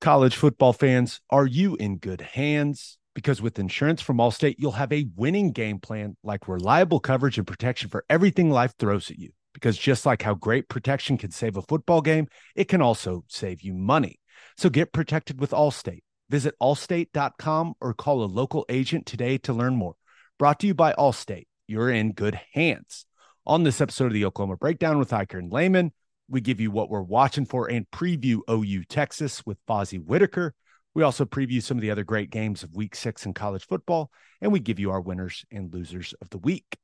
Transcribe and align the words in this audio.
College 0.00 0.34
football 0.34 0.72
fans, 0.72 1.20
are 1.28 1.44
you 1.44 1.76
in 1.76 1.98
good 1.98 2.22
hands? 2.22 2.96
Because 3.14 3.42
with 3.42 3.58
insurance 3.58 4.00
from 4.00 4.16
Allstate, 4.16 4.54
you'll 4.56 4.72
have 4.72 4.90
a 4.94 5.06
winning 5.14 5.52
game 5.52 5.78
plan 5.78 6.16
like 6.24 6.48
reliable 6.48 7.00
coverage 7.00 7.36
and 7.36 7.46
protection 7.46 7.90
for 7.90 8.06
everything 8.08 8.50
life 8.50 8.72
throws 8.78 9.10
at 9.10 9.18
you. 9.18 9.32
Because 9.52 9.76
just 9.76 10.06
like 10.06 10.22
how 10.22 10.32
great 10.32 10.70
protection 10.70 11.18
can 11.18 11.30
save 11.30 11.58
a 11.58 11.62
football 11.62 12.00
game, 12.00 12.28
it 12.56 12.66
can 12.66 12.80
also 12.80 13.24
save 13.28 13.60
you 13.60 13.74
money. 13.74 14.18
So 14.56 14.70
get 14.70 14.94
protected 14.94 15.38
with 15.38 15.50
Allstate. 15.50 16.02
Visit 16.30 16.54
allstate.com 16.62 17.74
or 17.78 17.92
call 17.92 18.22
a 18.22 18.24
local 18.24 18.64
agent 18.70 19.04
today 19.04 19.36
to 19.38 19.52
learn 19.52 19.76
more. 19.76 19.96
Brought 20.38 20.60
to 20.60 20.66
you 20.66 20.72
by 20.72 20.94
Allstate. 20.94 21.46
You're 21.66 21.90
in 21.90 22.12
good 22.12 22.40
hands. 22.54 23.04
On 23.44 23.64
this 23.64 23.82
episode 23.82 24.06
of 24.06 24.12
the 24.14 24.24
Oklahoma 24.24 24.56
Breakdown 24.56 24.98
with 24.98 25.10
Ikard 25.10 25.40
and 25.40 25.52
Lehman, 25.52 25.92
we 26.30 26.40
give 26.40 26.60
you 26.60 26.70
what 26.70 26.88
we're 26.88 27.02
watching 27.02 27.44
for 27.44 27.68
and 27.68 27.90
preview 27.90 28.40
OU 28.48 28.84
Texas 28.88 29.44
with 29.44 29.58
Fozzy 29.66 30.02
Whittaker. 30.02 30.54
We 30.94 31.02
also 31.02 31.24
preview 31.24 31.62
some 31.62 31.76
of 31.76 31.82
the 31.82 31.90
other 31.90 32.04
great 32.04 32.30
games 32.30 32.62
of 32.62 32.74
week 32.74 32.94
six 32.94 33.26
in 33.26 33.34
college 33.34 33.66
football, 33.66 34.10
and 34.40 34.52
we 34.52 34.60
give 34.60 34.78
you 34.78 34.90
our 34.90 35.00
winners 35.00 35.44
and 35.50 35.72
losers 35.72 36.14
of 36.20 36.30
the 36.30 36.38
week. 36.38 36.78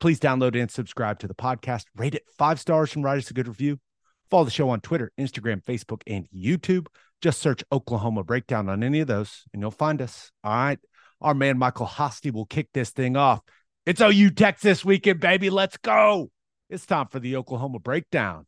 Please 0.00 0.18
download 0.18 0.60
and 0.60 0.70
subscribe 0.70 1.18
to 1.20 1.28
the 1.28 1.34
podcast. 1.34 1.84
Rate 1.94 2.14
it 2.14 2.24
five 2.36 2.58
stars 2.58 2.94
and 2.94 3.04
write 3.04 3.18
us 3.18 3.30
a 3.30 3.34
good 3.34 3.48
review. 3.48 3.78
Follow 4.30 4.44
the 4.44 4.50
show 4.50 4.70
on 4.70 4.80
Twitter, 4.80 5.12
Instagram, 5.18 5.62
Facebook, 5.62 6.02
and 6.06 6.26
YouTube. 6.34 6.86
Just 7.22 7.40
search 7.40 7.64
Oklahoma 7.72 8.24
Breakdown 8.24 8.68
on 8.68 8.82
any 8.82 9.00
of 9.00 9.06
those, 9.06 9.44
and 9.52 9.62
you'll 9.62 9.70
find 9.70 10.02
us. 10.02 10.32
All 10.42 10.52
right. 10.52 10.78
Our 11.20 11.34
man 11.34 11.58
Michael 11.58 11.86
Hosty 11.86 12.32
will 12.32 12.44
kick 12.44 12.68
this 12.74 12.90
thing 12.90 13.16
off. 13.16 13.40
It's 13.86 14.00
OU 14.00 14.30
Texas 14.30 14.84
weekend, 14.84 15.20
baby. 15.20 15.48
Let's 15.48 15.76
go. 15.78 16.30
It's 16.68 16.84
time 16.84 17.06
for 17.08 17.20
the 17.20 17.36
Oklahoma 17.36 17.78
Breakdown. 17.78 18.46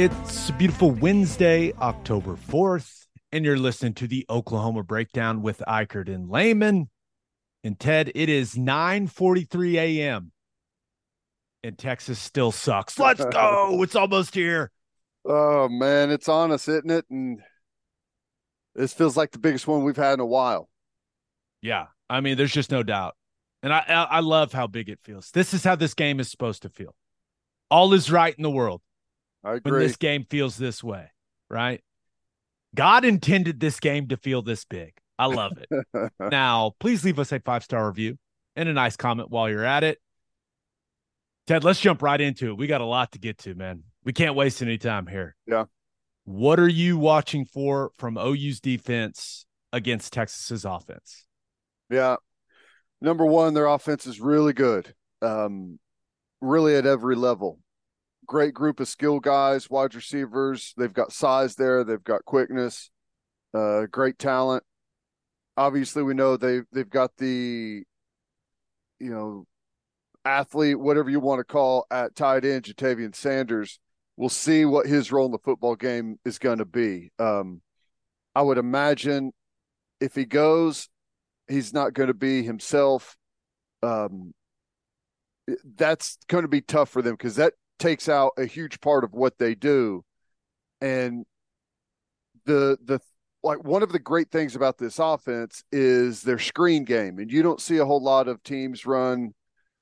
It's 0.00 0.48
a 0.50 0.52
beautiful 0.52 0.92
Wednesday, 0.92 1.72
October 1.72 2.36
4th, 2.36 3.06
and 3.32 3.44
you're 3.44 3.58
listening 3.58 3.94
to 3.94 4.06
the 4.06 4.24
Oklahoma 4.30 4.84
Breakdown 4.84 5.42
with 5.42 5.60
Ikard 5.66 6.06
and 6.06 6.30
Lehman. 6.30 6.88
And 7.64 7.80
Ted, 7.80 8.12
it 8.14 8.28
is 8.28 8.54
9:43 8.54 9.74
a.m. 9.74 10.30
and 11.64 11.76
Texas 11.76 12.20
still 12.20 12.52
sucks. 12.52 12.96
Let's 13.00 13.24
go. 13.24 13.82
It's 13.82 13.96
almost 13.96 14.36
here. 14.36 14.70
Oh 15.24 15.68
man, 15.68 16.12
it's 16.12 16.28
on 16.28 16.52
us, 16.52 16.68
isn't 16.68 16.92
it? 16.92 17.04
And 17.10 17.40
this 18.76 18.92
feels 18.92 19.16
like 19.16 19.32
the 19.32 19.40
biggest 19.40 19.66
one 19.66 19.82
we've 19.82 19.96
had 19.96 20.14
in 20.14 20.20
a 20.20 20.26
while. 20.26 20.68
Yeah. 21.60 21.86
I 22.08 22.20
mean, 22.20 22.36
there's 22.36 22.52
just 22.52 22.70
no 22.70 22.84
doubt. 22.84 23.16
And 23.64 23.72
I 23.72 23.80
I 23.80 24.20
love 24.20 24.52
how 24.52 24.68
big 24.68 24.90
it 24.90 25.00
feels. 25.02 25.32
This 25.32 25.52
is 25.52 25.64
how 25.64 25.74
this 25.74 25.94
game 25.94 26.20
is 26.20 26.30
supposed 26.30 26.62
to 26.62 26.68
feel. 26.68 26.94
All 27.68 27.92
is 27.94 28.12
right 28.12 28.36
in 28.36 28.44
the 28.44 28.48
world. 28.50 28.80
I 29.44 29.58
when 29.62 29.74
this 29.74 29.96
game 29.96 30.26
feels 30.28 30.56
this 30.56 30.82
way, 30.82 31.10
right? 31.48 31.82
God 32.74 33.04
intended 33.04 33.60
this 33.60 33.80
game 33.80 34.08
to 34.08 34.16
feel 34.16 34.42
this 34.42 34.64
big. 34.64 34.94
I 35.18 35.26
love 35.26 35.52
it. 35.58 36.12
now, 36.20 36.74
please 36.78 37.04
leave 37.04 37.18
us 37.18 37.32
a 37.32 37.40
five 37.40 37.64
star 37.64 37.88
review 37.88 38.18
and 38.56 38.68
a 38.68 38.72
nice 38.72 38.96
comment 38.96 39.30
while 39.30 39.48
you're 39.48 39.64
at 39.64 39.84
it. 39.84 39.98
Ted, 41.46 41.64
let's 41.64 41.80
jump 41.80 42.02
right 42.02 42.20
into 42.20 42.48
it. 42.48 42.58
We 42.58 42.66
got 42.66 42.82
a 42.82 42.86
lot 42.86 43.12
to 43.12 43.18
get 43.18 43.38
to, 43.38 43.54
man. 43.54 43.84
We 44.04 44.12
can't 44.12 44.34
waste 44.34 44.62
any 44.62 44.78
time 44.78 45.06
here. 45.06 45.34
Yeah. 45.46 45.64
What 46.24 46.60
are 46.60 46.68
you 46.68 46.98
watching 46.98 47.46
for 47.46 47.90
from 47.96 48.18
OU's 48.18 48.60
defense 48.60 49.46
against 49.72 50.12
Texas's 50.12 50.64
offense? 50.64 51.24
yeah. 51.90 52.16
Number 53.00 53.24
one, 53.24 53.54
their 53.54 53.66
offense 53.66 54.06
is 54.06 54.20
really 54.20 54.52
good. 54.52 54.92
Um, 55.22 55.78
really 56.40 56.74
at 56.74 56.84
every 56.84 57.14
level. 57.14 57.60
Great 58.28 58.54
group 58.54 58.78
of 58.78 58.86
skill 58.86 59.20
guys, 59.20 59.70
wide 59.70 59.94
receivers. 59.94 60.74
They've 60.76 60.92
got 60.92 61.12
size 61.12 61.56
there. 61.56 61.82
They've 61.82 62.04
got 62.04 62.24
quickness. 62.24 62.90
Uh, 63.54 63.86
great 63.86 64.18
talent. 64.18 64.62
Obviously, 65.56 66.02
we 66.02 66.14
know 66.14 66.36
they 66.36 66.60
they've 66.70 66.88
got 66.88 67.16
the, 67.16 67.82
you 69.00 69.10
know, 69.10 69.46
athlete, 70.24 70.78
whatever 70.78 71.10
you 71.10 71.20
want 71.20 71.40
to 71.40 71.44
call 71.44 71.86
at 71.90 72.14
tight 72.14 72.44
end, 72.44 72.64
Jatavian 72.64 73.14
Sanders. 73.14 73.80
We'll 74.16 74.28
see 74.28 74.64
what 74.64 74.86
his 74.86 75.10
role 75.10 75.26
in 75.26 75.32
the 75.32 75.38
football 75.38 75.74
game 75.74 76.18
is 76.24 76.38
going 76.38 76.58
to 76.58 76.64
be. 76.64 77.10
Um, 77.18 77.62
I 78.34 78.42
would 78.42 78.58
imagine 78.58 79.32
if 80.00 80.14
he 80.14 80.26
goes, 80.26 80.88
he's 81.48 81.72
not 81.72 81.94
going 81.94 82.08
to 82.08 82.14
be 82.14 82.42
himself. 82.42 83.16
Um, 83.82 84.34
that's 85.76 86.18
going 86.28 86.42
to 86.42 86.48
be 86.48 86.60
tough 86.60 86.90
for 86.90 87.00
them 87.00 87.14
because 87.14 87.36
that 87.36 87.54
takes 87.78 88.08
out 88.08 88.32
a 88.36 88.44
huge 88.44 88.80
part 88.80 89.04
of 89.04 89.12
what 89.12 89.38
they 89.38 89.54
do. 89.54 90.04
And 90.80 91.24
the 92.44 92.78
the 92.84 93.00
like 93.42 93.62
one 93.64 93.82
of 93.82 93.92
the 93.92 93.98
great 93.98 94.30
things 94.30 94.56
about 94.56 94.78
this 94.78 94.98
offense 94.98 95.62
is 95.72 96.22
their 96.22 96.38
screen 96.38 96.84
game, 96.84 97.18
and 97.18 97.30
you 97.30 97.42
don't 97.42 97.60
see 97.60 97.78
a 97.78 97.84
whole 97.84 98.02
lot 98.02 98.28
of 98.28 98.42
teams 98.42 98.86
run 98.86 99.34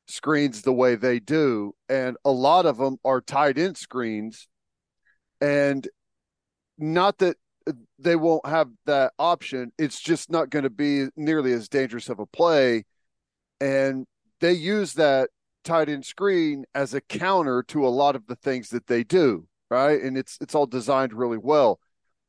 screens 0.09 0.63
the 0.63 0.73
way 0.73 0.95
they 0.95 1.19
do, 1.19 1.75
and 1.89 2.17
a 2.25 2.31
lot 2.31 2.67
of 2.67 2.79
them 2.79 2.99
are 3.05 3.21
tight 3.21 3.59
end 3.59 3.77
screens, 3.77 4.49
and 5.41 5.89
not 6.79 7.19
that 7.19 7.37
they 7.99 8.17
won't 8.17 8.47
have 8.47 8.69
that 8.87 9.13
option. 9.19 9.73
It's 9.79 10.01
just 10.01 10.31
not 10.31 10.51
going 10.51 10.63
to 10.63 10.71
be 10.71 11.09
nearly 11.17 11.53
as 11.53 11.69
dangerous 11.69 12.09
of 12.09 12.19
a 12.19 12.27
play. 12.27 12.85
And 13.61 14.07
they 14.41 14.53
use 14.53 14.95
that 14.95 15.31
tight 15.67 15.89
end 15.89 16.07
screen 16.07 16.65
as 16.75 16.95
a 16.95 17.01
counter 17.01 17.63
to 17.65 17.87
a 17.87 17.91
lot 17.91 18.17
of 18.17 18.27
the 18.27 18.37
things 18.37 18.71
that 18.71 18.87
they 18.87 19.05
do, 19.05 19.47
right? 19.71 20.01
And 20.01 20.17
it's 20.17 20.39
it's 20.41 20.55
all 20.55 20.67
designed 20.67 21.13
really 21.13 21.39
well. 21.39 21.79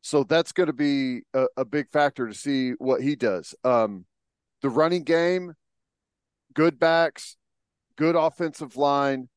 So 0.02 0.24
that's 0.24 0.52
going 0.52 0.68
to 0.68 0.74
be 0.74 1.22
a, 1.34 1.46
a 1.58 1.66
big 1.66 1.90
factor 1.92 2.28
to 2.28 2.34
see 2.34 2.72
what 2.72 3.02
he 3.02 3.16
does. 3.16 3.56
Um, 3.64 4.06
the 4.62 4.70
running 4.70 5.04
game, 5.04 5.54
good 6.54 6.80
backs, 6.80 7.38
good 7.96 8.16
offensive 8.16 8.78
line. 8.78 9.30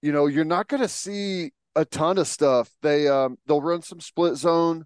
You 0.00 0.12
know, 0.12 0.26
you're 0.26 0.44
not 0.44 0.68
going 0.68 0.82
to 0.82 0.88
see 0.88 1.52
a 1.74 1.84
ton 1.84 2.18
of 2.18 2.26
stuff. 2.26 2.70
They 2.82 3.08
um, 3.08 3.38
they'll 3.46 3.62
run 3.62 3.82
some 3.82 4.00
split 4.00 4.36
zone. 4.36 4.84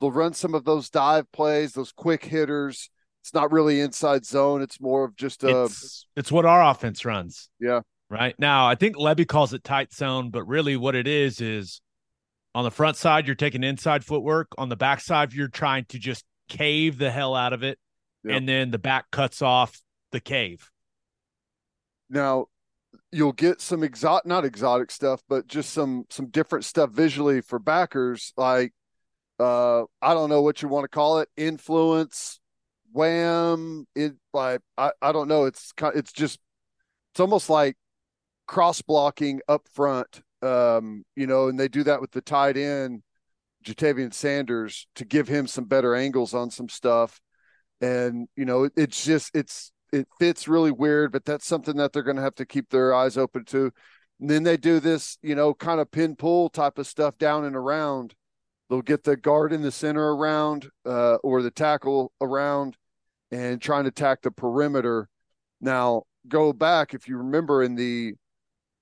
They'll 0.00 0.10
run 0.10 0.34
some 0.34 0.54
of 0.54 0.64
those 0.64 0.90
dive 0.90 1.30
plays, 1.32 1.72
those 1.72 1.92
quick 1.92 2.24
hitters. 2.24 2.90
It's 3.22 3.32
not 3.32 3.52
really 3.52 3.80
inside 3.80 4.26
zone. 4.26 4.60
It's 4.60 4.80
more 4.80 5.04
of 5.04 5.16
just 5.16 5.44
a 5.44 5.64
It's 5.64 6.06
it's 6.14 6.30
what 6.30 6.44
our 6.44 6.62
offense 6.62 7.04
runs. 7.06 7.48
yeah, 7.58 7.80
Right 8.10 8.34
now, 8.38 8.66
I 8.66 8.74
think 8.76 8.96
Lebby 8.96 9.26
calls 9.26 9.52
it 9.52 9.64
tight 9.64 9.92
zone, 9.92 10.30
but 10.30 10.44
really 10.44 10.76
what 10.76 10.94
it 10.94 11.06
is 11.08 11.40
is 11.40 11.80
on 12.54 12.64
the 12.64 12.70
front 12.70 12.96
side, 12.96 13.26
you're 13.26 13.34
taking 13.34 13.64
inside 13.64 14.04
footwork. 14.04 14.48
On 14.58 14.68
the 14.68 14.76
back 14.76 15.00
side, 15.00 15.32
you're 15.32 15.48
trying 15.48 15.86
to 15.86 15.98
just 15.98 16.24
cave 16.48 16.98
the 16.98 17.10
hell 17.10 17.34
out 17.34 17.52
of 17.52 17.62
it. 17.64 17.78
Yep. 18.24 18.36
And 18.36 18.48
then 18.48 18.70
the 18.70 18.78
back 18.78 19.10
cuts 19.10 19.42
off 19.42 19.80
the 20.12 20.20
cave. 20.20 20.70
now 22.08 22.46
you'll 23.12 23.32
get 23.32 23.60
some 23.60 23.82
exotic 23.82 24.26
not 24.26 24.44
exotic 24.44 24.90
stuff 24.90 25.22
but 25.28 25.46
just 25.46 25.70
some 25.72 26.04
some 26.10 26.28
different 26.30 26.64
stuff 26.64 26.90
visually 26.90 27.40
for 27.40 27.58
backers 27.58 28.32
like 28.36 28.72
uh 29.40 29.82
i 30.02 30.14
don't 30.14 30.30
know 30.30 30.42
what 30.42 30.62
you 30.62 30.68
want 30.68 30.84
to 30.84 30.88
call 30.88 31.18
it 31.18 31.28
influence 31.36 32.40
wham 32.92 33.86
it 33.96 34.14
like 34.32 34.60
i, 34.78 34.92
I 35.02 35.12
don't 35.12 35.28
know 35.28 35.44
it's 35.46 35.72
kind 35.72 35.96
it's 35.96 36.12
just 36.12 36.38
it's 37.12 37.20
almost 37.20 37.50
like 37.50 37.76
cross 38.46 38.82
blocking 38.82 39.40
up 39.48 39.66
front 39.72 40.22
um 40.42 41.02
you 41.16 41.26
know 41.26 41.48
and 41.48 41.58
they 41.58 41.68
do 41.68 41.82
that 41.82 42.00
with 42.00 42.10
the 42.12 42.20
tight 42.20 42.56
end 42.56 43.02
Jatavian 43.64 44.12
Sanders 44.12 44.86
to 44.96 45.06
give 45.06 45.26
him 45.26 45.46
some 45.46 45.64
better 45.64 45.94
angles 45.94 46.34
on 46.34 46.50
some 46.50 46.68
stuff 46.68 47.20
and 47.80 48.28
you 48.36 48.44
know 48.44 48.64
it, 48.64 48.72
it's 48.76 49.04
just 49.04 49.34
it's 49.34 49.72
it 49.94 50.08
fits 50.18 50.48
really 50.48 50.72
weird, 50.72 51.12
but 51.12 51.24
that's 51.24 51.46
something 51.46 51.76
that 51.76 51.92
they're 51.92 52.02
going 52.02 52.16
to 52.16 52.22
have 52.22 52.34
to 52.34 52.46
keep 52.46 52.68
their 52.68 52.92
eyes 52.92 53.16
open 53.16 53.44
to. 53.46 53.70
And 54.20 54.28
then 54.28 54.42
they 54.42 54.56
do 54.56 54.80
this, 54.80 55.18
you 55.22 55.34
know, 55.34 55.54
kind 55.54 55.80
of 55.80 55.90
pin 55.90 56.16
pull 56.16 56.48
type 56.48 56.78
of 56.78 56.86
stuff 56.86 57.16
down 57.16 57.44
and 57.44 57.54
around. 57.54 58.14
They'll 58.68 58.82
get 58.82 59.04
the 59.04 59.16
guard 59.16 59.52
in 59.52 59.62
the 59.62 59.70
center 59.70 60.14
around 60.14 60.68
uh, 60.84 61.16
or 61.16 61.42
the 61.42 61.50
tackle 61.50 62.12
around 62.20 62.76
and 63.30 63.60
trying 63.60 63.84
to 63.84 63.88
attack 63.88 64.22
the 64.22 64.30
perimeter. 64.30 65.08
Now, 65.60 66.04
go 66.26 66.52
back, 66.52 66.92
if 66.92 67.06
you 67.06 67.18
remember 67.18 67.62
in 67.62 67.76
the 67.76 68.14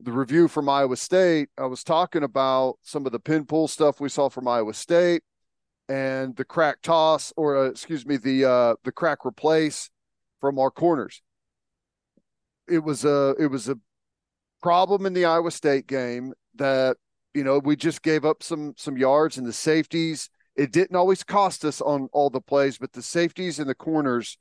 the 0.03 0.13
review 0.13 0.49
from 0.49 0.69
Iowa 0.69 0.97
State, 0.97 1.49
I 1.57 1.67
was 1.67 1.85
talking 1.85 2.25
about 2.25 2.79
some 2.83 3.07
of 3.07 3.13
the 3.13 3.21
pin 3.21 3.45
pull 3.47 3.69
stuff 3.69 4.01
we 4.01 4.09
saw 4.09 4.29
from 4.29 4.49
Iowa 4.49 4.75
State 4.75 5.23
and 5.89 6.35
the 6.37 6.45
crack 6.45 6.83
toss, 6.83 7.33
or 7.37 7.57
uh, 7.57 7.69
excuse 7.69 8.05
me, 8.05 8.17
the 8.17 8.45
uh, 8.45 8.75
the 8.85 8.93
crack 8.93 9.25
replace 9.25 9.91
from 10.41 10.59
our 10.59 10.71
corners. 10.71 11.23
It 12.69 12.81
was 12.81 13.05
a 13.05 13.35
it 13.39 13.47
was 13.47 13.69
a 13.69 13.77
problem 14.63 15.07
in 15.07 15.13
the 15.13 15.25
Iowa 15.25 15.51
State 15.51 15.87
game 15.87 16.33
that 16.57 16.97
you 17.35 17.45
know 17.45 17.59
we 17.59 17.77
just 17.77 18.03
gave 18.03 18.25
up 18.25 18.43
some 18.43 18.75
some 18.77 18.97
yards 18.97 19.39
and 19.39 19.47
the 19.47 19.53
safeties. 19.53 20.31
It 20.57 20.73
didn't 20.73 20.97
always 20.97 21.25
cost 21.25 21.65
us 21.65 21.81
on 21.81 22.09
all 22.13 22.29
the 22.29 22.41
plays, 22.41 22.77
but 22.77 22.93
the 22.93 23.03
safeties 23.03 23.59
and 23.59 23.69
the 23.69 23.75
corners 23.75 24.37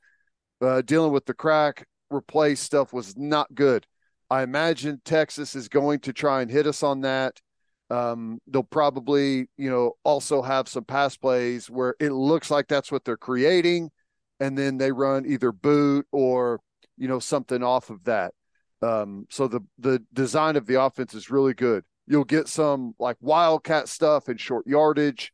uh, 0.62 0.82
dealing 0.82 1.14
with 1.14 1.26
the 1.26 1.34
crack 1.34 1.88
replace 2.10 2.60
stuff 2.60 2.92
was 2.92 3.16
not 3.16 3.54
good. 3.54 3.86
I 4.32 4.44
imagine 4.44 5.02
Texas 5.04 5.56
is 5.56 5.68
going 5.68 6.00
to 6.00 6.14
try 6.14 6.42
and 6.42 6.50
hit 6.50 6.66
us 6.66 6.84
on 6.84 7.02
that. 7.02 7.42
Um, 7.90 8.40
they'll 8.48 8.64
probably, 8.64 9.50
you 9.58 9.70
know, 9.70 9.96
also 10.06 10.42
have 10.42 10.70
some 10.70 10.86
pass 10.86 11.18
plays 11.18 11.70
where 11.70 11.96
it 12.00 12.14
looks 12.14 12.50
like 12.50 12.70
that's 12.70 12.94
what 12.94 13.04
they're 13.04 13.18
creating, 13.18 13.92
and 14.40 14.58
then 14.58 14.78
they 14.78 14.94
run 14.94 15.26
either 15.26 15.52
boot 15.52 16.08
or 16.14 16.62
you 16.98 17.10
know 17.10 17.20
something 17.20 17.62
off 17.62 17.90
of 17.90 18.06
that. 18.06 18.34
Um, 18.82 19.28
so 19.30 19.50
the 19.50 19.60
the 19.78 20.02
design 20.14 20.56
of 20.56 20.66
the 20.66 20.82
offense 20.82 21.14
is 21.14 21.30
really 21.30 21.54
good. 21.54 21.84
You'll 22.08 22.24
get 22.24 22.48
some 22.48 22.94
like 23.00 23.18
wildcat 23.20 23.90
stuff 23.90 24.30
and 24.30 24.40
short 24.40 24.66
yardage, 24.66 25.34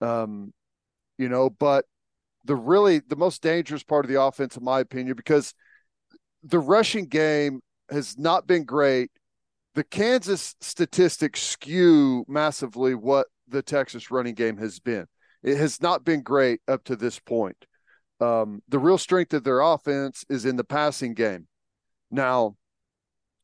um, 0.00 0.52
you 1.18 1.28
know, 1.28 1.50
but 1.50 1.84
the 2.44 2.56
really 2.56 2.98
the 2.98 3.16
most 3.16 3.42
dangerous 3.42 3.84
part 3.84 4.04
of 4.04 4.10
the 4.10 4.20
offense, 4.20 4.56
in 4.56 4.64
my 4.64 4.80
opinion, 4.80 5.14
because 5.14 5.54
the 6.42 6.58
rushing 6.58 7.06
game 7.06 7.60
has 7.90 8.18
not 8.18 8.46
been 8.46 8.64
great. 8.64 9.10
The 9.74 9.84
Kansas 9.84 10.54
statistics 10.60 11.42
skew 11.42 12.24
massively 12.28 12.94
what 12.94 13.26
the 13.48 13.62
Texas 13.62 14.10
running 14.10 14.34
game 14.34 14.56
has 14.58 14.78
been. 14.78 15.06
It 15.42 15.56
has 15.58 15.82
not 15.82 16.04
been 16.04 16.22
great 16.22 16.60
up 16.68 16.84
to 16.84 16.96
this 16.96 17.18
point. 17.18 17.66
Um, 18.20 18.62
the 18.68 18.78
real 18.78 18.98
strength 18.98 19.34
of 19.34 19.44
their 19.44 19.60
offense 19.60 20.24
is 20.30 20.44
in 20.44 20.56
the 20.56 20.64
passing 20.64 21.14
game. 21.14 21.46
Now, 22.10 22.56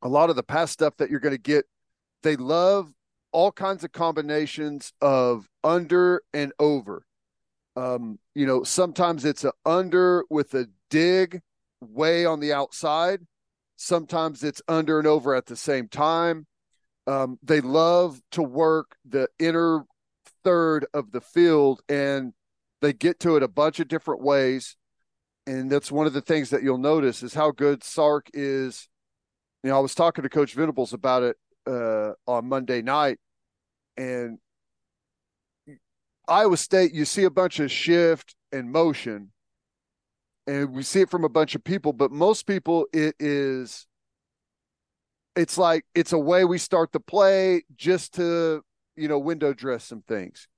a 0.02 0.08
lot 0.08 0.30
of 0.30 0.36
the 0.36 0.42
pass 0.42 0.70
stuff 0.70 0.96
that 0.98 1.10
you're 1.10 1.20
going 1.20 1.34
to 1.34 1.38
get, 1.38 1.66
they 2.22 2.36
love 2.36 2.90
all 3.32 3.52
kinds 3.52 3.84
of 3.84 3.92
combinations 3.92 4.92
of 5.00 5.48
under 5.62 6.22
and 6.32 6.52
over. 6.58 7.02
Um, 7.76 8.18
you 8.34 8.46
know, 8.46 8.62
sometimes 8.62 9.24
it's 9.24 9.44
a 9.44 9.52
under 9.64 10.24
with 10.30 10.54
a 10.54 10.68
dig 10.88 11.40
way 11.80 12.24
on 12.24 12.40
the 12.40 12.52
outside, 12.52 13.20
Sometimes 13.82 14.44
it's 14.44 14.60
under 14.68 14.98
and 14.98 15.08
over 15.08 15.34
at 15.34 15.46
the 15.46 15.56
same 15.56 15.88
time. 15.88 16.46
Um, 17.06 17.38
they 17.42 17.62
love 17.62 18.20
to 18.32 18.42
work 18.42 18.94
the 19.08 19.26
inner 19.38 19.84
third 20.44 20.84
of 20.92 21.12
the 21.12 21.22
field 21.22 21.80
and 21.88 22.34
they 22.82 22.92
get 22.92 23.20
to 23.20 23.36
it 23.36 23.42
a 23.42 23.48
bunch 23.48 23.80
of 23.80 23.88
different 23.88 24.20
ways. 24.20 24.76
And 25.46 25.72
that's 25.72 25.90
one 25.90 26.06
of 26.06 26.12
the 26.12 26.20
things 26.20 26.50
that 26.50 26.62
you'll 26.62 26.76
notice 26.76 27.22
is 27.22 27.32
how 27.32 27.52
good 27.52 27.82
Sark 27.82 28.28
is. 28.34 28.86
You 29.64 29.70
know, 29.70 29.78
I 29.78 29.80
was 29.80 29.94
talking 29.94 30.24
to 30.24 30.28
Coach 30.28 30.52
Venables 30.52 30.92
about 30.92 31.22
it 31.22 31.36
uh, 31.66 32.12
on 32.26 32.50
Monday 32.50 32.82
night, 32.82 33.18
and 33.96 34.38
Iowa 36.28 36.58
State, 36.58 36.92
you 36.92 37.06
see 37.06 37.24
a 37.24 37.30
bunch 37.30 37.60
of 37.60 37.70
shift 37.70 38.34
and 38.52 38.70
motion, 38.70 39.32
and 40.46 40.72
we 40.72 40.82
see 40.82 41.02
it 41.02 41.10
from 41.10 41.24
a 41.24 41.28
bunch 41.28 41.54
of 41.54 41.64
people, 41.64 41.92
but 41.92 42.10
most 42.10 42.46
people 42.46 42.86
it 42.92 43.14
is 43.18 43.86
it's 45.36 45.56
like 45.56 45.84
it's 45.94 46.12
a 46.12 46.18
way 46.18 46.44
we 46.44 46.58
start 46.58 46.92
the 46.92 47.00
play 47.00 47.62
just 47.76 48.14
to, 48.14 48.62
you 48.96 49.08
know, 49.08 49.18
window 49.18 49.52
dress 49.52 49.84
some 49.84 50.02
things. 50.02 50.48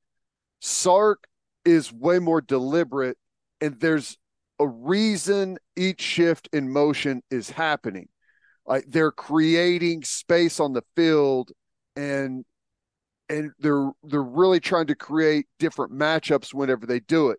Sark 0.61 1.27
is 1.65 1.93
way 1.93 2.19
more 2.19 2.41
deliberate 2.41 3.19
and 3.61 3.79
there's 3.81 4.17
a 4.59 4.67
reason 4.67 5.59
each 5.77 6.01
shift 6.01 6.49
in 6.53 6.71
motion 6.71 7.23
is 7.31 7.51
happening. 7.51 8.09
Like 8.67 8.85
they're 8.89 9.13
creating 9.13 10.05
space 10.05 10.61
on 10.61 10.73
the 10.73 10.85
field 10.97 11.53
and 11.97 12.45
and 13.29 13.53
they're 13.59 13.91
they're 14.05 14.23
really 14.23 14.61
trying 14.61 14.87
to 14.87 14.95
create 14.95 15.47
different 15.59 15.93
matchups 15.93 16.55
whenever 16.55 16.87
they 16.87 17.01
do 17.01 17.31
it. 17.31 17.39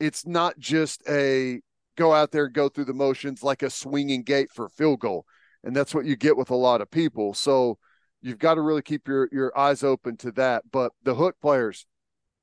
It's 0.00 0.26
not 0.26 0.58
just 0.58 1.02
a 1.08 1.60
go 1.96 2.12
out 2.12 2.30
there 2.30 2.46
and 2.46 2.54
go 2.54 2.68
through 2.68 2.86
the 2.86 2.94
motions 2.94 3.42
like 3.42 3.62
a 3.62 3.70
swinging 3.70 4.22
gate 4.22 4.50
for 4.50 4.68
field 4.68 5.00
goal. 5.00 5.26
And 5.62 5.74
that's 5.74 5.94
what 5.94 6.04
you 6.04 6.16
get 6.16 6.36
with 6.36 6.50
a 6.50 6.56
lot 6.56 6.80
of 6.80 6.90
people. 6.90 7.34
So 7.34 7.78
you've 8.20 8.38
got 8.38 8.54
to 8.54 8.60
really 8.60 8.82
keep 8.82 9.08
your, 9.08 9.28
your 9.32 9.56
eyes 9.58 9.82
open 9.82 10.16
to 10.18 10.32
that. 10.32 10.64
But 10.70 10.92
the 11.02 11.14
hook 11.14 11.36
players, 11.40 11.86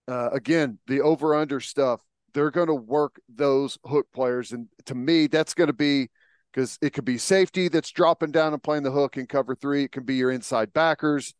uh, 0.07 0.29
again, 0.31 0.79
the 0.87 1.01
over 1.01 1.35
under 1.35 1.59
stuff, 1.59 2.01
they're 2.33 2.51
going 2.51 2.67
to 2.67 2.73
work 2.73 3.19
those 3.29 3.77
hook 3.85 4.07
players. 4.13 4.51
And 4.51 4.67
to 4.85 4.95
me, 4.95 5.27
that's 5.27 5.53
going 5.53 5.67
to 5.67 5.73
be 5.73 6.09
because 6.51 6.77
it 6.81 6.93
could 6.93 7.05
be 7.05 7.17
safety 7.17 7.67
that's 7.67 7.91
dropping 7.91 8.31
down 8.31 8.53
and 8.53 8.63
playing 8.63 8.83
the 8.83 8.91
hook 8.91 9.17
in 9.17 9.25
cover 9.25 9.55
three. 9.55 9.83
It 9.83 9.91
can 9.91 10.03
be 10.03 10.15
your 10.15 10.31
inside 10.31 10.73
backers. 10.73 11.33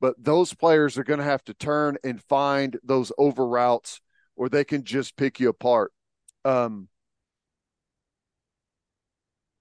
But 0.00 0.14
those 0.22 0.52
players 0.52 0.98
are 0.98 1.04
going 1.04 1.18
to 1.18 1.24
have 1.24 1.44
to 1.44 1.54
turn 1.54 1.96
and 2.04 2.22
find 2.22 2.78
those 2.84 3.10
over 3.16 3.46
routes 3.46 4.00
or 4.36 4.48
they 4.48 4.64
can 4.64 4.84
just 4.84 5.16
pick 5.16 5.40
you 5.40 5.48
apart. 5.48 5.92
Um, 6.44 6.88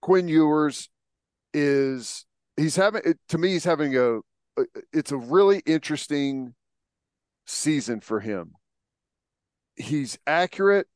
Quinn 0.03 0.27
Ewers 0.27 0.89
is 1.53 2.25
he's 2.57 2.75
having 2.75 3.01
to 3.29 3.38
me 3.38 3.51
he's 3.53 3.63
having 3.63 3.95
a 3.95 4.19
it's 4.91 5.13
a 5.13 5.17
really 5.17 5.61
interesting 5.65 6.55
season 7.47 8.01
for 8.01 8.19
him. 8.19 8.51
He's 9.77 10.19
accurate. 10.27 10.88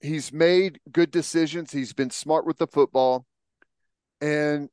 He's 0.00 0.32
made 0.32 0.80
good 0.90 1.12
decisions. 1.12 1.70
He's 1.70 1.92
been 1.92 2.10
smart 2.10 2.44
with 2.44 2.58
the 2.58 2.66
football 2.66 3.24
and 4.20 4.68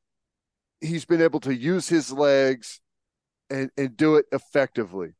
he's 0.81 1.05
been 1.05 1.21
able 1.21 1.39
to 1.41 1.53
use 1.55 1.87
his 1.87 2.11
legs 2.11 2.81
and 3.51 3.69
and 3.77 3.95
do 3.95 4.15
it 4.15 4.25
effectively. 4.31 5.13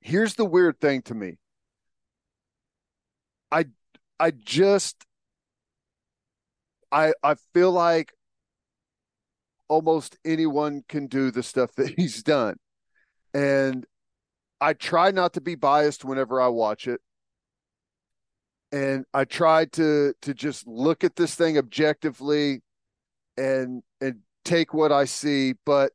Here's 0.00 0.36
the 0.36 0.46
weird 0.46 0.80
thing 0.80 1.02
to 1.02 1.14
me. 1.14 1.36
I 3.52 3.66
I 4.18 4.30
just 4.30 5.04
I 6.92 7.12
I 7.22 7.36
feel 7.52 7.72
like 7.72 8.12
almost 9.68 10.16
anyone 10.24 10.84
can 10.88 11.06
do 11.06 11.30
the 11.30 11.42
stuff 11.42 11.74
that 11.76 11.90
he's 11.96 12.22
done. 12.22 12.56
And 13.34 13.86
I 14.60 14.72
try 14.72 15.10
not 15.10 15.34
to 15.34 15.40
be 15.40 15.54
biased 15.54 16.04
whenever 16.04 16.40
I 16.40 16.48
watch 16.48 16.86
it. 16.88 17.00
And 18.72 19.04
I 19.14 19.24
try 19.24 19.66
to 19.66 20.14
to 20.22 20.34
just 20.34 20.66
look 20.66 21.04
at 21.04 21.16
this 21.16 21.34
thing 21.34 21.56
objectively 21.56 22.62
and 23.36 23.82
and 24.00 24.20
take 24.44 24.74
what 24.74 24.92
I 24.92 25.04
see, 25.04 25.54
but 25.64 25.92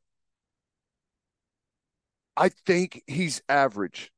I 2.37 2.49
think 2.49 3.03
he's 3.07 3.41
average. 3.49 4.11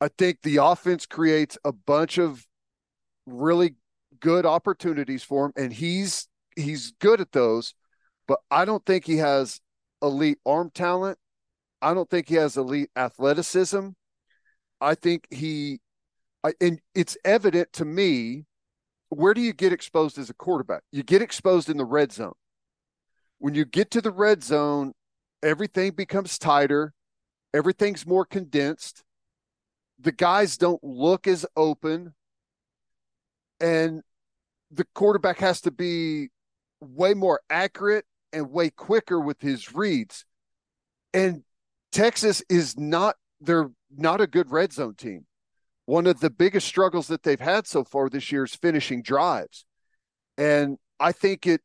I 0.00 0.08
think 0.08 0.42
the 0.42 0.56
offense 0.58 1.04
creates 1.04 1.58
a 1.64 1.72
bunch 1.72 2.16
of 2.16 2.46
really 3.26 3.74
good 4.20 4.46
opportunities 4.46 5.22
for 5.22 5.46
him, 5.46 5.52
and 5.56 5.72
he's 5.72 6.28
he's 6.56 6.92
good 7.00 7.20
at 7.20 7.32
those. 7.32 7.74
But 8.28 8.40
I 8.50 8.64
don't 8.64 8.84
think 8.84 9.06
he 9.06 9.16
has 9.16 9.60
elite 10.02 10.38
arm 10.46 10.70
talent. 10.72 11.18
I 11.82 11.94
don't 11.94 12.08
think 12.08 12.28
he 12.28 12.36
has 12.36 12.56
elite 12.56 12.90
athleticism. 12.94 13.88
I 14.80 14.94
think 14.94 15.26
he, 15.30 15.80
I, 16.44 16.52
and 16.60 16.80
it's 16.94 17.16
evident 17.24 17.72
to 17.74 17.84
me. 17.84 18.46
Where 19.08 19.34
do 19.34 19.40
you 19.40 19.52
get 19.52 19.72
exposed 19.72 20.18
as 20.18 20.30
a 20.30 20.34
quarterback? 20.34 20.82
You 20.92 21.02
get 21.02 21.22
exposed 21.22 21.68
in 21.68 21.76
the 21.76 21.84
red 21.84 22.12
zone. 22.12 22.34
When 23.38 23.54
you 23.54 23.64
get 23.64 23.90
to 23.92 24.00
the 24.00 24.12
red 24.12 24.44
zone, 24.44 24.92
everything 25.42 25.92
becomes 25.92 26.38
tighter, 26.38 26.92
everything's 27.52 28.06
more 28.06 28.24
condensed. 28.24 29.02
The 29.98 30.12
guys 30.12 30.56
don't 30.56 30.82
look 30.84 31.26
as 31.26 31.44
open 31.56 32.14
and 33.60 34.02
the 34.70 34.86
quarterback 34.94 35.38
has 35.38 35.60
to 35.62 35.70
be 35.70 36.28
way 36.80 37.14
more 37.14 37.40
accurate 37.50 38.04
and 38.32 38.50
way 38.50 38.70
quicker 38.70 39.20
with 39.20 39.40
his 39.40 39.74
reads. 39.74 40.24
And 41.12 41.42
Texas 41.92 42.42
is 42.48 42.78
not 42.78 43.16
they're 43.40 43.70
not 43.90 44.20
a 44.20 44.26
good 44.26 44.50
red 44.50 44.72
zone 44.72 44.94
team. 44.94 45.26
One 45.86 46.06
of 46.06 46.20
the 46.20 46.30
biggest 46.30 46.68
struggles 46.68 47.08
that 47.08 47.22
they've 47.22 47.40
had 47.40 47.66
so 47.66 47.84
far 47.84 48.08
this 48.08 48.30
year 48.30 48.44
is 48.44 48.54
finishing 48.54 49.02
drives. 49.02 49.64
And 50.38 50.78
I 51.00 51.12
think 51.12 51.46
it 51.46 51.62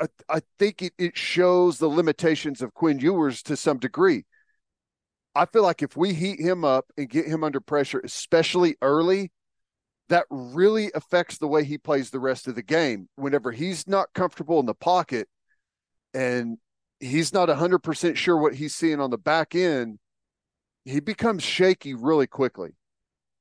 I, 0.00 0.06
I 0.28 0.40
think 0.58 0.82
it, 0.82 0.92
it 0.98 1.16
shows 1.16 1.78
the 1.78 1.88
limitations 1.88 2.62
of 2.62 2.74
Quinn 2.74 2.98
Ewers 2.98 3.42
to 3.44 3.56
some 3.56 3.78
degree. 3.78 4.24
I 5.34 5.46
feel 5.46 5.62
like 5.62 5.82
if 5.82 5.96
we 5.96 6.12
heat 6.12 6.40
him 6.40 6.64
up 6.64 6.86
and 6.96 7.08
get 7.08 7.26
him 7.26 7.44
under 7.44 7.60
pressure, 7.60 8.00
especially 8.02 8.76
early, 8.82 9.30
that 10.10 10.26
really 10.28 10.90
affects 10.94 11.38
the 11.38 11.46
way 11.46 11.64
he 11.64 11.78
plays 11.78 12.10
the 12.10 12.18
rest 12.18 12.48
of 12.48 12.56
the 12.56 12.62
game. 12.62 13.08
Whenever 13.14 13.52
he's 13.52 13.86
not 13.86 14.12
comfortable 14.12 14.58
in 14.58 14.66
the 14.66 14.74
pocket 14.74 15.28
and 16.12 16.58
he's 16.98 17.32
not 17.32 17.48
100% 17.48 18.16
sure 18.16 18.36
what 18.36 18.54
he's 18.54 18.74
seeing 18.74 19.00
on 19.00 19.10
the 19.10 19.18
back 19.18 19.54
end, 19.54 19.98
he 20.84 20.98
becomes 20.98 21.44
shaky 21.44 21.94
really 21.94 22.26
quickly. 22.26 22.70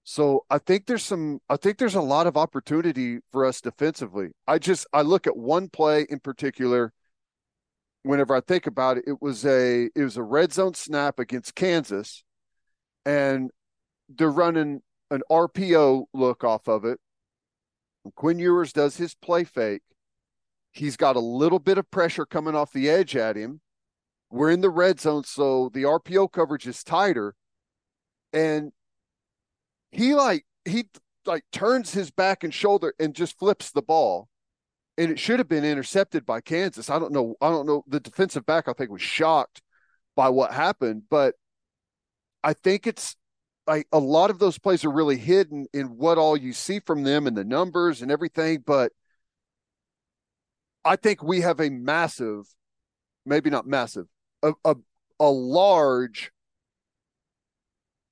So 0.04 0.46
I 0.50 0.60
think 0.60 0.86
there's 0.86 1.04
some 1.04 1.40
I 1.50 1.58
think 1.58 1.78
there's 1.78 1.96
a 1.96 2.02
lot 2.02 2.28
of 2.28 2.38
opportunity 2.38 3.20
for 3.32 3.46
us 3.46 3.62
defensively. 3.62 4.30
I 4.48 4.60
just 4.60 4.88
I 4.94 5.02
look 5.02 5.28
at 5.28 5.38
one 5.38 5.70
play 5.70 6.06
in 6.10 6.20
particular 6.20 6.94
whenever 8.04 8.36
I 8.36 8.42
think 8.42 8.66
about 8.66 8.98
it, 8.98 9.06
it 9.08 9.22
was 9.22 9.46
a 9.46 9.90
it 9.96 10.04
was 10.04 10.18
a 10.18 10.24
red 10.24 10.54
zone 10.54 10.74
snap 10.74 11.20
against 11.20 11.56
Kansas 11.56 12.24
and 13.06 13.50
they're 14.08 14.30
running 14.32 14.82
an 15.12 15.22
RPO 15.30 16.06
look 16.14 16.44
off 16.44 16.68
of 16.68 16.86
it. 16.86 17.00
Quinn 18.16 18.40
Ewers 18.40 18.74
does 18.74 18.98
his 18.98 19.16
play 19.16 19.44
fake. 19.44 19.82
He's 20.72 20.98
got 20.98 21.16
a 21.16 21.22
little 21.22 21.60
bit 21.60 21.78
of 21.78 21.90
pressure 21.92 22.26
coming 22.26 22.56
off 22.56 22.72
the 22.72 22.90
edge 22.90 23.16
at 23.16 23.36
him. 23.36 23.62
We're 24.30 24.52
in 24.52 24.62
the 24.62 24.70
red 24.70 25.00
zone, 25.00 25.24
so 25.24 25.70
the 25.74 25.84
RPO 25.84 26.32
coverage 26.32 26.68
is 26.68 26.84
tighter. 26.84 27.36
And 28.32 28.72
he 29.92 30.14
like 30.14 30.46
he 30.66 30.86
like 31.26 31.44
turns 31.52 31.94
his 31.94 32.12
back 32.12 32.44
and 32.44 32.54
shoulder 32.54 32.94
and 33.00 33.16
just 33.16 33.40
flips 33.40 33.72
the 33.72 33.82
ball. 33.82 34.30
And 34.98 35.12
it 35.12 35.20
should 35.20 35.40
have 35.40 35.48
been 35.48 35.66
intercepted 35.66 36.26
by 36.26 36.42
Kansas. 36.42 36.90
I 36.90 37.00
don't 37.00 37.14
know. 37.14 37.36
I 37.42 37.50
don't 37.50 37.66
know. 37.66 37.84
The 37.88 38.00
defensive 38.00 38.46
back, 38.46 38.68
I 38.68 38.74
think, 38.74 38.92
was 38.92 39.02
shocked 39.02 39.62
by 40.16 40.30
what 40.30 40.52
happened, 40.52 41.04
but 41.10 41.36
I 42.44 42.54
think 42.54 42.86
it's 42.86 43.16
like 43.70 43.88
a 43.92 44.00
lot 44.00 44.32
of 44.32 44.40
those 44.40 44.58
plays 44.58 44.84
are 44.84 44.92
really 44.92 45.18
hidden 45.18 45.68
in 45.74 45.98
what 45.98 46.18
all 46.18 46.36
you 46.36 46.54
see 46.54 46.80
from 46.80 47.04
them 47.04 47.28
and 47.28 47.38
the 47.38 47.44
numbers 47.44 48.02
and 48.02 48.12
everything. 48.12 48.64
But 48.66 48.92
I 50.84 50.96
think 50.96 51.22
we 51.22 51.42
have 51.42 51.60
a 51.60 51.70
massive, 51.70 52.48
maybe 53.28 53.52
not 53.52 53.68
massive, 53.68 54.08
a, 54.42 54.54
a, 54.66 54.76
a 55.20 55.30
large 55.30 56.32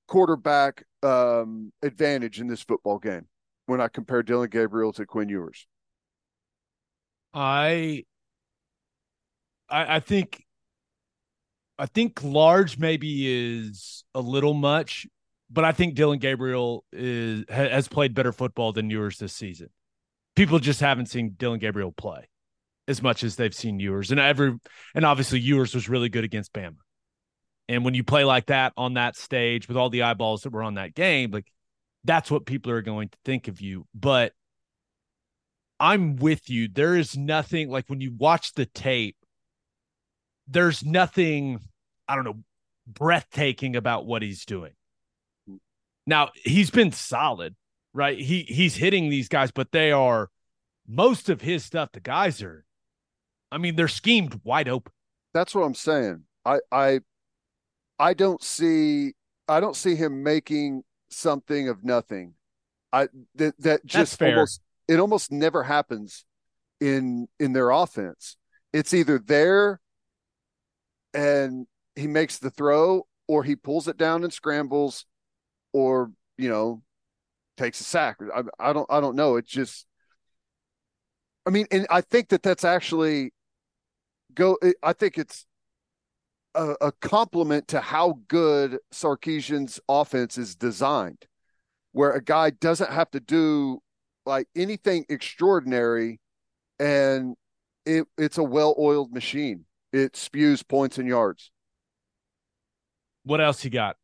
quarterback 0.08 0.84
um, 1.02 1.74
advantage 1.82 2.40
in 2.40 2.46
this 2.48 2.62
football 2.62 3.00
game 3.00 3.26
when 3.66 3.82
I 3.82 3.88
compare 3.88 4.22
Dillon 4.22 4.50
Gabriel 4.52 4.94
to 4.94 5.08
Quinn 5.08 5.28
Ewers. 5.28 5.66
I, 7.34 8.06
I, 9.68 9.96
I 9.96 10.00
think, 10.02 10.44
I 11.80 11.88
think 11.88 12.24
large 12.24 12.78
maybe 12.78 13.66
is 13.66 14.04
a 14.14 14.22
little 14.22 14.54
much, 14.54 15.08
but 15.50 15.64
I 15.64 15.72
think 15.72 15.96
Dillon 15.96 16.20
Gabriel 16.20 16.84
is 16.92 17.46
has 17.50 17.88
played 17.88 18.14
better 18.14 18.32
football 18.32 18.74
than 18.74 18.90
Ewers 18.90 19.18
this 19.18 19.34
season. 19.34 19.70
People 20.36 20.60
just 20.60 20.80
haven't 20.80 21.08
seen 21.08 21.36
Dillon 21.38 21.60
Gabriel 21.60 21.92
play 21.92 22.28
as 22.88 23.02
much 23.02 23.24
as 23.24 23.36
they've 23.36 23.56
seen 23.56 23.80
Ewers, 23.80 24.12
and 24.12 24.20
every 24.20 24.58
and 24.94 25.06
obviously 25.06 25.40
Ewers 25.40 25.74
was 25.74 25.90
really 25.90 26.10
good 26.10 26.24
against 26.24 26.54
Bama. 26.54 26.76
And 27.70 27.84
when 27.84 27.94
you 27.94 28.04
play 28.04 28.24
like 28.24 28.48
that 28.48 28.74
on 28.78 28.94
that 28.94 29.16
stage 29.16 29.68
with 29.68 29.78
all 29.78 29.90
the 29.90 30.04
eyeballs 30.04 30.44
that 30.44 30.54
were 30.54 30.64
on 30.64 30.76
that 30.76 30.96
game, 30.96 31.32
like 31.32 31.52
that's 32.04 32.32
what 32.32 32.46
people 32.46 32.72
are 32.72 32.82
going 32.82 33.10
to 33.10 33.18
think 33.26 33.48
of 33.48 33.60
you. 33.60 33.86
But 33.94 34.34
I'm 35.80 36.16
with 36.16 36.50
you. 36.50 36.70
There 36.70 36.96
is 36.96 37.18
nothing 37.18 37.70
like 37.70 37.86
when 37.88 38.02
you 38.02 38.14
watch 38.18 38.54
the 38.54 38.66
tape, 38.66 39.18
there's 40.48 40.84
nothing, 40.84 41.60
I 42.08 42.16
don't 42.16 42.24
know, 42.24 42.40
breathtaking 42.88 43.76
about 43.76 44.06
what 44.06 44.22
he's 44.22 44.46
doing. 44.46 44.72
Now, 46.08 46.32
he's 46.34 46.72
been 46.72 46.92
solid, 46.92 47.56
right? 47.94 48.18
He 48.18 48.44
he's 48.44 48.76
hitting 48.76 49.10
these 49.10 49.28
guys, 49.28 49.52
but 49.52 49.72
they 49.72 49.92
are 49.92 50.30
most 50.88 51.30
of 51.30 51.42
his 51.42 51.64
stuff, 51.66 51.90
the 51.92 52.00
guys 52.00 52.42
are 52.42 52.66
I 53.52 53.58
mean, 53.58 53.76
they're 53.76 53.88
schemed 53.88 54.42
wide 54.44 54.68
open. 54.68 54.92
That's 55.34 55.54
what 55.54 55.64
I'm 55.64 55.76
saying. 55.76 56.24
I 56.46 56.60
I 56.72 57.00
I 58.00 58.14
don't 58.14 58.44
see 58.44 59.14
I 59.48 59.60
don't 59.60 59.76
see 59.76 59.96
him 59.96 60.24
making 60.24 60.84
something 61.10 61.70
of 61.70 61.84
nothing. 61.84 62.34
I 62.92 63.08
that 63.36 63.56
that 63.60 63.86
just 63.86 64.22
almost 64.22 64.62
it 64.88 65.00
almost 65.00 65.32
never 65.32 65.64
happens 65.64 66.26
in 66.80 67.28
in 67.40 67.54
their 67.54 67.70
offense. 67.70 68.38
It's 68.74 68.94
either 68.94 69.20
there 69.20 69.80
and 71.14 71.68
he 71.96 72.08
makes 72.08 72.38
the 72.38 72.50
throw 72.50 73.08
or 73.28 73.44
he 73.44 73.56
pulls 73.56 73.88
it 73.88 73.98
down 73.98 74.24
and 74.24 74.32
scrambles 74.32 75.06
or 75.78 76.12
you 76.38 76.50
know 76.50 76.82
takes 77.56 77.80
a 77.80 77.84
sack. 77.84 78.18
I, 78.36 78.42
I 78.60 78.74
don't 78.74 78.88
I 78.90 79.00
don't 79.00 79.16
know. 79.16 79.36
It's 79.36 79.52
just 79.52 79.86
I 81.46 81.52
mean 81.52 81.68
and 81.72 81.86
I 81.92 82.02
think 82.02 82.30
that 82.30 82.42
that's 82.42 82.64
actually 82.64 83.32
go 84.34 84.58
I 84.82 84.94
think 84.94 85.20
it's 85.20 85.46
a, 86.56 86.76
a 86.82 86.92
compliment 86.94 87.68
to 87.70 87.80
how 87.80 88.20
good 88.28 88.80
Sarkisian's 88.92 89.80
offense 89.88 90.40
is 90.40 90.56
designed, 90.56 91.28
where 91.92 92.12
a 92.14 92.24
guy 92.24 92.50
doesn't 92.50 92.92
have 92.92 93.12
to 93.12 93.20
do 93.20 93.80
like 94.26 94.48
anything 94.56 95.06
extraordinary, 95.10 96.20
and 96.80 97.36
it, 97.86 98.08
it's 98.18 98.40
a 98.40 98.44
well-oiled 98.44 99.14
machine. 99.14 99.66
It 99.94 100.16
spews 100.16 100.64
points 100.64 100.98
and 100.98 101.08
yards. 101.08 101.52
What 103.24 103.40
else 103.40 103.64
you 103.64 103.70
got? 103.70 103.98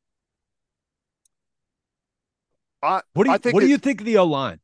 I 2.83 3.01
what 3.13 3.23
do 3.23 3.31
you, 3.31 3.53
what 3.53 3.63
it, 3.63 3.65
do 3.65 3.71
you 3.71 3.77
think 3.77 4.01
of 4.01 4.05
the 4.05 4.17
O 4.17 4.25
line? 4.25 4.59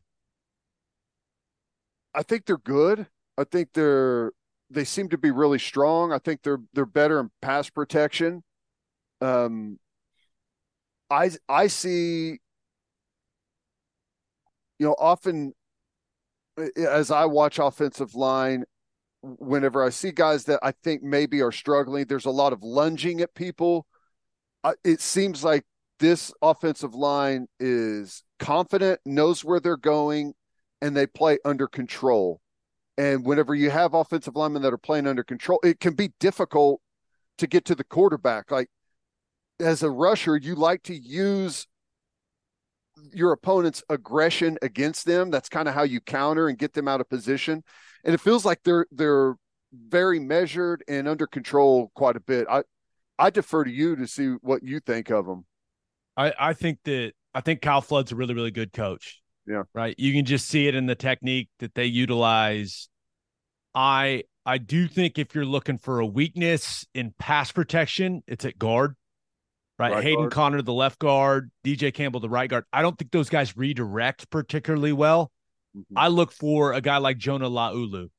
I 2.14 2.22
think 2.24 2.46
they're 2.46 2.58
good. 2.58 3.08
I 3.38 3.46
think 3.46 3.70
they're 3.74 4.34
they 4.70 4.84
seem 4.84 5.10
to 5.10 5.18
be 5.18 5.32
really 5.32 5.60
strong. 5.60 6.12
I 6.12 6.20
think 6.20 6.42
they're 6.44 6.60
they're 6.74 6.86
better 6.86 7.20
in 7.20 7.32
pass 7.42 7.70
protection. 7.70 8.44
Um, 9.22 9.80
I 11.10 11.32
I 11.48 11.68
see, 11.68 12.40
you 14.78 14.86
know, 14.86 14.96
often 15.00 15.54
as 16.76 17.12
I 17.12 17.26
watch 17.26 17.58
offensive 17.58 18.16
line, 18.16 18.66
whenever 19.22 19.84
I 19.84 19.90
see 19.90 20.12
guys 20.12 20.44
that 20.46 20.60
I 20.62 20.74
think 20.84 21.04
maybe 21.04 21.42
are 21.42 21.52
struggling, 21.54 22.06
there's 22.06 22.26
a 22.26 22.32
lot 22.32 22.54
of 22.54 22.64
lunging 22.64 23.22
at 23.22 23.34
people. 23.34 23.86
Uh, 24.64 24.74
it 24.84 25.00
seems 25.00 25.44
like 25.44 25.64
this 26.00 26.34
offensive 26.42 26.96
line 26.96 27.48
is 27.60 28.24
confident, 28.40 29.00
knows 29.06 29.44
where 29.44 29.60
they're 29.60 29.78
going, 29.78 30.34
and 30.82 30.96
they 30.96 31.06
play 31.06 31.38
under 31.46 31.68
control. 31.68 32.40
And 32.98 33.26
whenever 33.26 33.56
you 33.56 33.70
have 33.70 33.94
offensive 33.94 34.36
linemen 34.36 34.62
that 34.64 34.74
are 34.74 34.78
playing 34.78 35.08
under 35.08 35.24
control, 35.24 35.60
it 35.64 35.80
can 35.80 35.94
be 35.94 36.12
difficult 36.20 36.82
to 37.38 37.48
get 37.48 37.66
to 37.66 37.76
the 37.76 37.84
quarterback. 37.84 38.52
Like 38.52 38.70
as 39.60 39.84
a 39.84 39.90
rusher, 39.90 40.36
you 40.38 40.56
like 40.56 40.84
to 40.84 40.96
use 40.96 41.68
your 43.14 43.32
opponent's 43.32 43.84
aggression 43.90 44.58
against 44.62 45.06
them. 45.06 45.30
That's 45.30 45.50
kind 45.50 45.68
of 45.68 45.74
how 45.74 45.84
you 45.84 46.02
counter 46.02 46.50
and 46.50 46.58
get 46.58 46.74
them 46.74 46.88
out 46.88 47.02
of 47.02 47.10
position. 47.10 47.64
And 48.04 48.14
it 48.14 48.20
feels 48.20 48.46
like 48.46 48.60
they're 48.64 48.86
they're 48.92 49.36
very 49.72 50.20
measured 50.20 50.84
and 50.88 51.08
under 51.08 51.28
control 51.28 51.92
quite 51.96 52.16
a 52.16 52.22
bit. 52.22 52.48
I 52.50 52.64
I 53.18 53.30
defer 53.30 53.64
to 53.64 53.72
you 53.72 53.96
to 53.96 54.08
see 54.08 54.36
what 54.42 54.64
you 54.64 54.80
think 54.80 55.10
of 55.10 55.26
them. 55.26 55.46
I 56.20 56.34
I 56.50 56.54
think 56.54 56.80
that 56.84 57.14
I 57.34 57.42
think 57.42 57.62
Kyle 57.62 57.82
Flood's 57.82 58.12
a 58.12 58.16
really 58.16 58.34
really 58.34 58.52
good 58.52 58.74
coach. 58.74 59.22
Yeah. 59.48 59.64
Right. 59.74 59.96
You 59.98 60.14
can 60.14 60.26
just 60.26 60.48
see 60.48 60.68
it 60.68 60.76
in 60.76 60.86
the 60.86 60.96
technique 60.96 61.50
that 61.60 61.74
they 61.74 61.86
utilize. 61.86 62.90
I 63.74 64.24
I 64.46 64.58
do 64.58 64.88
think 64.88 65.18
if 65.18 65.34
you're 65.34 65.46
looking 65.46 65.78
for 65.78 66.00
a 66.00 66.06
weakness 66.06 66.86
in 66.94 67.14
pass 67.18 67.52
protection, 67.52 68.22
it's 68.28 68.46
at 68.46 68.60
guard. 68.60 68.96
Right. 69.80 69.94
Right 69.94 70.04
Hayden 70.04 70.24
guard. 70.24 70.32
Conner, 70.34 70.62
the 70.62 70.74
left 70.74 71.00
guard, 71.00 71.52
DJ 71.66 71.94
Campbell, 71.94 72.20
the 72.20 72.30
right 72.30 72.50
guard. 72.50 72.66
I 72.74 72.82
don't 72.82 72.98
think 72.98 73.12
those 73.12 73.30
guys 73.30 73.56
redirect 73.56 74.30
particularly 74.30 74.92
well. 74.92 75.32
Mm-hmm. 75.76 75.98
I 75.98 76.10
look 76.10 76.32
for 76.32 76.74
a 76.74 76.82
guy 76.82 76.98
like 76.98 77.18
Jonah 77.18 77.50
Laulu. 77.50 78.10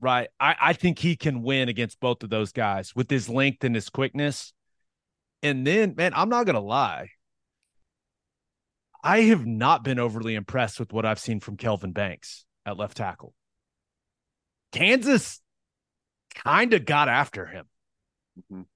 Right. 0.00 0.28
I, 0.38 0.54
I 0.60 0.72
think 0.74 0.98
he 0.98 1.16
can 1.16 1.42
win 1.42 1.68
against 1.68 1.98
both 1.98 2.22
of 2.22 2.30
those 2.30 2.52
guys 2.52 2.94
with 2.94 3.10
his 3.10 3.28
length 3.28 3.64
and 3.64 3.74
his 3.74 3.88
quickness. 3.88 4.52
And 5.46 5.64
then, 5.64 5.94
man, 5.96 6.12
I'm 6.12 6.28
not 6.28 6.44
gonna 6.44 6.58
lie. 6.58 7.10
I 9.04 9.20
have 9.22 9.46
not 9.46 9.84
been 9.84 10.00
overly 10.00 10.34
impressed 10.34 10.80
with 10.80 10.92
what 10.92 11.06
I've 11.06 11.20
seen 11.20 11.38
from 11.38 11.56
Kelvin 11.56 11.92
Banks 11.92 12.44
at 12.64 12.76
left 12.76 12.96
tackle. 12.96 13.32
Kansas 14.72 15.40
kind 16.34 16.74
of 16.74 16.84
got 16.84 17.08
after 17.08 17.46
him. 17.46 17.66
Mhm. 18.50 18.66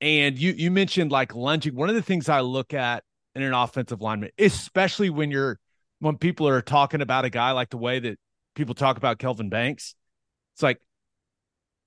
And 0.00 0.36
you 0.36 0.52
you 0.52 0.72
mentioned 0.72 1.12
like 1.12 1.32
lunging. 1.32 1.76
One 1.76 1.88
of 1.88 1.94
the 1.94 2.02
things 2.02 2.28
I 2.28 2.40
look 2.40 2.74
at 2.74 3.04
in 3.36 3.42
an 3.42 3.52
offensive 3.52 4.02
lineman, 4.02 4.30
especially 4.36 5.08
when 5.08 5.30
you're 5.30 5.60
when 6.00 6.18
people 6.18 6.48
are 6.48 6.60
talking 6.60 7.00
about 7.00 7.24
a 7.24 7.30
guy 7.30 7.52
like 7.52 7.70
the 7.70 7.78
way 7.78 8.00
that 8.00 8.18
people 8.56 8.74
talk 8.74 8.96
about 8.96 9.20
Kelvin 9.20 9.48
Banks, 9.48 9.94
it's 10.54 10.62
like, 10.64 10.80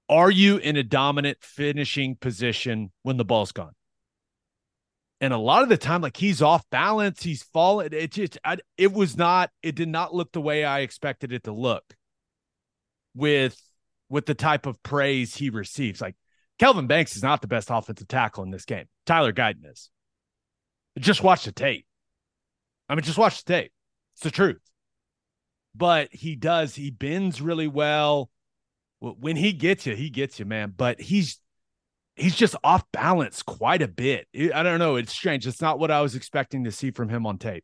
are 0.07 0.31
you 0.31 0.55
in 0.57 0.77
a 0.77 0.83
dominant 0.83 1.39
finishing 1.41 2.15
position 2.15 2.93
when 3.03 3.17
the 3.17 3.25
ball's 3.25 3.51
gone? 3.51 3.73
And 5.21 5.33
a 5.33 5.37
lot 5.37 5.63
of 5.63 5.69
the 5.69 5.77
time, 5.77 6.01
like 6.01 6.17
he's 6.17 6.41
off 6.41 6.63
balance, 6.69 7.21
he's 7.21 7.43
falling. 7.43 7.89
It 7.91 8.11
just, 8.11 8.37
I, 8.43 8.57
it 8.77 8.93
was 8.93 9.17
not, 9.17 9.51
it 9.61 9.75
did 9.75 9.89
not 9.89 10.13
look 10.13 10.31
the 10.31 10.41
way 10.41 10.63
I 10.63 10.79
expected 10.79 11.33
it 11.33 11.43
to 11.43 11.51
look 11.51 11.83
with 13.15 13.59
with 14.09 14.25
the 14.25 14.33
type 14.33 14.65
of 14.65 14.81
praise 14.81 15.35
he 15.35 15.49
receives. 15.49 16.01
Like 16.01 16.15
Kelvin 16.57 16.87
Banks 16.87 17.15
is 17.15 17.23
not 17.23 17.41
the 17.41 17.47
best 17.47 17.69
offensive 17.71 18.07
tackle 18.07 18.43
in 18.43 18.51
this 18.51 18.65
game. 18.65 18.85
Tyler 19.05 19.33
Guyton 19.33 19.69
is. 19.69 19.89
Just 20.97 21.23
watch 21.23 21.45
the 21.45 21.51
tape. 21.51 21.85
I 22.87 22.95
mean, 22.95 23.03
just 23.03 23.17
watch 23.17 23.43
the 23.43 23.53
tape. 23.53 23.71
It's 24.15 24.23
the 24.23 24.31
truth. 24.31 24.61
But 25.75 26.09
he 26.11 26.35
does, 26.35 26.75
he 26.75 26.89
bends 26.89 27.41
really 27.41 27.67
well. 27.67 28.29
When 28.99 29.37
he 29.37 29.53
gets 29.53 29.85
you, 29.85 29.95
he 29.95 30.09
gets 30.09 30.39
you, 30.39 30.45
man. 30.45 30.73
But 30.75 30.99
he's 30.99 31.39
he's 32.19 32.35
just 32.35 32.55
off 32.63 32.83
balance 32.91 33.41
quite 33.41 33.81
a 33.81 33.87
bit. 33.87 34.27
I 34.53 34.63
don't 34.63 34.79
know. 34.79 34.95
It's 34.95 35.13
strange. 35.13 35.47
It's 35.47 35.61
not 35.61 35.79
what 35.79 35.91
I 35.91 36.01
was 36.01 36.15
expecting 36.15 36.63
to 36.65 36.71
see 36.71 36.91
from 36.91 37.09
him 37.09 37.25
on 37.25 37.37
tape. 37.37 37.63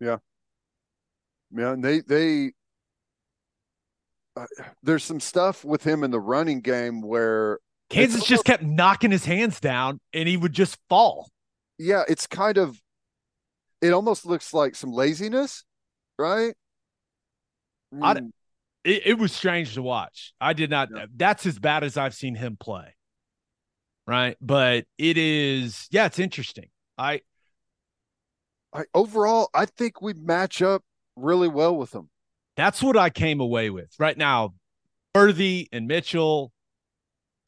Yeah. 0.00 0.18
Yeah, 1.56 1.72
and 1.72 1.84
they 1.84 2.00
they 2.00 2.52
uh, 4.36 4.46
there's 4.82 5.04
some 5.04 5.20
stuff 5.20 5.64
with 5.64 5.84
him 5.84 6.04
in 6.04 6.10
the 6.10 6.20
running 6.20 6.60
game 6.60 7.00
where 7.00 7.58
Kansas 7.88 8.16
almost, 8.16 8.28
just 8.28 8.44
kept 8.44 8.62
knocking 8.62 9.10
his 9.10 9.24
hands 9.24 9.60
down 9.60 10.00
and 10.12 10.28
he 10.28 10.36
would 10.36 10.52
just 10.52 10.76
fall. 10.88 11.30
Yeah, 11.78 12.02
it's 12.08 12.26
kind 12.26 12.58
of 12.58 12.80
it 13.80 13.92
almost 13.92 14.26
looks 14.26 14.52
like 14.52 14.74
some 14.74 14.92
laziness, 14.92 15.64
right? 16.18 16.54
I, 18.02 18.14
mm. 18.14 18.30
it, 18.84 19.02
it 19.06 19.18
was 19.18 19.32
strange 19.32 19.74
to 19.74 19.82
watch. 19.82 20.34
I 20.40 20.52
did 20.52 20.70
not 20.70 20.88
yeah. 20.94 21.06
that's 21.14 21.46
as 21.46 21.58
bad 21.58 21.84
as 21.84 21.96
I've 21.96 22.14
seen 22.14 22.34
him 22.34 22.56
play. 22.58 22.94
Right? 24.06 24.36
But 24.40 24.84
it 24.98 25.16
is 25.16 25.88
yeah, 25.90 26.06
it's 26.06 26.18
interesting. 26.18 26.68
I 26.98 27.20
I, 28.76 28.84
overall, 28.94 29.48
I 29.54 29.64
think 29.64 30.02
we 30.02 30.12
match 30.12 30.60
up 30.60 30.82
really 31.16 31.48
well 31.48 31.76
with 31.76 31.92
them. 31.92 32.10
That's 32.56 32.82
what 32.82 32.96
I 32.96 33.10
came 33.10 33.40
away 33.40 33.70
with. 33.70 33.94
Right 33.98 34.16
now, 34.16 34.54
Worthy 35.14 35.68
and 35.72 35.86
Mitchell 35.86 36.52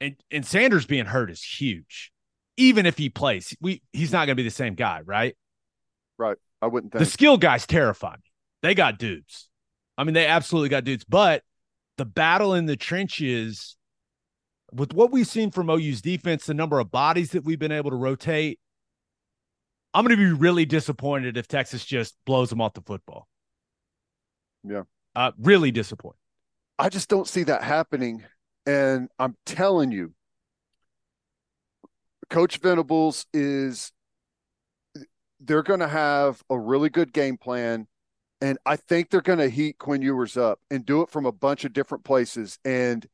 and, 0.01 0.17
and 0.31 0.47
Sanders 0.47 0.87
being 0.87 1.05
hurt 1.05 1.31
is 1.31 1.43
huge. 1.43 2.13
Even 2.57 2.87
if 2.87 2.99
he 2.99 3.09
plays, 3.09 3.55
we 3.61 3.83
he's 3.93 4.11
not 4.11 4.21
going 4.21 4.29
to 4.29 4.35
be 4.35 4.43
the 4.43 4.51
same 4.51 4.75
guy, 4.75 5.03
right? 5.05 5.37
Right. 6.19 6.37
I 6.61 6.67
wouldn't 6.67 6.93
think. 6.93 7.01
The 7.01 7.11
skill 7.11 7.37
guys 7.37 7.67
terrify 7.67 8.15
me. 8.15 8.33
They 8.63 8.75
got 8.75 8.99
dudes. 8.99 9.49
I 9.97 10.05
mean, 10.05 10.15
they 10.15 10.27
absolutely 10.27 10.71
got 10.71 10.85
dudes, 10.85 11.05
but 11.05 11.43
the 11.99 12.05
battle 12.05 12.55
in 12.55 12.67
the 12.67 12.77
trenches 12.77 13.77
with 14.73 14.93
what 14.93 15.13
we've 15.13 15.27
seen 15.27 15.51
from 15.51 15.71
OU's 15.71 16.03
defense, 16.03 16.47
the 16.47 16.55
number 16.55 16.79
of 16.79 16.91
bodies 16.91 17.31
that 17.33 17.45
we've 17.45 17.59
been 17.59 17.73
able 17.73 17.91
to 17.91 17.97
rotate, 17.97 18.59
I'm 19.95 20.05
going 20.05 20.17
to 20.17 20.23
be 20.23 20.33
really 20.33 20.67
disappointed 20.67 21.37
if 21.37 21.49
Texas 21.49 21.85
just 21.85 22.17
blows 22.27 22.51
them 22.51 22.61
off 22.61 22.75
the 22.75 22.83
football. 22.83 23.27
Yeah. 24.63 24.83
Uh, 25.17 25.33
really 25.39 25.71
disappointed. 25.71 26.19
I 26.79 26.89
just 26.89 27.09
don't 27.09 27.27
see 27.27 27.45
that 27.45 27.65
happening. 27.65 28.25
And 28.67 29.09
I'm 29.19 29.37
telling 29.47 29.91
you, 29.91 30.13
Coach 32.31 32.59
Venables 32.59 33.27
is, 33.33 33.91
they're 35.41 35.63
going 35.63 35.81
to 35.81 35.89
have 35.89 36.43
a 36.51 36.59
really 36.59 36.91
good 36.91 37.13
game 37.13 37.39
plan. 37.39 37.87
And 38.41 38.59
I 38.67 38.77
think 38.77 39.11
they're 39.11 39.21
going 39.21 39.39
to 39.39 39.49
heat 39.49 39.79
Quinn 39.79 40.03
Ewers 40.03 40.37
up 40.37 40.61
and 40.71 40.85
do 40.85 41.03
it 41.03 41.11
from 41.11 41.27
a 41.27 41.33
bunch 41.33 41.65
of 41.65 41.73
different 41.73 42.05
places. 42.05 42.59
And 42.65 43.05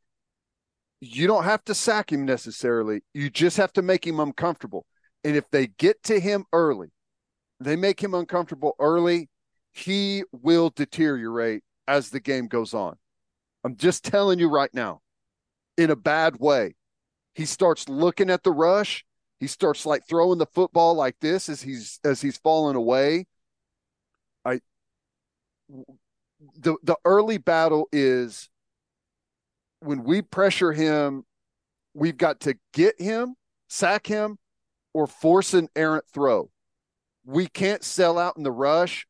you 1.01 1.27
don't 1.27 1.45
have 1.45 1.65
to 1.65 1.75
sack 1.75 2.11
him 2.11 2.25
necessarily. 2.25 3.03
You 3.15 3.31
just 3.31 3.57
have 3.57 3.73
to 3.75 3.83
make 3.83 4.07
him 4.07 4.21
uncomfortable. 4.21 4.85
And 5.25 5.37
if 5.37 5.51
they 5.51 5.69
get 5.69 6.03
to 6.05 6.21
him 6.21 6.45
early, 6.53 6.93
they 7.61 7.77
make 7.77 8.03
him 8.03 8.15
uncomfortable 8.15 8.75
early, 8.79 9.31
he 9.73 10.25
will 10.33 10.71
deteriorate 10.71 11.63
as 11.89 12.11
the 12.11 12.21
game 12.21 12.47
goes 12.47 12.75
on. 12.75 12.97
I'm 13.65 13.77
just 13.77 14.05
telling 14.05 14.39
you 14.39 14.49
right 14.49 14.73
now, 14.75 15.01
in 15.77 15.91
a 15.91 15.97
bad 15.97 16.39
way. 16.39 16.75
He 17.35 17.47
starts 17.47 17.89
looking 17.89 18.31
at 18.31 18.43
the 18.45 18.53
rush. 18.53 19.05
He 19.41 19.47
starts 19.47 19.85
like 19.85 20.07
throwing 20.07 20.39
the 20.39 20.47
football 20.47 20.95
like 20.95 21.17
this 21.21 21.49
as 21.49 21.61
he's 21.61 21.99
as 22.05 22.21
he's 22.21 22.39
falling 22.39 22.77
away. 22.77 23.27
I 24.45 24.61
the 26.57 26.77
the 26.83 26.97
early 27.05 27.39
battle 27.39 27.89
is 27.91 28.49
when 29.81 30.05
we 30.05 30.23
pressure 30.23 30.73
him, 30.73 31.25
we've 31.93 32.17
got 32.17 32.41
to 32.41 32.57
get 32.73 33.01
him, 33.01 33.35
sack 33.69 34.07
him, 34.07 34.39
or 34.95 35.07
force 35.07 35.53
an 35.53 35.69
errant 35.77 36.05
throw. 36.13 36.51
We 37.27 37.47
can't 37.47 37.85
sell 37.85 38.19
out 38.19 38.37
in 38.37 38.43
the 38.43 38.53
rush. 38.53 39.07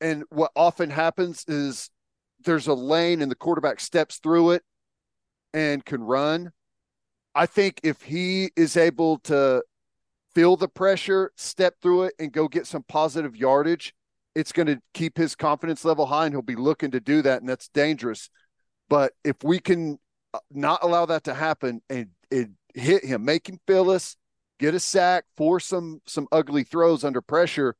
And 0.00 0.24
what 0.30 0.52
often 0.54 0.90
happens 0.90 1.44
is 1.48 1.90
there's 2.44 2.66
a 2.66 2.74
lane 2.74 3.22
and 3.22 3.30
the 3.30 3.36
quarterback 3.36 3.80
steps 3.80 4.18
through 4.18 4.52
it 4.52 4.62
and 5.54 5.84
can 5.84 6.02
run. 6.02 6.52
I 7.34 7.46
think 7.46 7.80
if 7.82 8.02
he 8.02 8.50
is 8.56 8.76
able 8.76 9.18
to 9.20 9.62
feel 10.34 10.56
the 10.56 10.68
pressure, 10.68 11.32
step 11.36 11.74
through 11.80 12.04
it, 12.04 12.14
and 12.18 12.32
go 12.32 12.48
get 12.48 12.66
some 12.66 12.84
positive 12.88 13.36
yardage, 13.36 13.94
it's 14.34 14.52
going 14.52 14.66
to 14.66 14.80
keep 14.94 15.16
his 15.16 15.34
confidence 15.34 15.84
level 15.84 16.06
high 16.06 16.26
and 16.26 16.34
he'll 16.34 16.42
be 16.42 16.56
looking 16.56 16.90
to 16.90 17.00
do 17.00 17.22
that. 17.22 17.40
And 17.40 17.48
that's 17.48 17.68
dangerous. 17.68 18.28
But 18.88 19.12
if 19.24 19.36
we 19.42 19.58
can 19.58 19.98
uh, 20.34 20.38
not 20.50 20.82
allow 20.82 21.06
that 21.06 21.24
to 21.24 21.34
happen 21.34 21.82
and, 21.88 22.08
and 22.30 22.54
hit 22.74 23.04
him, 23.04 23.24
make 23.24 23.48
him 23.48 23.58
feel 23.66 23.90
us, 23.90 24.16
get 24.62 24.74
a 24.74 24.80
sack, 24.80 25.24
force 25.36 25.66
some 25.66 26.00
some 26.06 26.28
ugly 26.30 26.62
throws 26.62 27.02
under 27.02 27.20
pressure. 27.20 27.74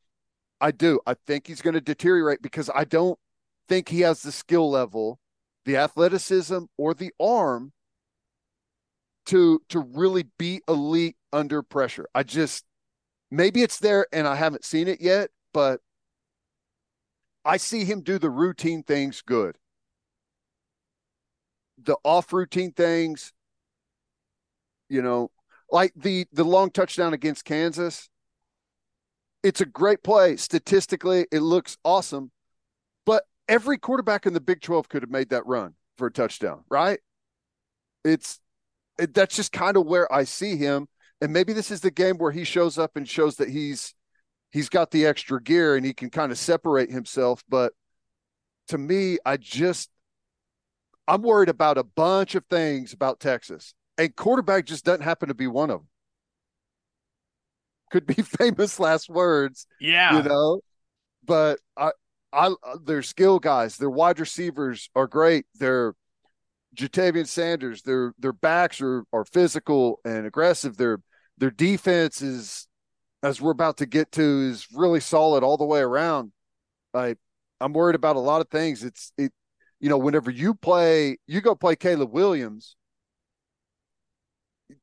I 0.61 0.73
do. 0.73 0.99
I 1.07 1.14
think 1.14 1.47
he's 1.47 1.62
going 1.62 1.75
to 1.75 1.81
deteriorate 1.81 2.42
because 2.42 2.68
I 2.75 2.85
don't 2.85 3.18
think 3.68 3.88
he 3.88 4.01
has 4.01 4.23
the 4.23 4.33
skill 4.33 4.68
level, 4.68 5.21
the 5.64 5.77
athleticism, 5.77 6.64
or 6.77 6.92
the 6.92 7.12
arm 7.21 7.73
to 9.27 9.62
to 9.68 9.79
really 9.79 10.25
be 10.38 10.61
elite 10.66 11.16
under 11.33 11.62
pressure. 11.62 12.09
I 12.16 12.25
just 12.25 12.64
maybe 13.31 13.62
it's 13.62 13.79
there 13.79 14.09
and 14.12 14.27
I 14.27 14.35
haven't 14.35 14.64
seen 14.64 14.88
it 14.88 15.01
yet, 15.01 15.31
but 15.55 15.81
I 17.45 17.59
see 17.59 17.85
him 17.85 18.01
do 18.01 18.18
the 18.18 18.31
routine 18.31 18.83
things 18.83 19.23
good. 19.25 19.57
The 21.79 21.97
off 22.03 22.33
routine 22.33 22.73
things, 22.73 23.33
you 24.88 25.01
know, 25.01 25.31
like 25.72 25.92
the 25.96 26.26
the 26.32 26.44
long 26.44 26.70
touchdown 26.70 27.14
against 27.14 27.44
Kansas. 27.44 28.08
It's 29.42 29.61
a 29.61 29.66
great 29.66 30.04
play. 30.04 30.37
Statistically, 30.37 31.26
it 31.32 31.40
looks 31.40 31.76
awesome. 31.85 32.30
But 33.04 33.24
every 33.48 33.78
quarterback 33.78 34.26
in 34.26 34.35
the 34.35 34.40
Big 34.40 34.61
12 34.61 34.88
could 34.88 35.02
have 35.02 35.11
made 35.11 35.30
that 35.30 35.46
run 35.46 35.74
for 35.98 36.06
a 36.06 36.12
touchdown, 36.12 36.62
right? 36.68 37.00
It's 38.04 38.38
it, 39.00 39.14
that's 39.14 39.35
just 39.35 39.50
kind 39.50 39.76
of 39.76 39.87
where 39.87 40.12
I 40.12 40.24
see 40.24 40.56
him. 40.56 40.87
And 41.20 41.32
maybe 41.32 41.52
this 41.52 41.70
is 41.70 41.80
the 41.80 41.90
game 41.90 42.18
where 42.18 42.32
he 42.32 42.44
shows 42.44 42.78
up 42.78 42.96
and 42.96 43.08
shows 43.08 43.37
that 43.37 43.48
he's 43.48 43.94
he's 44.52 44.68
got 44.68 44.90
the 44.90 45.06
extra 45.06 45.42
gear 45.42 45.74
and 45.74 45.87
he 45.87 45.94
can 45.94 46.11
kind 46.11 46.30
of 46.30 46.38
separate 46.38 46.90
himself. 46.90 47.42
But 47.48 47.72
to 48.68 48.78
me, 48.78 49.18
I 49.24 49.38
just 49.38 49.88
I'm 51.08 51.22
worried 51.22 51.48
about 51.48 51.78
a 51.78 51.85
bunch 51.85 52.35
of 52.35 52.44
things 52.50 52.92
about 52.92 53.18
Texas 53.18 53.74
and 53.98 54.14
quarterback 54.16 54.66
just 54.66 54.85
doesn't 54.85 55.05
happen 55.05 55.28
to 55.28 55.35
be 55.35 55.46
one 55.46 55.70
of 55.70 55.81
them. 55.81 55.88
Could 57.90 58.07
be 58.07 58.14
famous 58.22 58.81
last 58.81 59.09
words. 59.09 59.66
Yeah. 59.81 60.16
You 60.16 60.22
know, 60.22 60.61
but 61.24 61.61
I, 61.76 61.90
I, 62.33 62.55
their 62.85 63.02
skill 63.02 63.38
guys, 63.38 63.76
their 63.76 63.90
wide 63.90 64.18
receivers 64.18 64.88
are 64.94 65.07
great. 65.07 65.44
Their 65.57 65.94
Jatavian 66.74 67.26
Sanders, 67.26 67.83
their 67.83 68.14
their 68.18 68.33
backs 68.33 68.81
are 68.81 69.05
are 69.12 69.26
physical 69.26 70.00
and 70.05 70.26
aggressive. 70.26 70.76
Their 70.76 71.00
their 71.37 71.50
defense 71.50 72.22
is, 72.22 72.66
as 73.22 73.40
we're 73.40 73.50
about 73.50 73.76
to 73.78 73.87
get 73.87 74.12
to, 74.12 74.22
is 74.22 74.66
really 74.72 75.00
solid 75.00 75.44
all 75.44 75.59
the 75.59 75.66
way 75.66 75.81
around. 75.81 76.33
I 76.94 77.16
I'm 77.61 77.74
worried 77.74 77.94
about 77.94 78.16
a 78.16 78.20
lot 78.20 78.40
of 78.40 78.48
things. 78.48 78.83
It's 78.83 79.12
it, 79.18 79.33
you 79.81 79.90
know, 79.90 79.98
whenever 79.98 80.31
you 80.31 80.55
play, 80.55 81.18
you 81.26 81.42
go 81.42 81.55
play 81.55 81.76
Caleb 81.76 82.12
Williams 82.12 82.76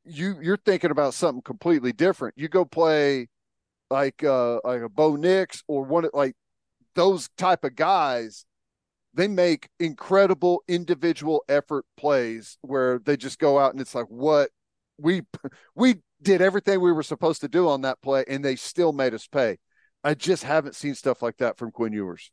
you 0.05 0.39
you're 0.41 0.57
thinking 0.57 0.91
about 0.91 1.13
something 1.13 1.41
completely 1.41 1.93
different. 1.93 2.35
You 2.37 2.47
go 2.47 2.65
play 2.65 3.27
like 3.89 4.23
uh 4.23 4.59
like 4.63 4.81
a 4.81 4.89
Bo 4.89 5.15
Nix 5.15 5.63
or 5.67 5.83
one 5.83 6.05
of 6.05 6.11
like 6.13 6.35
those 6.95 7.29
type 7.37 7.63
of 7.63 7.75
guys, 7.75 8.45
they 9.13 9.27
make 9.27 9.69
incredible 9.79 10.63
individual 10.67 11.43
effort 11.49 11.85
plays 11.97 12.57
where 12.61 12.99
they 12.99 13.17
just 13.17 13.39
go 13.39 13.59
out 13.59 13.71
and 13.71 13.81
it's 13.81 13.95
like 13.95 14.07
what 14.07 14.49
we 14.97 15.21
we 15.75 15.95
did 16.21 16.41
everything 16.41 16.81
we 16.81 16.91
were 16.91 17.03
supposed 17.03 17.41
to 17.41 17.47
do 17.47 17.67
on 17.69 17.81
that 17.81 18.01
play 18.01 18.25
and 18.27 18.43
they 18.43 18.55
still 18.55 18.91
made 18.91 19.13
us 19.13 19.27
pay. 19.27 19.57
I 20.03 20.13
just 20.13 20.43
haven't 20.43 20.75
seen 20.75 20.95
stuff 20.95 21.21
like 21.21 21.37
that 21.37 21.57
from 21.57 21.71
Quinn 21.71 21.93
Ewers. 21.93 22.31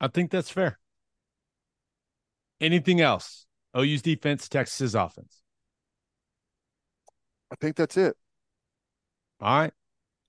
I 0.00 0.08
think 0.08 0.30
that's 0.30 0.50
fair. 0.50 0.78
Anything 2.60 3.00
else? 3.00 3.46
OU's 3.76 4.02
defense, 4.02 4.48
Texas's 4.48 4.94
offense. 4.94 5.39
I 7.50 7.56
think 7.60 7.76
that's 7.76 7.96
it. 7.96 8.16
All 9.40 9.60
right. 9.60 9.72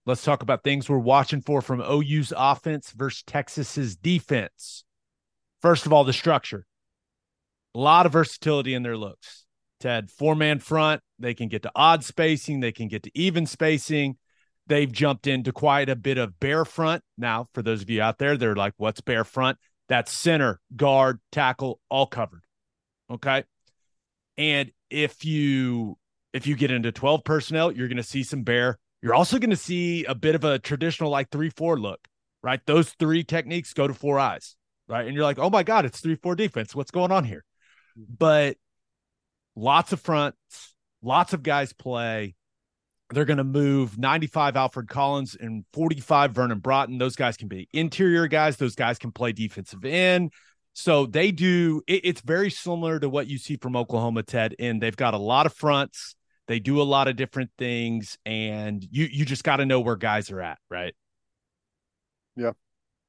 Let's 0.05 0.23
talk 0.23 0.41
about 0.41 0.63
things 0.63 0.89
we're 0.89 0.97
watching 0.97 1.41
for 1.41 1.61
from 1.61 1.81
OU's 1.81 2.33
offense 2.35 2.91
versus 2.91 3.23
Texas's 3.23 3.95
defense. 3.95 4.83
First 5.61 5.85
of 5.85 5.93
all, 5.93 6.03
the 6.03 6.13
structure. 6.13 6.65
A 7.75 7.79
lot 7.79 8.05
of 8.05 8.11
versatility 8.11 8.73
in 8.73 8.83
their 8.83 8.97
looks. 8.97 9.45
Ted, 9.79 10.09
four 10.09 10.35
man 10.35 10.59
front. 10.59 11.01
They 11.19 11.33
can 11.33 11.49
get 11.49 11.63
to 11.63 11.71
odd 11.75 12.03
spacing, 12.03 12.59
they 12.59 12.71
can 12.71 12.87
get 12.87 13.03
to 13.03 13.11
even 13.13 13.45
spacing. 13.45 14.17
They've 14.67 14.91
jumped 14.91 15.27
into 15.27 15.51
quite 15.51 15.89
a 15.89 15.95
bit 15.95 16.17
of 16.17 16.39
bear 16.39 16.65
front. 16.65 17.03
Now, 17.17 17.49
for 17.53 17.61
those 17.61 17.81
of 17.81 17.89
you 17.89 18.01
out 18.01 18.19
there, 18.19 18.37
they're 18.37 18.55
like, 18.55 18.73
what's 18.77 19.01
bear 19.01 19.23
front? 19.23 19.57
That's 19.89 20.11
center, 20.11 20.61
guard, 20.75 21.19
tackle, 21.31 21.79
all 21.89 22.05
covered. 22.05 22.43
Okay. 23.09 23.43
And 24.37 24.71
if 24.89 25.25
you 25.25 25.97
if 26.33 26.47
you 26.47 26.55
get 26.55 26.71
into 26.71 26.91
12 26.91 27.23
personnel, 27.23 27.71
you're 27.71 27.87
going 27.87 27.97
to 27.97 28.03
see 28.03 28.23
some 28.23 28.43
bear. 28.43 28.77
You're 29.01 29.15
also 29.15 29.39
going 29.39 29.49
to 29.49 29.55
see 29.55 30.05
a 30.05 30.15
bit 30.15 30.35
of 30.35 30.43
a 30.43 30.59
traditional 30.59 31.09
like 31.09 31.29
3-4 31.29 31.81
look, 31.81 31.99
right? 32.43 32.59
Those 32.65 32.91
three 32.91 33.23
techniques 33.23 33.73
go 33.73 33.87
to 33.87 33.93
four 33.93 34.19
eyes, 34.19 34.55
right? 34.87 35.05
And 35.05 35.15
you're 35.15 35.23
like, 35.23 35.39
"Oh 35.39 35.49
my 35.49 35.63
god, 35.63 35.85
it's 35.85 36.01
3-4 36.01 36.37
defense. 36.37 36.75
What's 36.75 36.91
going 36.91 37.11
on 37.11 37.23
here?" 37.23 37.43
Mm-hmm. 37.97 38.13
But 38.17 38.57
lots 39.55 39.91
of 39.91 39.99
fronts, 39.99 40.75
lots 41.01 41.33
of 41.33 41.43
guys 41.43 41.73
play. 41.73 42.35
They're 43.09 43.25
going 43.25 43.37
to 43.37 43.43
move 43.43 43.97
95 43.97 44.55
Alfred 44.55 44.87
Collins 44.87 45.35
and 45.37 45.65
45 45.73 46.31
Vernon 46.31 46.59
Broughton. 46.59 46.97
Those 46.97 47.17
guys 47.17 47.35
can 47.35 47.49
be 47.49 47.67
interior 47.73 48.27
guys. 48.27 48.55
Those 48.55 48.75
guys 48.75 48.97
can 48.97 49.11
play 49.11 49.33
defensive 49.33 49.83
end. 49.83 50.31
So 50.73 51.05
they 51.05 51.31
do. 51.31 51.81
It, 51.87 52.05
it's 52.05 52.21
very 52.21 52.49
similar 52.49 52.99
to 52.99 53.09
what 53.09 53.27
you 53.27 53.37
see 53.37 53.57
from 53.57 53.75
Oklahoma, 53.75 54.23
Ted. 54.23 54.55
And 54.59 54.81
they've 54.81 54.95
got 54.95 55.13
a 55.13 55.17
lot 55.17 55.45
of 55.45 55.53
fronts. 55.53 56.15
They 56.51 56.59
do 56.59 56.81
a 56.81 56.83
lot 56.83 57.07
of 57.07 57.15
different 57.15 57.49
things, 57.57 58.17
and 58.25 58.85
you 58.91 59.05
you 59.09 59.23
just 59.23 59.45
got 59.45 59.55
to 59.57 59.65
know 59.65 59.79
where 59.79 59.95
guys 59.95 60.29
are 60.31 60.41
at, 60.41 60.59
right? 60.69 60.93
Yeah, 62.35 62.51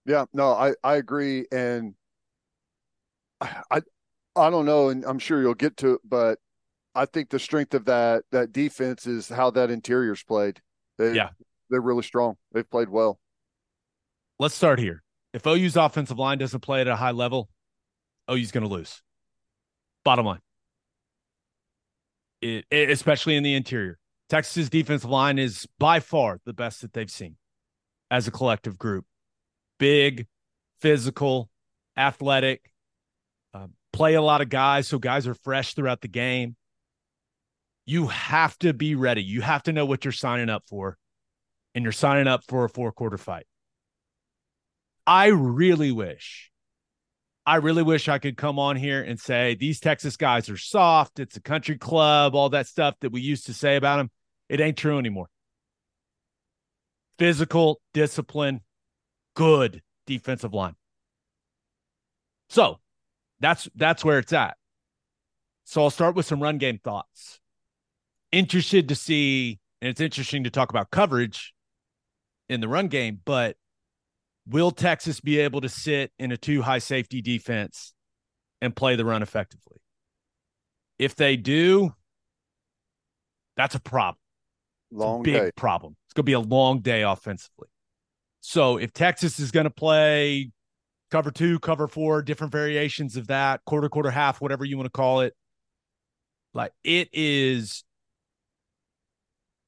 yeah. 0.07 0.27
No, 0.33 0.53
I 0.53 0.75
I 0.85 0.95
agree, 0.95 1.47
and 1.51 1.95
I 3.41 3.81
I 4.37 4.49
don't 4.49 4.65
know, 4.65 4.91
and 4.91 5.05
I'm 5.05 5.19
sure 5.19 5.43
you'll 5.43 5.55
get 5.55 5.77
to 5.79 5.95
it, 5.95 6.03
but 6.05 6.39
I 6.95 7.05
think 7.05 7.31
the 7.31 7.41
strength 7.41 7.75
of 7.75 7.87
that 7.87 8.23
that 8.31 8.53
defense 8.53 9.09
is 9.09 9.29
how 9.29 9.51
that 9.51 9.73
interior's 9.73 10.23
played. 10.23 10.61
They, 10.99 11.13
yeah, 11.13 11.31
they're 11.69 11.81
really 11.81 12.05
strong. 12.05 12.37
They've 12.53 12.71
played 12.71 12.91
well. 12.91 13.19
Let's 14.39 14.55
start 14.55 14.79
here. 14.79 15.03
If 15.33 15.49
OU's 15.49 15.77
offensive 15.77 16.17
line 16.21 16.39
doesn't 16.39 16.61
play 16.61 16.83
at 16.83 16.87
a 16.87 16.95
high 16.95 17.11
level, 17.11 17.49
OU's 18.31 18.53
going 18.53 18.63
to 18.63 18.73
lose. 18.73 19.03
Bottom 20.05 20.27
line, 20.27 20.43
it, 22.43 22.91
especially 22.91 23.37
in 23.37 23.43
the 23.43 23.55
interior. 23.55 23.99
Texas's 24.29 24.71
defensive 24.71 25.11
line 25.11 25.39
is 25.39 25.67
by 25.79 26.01
far 26.01 26.41
the 26.45 26.53
best 26.53 26.81
that 26.83 26.93
they've 26.93 27.11
seen 27.11 27.37
as 28.11 28.27
a 28.27 28.31
collective 28.31 28.79
group. 28.79 29.05
Big, 29.79 30.27
physical, 30.81 31.51
athletic, 31.97 32.73
uh, 33.53 33.67
play 33.93 34.15
a 34.15 34.23
lot 34.23 34.41
of 34.41 34.49
guys, 34.49 34.89
so 34.89 34.99
guys 34.99 35.27
are 35.27 35.35
fresh 35.35 35.75
throughout 35.75 36.01
the 36.01 36.09
game. 36.09 36.57
You 37.85 38.07
have 38.07 38.57
to 38.61 38.73
be 38.73 38.95
ready. 38.95 39.23
You 39.23 39.41
have 39.41 39.65
to 39.65 39.73
know 39.73 39.85
what 39.85 40.05
you're 40.05 40.13
signing 40.13 40.49
up 40.49 40.63
for, 40.69 40.97
and 41.75 41.83
you're 41.83 41.93
signing 41.93 42.29
up 42.29 42.45
for 42.47 42.65
a 42.65 42.69
four 42.69 42.93
quarter 42.93 43.19
fight. 43.19 43.47
I 45.05 45.27
really 45.27 45.91
wish, 45.91 46.52
I 47.45 47.57
really 47.57 47.83
wish 47.83 48.09
I 48.09 48.19
could 48.19 48.37
come 48.37 48.59
on 48.59 48.77
here 48.77 49.03
and 49.03 49.19
say 49.19 49.57
these 49.57 49.81
Texas 49.81 50.17
guys 50.17 50.49
are 50.49 50.57
soft. 50.57 51.19
It's 51.19 51.37
a 51.37 51.41
country 51.41 51.77
club, 51.77 52.35
all 52.35 52.51
that 52.51 52.69
stuff 52.69 52.95
that 53.01 53.11
we 53.11 53.21
used 53.21 53.47
to 53.47 53.55
say 53.55 53.77
about 53.77 53.97
them. 53.97 54.11
It 54.49 54.61
ain't 54.61 54.77
true 54.77 54.99
anymore. 54.99 55.29
Physical, 57.19 57.81
discipline, 57.93 58.61
good 59.35 59.83
defensive 60.07 60.55
line. 60.55 60.75
So 62.49 62.79
that's 63.41 63.69
that's 63.75 64.05
where 64.05 64.19
it's 64.19 64.33
at. 64.33 64.57
So 65.65 65.83
I'll 65.83 65.91
start 65.91 66.15
with 66.15 66.27
some 66.27 66.43
run 66.43 66.59
game 66.59 66.79
thoughts. 66.83 67.41
Interested 68.31 68.89
to 68.89 68.95
see, 68.95 69.59
and 69.81 69.89
it's 69.89 70.01
interesting 70.01 70.45
to 70.45 70.51
talk 70.51 70.71
about 70.71 70.91
coverage 70.91 71.55
in 72.49 72.61
the 72.61 72.69
run 72.69 72.89
game, 72.89 73.21
but 73.25 73.57
will 74.47 74.71
Texas 74.71 75.21
be 75.21 75.39
able 75.41 75.61
to 75.61 75.69
sit 75.69 76.13
in 76.19 76.33
a 76.33 76.37
two 76.37 76.63
high 76.63 76.79
safety 76.79 77.21
defense 77.21 77.95
and 78.61 78.75
play 78.75 78.97
the 78.97 79.05
run 79.05 79.23
effectively? 79.23 79.79
If 80.99 81.17
they 81.17 81.37
do, 81.37 81.95
that's 83.57 83.75
a 83.75 83.81
problem. 83.81 84.19
Long 84.91 85.21
a 85.21 85.25
big 85.25 85.35
day. 85.35 85.51
problem. 85.57 85.97
It's 86.07 86.15
going 86.15 86.25
to 86.25 86.27
be 86.27 86.33
a 86.33 86.41
long 86.41 86.81
day 86.81 87.03
offensively. 87.03 87.69
So 88.41 88.77
if 88.77 88.93
Texas 88.93 89.39
is 89.39 89.51
going 89.51 89.65
to 89.65 89.71
play 89.71 90.51
cover 91.11 91.31
two, 91.31 91.59
cover 91.59 91.87
four, 91.89 92.23
different 92.23 92.53
variations 92.53 93.17
of 93.17 93.29
that, 93.29 93.65
quarter, 93.65 93.89
quarter, 93.89 94.11
half, 94.11 94.41
whatever 94.41 94.65
you 94.65 94.77
want 94.77 94.87
to 94.87 94.91
call 94.91 95.21
it, 95.21 95.35
like 96.55 96.73
it 96.85 97.09
is, 97.13 97.85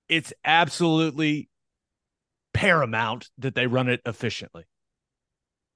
it's 0.08 0.32
absolutely 0.44 1.48
paramount 2.54 3.28
that 3.38 3.54
they 3.54 3.66
run 3.66 3.88
it 3.88 4.00
efficiently. 4.06 4.64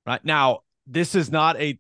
Right 0.07 0.25
now, 0.25 0.61
this 0.87 1.15
is 1.15 1.31
not 1.31 1.61
a 1.61 1.79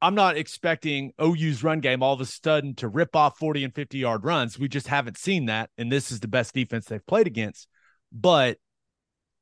I'm 0.00 0.16
not 0.16 0.36
expecting 0.36 1.12
OU's 1.22 1.62
run 1.62 1.78
game 1.78 2.02
all 2.02 2.12
of 2.12 2.20
a 2.20 2.26
sudden 2.26 2.74
to 2.76 2.88
rip 2.88 3.14
off 3.14 3.38
40 3.38 3.62
and 3.64 3.74
50 3.74 3.98
yard 3.98 4.24
runs. 4.24 4.58
We 4.58 4.68
just 4.68 4.88
haven't 4.88 5.16
seen 5.16 5.46
that. 5.46 5.70
And 5.78 5.92
this 5.92 6.10
is 6.10 6.18
the 6.18 6.28
best 6.28 6.54
defense 6.54 6.86
they've 6.86 7.06
played 7.06 7.28
against. 7.28 7.68
But 8.10 8.58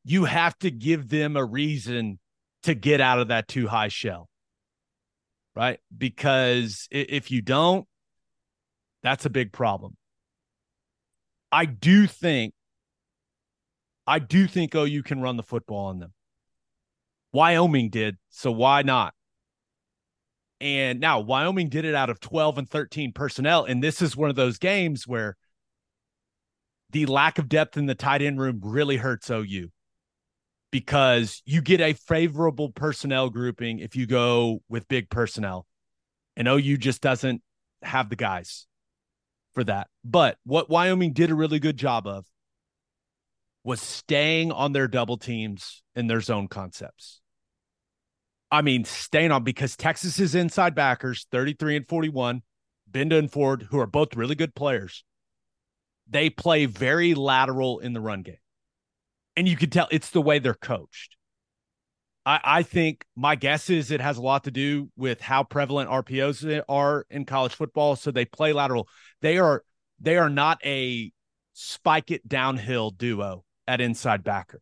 you 0.04 0.26
have 0.26 0.58
to 0.58 0.70
give 0.70 1.08
them 1.08 1.36
a 1.36 1.44
reason 1.44 2.18
to 2.64 2.74
get 2.74 3.00
out 3.00 3.18
of 3.18 3.28
that 3.28 3.48
two 3.48 3.68
high 3.68 3.88
shell. 3.88 4.28
Right. 5.56 5.80
Because 5.96 6.86
if 6.90 7.30
you 7.30 7.40
don't, 7.40 7.86
that's 9.02 9.24
a 9.24 9.30
big 9.30 9.52
problem. 9.52 9.96
I 11.50 11.64
do 11.64 12.06
think, 12.06 12.52
I 14.11 14.18
do 14.18 14.49
think 14.49 14.75
OU 14.75 15.05
can 15.05 15.20
run 15.20 15.37
the 15.37 15.44
football 15.44 15.87
on 15.87 16.01
them. 16.01 16.12
Wyoming 17.33 17.90
did. 17.90 18.16
So 18.29 18.51
why 18.51 18.83
not? 18.83 19.14
And 20.61 20.99
now 20.99 21.20
Wyoming 21.20 21.68
did 21.68 21.85
it 21.85 21.94
out 21.94 22.11
of 22.11 22.18
12 22.18 22.59
and 22.59 22.68
13 22.68 23.12
personnel. 23.12 23.64
And 23.64 23.81
this 23.81 24.03
is 24.03 24.16
one 24.16 24.29
of 24.29 24.35
those 24.35 24.59
games 24.59 25.07
where 25.07 25.37
the 26.90 27.07
lack 27.07 27.38
of 27.38 27.49
depth 27.49 27.77
in 27.77 27.87
the 27.87 27.94
tight 27.94 28.20
end 28.20 28.40
room 28.40 28.59
really 28.64 28.96
hurts 28.96 29.31
OU 29.31 29.68
because 30.73 31.40
you 31.46 31.62
get 31.62 31.81
a 31.81 31.92
favorable 31.92 32.70
personnel 32.70 33.31
grouping 33.31 33.79
if 33.79 33.94
you 33.94 34.09
go 34.09 34.61
with 34.68 34.88
big 34.88 35.09
personnel. 35.09 35.68
And 36.37 36.49
OU 36.49 36.79
just 36.79 37.01
doesn't 37.01 37.42
have 37.83 38.11
the 38.11 38.16
guys 38.16 38.66
for 39.55 39.62
that. 39.62 39.87
But 40.05 40.37
what 40.42 40.68
Wyoming 40.68 41.12
did 41.12 41.31
a 41.31 41.37
really 41.37 41.61
good 41.61 41.77
job 41.77 42.09
of 42.09 42.27
was 43.64 43.81
staying 43.81 44.53
on 44.53 44.73
their 44.73 44.88
double 44.88 45.18
teams 45.18 45.83
in 45.94 46.07
their 46.07 46.20
zone 46.20 46.49
concepts. 46.49 47.20
I 48.51 48.62
mean, 48.62 48.85
staying 48.85 49.31
on 49.31 49.44
because 49.44 49.77
Texas's 49.77 50.35
inside 50.35 50.75
backers, 50.75 51.27
33 51.31 51.77
and 51.77 51.88
41, 51.88 52.42
Benda 52.88 53.16
and 53.16 53.31
Ford, 53.31 53.68
who 53.70 53.79
are 53.79 53.87
both 53.87 54.16
really 54.16 54.35
good 54.35 54.55
players, 54.55 55.05
they 56.09 56.31
play 56.31 56.66
very 56.66 57.14
lateral 57.14 57.79
in 57.79 57.92
the 57.92 58.01
run 58.01 58.23
game. 58.23 58.37
And 59.37 59.46
you 59.46 59.57
can 59.57 59.70
tell 59.70 59.87
it's 59.92 60.11
the 60.11 60.20
way 60.20 60.40
they're 60.40 60.55
coached. 60.55 61.16
I, 62.27 62.40
I 62.42 62.62
think 62.64 63.05
my 63.14 63.37
guess 63.37 63.70
is 63.70 63.90
it 63.90 64.01
has 64.01 64.18
a 64.18 64.23
lot 64.23 64.44
to 64.44 64.51
do 64.51 64.90
with 64.96 65.20
how 65.20 65.44
prevalent 65.44 65.88
RPOs 65.88 66.62
are 66.68 67.07
in 67.09 67.25
college 67.25 67.55
football. 67.55 67.94
So 67.94 68.11
they 68.11 68.25
play 68.25 68.53
lateral. 68.53 68.88
They 69.23 69.38
are 69.38 69.62
they 70.01 70.16
are 70.16 70.29
not 70.29 70.59
a 70.64 71.12
spike 71.53 72.11
it 72.11 72.27
downhill 72.27 72.90
duo 72.90 73.44
at 73.70 73.80
inside 73.80 74.24
backer. 74.24 74.61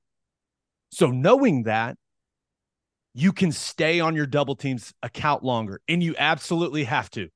So 0.92 1.10
knowing 1.10 1.62
that, 1.62 1.96
you 3.14 3.32
can 3.32 3.52
stay 3.52 4.00
on 4.00 4.14
your 4.14 4.26
double 4.26 4.54
teams 4.54 4.92
account 5.02 5.42
longer, 5.42 5.80
and 5.88 6.02
you 6.02 6.14
absolutely 6.18 6.84
have 6.84 7.10
to 7.12 7.30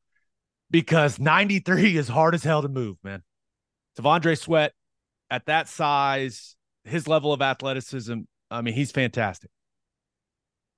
because 0.71 1.19
93 1.19 1.97
is 1.97 2.09
hard 2.09 2.35
as 2.35 2.45
hell 2.45 2.61
to 2.61 2.69
move, 2.69 2.99
man. 3.03 3.23
T'Vondre 3.99 4.39
Sweat 4.39 4.73
at 5.31 5.47
that 5.47 5.67
size, 5.67 6.57
his 6.85 7.09
level 7.09 7.33
of 7.33 7.41
athleticism. 7.41 8.19
I 8.51 8.61
mean, 8.61 8.75
he's 8.75 8.93
fantastic. 8.93 9.51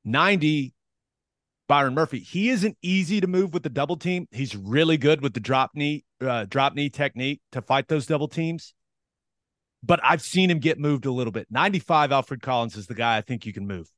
90, 0.05 0.75
Byron 1.67 1.95
Murphy. 1.95 2.21
He 2.21 2.51
isn't 2.51 2.77
easy 2.83 3.21
to 3.21 3.27
move 3.27 3.53
with 3.53 3.65
the 3.65 3.69
double 3.69 3.97
team. 3.97 4.29
He's 4.31 4.55
really 4.55 4.97
good 4.97 5.23
with 5.23 5.35
the 5.35 5.41
drop 5.41 5.73
knee, 5.75 6.05
uh, 6.21 6.47
drop 6.49 6.75
knee 6.75 6.89
technique 6.89 7.41
to 7.51 7.63
fight 7.63 7.89
those 7.89 8.07
double 8.07 8.29
teams. 8.29 8.75
But 9.85 10.01
I've 10.03 10.23
seen 10.23 10.51
him 10.51 10.61
get 10.61 10.79
moved 10.79 11.07
a 11.07 11.13
little 11.13 11.33
bit. 11.33 11.47
95, 11.51 12.13
Alfred 12.13 12.43
Collins 12.43 12.77
is 12.77 12.87
the 12.87 12.95
guy 12.95 13.17
I 13.17 13.21
think 13.21 13.45
you 13.45 13.53
can 13.53 13.67
move. 13.67 13.91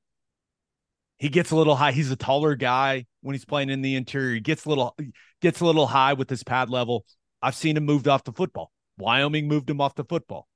He 1.18 1.28
gets 1.28 1.50
a 1.50 1.56
little 1.56 1.76
high. 1.76 1.92
He's 1.92 2.10
a 2.10 2.16
taller 2.16 2.56
guy 2.56 3.06
when 3.22 3.34
he's 3.34 3.44
playing 3.44 3.70
in 3.70 3.82
the 3.82 3.94
interior. 3.94 4.34
He 4.34 4.40
gets 4.40 4.64
a 4.64 4.68
little 4.68 4.96
gets 5.40 5.60
a 5.60 5.64
little 5.64 5.86
high 5.86 6.12
with 6.14 6.28
his 6.28 6.42
pad 6.42 6.68
level. 6.68 7.04
I've 7.40 7.54
seen 7.54 7.76
him 7.76 7.84
moved 7.84 8.08
off 8.08 8.24
the 8.24 8.32
football. 8.32 8.70
Wyoming 8.98 9.48
moved 9.48 9.70
him 9.70 9.80
off 9.80 9.94
the 9.94 10.04
football. 10.04 10.46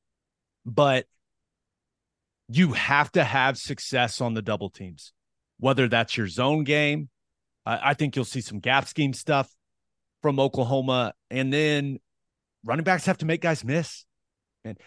But 0.66 1.06
you 2.48 2.72
have 2.72 3.10
to 3.12 3.24
have 3.24 3.56
success 3.56 4.20
on 4.20 4.34
the 4.34 4.42
double 4.42 4.68
teams 4.68 5.12
whether 5.60 5.88
that's 5.88 6.16
your 6.16 6.26
zone 6.26 6.64
game. 6.64 7.08
I 7.66 7.94
think 7.94 8.16
you'll 8.16 8.24
see 8.24 8.40
some 8.40 8.58
gap 8.58 8.88
scheme 8.88 9.12
stuff 9.12 9.48
from 10.22 10.40
Oklahoma. 10.40 11.12
And 11.30 11.52
then 11.52 11.98
running 12.64 12.84
backs 12.84 13.04
have 13.06 13.18
to 13.18 13.26
make 13.26 13.42
guys 13.42 13.62
miss. 13.62 14.06
And 14.64 14.78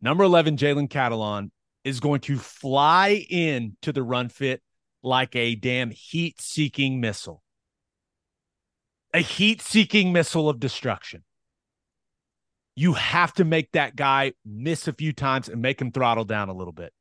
number 0.00 0.24
11, 0.24 0.56
Jalen 0.56 0.88
Catalon, 0.88 1.50
is 1.84 2.00
going 2.00 2.20
to 2.20 2.38
fly 2.38 3.26
in 3.28 3.76
to 3.82 3.92
the 3.92 4.02
run 4.02 4.28
fit 4.28 4.62
like 5.02 5.34
a 5.36 5.54
damn 5.54 5.90
heat 5.90 6.40
seeking 6.40 7.00
missile. 7.00 7.42
A 9.14 9.20
heat 9.20 9.62
seeking 9.62 10.12
missile 10.12 10.48
of 10.48 10.60
destruction. 10.60 11.24
You 12.76 12.92
have 12.92 13.32
to 13.34 13.44
make 13.44 13.72
that 13.72 13.96
guy 13.96 14.34
miss 14.44 14.86
a 14.86 14.92
few 14.92 15.12
times 15.12 15.48
and 15.48 15.62
make 15.62 15.80
him 15.80 15.90
throttle 15.90 16.24
down 16.24 16.48
a 16.48 16.54
little 16.54 16.72
bit. 16.72 16.92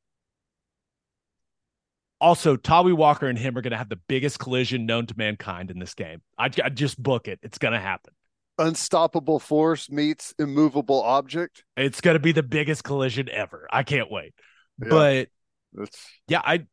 Also, 2.20 2.56
Tawee 2.56 2.96
Walker 2.96 3.28
and 3.28 3.38
him 3.38 3.56
are 3.58 3.62
going 3.62 3.72
to 3.72 3.78
have 3.78 3.90
the 3.90 4.00
biggest 4.08 4.40
collision 4.40 4.88
known 4.88 5.06
to 5.06 5.14
mankind 5.18 5.70
in 5.70 5.78
this 5.78 5.94
game. 5.94 6.22
I, 6.38 6.46
I 6.64 6.70
just 6.70 7.02
book 7.02 7.28
it. 7.28 7.40
It's 7.44 7.60
going 7.60 7.74
to 7.74 7.80
happen. 7.80 8.14
Unstoppable 8.58 9.40
force 9.40 9.90
meets 9.90 10.34
immovable 10.40 11.02
object. 11.04 11.64
It's 11.76 12.02
going 12.02 12.16
to 12.16 12.20
be 12.20 12.32
the 12.32 12.44
biggest 12.44 12.84
collision 12.84 13.30
ever. 13.30 13.68
I 13.72 13.84
can't 13.84 14.12
wait. 14.12 14.34
Yeah, 14.82 14.90
but 14.90 15.28
that's 15.74 16.06
yeah, 16.28 16.42
I 16.44 16.66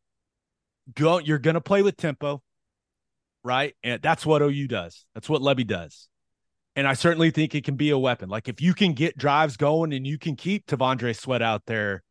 go. 0.95 1.19
You're 1.19 1.39
going 1.39 1.55
to 1.55 1.61
play 1.61 1.83
with 1.83 1.97
tempo, 1.97 2.43
right? 3.43 3.75
And 3.83 4.01
that's 4.01 4.25
what 4.25 4.43
OU 4.43 4.69
does. 4.69 5.05
That's 5.15 5.29
what 5.29 5.43
Lebby 5.43 5.67
does. 5.67 6.09
And 6.77 6.89
I 6.89 6.95
certainly 6.95 7.31
think 7.31 7.55
it 7.55 7.65
can 7.65 7.77
be 7.77 7.91
a 7.91 7.99
weapon. 7.99 8.29
Like 8.29 8.49
if 8.49 8.61
you 8.61 8.75
can 8.75 8.95
get 8.95 9.17
drives 9.17 9.57
going 9.57 9.93
and 9.93 10.07
you 10.07 10.19
can 10.19 10.37
keep 10.37 10.67
T'Vondre 10.67 11.17
Sweat 11.17 11.43
out 11.43 11.63
there, 11.67 12.03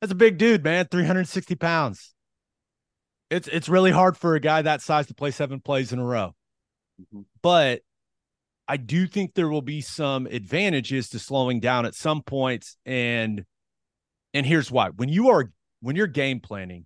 that's 0.00 0.12
a 0.12 0.16
big 0.16 0.38
dude, 0.38 0.62
man. 0.62 0.86
360 0.90 1.54
pounds 1.54 2.14
it's 3.30 3.48
it's 3.48 3.68
really 3.68 3.90
hard 3.90 4.16
for 4.16 4.34
a 4.34 4.40
guy 4.40 4.62
that 4.62 4.80
size 4.80 5.06
to 5.08 5.14
play 5.14 5.30
seven 5.30 5.60
plays 5.60 5.92
in 5.92 5.98
a 5.98 6.04
row. 6.04 6.34
Mm-hmm. 7.00 7.22
But 7.42 7.82
I 8.68 8.76
do 8.76 9.06
think 9.06 9.34
there 9.34 9.48
will 9.48 9.62
be 9.62 9.80
some 9.80 10.26
advantages 10.26 11.08
to 11.10 11.18
slowing 11.18 11.58
down 11.58 11.86
at 11.86 11.94
some 11.94 12.22
points 12.22 12.76
and 12.84 13.44
and 14.34 14.44
here's 14.44 14.70
why. 14.70 14.90
When 14.90 15.08
you 15.08 15.30
are 15.30 15.50
when 15.80 15.96
you're 15.96 16.06
game 16.06 16.40
planning, 16.40 16.84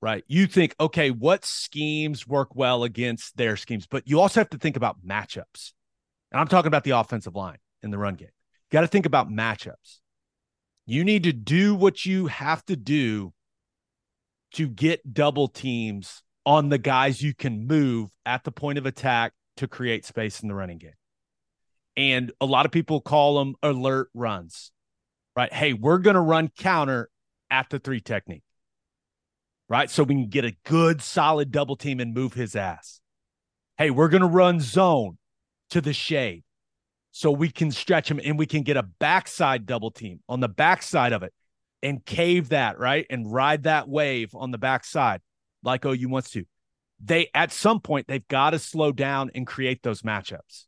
right? 0.00 0.24
You 0.26 0.46
think, 0.46 0.74
okay, 0.80 1.10
what 1.10 1.44
schemes 1.44 2.26
work 2.26 2.54
well 2.54 2.82
against 2.82 3.36
their 3.36 3.56
schemes, 3.56 3.86
but 3.86 4.08
you 4.08 4.20
also 4.20 4.40
have 4.40 4.50
to 4.50 4.58
think 4.58 4.76
about 4.76 5.04
matchups. 5.06 5.72
And 6.32 6.40
I'm 6.40 6.48
talking 6.48 6.68
about 6.68 6.84
the 6.84 6.92
offensive 6.92 7.34
line 7.34 7.58
in 7.82 7.90
the 7.90 7.98
run 7.98 8.14
game. 8.14 8.28
You 8.28 8.76
got 8.76 8.80
to 8.80 8.88
think 8.88 9.06
about 9.06 9.28
matchups. 9.28 10.00
You 10.86 11.04
need 11.04 11.24
to 11.24 11.32
do 11.32 11.74
what 11.74 12.06
you 12.06 12.28
have 12.28 12.64
to 12.66 12.76
do 12.76 13.32
to 14.54 14.68
get 14.68 15.12
double 15.12 15.48
teams 15.48 16.22
on 16.44 16.68
the 16.68 16.78
guys 16.78 17.20
you 17.20 17.34
can 17.34 17.66
move 17.66 18.10
at 18.24 18.44
the 18.44 18.52
point 18.52 18.78
of 18.78 18.86
attack 18.86 19.32
to 19.56 19.68
create 19.68 20.04
space 20.04 20.40
in 20.40 20.48
the 20.48 20.54
running 20.54 20.78
game. 20.78 20.92
And 21.96 22.32
a 22.40 22.46
lot 22.46 22.66
of 22.66 22.72
people 22.72 23.00
call 23.00 23.38
them 23.38 23.54
alert 23.62 24.08
runs, 24.14 24.70
right? 25.34 25.52
Hey, 25.52 25.72
we're 25.72 25.98
going 25.98 26.14
to 26.14 26.20
run 26.20 26.50
counter 26.58 27.08
at 27.50 27.70
the 27.70 27.78
three 27.78 28.00
technique, 28.00 28.42
right? 29.68 29.90
So 29.90 30.02
we 30.02 30.14
can 30.14 30.28
get 30.28 30.44
a 30.44 30.56
good 30.64 31.00
solid 31.00 31.50
double 31.50 31.76
team 31.76 32.00
and 32.00 32.12
move 32.12 32.34
his 32.34 32.54
ass. 32.54 33.00
Hey, 33.78 33.90
we're 33.90 34.08
going 34.08 34.22
to 34.22 34.26
run 34.26 34.60
zone 34.60 35.18
to 35.70 35.80
the 35.80 35.92
shade 35.92 36.44
so 37.12 37.30
we 37.30 37.48
can 37.48 37.70
stretch 37.70 38.10
him 38.10 38.20
and 38.22 38.38
we 38.38 38.46
can 38.46 38.62
get 38.62 38.76
a 38.76 38.82
backside 38.82 39.64
double 39.64 39.90
team 39.90 40.20
on 40.28 40.40
the 40.40 40.48
backside 40.48 41.14
of 41.14 41.22
it 41.22 41.32
and 41.82 42.04
cave 42.04 42.50
that, 42.50 42.78
right? 42.78 43.06
And 43.08 43.32
ride 43.32 43.62
that 43.62 43.88
wave 43.88 44.34
on 44.34 44.50
the 44.50 44.58
backside 44.58 45.20
like 45.62 45.86
OU 45.86 46.08
wants 46.08 46.30
to. 46.32 46.44
They, 47.04 47.28
at 47.34 47.52
some 47.52 47.80
point, 47.80 48.06
they've 48.06 48.26
got 48.28 48.50
to 48.50 48.58
slow 48.58 48.92
down 48.92 49.30
and 49.34 49.46
create 49.46 49.82
those 49.82 50.02
matchups. 50.02 50.64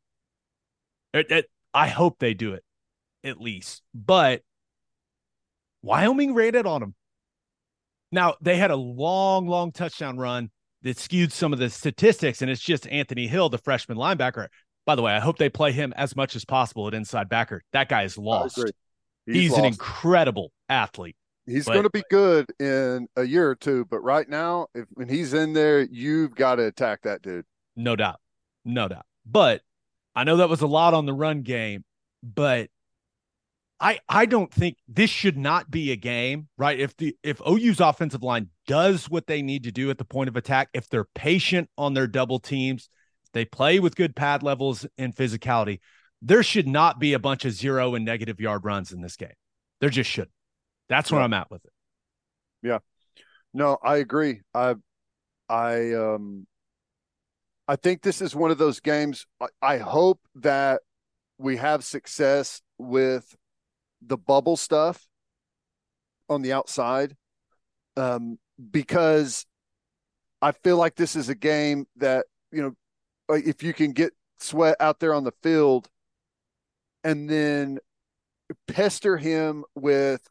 It, 1.15 1.31
it, 1.31 1.51
I 1.73 1.89
hope 1.89 2.19
they 2.19 2.35
do 2.35 2.53
it 2.53 2.65
at 3.25 3.41
least. 3.41 3.83
But 3.95 4.43
Wyoming 5.83 6.35
rated 6.35 6.67
on 6.67 6.81
them. 6.81 6.95
Now, 8.11 8.35
they 8.41 8.57
had 8.57 8.71
a 8.71 8.77
long, 8.77 9.47
long 9.47 9.73
touchdown 9.73 10.17
run 10.19 10.51
that 10.83 10.99
skewed 10.99 11.33
some 11.33 11.53
of 11.53 11.59
the 11.59 11.71
statistics, 11.71 12.41
and 12.41 12.51
it's 12.51 12.63
just 12.63 12.87
Anthony 12.89 13.27
Hill, 13.27 13.49
the 13.49 13.59
freshman 13.59 13.99
linebacker. 13.99 14.47
By 14.87 14.95
the 14.95 15.03
way, 15.03 15.13
I 15.13 15.21
hope 15.21 15.37
they 15.37 15.51
play 15.51 15.73
him 15.73 15.93
as 15.97 16.17
much 16.17 16.35
as 16.35 16.47
possible 16.47 16.89
at 16.89 16.95
inside 16.95 17.29
backer. 17.29 17.63
That 17.73 17.91
guy 17.91 18.05
is 18.05 18.17
lost. 18.17 18.57
He's, 19.27 19.35
He's 19.35 19.59
an 19.59 19.67
incredible 19.67 20.51
athlete. 20.71 21.17
He's 21.49 21.65
going 21.65 21.83
to 21.83 21.91
be 21.91 22.03
good 22.11 22.53
in 22.61 23.09
a 23.17 23.25
year 23.25 23.49
or 23.49 23.55
two, 23.55 23.87
but 23.87 24.01
right 24.01 24.29
now, 24.29 24.67
if 24.75 24.87
when 24.93 25.09
he's 25.09 25.33
in 25.33 25.55
there, 25.55 25.81
you've 25.81 26.35
got 26.35 26.57
to 26.57 26.67
attack 26.67 27.03
that 27.03 27.23
dude. 27.23 27.47
No 27.75 27.97
doubt, 27.97 28.21
no 28.65 28.89
doubt. 28.89 29.07
But 29.25 29.63
I 30.15 30.25
know 30.25 30.37
that 30.37 30.49
was 30.49 30.61
a 30.61 30.67
lot 30.67 30.95
on 30.95 31.07
the 31.07 31.15
run 31.15 31.43
game, 31.43 31.85
but 32.23 32.69
I 33.81 34.01
I 34.09 34.27
don't 34.27 34.53
think 34.53 34.77
this 34.89 35.11
should 35.11 35.39
not 35.39 35.71
be 35.71 35.91
a 35.91 35.97
game, 35.97 36.49
right? 36.59 36.79
If 36.79 36.97
the 36.97 37.17
if 37.23 37.41
OU's 37.49 37.81
offensive 37.81 38.23
line 38.23 38.51
does 38.67 39.09
what 39.09 39.27
they 39.27 39.41
need 39.41 39.65
to 39.65 39.73
do 39.73 39.91
at 39.91 39.99
the 39.99 40.05
point 40.05 40.29
of 40.29 40.37
attack, 40.37 40.69
if 40.75 40.89
they're 40.89 41.09
patient 41.15 41.71
on 41.79 41.95
their 41.95 42.07
double 42.07 42.41
teams, 42.41 42.91
they 43.33 43.45
play 43.45 43.79
with 43.79 43.97
good 43.97 44.15
pad 44.15 44.43
levels 44.43 44.87
and 44.99 45.15
physicality, 45.15 45.81
there 46.21 46.43
should 46.43 46.67
not 46.67 46.99
be 46.99 47.13
a 47.13 47.19
bunch 47.19 47.45
of 47.45 47.53
zero 47.53 47.95
and 47.95 48.05
negative 48.05 48.41
yard 48.41 48.65
runs 48.65 48.93
in 48.93 49.01
this 49.01 49.17
game. 49.17 49.33
There 49.81 49.91
just 49.91 50.11
should. 50.11 50.29
That's 50.89 51.11
where 51.11 51.21
yeah. 51.21 51.25
I'm 51.25 51.35
at 51.35 51.51
with 51.51 51.65
it. 51.65 51.73
Yeah. 52.63 52.79
No, 53.55 53.79
I 53.83 53.97
agree. 53.97 54.41
I 54.55 54.75
I 55.49 55.93
um 55.95 56.47
I 57.67 57.77
think 57.77 58.03
this 58.03 58.23
is 58.23 58.35
one 58.35 58.51
of 58.51 58.59
those 58.59 58.81
games 58.81 59.27
I, 59.41 59.47
I 59.63 59.79
hope 59.79 60.21
that 60.37 60.81
we 61.39 61.57
have 61.57 61.85
success 61.85 62.63
with 62.79 63.37
the 64.03 64.17
bubble 64.17 64.57
stuff 64.57 65.07
on 66.29 66.43
the 66.43 66.53
outside. 66.53 67.17
Um 67.97 68.39
because 68.71 69.47
I 70.41 70.53
feel 70.53 70.77
like 70.77 70.95
this 70.95 71.17
is 71.17 71.29
a 71.29 71.35
game 71.35 71.87
that, 71.97 72.27
you 72.53 72.63
know, 72.63 73.37
if 73.37 73.63
you 73.63 73.75
can 73.75 73.93
get 73.93 74.13
sweat 74.39 74.77
out 74.81 75.01
there 75.01 75.15
on 75.15 75.25
the 75.25 75.33
field 75.43 75.89
and 77.03 77.29
then 77.29 77.79
pester 78.67 79.17
him 79.17 79.65
with 79.75 80.23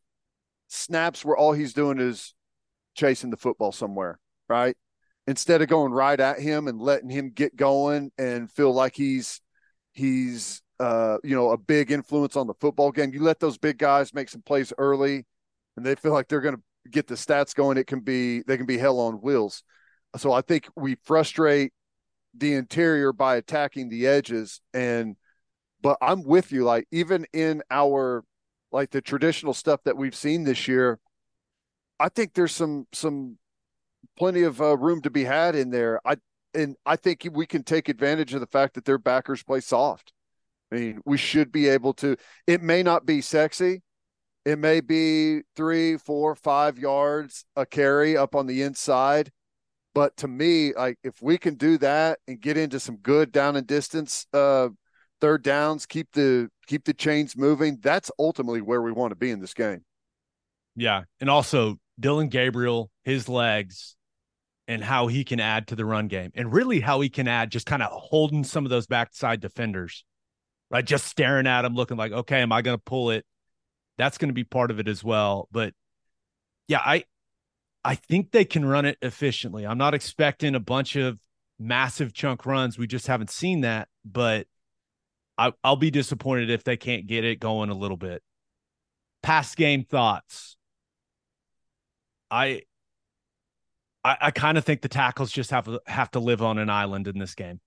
snaps 0.67 1.23
where 1.23 1.37
all 1.37 1.53
he's 1.53 1.73
doing 1.73 1.99
is 1.99 2.33
chasing 2.95 3.29
the 3.29 3.37
football 3.37 3.71
somewhere, 3.71 4.19
right? 4.49 4.75
Instead 5.27 5.61
of 5.61 5.67
going 5.67 5.91
right 5.91 6.19
at 6.19 6.39
him 6.39 6.67
and 6.67 6.81
letting 6.81 7.09
him 7.09 7.31
get 7.31 7.55
going 7.55 8.11
and 8.17 8.51
feel 8.51 8.73
like 8.73 8.95
he's 8.95 9.41
he's 9.93 10.61
uh 10.79 11.17
you 11.23 11.35
know 11.35 11.49
a 11.49 11.57
big 11.57 11.91
influence 11.91 12.35
on 12.35 12.47
the 12.47 12.53
football 12.59 12.91
game. 12.91 13.13
You 13.13 13.23
let 13.23 13.39
those 13.39 13.57
big 13.57 13.77
guys 13.77 14.13
make 14.13 14.29
some 14.29 14.41
plays 14.41 14.71
early 14.77 15.25
and 15.75 15.85
they 15.85 15.95
feel 15.95 16.13
like 16.13 16.27
they're 16.27 16.41
going 16.41 16.55
to 16.55 16.61
get 16.89 17.07
the 17.07 17.15
stats 17.15 17.53
going, 17.53 17.77
it 17.77 17.87
can 17.87 17.99
be 18.01 18.41
they 18.43 18.57
can 18.57 18.65
be 18.65 18.77
hell 18.77 18.99
on 18.99 19.15
wheels. 19.15 19.63
So 20.17 20.31
I 20.31 20.41
think 20.41 20.67
we 20.75 20.95
frustrate 21.03 21.73
the 22.35 22.53
interior 22.53 23.13
by 23.13 23.35
attacking 23.35 23.89
the 23.89 24.07
edges 24.07 24.61
and 24.73 25.15
but 25.81 25.97
I'm 26.01 26.23
with 26.23 26.51
you. 26.51 26.63
Like 26.63 26.87
even 26.91 27.25
in 27.33 27.61
our 27.69 28.23
like 28.71 28.91
the 28.91 29.01
traditional 29.01 29.53
stuff 29.53 29.81
that 29.85 29.97
we've 29.97 30.15
seen 30.15 30.43
this 30.43 30.67
year, 30.67 30.99
I 31.99 32.09
think 32.09 32.33
there's 32.33 32.55
some 32.55 32.87
some 32.93 33.37
plenty 34.17 34.43
of 34.43 34.61
uh, 34.61 34.77
room 34.77 35.01
to 35.01 35.09
be 35.09 35.23
had 35.23 35.55
in 35.55 35.71
there. 35.71 35.99
I 36.05 36.17
and 36.53 36.75
I 36.85 36.95
think 36.95 37.27
we 37.31 37.45
can 37.45 37.63
take 37.63 37.89
advantage 37.89 38.33
of 38.33 38.39
the 38.39 38.47
fact 38.47 38.73
that 38.75 38.85
their 38.85 38.97
backers 38.97 39.43
play 39.43 39.59
soft. 39.59 40.13
I 40.71 40.75
mean, 40.75 41.01
we 41.05 41.17
should 41.17 41.51
be 41.51 41.67
able 41.69 41.93
to. 41.95 42.17
It 42.45 42.61
may 42.61 42.83
not 42.83 43.05
be 43.05 43.21
sexy. 43.21 43.83
It 44.45 44.57
may 44.59 44.79
be 44.79 45.41
three, 45.55 45.97
four, 45.97 46.35
five 46.35 46.77
yards 46.77 47.45
a 47.55 47.65
carry 47.65 48.15
up 48.15 48.35
on 48.35 48.47
the 48.47 48.61
inside. 48.61 49.31
But 49.93 50.15
to 50.17 50.27
me, 50.27 50.73
like 50.73 50.99
if 51.03 51.21
we 51.21 51.37
can 51.37 51.55
do 51.55 51.77
that 51.79 52.19
and 52.27 52.39
get 52.39 52.57
into 52.57 52.79
some 52.79 52.97
good 52.97 53.31
down 53.31 53.55
and 53.55 53.65
distance 53.65 54.27
uh, 54.33 54.69
third 55.21 55.43
downs, 55.43 55.85
keep 55.85 56.11
the 56.13 56.49
keep 56.67 56.85
the 56.85 56.93
chains 56.93 57.35
moving. 57.35 57.79
That's 57.81 58.11
ultimately 58.19 58.61
where 58.61 58.81
we 58.81 58.91
want 58.91 59.11
to 59.11 59.15
be 59.15 59.31
in 59.31 59.39
this 59.39 59.53
game. 59.53 59.83
Yeah. 60.75 61.03
And 61.19 61.29
also 61.29 61.77
Dillon 61.99 62.29
Gabriel, 62.29 62.91
his 63.03 63.27
legs, 63.27 63.95
and 64.67 64.83
how 64.83 65.07
he 65.07 65.23
can 65.23 65.39
add 65.39 65.67
to 65.67 65.75
the 65.75 65.85
run 65.85 66.07
game, 66.07 66.31
and 66.35 66.53
really 66.53 66.79
how 66.79 67.01
he 67.01 67.09
can 67.09 67.27
add 67.27 67.51
just 67.51 67.65
kind 67.65 67.81
of 67.81 67.89
holding 67.91 68.43
some 68.43 68.65
of 68.65 68.69
those 68.69 68.85
backside 68.85 69.39
defenders, 69.39 70.03
right? 70.69 70.85
Just 70.85 71.07
staring 71.07 71.47
at 71.47 71.65
him, 71.65 71.73
looking 71.73 71.97
like, 71.97 72.11
okay, 72.11 72.41
am 72.41 72.51
I 72.51 72.61
going 72.61 72.77
to 72.77 72.83
pull 72.83 73.11
it? 73.11 73.25
That's 73.97 74.17
going 74.17 74.29
to 74.29 74.33
be 74.33 74.43
part 74.43 74.69
of 74.69 74.79
it 74.79 74.87
as 74.87 75.03
well. 75.03 75.47
But 75.51 75.73
yeah, 76.67 76.81
I 76.85 77.05
I 77.83 77.95
think 77.95 78.31
they 78.31 78.45
can 78.45 78.65
run 78.65 78.85
it 78.85 78.97
efficiently. 79.01 79.65
I'm 79.65 79.77
not 79.77 79.93
expecting 79.93 80.53
a 80.53 80.59
bunch 80.59 80.95
of 80.95 81.17
massive 81.57 82.13
chunk 82.13 82.45
runs. 82.45 82.77
We 82.77 82.85
just 82.85 83.07
haven't 83.07 83.29
seen 83.29 83.61
that, 83.61 83.87
but 84.05 84.45
I, 85.37 85.53
will 85.63 85.75
be 85.75 85.91
disappointed 85.91 86.49
if 86.49 86.63
they 86.63 86.77
can't 86.77 87.07
get 87.07 87.23
it 87.23 87.39
going 87.39 87.69
a 87.69 87.75
little 87.75 87.97
bit. 87.97 88.23
Past 89.21 89.55
game 89.57 89.83
thoughts. 89.83 90.55
I 92.29 92.63
I, 94.03 94.17
I 94.21 94.31
kind 94.31 94.57
of 94.57 94.65
think 94.65 94.81
the 94.81 94.89
tackles 94.89 95.31
just 95.31 95.51
have 95.51 95.69
have 95.85 96.11
to 96.11 96.19
live 96.19 96.41
on 96.41 96.57
an 96.57 96.69
island 96.69 97.07
in 97.07 97.19
this 97.19 97.35
game. 97.35 97.59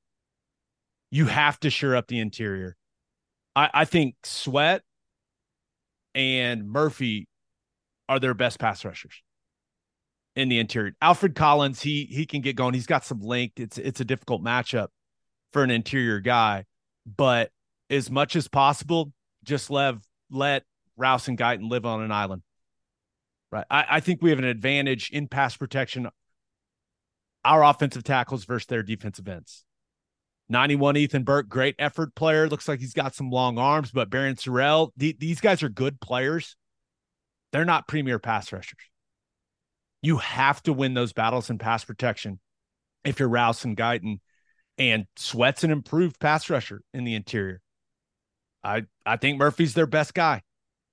You 1.11 1.26
have 1.26 1.59
to 1.61 1.70
shore 1.70 1.96
up 1.96 2.06
the 2.06 2.18
interior. 2.18 2.76
I, 3.56 3.70
I 3.74 3.85
think 3.85 4.14
Sweat 4.22 4.83
and 6.14 6.68
Murphy 6.68 7.28
are 8.09 8.18
their 8.18 8.35
best 8.35 8.59
pass 8.59 8.85
rushers 8.85 9.22
in 10.37 10.48
the 10.48 10.59
interior. 10.59 10.94
Alfred 11.02 11.35
Collins, 11.35 11.83
he 11.83 12.04
he 12.04 12.26
can 12.26 12.40
get 12.40 12.56
going. 12.56 12.74
He's 12.74 12.87
got 12.87 13.04
some 13.04 13.20
length. 13.20 13.61
It's 13.61 13.78
it's 13.78 14.00
a 14.00 14.04
difficult 14.04 14.42
matchup 14.42 14.88
for 15.52 15.62
an 15.62 15.70
interior 15.70 16.20
guy, 16.20 16.64
but 17.04 17.50
as 17.90 18.11
much 18.11 18.37
as 18.37 18.48
possible, 18.48 19.12
just 19.44 19.70
let 19.70 19.96
let 20.31 20.62
Rouse 20.96 21.29
and 21.29 21.37
Guyton 21.37 21.68
live 21.68 21.85
on 21.85 22.03
an 22.03 22.12
island. 22.12 22.42
Right. 23.50 23.66
I, 23.68 23.85
I 23.90 24.00
think 24.00 24.22
we 24.22 24.31
have 24.31 24.38
an 24.38 24.44
advantage 24.44 25.11
in 25.11 25.26
pass 25.26 25.57
protection 25.57 26.09
our 27.44 27.64
offensive 27.64 28.05
tackles 28.05 28.44
versus 28.44 28.66
their 28.66 28.83
defensive 28.83 29.26
ends. 29.26 29.64
91 30.50 30.96
Ethan 30.96 31.22
Burke, 31.22 31.48
great 31.48 31.76
effort 31.79 32.14
player. 32.14 32.48
Looks 32.48 32.68
like 32.68 32.81
he's 32.81 32.92
got 32.92 33.14
some 33.14 33.31
long 33.31 33.57
arms, 33.57 33.90
but 33.92 34.11
Barryn 34.11 34.35
Sorrell, 34.35 34.90
th- 34.98 35.18
these 35.18 35.40
guys 35.40 35.62
are 35.62 35.68
good 35.68 36.00
players. 36.00 36.57
They're 37.53 37.64
not 37.64 37.88
premier 37.88 38.18
pass 38.18 38.53
rushers. 38.53 38.81
You 40.03 40.18
have 40.18 40.62
to 40.64 40.72
win 40.72 40.94
those 40.94 41.12
battles 41.12 41.50
in 41.50 41.59
pass 41.59 41.85
protection 41.85 42.40
if 43.05 43.20
you're 43.20 43.29
Rouse 43.29 43.64
and 43.64 43.76
Guyton. 43.76 44.20
And 44.76 45.07
Sweat's 45.16 45.62
an 45.62 45.70
improved 45.70 46.18
pass 46.18 46.48
rusher 46.50 46.83
in 46.92 47.05
the 47.05 47.14
interior. 47.14 47.61
I 48.62 48.85
I 49.07 49.16
think 49.16 49.38
Murphy's 49.38 49.75
their 49.75 49.87
best 49.87 50.14
guy. 50.14 50.42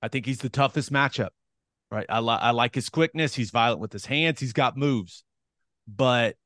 I 0.02 0.08
think 0.08 0.26
he's 0.26 0.38
the 0.38 0.48
toughest 0.48 0.92
matchup. 0.92 1.30
Right. 1.90 2.06
I, 2.08 2.20
li- 2.20 2.38
I 2.40 2.50
like 2.50 2.74
his 2.74 2.90
quickness. 2.90 3.34
He's 3.34 3.50
violent 3.50 3.80
with 3.80 3.92
his 3.92 4.04
hands. 4.04 4.40
He's 4.40 4.52
got 4.52 4.76
moves. 4.76 5.24
But 5.86 6.36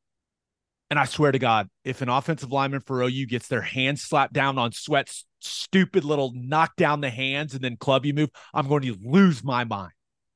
and 0.89 0.99
I 0.99 1.07
swear 1.07 1.33
to 1.33 1.39
God, 1.39 1.69
if 1.85 2.03
an 2.03 2.09
offensive 2.09 2.53
lineman 2.53 2.81
for 2.81 3.03
OU 3.03 3.27
gets 3.27 3.49
their 3.49 3.63
hands 3.63 4.03
slapped 4.03 4.35
down 4.35 4.59
on 4.59 4.73
Sweat's 4.73 5.25
stupid 5.41 6.05
little 6.05 6.33
knock 6.35 6.77
down 6.77 7.01
the 7.01 7.11
hands 7.11 7.55
and 7.55 7.65
then 7.65 7.77
club 7.77 8.05
you 8.05 8.13
move, 8.13 8.29
I'm 8.53 8.69
going 8.69 8.83
to 8.83 8.97
lose 9.03 9.43
my 9.43 9.65
mind. 9.65 9.93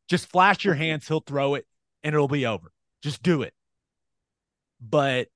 Just 0.08 0.30
flash 0.30 0.64
your 0.64 0.74
hands, 0.74 1.06
he'll 1.06 1.20
throw 1.20 1.54
it, 1.54 1.66
and 2.02 2.14
it'll 2.14 2.26
be 2.26 2.46
over. 2.46 2.72
Just 3.02 3.22
do 3.22 3.42
it. 3.42 3.52
But 4.80 5.28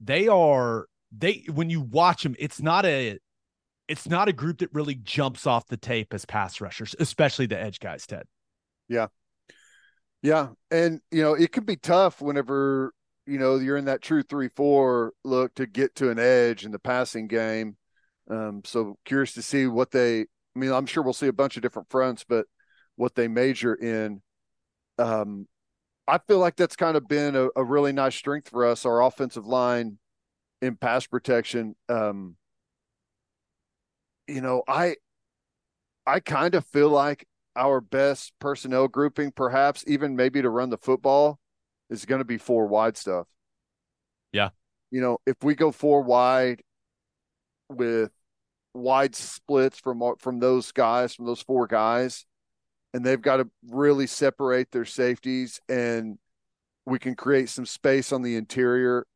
they 0.00 0.28
are 0.28 0.86
they 1.16 1.44
when 1.52 1.68
you 1.68 1.82
watch 1.82 2.22
them, 2.22 2.34
it's 2.38 2.60
not 2.60 2.86
a 2.86 3.18
it's 3.90 4.08
not 4.08 4.28
a 4.28 4.32
group 4.32 4.58
that 4.58 4.72
really 4.72 4.94
jumps 4.94 5.48
off 5.48 5.66
the 5.66 5.76
tape 5.76 6.14
as 6.14 6.24
pass 6.24 6.60
rushers, 6.60 6.94
especially 7.00 7.46
the 7.46 7.60
edge 7.60 7.80
guys, 7.80 8.06
Ted. 8.06 8.22
Yeah. 8.88 9.08
Yeah, 10.22 10.50
and 10.70 11.00
you 11.10 11.22
know 11.22 11.34
it 11.34 11.50
can 11.50 11.64
be 11.64 11.76
tough 11.76 12.20
whenever 12.20 12.92
you 13.26 13.38
know 13.38 13.56
you're 13.56 13.78
in 13.78 13.86
that 13.86 14.02
true 14.02 14.22
three 14.22 14.50
four 14.54 15.12
look 15.24 15.54
to 15.54 15.66
get 15.66 15.94
to 15.96 16.10
an 16.10 16.18
edge 16.18 16.64
in 16.64 16.72
the 16.72 16.78
passing 16.78 17.26
game. 17.26 17.76
Um, 18.30 18.60
so 18.64 18.98
curious 19.04 19.32
to 19.34 19.42
see 19.42 19.66
what 19.66 19.90
they. 19.90 20.20
I 20.20 20.58
mean, 20.58 20.72
I'm 20.72 20.86
sure 20.86 21.02
we'll 21.02 21.14
see 21.14 21.28
a 21.28 21.32
bunch 21.32 21.56
of 21.56 21.62
different 21.62 21.88
fronts, 21.90 22.24
but 22.28 22.46
what 22.96 23.14
they 23.14 23.28
major 23.28 23.74
in. 23.74 24.20
Um, 24.98 25.48
I 26.06 26.18
feel 26.18 26.38
like 26.38 26.56
that's 26.56 26.76
kind 26.76 26.96
of 26.96 27.08
been 27.08 27.34
a, 27.34 27.48
a 27.56 27.64
really 27.64 27.92
nice 27.92 28.14
strength 28.14 28.50
for 28.50 28.66
us. 28.66 28.84
Our 28.84 29.02
offensive 29.02 29.46
line 29.46 29.98
in 30.60 30.76
pass 30.76 31.06
protection. 31.06 31.76
Um, 31.88 32.36
you 34.30 34.40
know, 34.40 34.62
I 34.68 34.96
I 36.06 36.20
kind 36.20 36.54
of 36.54 36.64
feel 36.66 36.88
like 36.88 37.26
our 37.56 37.80
best 37.80 38.32
personnel 38.38 38.88
grouping, 38.88 39.32
perhaps 39.32 39.84
even 39.86 40.16
maybe 40.16 40.40
to 40.42 40.50
run 40.50 40.70
the 40.70 40.78
football, 40.78 41.38
is 41.88 42.04
going 42.04 42.20
to 42.20 42.24
be 42.24 42.38
four 42.38 42.66
wide 42.66 42.96
stuff. 42.96 43.26
Yeah. 44.32 44.50
You 44.90 45.00
know, 45.00 45.18
if 45.26 45.36
we 45.42 45.54
go 45.54 45.72
four 45.72 46.02
wide 46.02 46.62
with 47.68 48.10
wide 48.74 49.14
splits 49.14 49.78
from 49.78 50.02
from 50.18 50.38
those 50.38 50.72
guys, 50.72 51.14
from 51.14 51.26
those 51.26 51.42
four 51.42 51.66
guys, 51.66 52.24
and 52.94 53.04
they've 53.04 53.20
got 53.20 53.38
to 53.38 53.48
really 53.68 54.06
separate 54.06 54.70
their 54.70 54.84
safeties, 54.84 55.60
and 55.68 56.18
we 56.86 56.98
can 56.98 57.14
create 57.14 57.48
some 57.48 57.66
space 57.66 58.12
on 58.12 58.22
the 58.22 58.36
interior, 58.36 59.06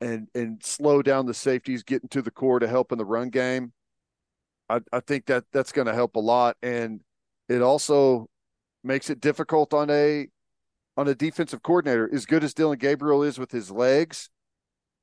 and 0.00 0.28
and 0.34 0.62
slow 0.62 1.02
down 1.02 1.26
the 1.26 1.34
safeties 1.34 1.82
getting 1.82 2.08
to 2.10 2.22
the 2.22 2.30
core 2.30 2.58
to 2.58 2.68
help 2.68 2.92
in 2.92 2.98
the 2.98 3.04
run 3.04 3.30
game. 3.30 3.72
I, 4.70 4.80
I 4.92 5.00
think 5.00 5.26
that 5.26 5.44
that's 5.52 5.72
going 5.72 5.88
to 5.88 5.94
help 5.94 6.14
a 6.14 6.20
lot, 6.20 6.56
and 6.62 7.00
it 7.48 7.60
also 7.60 8.28
makes 8.84 9.10
it 9.10 9.20
difficult 9.20 9.74
on 9.74 9.90
a 9.90 10.28
on 10.96 11.08
a 11.08 11.14
defensive 11.14 11.62
coordinator. 11.62 12.08
As 12.12 12.24
good 12.24 12.44
as 12.44 12.54
Dillon 12.54 12.78
Gabriel 12.78 13.22
is 13.24 13.38
with 13.38 13.50
his 13.50 13.70
legs, 13.70 14.30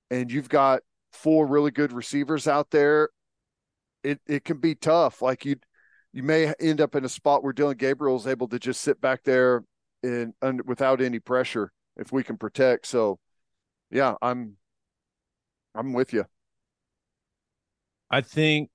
and 0.10 0.32
you've 0.32 0.49
got 0.49 0.82
four 1.12 1.45
really 1.45 1.71
good 1.71 1.91
receivers 1.91 2.47
out 2.47 2.71
there, 2.71 3.10
it 4.03 4.21
it 4.25 4.45
can 4.45 4.58
be 4.58 4.73
tough. 4.73 5.21
Like 5.21 5.43
you 5.43 5.58
you 6.13 6.23
may 6.23 6.53
end 6.62 6.80
up 6.80 6.95
in 6.95 7.03
a 7.03 7.10
spot 7.10 7.43
where 7.43 7.53
Dillon 7.53 7.77
Gabriel 7.77 8.15
is 8.15 8.25
able 8.25 8.47
to 8.47 8.60
just 8.60 8.82
sit 8.82 9.01
back 9.01 9.23
there 9.23 9.63
and, 10.01 10.34
and 10.41 10.62
without 10.65 11.01
any 11.01 11.19
pressure 11.19 11.71
if 11.97 12.12
we 12.13 12.23
can 12.23 12.38
protect. 12.38 12.88
So 12.88 13.19
yeah, 13.91 14.15
I'm 14.21 14.56
I'm 15.75 15.91
with 15.91 16.13
you. 16.13 16.25
I 18.10 18.21
think 18.21 18.69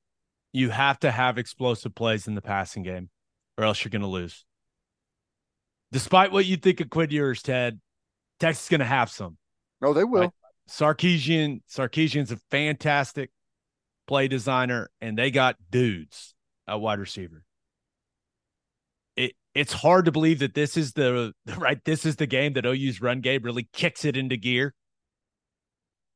you 0.53 0.71
have 0.71 0.99
to 1.01 1.11
have 1.11 1.39
explosive 1.39 1.95
plays 1.95 2.27
in 2.27 2.35
the 2.35 2.43
passing 2.43 2.83
game 2.83 3.09
or 3.57 3.65
else 3.65 3.85
you're 3.85 3.91
going 3.91 4.03
to 4.03 4.09
lose. 4.09 4.45
Despite 5.91 6.33
what 6.33 6.47
you 6.47 6.57
think 6.57 6.81
of 6.81 6.91
Quinn 6.91 7.11
Ewers, 7.11 7.43
Ted, 7.43 7.81
Texas 8.41 8.65
is 8.65 8.69
going 8.69 8.81
to 8.81 8.87
have 8.87 9.11
some. 9.11 9.37
No, 9.81 9.93
they 9.93 10.05
will. 10.05 10.21
Right? 10.21 10.31
Sarkisian, 10.69 11.61
Sarkisian's 11.71 12.31
a 12.31 12.39
fantastic 12.51 13.31
play 14.07 14.29
designer, 14.29 14.91
and 15.01 15.19
they 15.19 15.31
got 15.31 15.57
dudes 15.71 16.35
at 16.67 16.81
wide 16.81 16.99
receiver. 16.99 17.45
It 19.17 19.33
it's 19.55 19.73
hard 19.73 20.07
to 20.07 20.13
believe 20.13 20.39
that 20.39 20.55
this 20.55 20.77
is 20.77 20.93
the 20.93 21.35
right. 21.59 21.79
This 21.85 22.07
is 22.07 22.17
the 22.17 22.27
game 22.27 22.55
that 22.55 22.65
OU's 22.65 23.01
run 23.01 23.21
game 23.21 23.43
really 23.43 23.69
kicks 23.73 24.05
it 24.05 24.17
into 24.17 24.37
gear. 24.37 24.75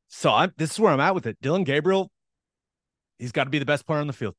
So 0.07 0.31
I'm 0.31 0.53
this 0.57 0.71
is 0.71 0.79
where 0.79 0.91
I'm 0.91 0.99
at 0.99 1.13
with 1.13 1.27
it. 1.27 1.37
Dillon 1.41 1.63
Gabriel, 1.63 2.09
he's 3.19 3.31
got 3.31 3.45
to 3.45 3.49
be 3.49 3.59
the 3.59 3.65
best 3.65 3.85
player 3.85 3.99
on 3.99 4.07
the 4.07 4.13
field. 4.13 4.35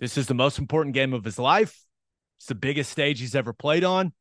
This 0.00 0.18
is 0.18 0.26
the 0.26 0.34
most 0.34 0.58
important 0.58 0.94
game 0.94 1.12
of 1.12 1.24
his 1.24 1.38
life. 1.38 1.80
It's 2.38 2.46
the 2.46 2.54
biggest 2.54 2.90
stage 2.90 3.20
he's 3.20 3.36
ever 3.36 3.52
played 3.52 3.84
on. 3.84 4.12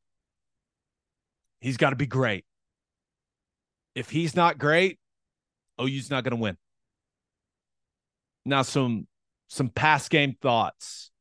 He's 1.60 1.78
got 1.78 1.90
to 1.92 1.96
be 1.96 2.06
great. 2.06 2.46
If 3.96 4.10
he's 4.10 4.36
not 4.36 4.58
great, 4.58 5.00
OU's 5.82 6.10
not 6.10 6.24
going 6.24 6.36
to 6.36 6.42
win. 6.42 6.58
Now, 8.46 8.62
some 8.62 9.08
some 9.48 9.70
past 9.70 10.10
game 10.10 10.36
thoughts. 10.42 11.12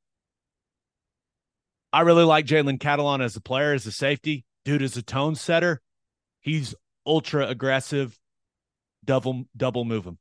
I 1.93 2.03
really 2.03 2.25
like 2.25 2.47
Jalen 2.47 2.79
Catalon 2.79 3.23
as 3.23 3.35
a 3.35 3.41
player, 3.41 3.73
as 3.73 3.87
a 3.87 3.93
safety. 3.93 4.45
Dude 4.65 4.83
is 4.83 4.97
a 4.97 5.03
tone 5.03 5.35
setter. 5.35 5.81
He's 6.41 6.75
ultra 7.05 7.49
aggressive. 7.49 8.17
Double 9.05 9.45
double 9.57 9.85
move 9.85 10.05
him. 10.05 10.19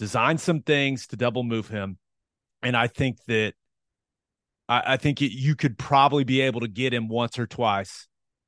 Design 0.00 0.38
some 0.38 0.62
things 0.62 1.06
to 1.08 1.16
double 1.16 1.44
move 1.44 1.68
him 1.68 1.98
and 2.62 2.76
I 2.76 2.86
think 2.86 3.18
that 3.26 3.54
I, 4.68 4.94
I 4.94 4.96
think 4.96 5.22
it, 5.22 5.32
you 5.32 5.54
could 5.54 5.78
probably 5.78 6.24
be 6.24 6.40
able 6.42 6.60
to 6.60 6.68
get 6.68 6.92
him 6.92 7.08
once 7.08 7.38
or 7.38 7.46
twice 7.46 8.06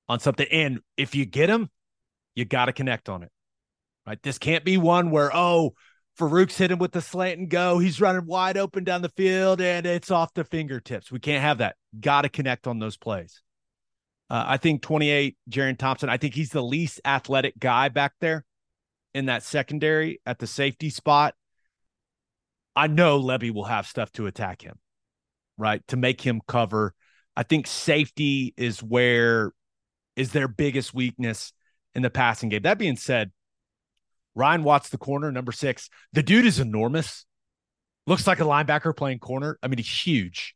on 0.09 0.21
something. 0.21 0.47
And 0.51 0.81
if 0.97 1.15
you 1.15 1.25
get 1.25 1.49
him, 1.49 1.71
you 2.35 2.45
got 2.45 2.67
to 2.67 2.73
connect 2.73 3.09
on 3.09 3.23
it. 3.23 3.31
Right? 4.07 4.23
This 4.23 4.39
can't 4.39 4.65
be 4.65 4.77
one 4.77 5.11
where 5.11 5.31
oh, 5.35 5.75
Farooq's 6.19 6.59
hit 6.59 6.71
him 6.71 6.79
with 6.79 6.93
the 6.93 7.01
slant 7.01 7.39
and 7.39 7.49
go. 7.49 7.79
He's 7.79 8.01
running 8.01 8.27
wide 8.27 8.57
open 8.57 8.85
down 8.85 9.03
the 9.03 9.09
field 9.11 9.61
and 9.61 9.87
it's 9.87 10.11
off 10.11 10.35
the 10.35 10.45
fingertips. 10.45 11.11
We 11.11 11.21
can't 11.21 11.43
have 11.43 11.59
that. 11.59 11.77
Got 11.99 12.23
to 12.23 12.29
connect 12.29 12.67
on 12.67 12.79
those 12.79 12.97
plays. 12.97 13.41
Uh, 14.29 14.45
I 14.47 14.57
think 14.57 14.83
28, 14.83 15.37
Jerrin 15.51 15.79
Thompson, 15.79 16.09
I 16.09 16.17
think 16.17 16.35
he's 16.35 16.51
the 16.51 16.63
least 16.63 17.01
athletic 17.05 17.59
guy 17.59 17.89
back 17.91 18.15
there 18.21 18.45
in 19.15 19.27
that 19.27 19.43
secondary 19.43 20.21
at 20.25 20.39
the 20.39 20.47
safety 20.47 20.89
spot. 20.89 21.35
I 22.75 22.87
know 22.87 23.21
Lebby 23.21 23.53
will 23.53 23.65
have 23.65 23.87
stuff 23.87 24.11
to 24.13 24.27
attack 24.27 24.63
him, 24.63 24.79
right? 25.59 25.87
To 25.89 25.97
make 25.97 26.21
him 26.21 26.41
cover. 26.47 26.95
I 27.37 27.43
think 27.43 27.67
safety 27.67 28.55
is 28.57 28.83
where 28.83 29.53
is 30.17 30.33
their 30.33 30.49
biggest 30.49 30.95
weakness 30.95 31.53
in 31.95 32.03
the 32.03 32.11
passing 32.11 32.49
game. 32.49 32.63
That 32.63 32.79
being 32.79 32.97
said, 32.97 33.33
Ryan 34.35 34.65
Watts, 34.65 34.89
the 34.89 34.99
corner, 34.99 35.31
number 35.31 35.53
six. 35.53 35.91
The 36.13 36.23
dude 36.23 36.47
is 36.47 36.59
enormous. 36.59 37.27
Looks 38.07 38.27
like 38.27 38.41
a 38.41 38.45
linebacker 38.45 38.97
playing 38.97 39.19
corner. 39.19 39.59
I 39.63 39.69
mean, 39.69 39.79
he's 39.79 40.07
huge. 40.07 40.55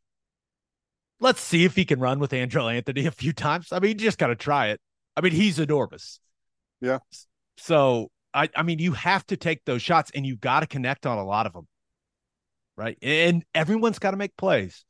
Let's 1.19 1.41
see 1.41 1.65
if 1.65 1.75
he 1.75 1.85
can 1.85 1.99
run 1.99 2.19
with 2.19 2.31
Andrel 2.31 2.71
Anthony 2.71 3.05
a 3.05 3.11
few 3.11 3.33
times. 3.33 3.71
I 3.71 3.79
mean, 3.79 3.89
you 3.91 3.95
just 3.95 4.17
got 4.17 4.27
to 4.27 4.35
try 4.35 4.67
it. 4.67 4.79
I 5.15 5.21
mean, 5.21 5.31
he's 5.31 5.57
enormous. 5.59 6.19
Yeah. 6.81 6.99
So 7.57 8.09
I, 8.33 8.49
I 8.55 8.63
mean, 8.63 8.79
you 8.79 8.91
have 8.93 9.25
to 9.27 9.37
take 9.37 9.65
those 9.65 9.81
shots 9.81 10.11
and 10.13 10.25
you've 10.25 10.41
got 10.41 10.59
to 10.59 10.67
connect 10.67 11.05
on 11.05 11.17
a 11.17 11.25
lot 11.25 11.45
of 11.47 11.53
them. 11.53 11.67
Right. 12.77 12.97
And 13.01 13.43
everyone's 13.55 13.99
got 13.99 14.11
to 14.11 14.17
make 14.17 14.37
plays. 14.37 14.85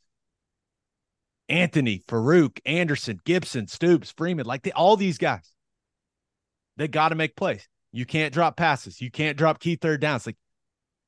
Anthony, 1.50 2.00
Farooq, 2.08 2.60
Anderson, 2.66 3.20
Gibson, 3.24 3.68
Stoops, 3.68 4.12
Freeman, 4.12 4.46
like 4.46 4.64
the, 4.64 4.74
all 4.74 4.98
these 4.98 5.18
guys, 5.18 5.50
they 6.76 6.90
got 6.90 7.10
to 7.10 7.16
make 7.16 7.38
plays. 7.38 7.68
You 7.94 8.06
can't 8.06 8.34
drop 8.34 8.58
passes. 8.58 9.00
You 9.00 9.10
can't 9.10 9.38
drop 9.38 9.62
key 9.62 9.78
third 9.78 10.02
downs. 10.02 10.26
Like 10.26 10.36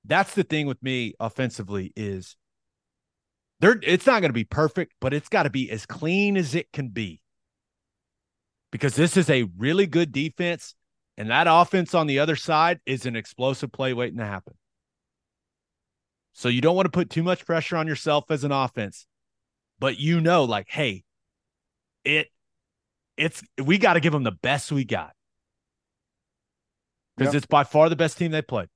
that's 0.06 0.34
the 0.34 0.44
thing 0.44 0.66
with 0.66 0.82
me 0.82 1.14
offensively 1.20 1.92
is 1.96 2.38
there. 3.60 3.78
It's 3.84 4.06
not 4.06 4.22
going 4.22 4.30
to 4.30 4.34
be 4.34 4.46
perfect, 4.46 4.94
but 5.02 5.14
it's 5.14 5.30
got 5.30 5.44
to 5.44 5.50
be 5.50 5.70
as 5.70 5.86
clean 5.86 6.38
as 6.38 6.56
it 6.56 6.72
can 6.72 6.88
be 6.88 7.22
because 8.72 8.96
this 8.96 9.18
is 9.18 9.30
a 9.30 9.48
really 9.58 9.88
good 9.88 10.12
defense, 10.12 10.76
and 11.18 11.30
that 11.30 11.48
offense 11.50 11.94
on 11.94 12.08
the 12.08 12.20
other 12.20 12.36
side 12.36 12.80
is 12.86 13.06
an 13.06 13.16
explosive 13.16 13.72
play 13.72 13.94
waiting 13.94 14.20
to 14.20 14.26
happen. 14.26 14.54
So 16.34 16.48
you 16.48 16.62
don't 16.62 16.76
want 16.76 16.86
to 16.86 16.92
put 16.92 17.10
too 17.10 17.24
much 17.24 17.46
pressure 17.46 17.76
on 17.78 17.88
yourself 17.88 18.32
as 18.32 18.44
an 18.44 18.52
offense, 18.52 19.08
but 19.80 20.00
you 20.00 20.22
know, 20.22 20.44
like, 20.46 20.68
hey, 20.70 21.04
it, 22.06 22.28
it's 23.18 23.44
we 23.62 23.78
got 23.78 23.94
to 23.94 24.00
give 24.00 24.14
them 24.14 24.24
the 24.24 24.32
best 24.32 24.72
we 24.72 24.86
got 24.86 25.12
because 27.18 27.34
Yeah. 27.34 27.38
it's 27.40 27.46
by 27.46 27.64
far 27.64 27.90
the 27.90 27.96
best 27.96 28.18
team 28.18 28.32
they 28.32 28.42
played. 28.42 28.70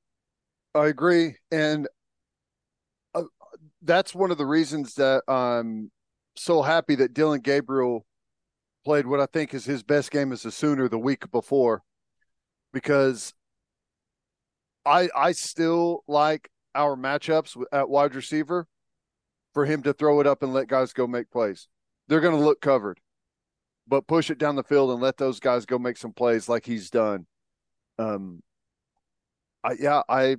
I 0.75 0.87
agree, 0.87 1.37
and 1.51 1.87
uh, 3.15 3.23
that's 3.81 4.13
one 4.13 4.31
of 4.31 4.37
the 4.37 4.45
reasons 4.45 4.95
that 4.95 5.23
I'm 5.27 5.91
so 6.35 6.61
happy 6.63 6.95
that 6.95 7.13
Dillon 7.13 7.41
Gabriel 7.41 8.05
played 8.83 9.05
what 9.07 9.19
I 9.19 9.27
think 9.27 9.53
is 9.53 9.63
his 9.65 9.83
best 9.83 10.11
game 10.11 10.33
as 10.33 10.43
a 10.45 10.51
Sooner 10.51 10.89
the 10.89 10.99
week 10.99 11.31
before, 11.31 11.83
because 12.73 13.33
I 14.85 15.09
I 15.15 15.31
still 15.31 16.03
like 16.07 16.49
our 16.75 16.95
matchups 16.95 17.61
at 17.71 17.89
wide 17.89 18.15
receiver 18.15 18.67
for 19.53 19.65
him 19.65 19.83
to 19.83 19.93
throw 19.93 20.19
it 20.19 20.27
up 20.27 20.43
and 20.43 20.53
let 20.53 20.67
guys 20.67 20.93
go 20.93 21.07
make 21.07 21.29
plays. 21.29 21.67
They're 22.07 22.21
going 22.21 22.37
to 22.37 22.43
look 22.43 22.61
covered, 22.61 22.99
but 23.87 24.07
push 24.07 24.29
it 24.29 24.37
down 24.37 24.55
the 24.55 24.63
field 24.63 24.91
and 24.91 25.01
let 25.01 25.17
those 25.17 25.39
guys 25.39 25.65
go 25.65 25.77
make 25.77 25.97
some 25.97 26.13
plays 26.13 26.49
like 26.49 26.65
he's 26.65 26.89
done. 26.89 27.25
Um, 27.99 28.41
I 29.63 29.73
yeah 29.79 30.01
I 30.09 30.37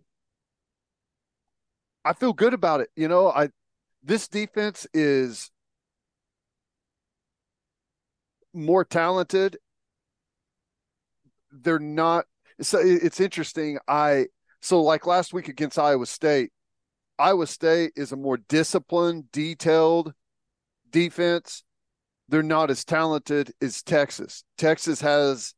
I 2.05 2.13
feel 2.13 2.33
good 2.33 2.53
about 2.53 2.81
it. 2.81 2.91
You 2.97 3.09
know, 3.09 3.31
I 3.31 3.49
this 4.03 4.29
defense 4.29 4.87
is 4.93 5.51
more 8.53 8.85
talented. 8.85 9.57
They're 11.51 11.79
not 11.79 12.27
so 12.61 12.79
it's 12.83 13.21
interesting. 13.21 13.79
I 13.89 14.27
so 14.65 14.83
like 14.83 15.07
last 15.07 15.35
week 15.35 15.49
against 15.49 15.79
Iowa 15.79 16.07
State, 16.07 16.51
Iowa 17.19 17.47
State 17.47 17.93
is 17.97 18.13
a 18.13 18.17
more 18.17 18.39
disciplined, 18.39 19.31
detailed 19.31 20.15
defense. 20.91 21.63
They're 22.31 22.43
not 22.43 22.71
as 22.71 22.83
talented 22.83 23.53
as 23.61 23.83
Texas. 23.83 24.43
Texas 24.57 25.03
has 25.03 25.53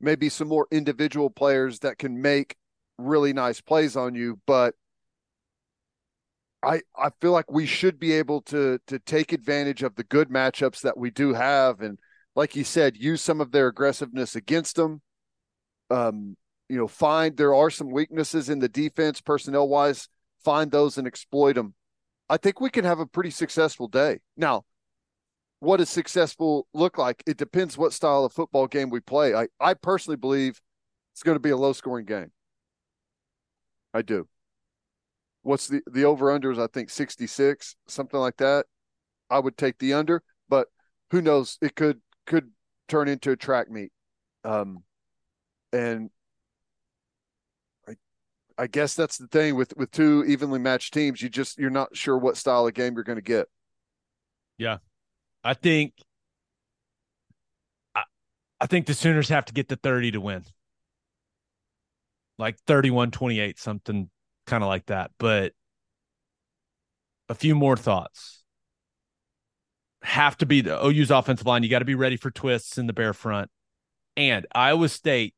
maybe 0.00 0.28
some 0.28 0.48
more 0.48 0.66
individual 0.72 1.30
players 1.30 1.78
that 1.78 1.98
can 1.98 2.20
make 2.20 2.56
really 2.98 3.32
nice 3.32 3.60
plays 3.60 3.96
on 3.96 4.16
you, 4.16 4.40
but 4.44 4.74
I 6.64 6.80
I 6.98 7.10
feel 7.20 7.30
like 7.30 7.48
we 7.48 7.64
should 7.64 8.00
be 8.00 8.10
able 8.10 8.42
to 8.42 8.80
to 8.88 8.98
take 8.98 9.32
advantage 9.32 9.84
of 9.84 9.94
the 9.94 10.04
good 10.04 10.30
matchups 10.30 10.80
that 10.80 10.98
we 10.98 11.12
do 11.12 11.32
have, 11.32 11.80
and 11.80 11.96
like 12.34 12.56
you 12.56 12.64
said, 12.64 12.96
use 12.96 13.22
some 13.22 13.40
of 13.40 13.52
their 13.52 13.68
aggressiveness 13.68 14.34
against 14.34 14.74
them. 14.74 15.00
Um, 15.90 16.36
you 16.72 16.78
know, 16.78 16.88
find 16.88 17.36
there 17.36 17.54
are 17.54 17.68
some 17.68 17.90
weaknesses 17.90 18.48
in 18.48 18.58
the 18.58 18.68
defense 18.68 19.20
personnel 19.20 19.68
wise. 19.68 20.08
Find 20.42 20.70
those 20.70 20.96
and 20.96 21.06
exploit 21.06 21.52
them. 21.52 21.74
I 22.30 22.38
think 22.38 22.62
we 22.62 22.70
can 22.70 22.86
have 22.86 22.98
a 22.98 23.04
pretty 23.04 23.28
successful 23.28 23.88
day. 23.88 24.20
Now, 24.38 24.64
what 25.60 25.76
does 25.76 25.90
successful 25.90 26.66
look 26.72 26.96
like? 26.96 27.22
It 27.26 27.36
depends 27.36 27.76
what 27.76 27.92
style 27.92 28.24
of 28.24 28.32
football 28.32 28.66
game 28.66 28.88
we 28.88 29.00
play. 29.00 29.34
I 29.34 29.48
I 29.60 29.74
personally 29.74 30.16
believe 30.16 30.62
it's 31.12 31.22
going 31.22 31.36
to 31.36 31.40
be 31.40 31.50
a 31.50 31.56
low 31.58 31.74
scoring 31.74 32.06
game. 32.06 32.32
I 33.92 34.00
do 34.00 34.26
what's 35.42 35.68
the 35.68 35.82
the 35.90 36.04
over 36.04 36.30
under 36.30 36.50
is 36.50 36.58
I 36.58 36.68
think 36.68 36.88
66 36.88 37.76
something 37.86 38.18
like 38.18 38.36
that 38.38 38.64
I 39.28 39.38
would 39.40 39.56
take 39.56 39.78
the 39.78 39.92
under 39.92 40.22
but 40.48 40.68
who 41.10 41.20
knows 41.20 41.58
it 41.60 41.74
could 41.74 42.00
could 42.26 42.52
turn 42.88 43.08
into 43.08 43.32
a 43.32 43.36
track 43.36 43.68
meet 43.68 43.90
um 44.44 44.84
and 45.72 46.10
I 48.58 48.66
guess 48.66 48.94
that's 48.94 49.18
the 49.18 49.26
thing 49.26 49.56
with 49.56 49.76
with 49.76 49.90
two 49.90 50.24
evenly 50.26 50.58
matched 50.58 50.94
teams 50.94 51.22
you 51.22 51.28
just 51.28 51.58
you're 51.58 51.70
not 51.70 51.96
sure 51.96 52.16
what 52.16 52.36
style 52.36 52.66
of 52.66 52.74
game 52.74 52.94
you're 52.94 53.04
going 53.04 53.16
to 53.16 53.22
get 53.22 53.48
Yeah, 54.58 54.78
I 55.44 55.54
think 55.54 55.94
I, 57.94 58.04
I 58.60 58.66
think 58.66 58.86
the 58.86 58.94
Sooners 58.94 59.28
have 59.28 59.46
to 59.46 59.52
get 59.52 59.68
the 59.68 59.76
30 59.76 60.12
to 60.12 60.20
win. 60.20 60.44
Like 62.38 62.56
31-28, 62.66 63.58
something 63.58 64.10
kind 64.46 64.64
of 64.64 64.68
like 64.68 64.86
that. 64.86 65.10
But 65.18 65.52
a 67.28 67.34
few 67.34 67.54
more 67.54 67.76
thoughts. 67.76 68.42
Have 70.02 70.36
to 70.38 70.46
be 70.46 70.60
the 70.60 70.84
OU's 70.84 71.10
offensive 71.10 71.46
line. 71.46 71.62
You 71.62 71.68
got 71.68 71.78
to 71.78 71.84
be 71.84 71.94
ready 71.94 72.16
for 72.16 72.30
twists 72.30 72.78
in 72.78 72.86
the 72.86 72.92
bear 72.92 73.12
front. 73.12 73.50
And 74.16 74.46
Iowa 74.52 74.88
State, 74.88 75.34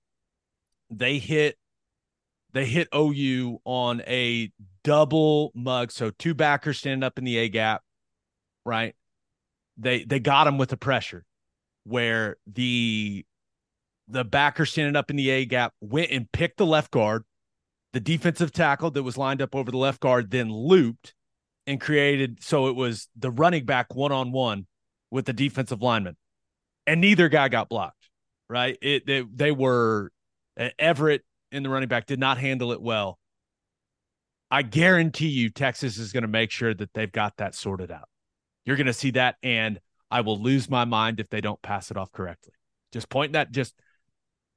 they 0.91 1.19
hit 1.19 1.57
they 2.55 2.65
hit 2.65 2.89
OU 2.95 3.61
on 3.65 4.01
a 4.07 4.51
double 4.83 5.53
mug. 5.55 5.93
So 5.93 6.11
two 6.11 6.33
backers 6.33 6.79
standing 6.79 7.03
up 7.03 7.19
in 7.19 7.25
the 7.25 7.37
A 7.37 7.49
gap, 7.49 7.83
right? 8.65 8.95
they 9.77 10.05
they 10.05 10.21
got 10.21 10.47
him 10.47 10.59
with 10.59 10.71
the 10.71 10.77
pressure 10.77 11.25
where 11.85 12.37
the 12.47 13.25
the 14.09 14.25
backer 14.25 14.67
standing 14.67 14.97
up 14.97 15.11
in 15.11 15.17
the 15.17 15.31
A 15.31 15.45
gap 15.45 15.73
went 15.81 16.11
and 16.11 16.31
picked 16.31 16.59
the 16.59 16.67
left 16.67 16.91
guard. 16.91 17.25
The 17.93 18.01
defensive 18.01 18.53
tackle 18.53 18.91
that 18.93 19.03
was 19.03 19.17
lined 19.17 19.41
up 19.41 19.55
over 19.55 19.71
the 19.71 19.79
left 19.79 20.01
guard 20.01 20.31
then 20.31 20.51
looped 20.51 21.15
and 21.67 21.81
created 21.81 22.43
so 22.43 22.67
it 22.67 22.75
was 22.75 23.09
the 23.17 23.31
running 23.31 23.65
back 23.65 23.95
one 23.95 24.13
on 24.13 24.33
one 24.33 24.67
with 25.11 25.27
the 25.27 25.33
defensive 25.33 25.81
lineman, 25.81 26.17
and 26.87 27.01
neither 27.01 27.29
guy 27.29 27.49
got 27.49 27.69
blocked. 27.69 28.11
Right? 28.49 28.77
It 28.83 29.07
they, 29.07 29.23
they 29.23 29.53
were 29.53 30.11
uh, 30.59 30.69
Everett 30.79 31.23
in 31.55 31.63
the 31.63 31.69
running 31.69 31.89
back 31.89 32.07
did 32.07 32.19
not 32.19 32.39
handle 32.39 32.73
it 32.73 32.83
well. 32.83 33.19
I 34.51 34.63
guarantee 34.63 35.29
you, 35.29 35.51
Texas 35.51 35.99
is 35.99 36.13
going 36.13 36.23
to 36.23 36.29
make 36.29 36.51
sure 36.51 36.75
that 36.75 36.93
they've 36.95 37.11
got 37.11 37.37
that 37.39 37.55
sorted 37.55 37.91
out. 37.91 38.09
You're 38.65 38.77
going 38.77 38.87
to 38.87 38.93
see 38.93 39.13
that, 39.13 39.37
and 39.43 39.81
I 40.11 40.21
will 40.21 40.41
lose 40.41 40.71
my 40.71 40.85
mind 40.85 41.21
if 41.21 41.29
they 41.29 41.41
don't 41.41 41.61
pass 41.63 41.91
it 41.91 41.97
off 41.97 42.13
correctly. 42.13 42.53
Just 42.93 43.09
point 43.09 43.33
that, 43.33 43.51
just 43.51 43.75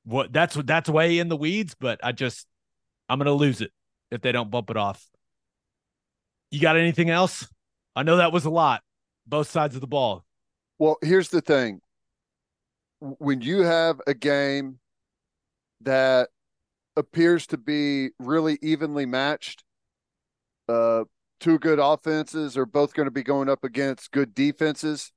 what 0.04 0.32
that's 0.32 0.56
what 0.56 0.68
that's 0.68 0.90
way 0.90 1.20
in 1.20 1.30
the 1.30 1.38
weeds, 1.38 1.76
but 1.80 2.00
I 2.04 2.12
just 2.12 2.48
I'm 3.10 3.18
going 3.20 3.26
to 3.26 3.34
lose 3.34 3.62
it 3.62 3.72
if 4.12 4.22
they 4.22 4.32
don't 4.32 4.52
bump 4.52 4.70
it 4.70 4.78
off. 4.78 5.06
You 6.52 6.60
got 6.60 6.78
anything 6.78 7.10
else? 7.10 7.48
I 7.96 8.04
know 8.04 8.18
that 8.18 8.32
was 8.32 8.46
a 8.46 8.50
lot, 8.50 8.84
both 9.26 9.50
sides 9.50 9.76
of 9.76 9.82
the 9.82 9.88
ball. 9.88 10.24
Well, 10.80 10.98
here's 11.02 11.30
the 11.30 11.42
thing. 11.42 11.82
When 13.00 13.42
you 13.42 13.62
have 13.62 14.00
a 14.08 14.14
game 14.14 14.80
that 15.82 16.30
appears 16.98 17.48
to 17.48 17.58
be 17.58 18.10
really 18.20 18.58
evenly 18.62 19.06
matched, 19.06 19.64
uh, 20.68 21.06
two 21.40 21.60
good 21.60 21.80
offenses 21.80 22.58
are 22.58 22.66
both 22.66 22.94
going 22.94 23.06
to 23.06 23.12
be 23.12 23.24
going 23.24 23.48
up 23.48 23.64
against 23.64 24.12
good 24.12 24.34
defenses. 24.34 25.12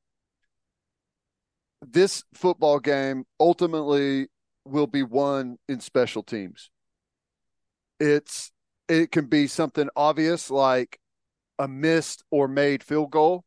This 1.83 2.23
football 2.35 2.79
game 2.79 3.25
ultimately 3.41 4.29
will 4.65 4.87
be 4.87 5.03
won 5.03 5.57
in 5.69 5.81
special 5.81 6.23
teams. 6.23 6.71
It's 7.99 8.53
it 8.89 9.11
can 9.11 9.27
be 9.27 9.47
something 9.47 9.89
obvious 9.97 10.51
like 10.51 10.99
a 11.59 11.69
missed 11.69 12.25
or 12.31 12.49
made 12.49 12.83
field 12.83 13.11
goal, 13.11 13.45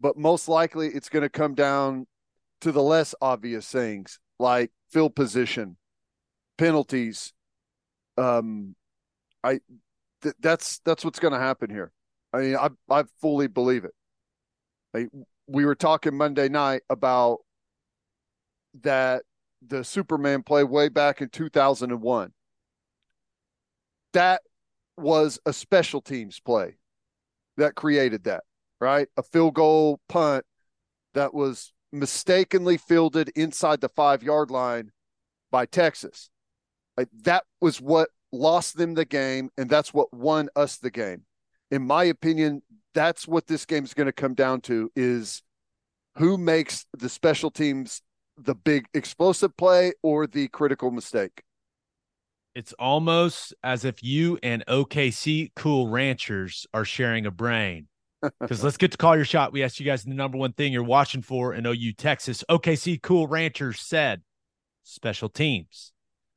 but 0.00 0.16
most 0.16 0.48
likely 0.48 0.88
it's 0.88 1.08
going 1.08 1.22
to 1.22 1.28
come 1.28 1.54
down 1.54 2.06
to 2.60 2.72
the 2.72 2.82
less 2.82 3.14
obvious 3.20 3.68
things 3.68 4.18
like 4.38 4.70
field 4.90 5.14
position, 5.14 5.76
penalties. 6.58 7.32
Um, 8.16 8.74
I 9.42 9.60
th- 10.22 10.34
that's 10.40 10.80
that's 10.84 11.04
what's 11.04 11.18
going 11.18 11.34
to 11.34 11.38
happen 11.40 11.70
here. 11.70 11.92
I 12.32 12.38
mean, 12.38 12.56
I 12.56 12.68
I 12.90 13.04
fully 13.20 13.46
believe 13.46 13.84
it. 13.84 13.94
I, 14.94 15.06
we 15.46 15.64
were 15.64 15.74
talking 15.74 16.16
Monday 16.16 16.48
night 16.48 16.82
about 16.88 17.38
that 18.82 19.22
the 19.66 19.84
Superman 19.84 20.42
play 20.42 20.64
way 20.64 20.88
back 20.88 21.20
in 21.20 21.28
2001. 21.28 22.32
That 24.12 24.42
was 24.96 25.38
a 25.44 25.52
special 25.52 26.00
teams 26.00 26.40
play 26.40 26.76
that 27.56 27.74
created 27.74 28.24
that, 28.24 28.44
right? 28.80 29.08
A 29.16 29.22
field 29.22 29.54
goal 29.54 30.00
punt 30.08 30.44
that 31.14 31.34
was 31.34 31.72
mistakenly 31.92 32.76
fielded 32.76 33.30
inside 33.30 33.80
the 33.80 33.88
five 33.88 34.22
yard 34.22 34.50
line 34.50 34.90
by 35.50 35.66
Texas. 35.66 36.30
Like 36.96 37.08
that 37.22 37.44
was 37.60 37.80
what 37.80 38.08
lost 38.32 38.76
them 38.76 38.94
the 38.94 39.04
game, 39.04 39.50
and 39.56 39.68
that's 39.68 39.94
what 39.94 40.12
won 40.12 40.48
us 40.56 40.76
the 40.76 40.90
game. 40.90 41.22
In 41.70 41.82
my 41.82 42.04
opinion, 42.04 42.62
that's 42.94 43.26
what 43.26 43.46
this 43.46 43.66
game 43.66 43.84
is 43.84 43.94
going 43.94 44.06
to 44.06 44.12
come 44.12 44.34
down 44.34 44.60
to 44.62 44.90
is 44.94 45.42
who 46.16 46.38
makes 46.38 46.86
the 46.96 47.08
special 47.08 47.50
teams 47.50 48.02
the 48.36 48.54
big 48.54 48.86
explosive 48.94 49.56
play 49.56 49.92
or 50.02 50.26
the 50.26 50.48
critical 50.48 50.90
mistake. 50.90 51.42
It's 52.54 52.72
almost 52.74 53.52
as 53.64 53.84
if 53.84 54.02
you 54.02 54.38
and 54.42 54.64
OKC 54.66 55.50
Cool 55.56 55.88
Ranchers 55.88 56.66
are 56.72 56.84
sharing 56.84 57.26
a 57.26 57.30
brain. 57.30 57.88
Because 58.40 58.64
let's 58.64 58.78
get 58.78 58.90
to 58.90 58.96
call 58.96 59.16
your 59.16 59.26
shot. 59.26 59.52
We 59.52 59.62
asked 59.62 59.78
you 59.78 59.84
guys 59.84 60.02
the 60.02 60.14
number 60.14 60.38
one 60.38 60.54
thing 60.54 60.72
you're 60.72 60.82
watching 60.82 61.20
for 61.20 61.52
in 61.52 61.66
OU 61.66 61.92
Texas. 61.92 62.42
OKC 62.48 63.02
Cool 63.02 63.26
Ranchers 63.26 63.80
said 63.80 64.22
special 64.82 65.28
teams. 65.28 65.92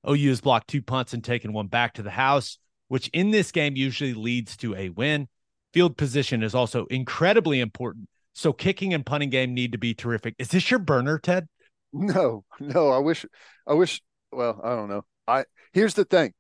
OU 0.08 0.30
has 0.30 0.42
blocked 0.42 0.68
two 0.68 0.82
punts 0.82 1.14
and 1.14 1.24
taken 1.24 1.54
one 1.54 1.68
back 1.68 1.94
to 1.94 2.04
the 2.04 2.10
house, 2.10 2.58
which 2.88 3.10
in 3.10 3.32
this 3.32 3.52
game 3.52 3.76
usually 3.76 4.14
leads 4.14 4.58
to 4.58 4.76
a 4.76 4.90
win. 4.90 5.28
Field 5.74 5.98
position 5.98 6.44
is 6.44 6.56
also 6.56 6.86
incredibly 6.86 7.60
important. 7.60 8.08
So 8.34 8.54
kicking 8.54 8.94
and 8.94 9.06
punting 9.06 9.30
game 9.30 9.54
need 9.54 9.72
to 9.72 9.78
be 9.78 9.94
terrific. 9.94 10.36
Is 10.38 10.50
this 10.50 10.70
your 10.70 10.80
burner, 10.80 11.20
Ted? 11.20 11.48
No, 11.94 12.44
no. 12.60 12.90
I 12.90 13.00
wish, 13.00 13.26
I 13.66 13.74
wish. 13.74 14.02
Well, 14.32 14.60
I 14.64 14.76
don't 14.76 14.90
know. 14.90 15.06
I 15.28 15.46
here's 15.74 15.94
the 15.94 16.06
thing. 16.06 16.34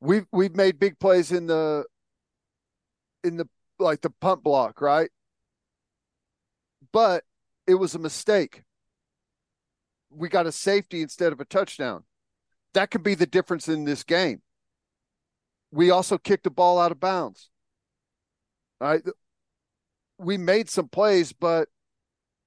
We've 0.00 0.26
we've 0.32 0.56
made 0.56 0.78
big 0.78 0.98
plays 0.98 1.30
in 1.30 1.46
the 1.46 1.84
in 3.22 3.36
the 3.36 3.48
like 3.78 4.00
the 4.00 4.10
punt 4.10 4.42
block, 4.42 4.80
right? 4.80 5.10
But 6.92 7.24
it 7.66 7.74
was 7.74 7.94
a 7.94 7.98
mistake. 7.98 8.62
We 10.10 10.28
got 10.28 10.46
a 10.46 10.52
safety 10.52 11.02
instead 11.02 11.32
of 11.32 11.40
a 11.40 11.44
touchdown. 11.44 12.04
That 12.74 12.90
could 12.90 13.02
be 13.02 13.14
the 13.14 13.26
difference 13.26 13.68
in 13.68 13.84
this 13.84 14.02
game. 14.02 14.42
We 15.70 15.90
also 15.90 16.18
kicked 16.18 16.44
the 16.44 16.50
ball 16.50 16.78
out 16.78 16.92
of 16.92 17.00
bounds. 17.00 17.50
All 18.80 18.88
right. 18.88 19.02
We 20.18 20.38
made 20.38 20.68
some 20.68 20.88
plays, 20.88 21.32
but 21.32 21.68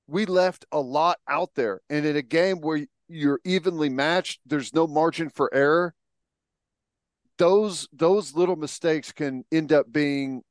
we 0.07 0.25
left 0.25 0.65
a 0.71 0.80
lot 0.80 1.17
out 1.28 1.51
there. 1.55 1.82
And 1.89 2.05
in 2.05 2.15
a 2.15 2.21
game 2.21 2.61
where 2.61 2.86
you're 3.09 3.39
evenly 3.43 3.89
matched, 3.89 4.39
there's 4.45 4.73
no 4.73 4.88
margin 4.88 5.30
for 5.30 5.53
error. 5.53 5.93
Those 7.38 7.88
those 7.93 8.34
little 8.34 8.55
mistakes 8.55 9.11
can 9.11 9.43
end 9.51 9.71
up 9.71 9.91
being 9.91 10.41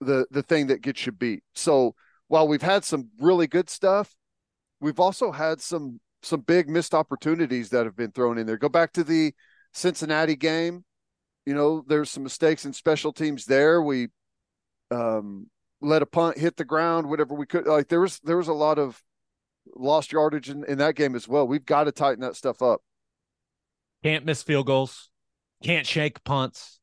the 0.00 0.26
the 0.30 0.42
thing 0.42 0.66
that 0.66 0.82
gets 0.82 1.06
you 1.06 1.12
beat. 1.12 1.42
So 1.54 1.94
while 2.28 2.46
we've 2.46 2.62
had 2.62 2.84
some 2.84 3.10
really 3.20 3.46
good 3.46 3.70
stuff, 3.70 4.14
we've 4.80 5.00
also 5.00 5.32
had 5.32 5.60
some 5.60 6.00
some 6.24 6.40
big 6.40 6.68
missed 6.68 6.94
opportunities 6.94 7.70
that 7.70 7.84
have 7.84 7.96
been 7.96 8.12
thrown 8.12 8.38
in 8.38 8.46
there. 8.46 8.56
Go 8.56 8.68
back 8.68 8.92
to 8.94 9.04
the 9.04 9.32
Cincinnati 9.72 10.36
game. 10.36 10.84
You 11.46 11.54
know, 11.54 11.84
there's 11.86 12.10
some 12.10 12.22
mistakes 12.22 12.64
in 12.64 12.72
special 12.72 13.12
teams 13.12 13.44
there. 13.44 13.82
We 13.82 14.08
um, 14.90 15.48
let 15.80 16.02
a 16.02 16.06
punt 16.06 16.38
hit 16.38 16.56
the 16.56 16.64
ground, 16.64 17.08
whatever 17.08 17.34
we 17.34 17.46
could. 17.46 17.66
Like 17.66 17.88
there 17.88 18.00
was 18.00 18.20
there 18.20 18.36
was 18.36 18.48
a 18.48 18.54
lot 18.54 18.78
of 18.78 19.02
lost 19.76 20.12
yardage 20.12 20.48
in, 20.48 20.64
in 20.64 20.78
that 20.78 20.94
game 20.94 21.14
as 21.14 21.28
well. 21.28 21.46
We've 21.46 21.64
got 21.64 21.84
to 21.84 21.92
tighten 21.92 22.20
that 22.20 22.36
stuff 22.36 22.62
up. 22.62 22.80
Can't 24.02 24.24
miss 24.24 24.42
field 24.42 24.66
goals. 24.66 25.10
Can't 25.62 25.86
shake 25.86 26.24
punts. 26.24 26.80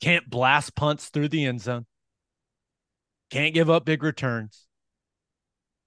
Can't 0.00 0.28
blast 0.28 0.74
punts 0.74 1.08
through 1.08 1.28
the 1.28 1.44
end 1.44 1.60
zone. 1.60 1.86
Can't 3.30 3.54
give 3.54 3.70
up 3.70 3.84
big 3.84 4.02
returns. 4.02 4.66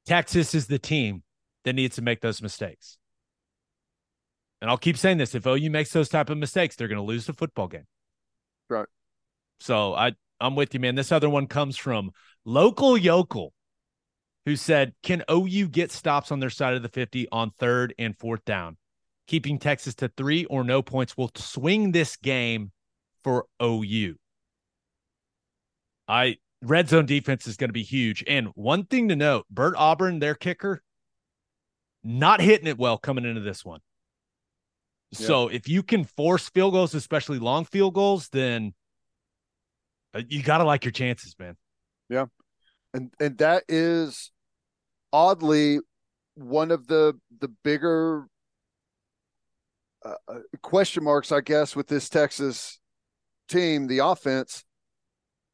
Texas 0.06 0.54
is 0.54 0.68
the 0.68 0.80
team 0.80 1.24
that 1.64 1.74
needs 1.74 1.96
to 1.96 2.02
make 2.02 2.22
those 2.22 2.42
mistakes. 2.42 2.98
And 4.62 4.70
I'll 4.70 4.78
keep 4.78 4.98
saying 4.98 5.18
this: 5.18 5.36
if 5.36 5.46
OU 5.46 5.70
makes 5.70 5.92
those 5.92 6.10
type 6.10 6.30
of 6.30 6.38
mistakes, 6.38 6.76
they're 6.76 6.88
going 6.88 6.96
to 6.96 7.04
lose 7.04 7.26
the 7.26 7.34
football 7.34 7.68
game. 7.68 7.86
Right. 8.70 8.88
So 9.60 9.94
I 9.94 10.14
I'm 10.40 10.56
with 10.56 10.74
you, 10.74 10.80
man. 10.80 10.96
This 10.96 11.12
other 11.12 11.30
one 11.30 11.48
comes 11.48 11.78
from 11.78 12.12
local 12.46 12.98
yokel, 12.98 13.54
who 14.46 14.56
said, 14.56 14.94
"Can 15.04 15.24
OU 15.30 15.68
get 15.68 15.92
stops 15.92 16.32
on 16.32 16.40
their 16.40 16.50
side 16.50 16.76
of 16.76 16.82
the 16.82 16.90
50 16.90 17.28
on 17.32 17.52
third 17.52 17.94
and 17.98 18.18
fourth 18.18 18.46
down? 18.46 18.78
Keeping 19.28 19.60
Texas 19.60 19.96
to 19.96 20.10
three 20.10 20.46
or 20.46 20.64
no 20.64 20.82
points 20.82 21.18
will 21.18 21.32
swing 21.36 21.92
this 21.92 22.16
game 22.16 22.72
for 23.24 23.48
OU." 23.62 24.16
I 26.08 26.38
red 26.62 26.88
zone 26.90 27.06
defense 27.06 27.48
is 27.48 27.58
going 27.58 27.70
to 27.70 27.74
be 27.74 27.84
huge. 27.84 28.24
And 28.28 28.48
one 28.56 28.86
thing 28.86 29.10
to 29.10 29.16
note: 29.16 29.46
Bert 29.50 29.76
Auburn, 29.78 30.20
their 30.20 30.36
kicker, 30.36 30.82
not 32.04 32.42
hitting 32.42 32.68
it 32.68 32.78
well 32.78 32.98
coming 32.98 33.26
into 33.26 33.42
this 33.42 33.64
one. 33.64 33.80
Yeah. 35.12 35.28
So 35.28 35.48
if 35.48 35.68
you 35.68 35.84
can 35.84 36.04
force 36.04 36.50
field 36.50 36.74
goals, 36.74 36.94
especially 36.94 37.40
long 37.40 37.66
field 37.66 37.94
goals, 37.94 38.30
then 38.30 38.74
uh, 40.14 40.22
you 40.28 40.44
got 40.44 40.58
to 40.58 40.64
like 40.64 40.86
your 40.86 40.92
chances, 40.92 41.36
man. 41.40 41.56
Yeah. 42.10 42.26
And 42.94 43.12
and 43.20 43.38
that 43.38 43.64
is 43.68 44.32
oddly 45.12 45.80
one 46.36 46.72
of 46.72 46.88
the 46.88 47.20
the 47.40 47.48
bigger 47.64 48.28
uh, 50.04 50.16
uh 50.28 50.40
question 50.62 51.04
marks 51.04 51.32
I 51.32 51.42
guess 51.42 51.76
with 51.76 51.88
this 51.88 52.10
Texas 52.10 52.80
team, 53.48 53.88
the 53.88 54.00
offense 54.00 54.64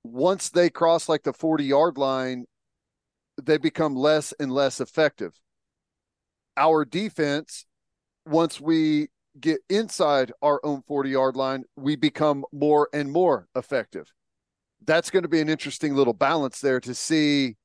once 0.03 0.49
they 0.49 0.69
cross 0.69 1.09
like 1.09 1.23
the 1.23 1.33
40 1.33 1.65
yard 1.65 1.97
line, 1.97 2.45
they 3.41 3.57
become 3.57 3.95
less 3.95 4.33
and 4.39 4.51
less 4.51 4.79
effective 4.79 5.33
our 6.59 6.85
defense, 6.85 7.65
once 8.25 8.61
we 8.61 9.07
get 9.39 9.61
inside 9.69 10.31
our 10.41 10.59
own 10.63 10.83
40 10.87 11.09
yard 11.09 11.35
line, 11.35 11.63
we 11.75 11.95
become 11.95 12.45
more 12.51 12.89
and 12.93 13.11
more 13.11 13.47
effective. 13.55 14.11
That's 14.85 15.09
going 15.09 15.23
to 15.23 15.29
be 15.29 15.41
an 15.41 15.49
interesting 15.49 15.95
little 15.95 16.13
balance 16.13 16.61
there 16.61 16.79
to 16.81 16.93
see 16.93 17.55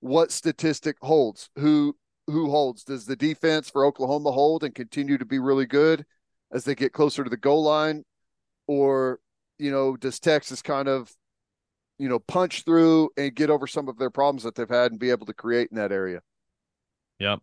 what 0.00 0.32
statistic 0.32 0.96
holds. 1.00 1.50
Who 1.56 1.94
who 2.26 2.50
holds? 2.50 2.84
Does 2.84 3.06
the 3.06 3.16
defense 3.16 3.68
for 3.68 3.84
Oklahoma 3.84 4.32
hold 4.32 4.64
and 4.64 4.74
continue 4.74 5.18
to 5.18 5.24
be 5.24 5.38
really 5.38 5.66
good 5.66 6.04
as 6.52 6.64
they 6.64 6.74
get 6.74 6.92
closer 6.92 7.24
to 7.24 7.30
the 7.30 7.36
goal 7.36 7.62
line? 7.64 8.04
Or, 8.66 9.18
you 9.58 9.70
know, 9.70 9.96
does 9.96 10.20
Texas 10.20 10.62
kind 10.62 10.88
of, 10.88 11.12
you 11.98 12.08
know, 12.08 12.20
punch 12.20 12.62
through 12.62 13.10
and 13.16 13.34
get 13.34 13.50
over 13.50 13.66
some 13.66 13.88
of 13.88 13.98
their 13.98 14.10
problems 14.10 14.44
that 14.44 14.54
they've 14.54 14.68
had 14.68 14.92
and 14.92 15.00
be 15.00 15.10
able 15.10 15.26
to 15.26 15.34
create 15.34 15.70
in 15.72 15.76
that 15.76 15.92
area? 15.92 16.20
Yep. 17.18 17.40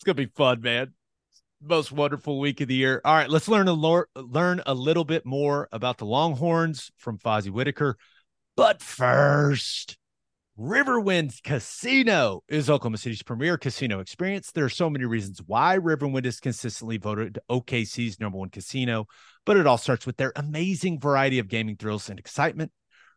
It's 0.00 0.06
gonna 0.06 0.14
be 0.14 0.32
fun, 0.34 0.62
man. 0.62 0.94
Most 1.60 1.92
wonderful 1.92 2.40
week 2.40 2.62
of 2.62 2.68
the 2.68 2.74
year. 2.74 3.02
All 3.04 3.14
right, 3.14 3.28
let's 3.28 3.48
learn 3.48 3.68
a 3.68 3.74
lore, 3.74 4.08
learn 4.16 4.62
a 4.64 4.72
little 4.72 5.04
bit 5.04 5.26
more 5.26 5.68
about 5.72 5.98
the 5.98 6.06
Longhorns 6.06 6.90
from 6.96 7.18
Fozzy 7.18 7.50
Whittaker. 7.50 7.98
But 8.56 8.80
first, 8.80 9.98
Riverwind 10.58 11.42
Casino 11.42 12.42
is 12.48 12.70
Oklahoma 12.70 12.96
City's 12.96 13.22
premier 13.22 13.58
casino 13.58 14.00
experience. 14.00 14.52
There 14.52 14.64
are 14.64 14.70
so 14.70 14.88
many 14.88 15.04
reasons 15.04 15.42
why 15.46 15.76
Riverwind 15.76 16.24
is 16.24 16.40
consistently 16.40 16.96
voted 16.96 17.38
OKC's 17.50 18.18
number 18.18 18.38
one 18.38 18.48
casino, 18.48 19.06
but 19.44 19.58
it 19.58 19.66
all 19.66 19.76
starts 19.76 20.06
with 20.06 20.16
their 20.16 20.32
amazing 20.34 20.98
variety 20.98 21.40
of 21.40 21.48
gaming 21.48 21.76
thrills 21.76 22.08
and 22.08 22.18
excitement. 22.18 22.72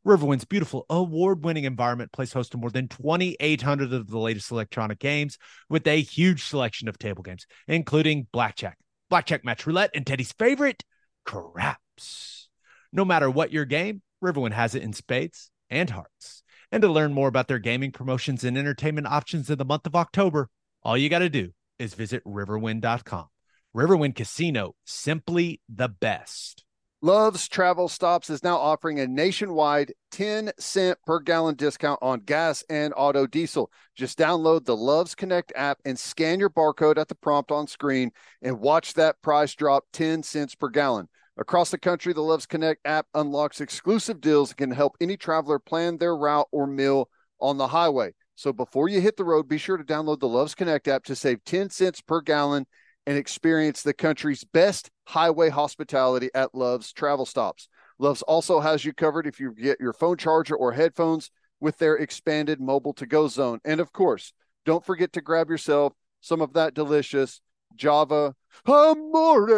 Riverwind's 0.06 0.43
beautiful 0.43 0.86
award 0.89 1.45
winning 1.45 1.64
environment 1.64 2.12
plays 2.12 2.34
host 2.34 2.51
to 2.51 2.58
more 2.58 2.70
than 2.70 2.89
2,800 2.89 3.93
of 3.93 4.10
the 4.10 4.20
latest 4.20 4.51
electronic 4.51 4.99
games 4.99 5.38
with 5.70 5.88
a 5.88 6.01
huge 6.01 6.43
selection 6.43 6.89
of 6.89 6.97
table 6.97 7.24
games, 7.24 7.47
including 7.68 8.28
blackjack, 8.34 8.78
blackjack 9.10 9.45
match 9.45 9.66
roulette, 9.66 9.91
and 9.93 10.06
Teddy's 10.06 10.34
favorite, 10.34 10.84
craps. 11.24 12.49
No 12.91 13.06
matter 13.06 13.30
what 13.30 13.54
your 13.54 13.64
game, 13.64 14.01
Riverwind 14.22 14.51
has 14.51 14.76
it 14.76 14.84
in 14.84 14.91
spades 14.91 15.49
and 15.70 15.89
hearts. 15.89 16.43
And 16.72 16.82
to 16.82 16.89
learn 16.89 17.14
more 17.14 17.30
about 17.30 17.47
their 17.47 17.60
gaming 17.60 17.91
promotions 17.91 18.43
and 18.43 18.58
entertainment 18.58 19.08
options 19.08 19.49
in 19.49 19.58
the 19.58 19.66
month 19.66 19.86
of 19.86 19.95
October, 19.95 20.49
all 20.82 20.97
you 20.97 21.08
got 21.08 21.20
to 21.20 21.30
do 21.30 21.51
is 21.80 21.93
visit 21.93 22.24
riverwind.com. 22.26 23.28
Riverwind 23.76 24.16
Casino, 24.16 24.76
simply 24.86 25.62
the 25.74 25.88
best. 25.88 26.66
Love's 27.04 27.49
Travel 27.49 27.89
Stops 27.89 28.30
is 28.30 28.45
now 28.45 28.56
offering 28.56 29.01
a 29.01 29.08
nationwide 29.08 29.91
10 30.12 30.54
cent 30.58 30.97
per 31.06 31.20
gallon 31.20 31.56
discount 31.56 31.99
on 32.01 32.22
gas 32.22 32.64
and 32.70 32.93
auto 32.95 33.28
diesel. 33.28 33.70
Just 33.93 34.18
download 34.18 34.64
the 34.64 34.78
Love's 34.78 35.14
Connect 35.14 35.51
app 35.54 35.80
and 35.84 35.99
scan 35.99 36.39
your 36.39 36.49
barcode 36.49 36.97
at 36.97 37.10
the 37.10 37.16
prompt 37.16 37.51
on 37.51 37.68
screen 37.68 38.12
and 38.41 38.62
watch 38.62 38.93
that 38.93 39.22
price 39.22 39.54
drop 39.54 39.84
10 39.91 40.24
cents 40.24 40.56
per 40.56 40.70
gallon. 40.70 41.10
Across 41.38 41.72
the 41.72 41.78
country, 41.78 42.14
the 42.14 42.22
Love's 42.22 42.45
Connect 42.45 42.80
app 42.86 43.08
unlocks 43.14 43.60
exclusive 43.60 44.22
deals 44.22 44.47
that 44.47 44.58
can 44.58 44.72
help 44.72 44.95
any 45.01 45.18
traveler 45.18 45.60
plan 45.60 45.97
their 45.97 46.16
route 46.16 46.47
or 46.54 46.68
meal 46.68 47.10
on 47.41 47.58
the 47.58 47.68
highway. 47.68 48.14
So 48.36 48.54
before 48.54 48.88
you 48.88 49.01
hit 49.01 49.18
the 49.18 49.26
road, 49.26 49.49
be 49.49 49.58
sure 49.58 49.76
to 49.76 49.84
download 49.84 50.22
the 50.22 50.30
Loves 50.30 50.56
Connect 50.56 50.88
app 50.88 51.04
to 51.04 51.18
save 51.18 51.43
10 51.43 51.70
cents 51.70 51.99
per 51.99 52.22
gallon 52.22 52.66
and 53.06 53.18
experience 53.18 53.82
the 53.82 53.93
country's 53.93 54.43
best 54.43 54.89
highway 55.06 55.49
hospitality 55.49 56.30
at 56.34 56.56
Love's 56.56 56.93
travel 56.93 57.26
stops. 57.26 57.68
Love's 57.99 58.22
also 58.24 58.60
has 58.60 58.84
you 58.84 58.93
covered 58.93 59.28
if 59.28 59.39
you 59.39 59.51
get 59.51 59.80
your 59.80 59.93
phone 59.93 60.18
charger 60.18 60.56
or 60.56 60.72
headphones 60.72 61.30
with 61.60 61.78
their 61.78 61.95
expanded 61.95 62.60
mobile 62.60 62.93
to 62.93 63.06
go 63.06 63.28
zone. 63.28 63.60
And 63.64 63.80
of 63.80 63.91
course, 63.91 64.34
don't 64.66 64.86
forget 64.86 65.14
to 65.14 65.22
grab 65.22 65.49
yourself 65.49 65.93
some 66.22 66.41
of 66.41 66.54
that 66.54 66.74
delicious 66.74 67.41
Java 67.76 68.36
Amore. 68.68 69.49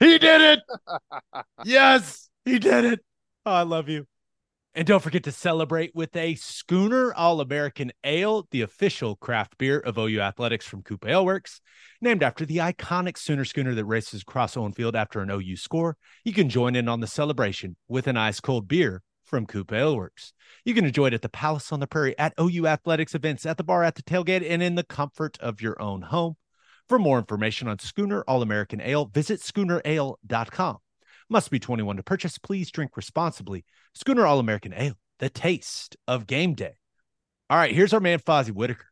He 0.00 0.18
did 0.18 0.40
it. 0.40 0.60
yes, 1.64 2.28
he 2.44 2.58
did 2.58 2.84
it. 2.84 3.00
Oh, 3.44 3.52
I 3.52 3.62
love 3.62 3.88
you. 3.88 4.06
And 4.74 4.86
don't 4.86 5.02
forget 5.02 5.24
to 5.24 5.32
celebrate 5.32 5.94
with 5.94 6.14
a 6.14 6.36
Schooner 6.36 7.12
All 7.14 7.40
American 7.40 7.90
Ale, 8.04 8.46
the 8.50 8.62
official 8.62 9.16
craft 9.16 9.58
beer 9.58 9.80
of 9.80 9.98
OU 9.98 10.20
Athletics 10.20 10.66
from 10.66 10.82
Coop 10.82 11.06
Ale 11.06 11.24
Works. 11.24 11.60
Named 12.00 12.22
after 12.22 12.46
the 12.46 12.58
iconic 12.58 13.18
Sooner 13.18 13.44
schooner 13.44 13.74
that 13.74 13.84
races 13.84 14.22
across 14.22 14.56
Owen 14.56 14.72
Field 14.72 14.94
after 14.94 15.20
an 15.20 15.30
OU 15.30 15.56
score, 15.56 15.96
you 16.24 16.32
can 16.32 16.48
join 16.48 16.76
in 16.76 16.88
on 16.88 17.00
the 17.00 17.06
celebration 17.06 17.76
with 17.88 18.06
an 18.06 18.16
ice 18.16 18.38
cold 18.40 18.68
beer 18.68 19.02
from 19.24 19.46
Coop 19.46 19.72
Ale 19.72 19.96
Works. 19.96 20.32
You 20.64 20.74
can 20.74 20.84
enjoy 20.84 21.08
it 21.08 21.14
at 21.14 21.22
the 21.22 21.28
Palace 21.28 21.72
on 21.72 21.80
the 21.80 21.86
Prairie, 21.86 22.18
at 22.18 22.34
OU 22.40 22.66
Athletics 22.66 23.14
events, 23.14 23.46
at 23.46 23.56
the 23.56 23.64
bar, 23.64 23.82
at 23.82 23.94
the 23.94 24.02
tailgate, 24.02 24.48
and 24.48 24.62
in 24.62 24.74
the 24.74 24.84
comfort 24.84 25.38
of 25.40 25.60
your 25.60 25.80
own 25.80 26.02
home. 26.02 26.36
For 26.88 26.98
more 26.98 27.18
information 27.18 27.68
on 27.68 27.78
Schooner 27.78 28.22
All 28.28 28.42
American 28.42 28.80
Ale, 28.80 29.06
visit 29.06 29.40
schoonerale.com. 29.40 30.78
Must 31.30 31.50
be 31.50 31.58
21 31.58 31.96
to 31.96 32.02
purchase. 32.02 32.38
Please 32.38 32.70
drink 32.70 32.96
responsibly. 32.96 33.64
Schooner 33.94 34.26
All 34.26 34.38
American 34.38 34.72
Ale, 34.72 34.94
the 35.18 35.28
taste 35.28 35.96
of 36.06 36.26
game 36.26 36.54
day. 36.54 36.76
All 37.50 37.58
right, 37.58 37.74
here's 37.74 37.92
our 37.92 38.00
man, 38.00 38.18
Fozzy 38.18 38.50
Whittaker. 38.50 38.86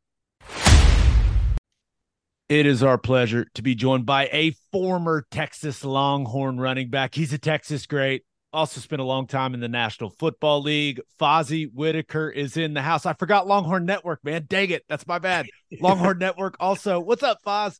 It 2.49 2.67
is 2.67 2.83
our 2.83 2.99
pleasure 2.99 3.47
to 3.55 3.63
be 3.63 3.75
joined 3.75 4.07
by 4.07 4.29
a 4.31 4.53
former 4.71 5.27
Texas 5.31 5.85
Longhorn 5.85 6.61
running 6.61 6.91
back. 6.91 7.15
He's 7.15 7.33
a 7.33 7.39
Texas 7.39 7.87
great. 7.87 8.23
Also 8.53 8.81
spent 8.81 9.01
a 9.01 9.05
long 9.05 9.27
time 9.27 9.53
in 9.53 9.61
the 9.61 9.69
National 9.69 10.11
Football 10.11 10.63
League. 10.63 11.01
Fozzy 11.19 11.69
Whittaker 11.73 12.31
is 12.31 12.57
in 12.57 12.75
the 12.75 12.83
house. 12.83 13.05
I 13.05 13.15
forgot 13.15 13.47
Longhorn 13.47 13.85
Network, 13.85 14.23
man. 14.25 14.45
Dang 14.49 14.71
it. 14.71 14.85
That's 14.89 15.07
my 15.07 15.19
bad. 15.19 15.47
Longhorn 15.81 16.19
Network 16.19 16.57
also. 16.61 17.01
What's 17.01 17.23
up, 17.23 17.39
Foz? 17.45 17.79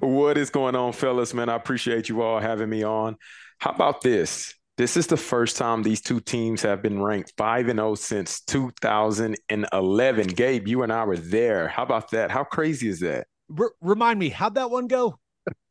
What 0.00 0.38
is 0.38 0.50
going 0.50 0.74
on, 0.76 0.92
fellas? 0.92 1.34
Man, 1.34 1.48
I 1.48 1.54
appreciate 1.54 2.08
you 2.08 2.22
all 2.22 2.40
having 2.40 2.70
me 2.70 2.82
on. 2.82 3.16
How 3.58 3.70
about 3.70 4.02
this? 4.02 4.54
This 4.76 4.96
is 4.96 5.06
the 5.06 5.16
first 5.16 5.56
time 5.56 5.82
these 5.82 6.02
two 6.02 6.20
teams 6.20 6.60
have 6.62 6.82
been 6.82 7.02
ranked 7.02 7.32
5 7.38 7.68
and 7.68 7.78
0 7.78 7.94
since 7.94 8.40
2011. 8.42 10.26
Gabe, 10.28 10.68
you 10.68 10.82
and 10.82 10.92
I 10.92 11.04
were 11.04 11.16
there. 11.16 11.68
How 11.68 11.82
about 11.82 12.10
that? 12.10 12.30
How 12.30 12.44
crazy 12.44 12.88
is 12.88 13.00
that? 13.00 13.26
R- 13.58 13.72
remind 13.80 14.18
me, 14.18 14.28
how'd 14.28 14.54
that 14.56 14.70
one 14.70 14.86
go? 14.86 15.18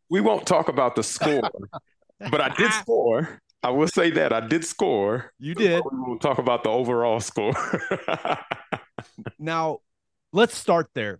We 0.09 0.21
won't 0.21 0.47
talk 0.47 0.69
about 0.69 0.95
the 0.95 1.03
score, 1.03 1.41
but 2.31 2.41
I 2.41 2.49
did 2.55 2.71
score. 2.73 3.41
I 3.61 3.69
will 3.69 3.87
say 3.87 4.11
that 4.11 4.33
I 4.33 4.41
did 4.41 4.65
score. 4.65 5.31
You 5.39 5.55
did. 5.55 5.83
We 5.91 5.99
won't 5.99 6.21
talk 6.21 6.37
about 6.37 6.63
the 6.63 6.69
overall 6.69 7.19
score. 7.19 7.53
now, 9.39 9.79
let's 10.31 10.55
start 10.55 10.89
there. 10.93 11.19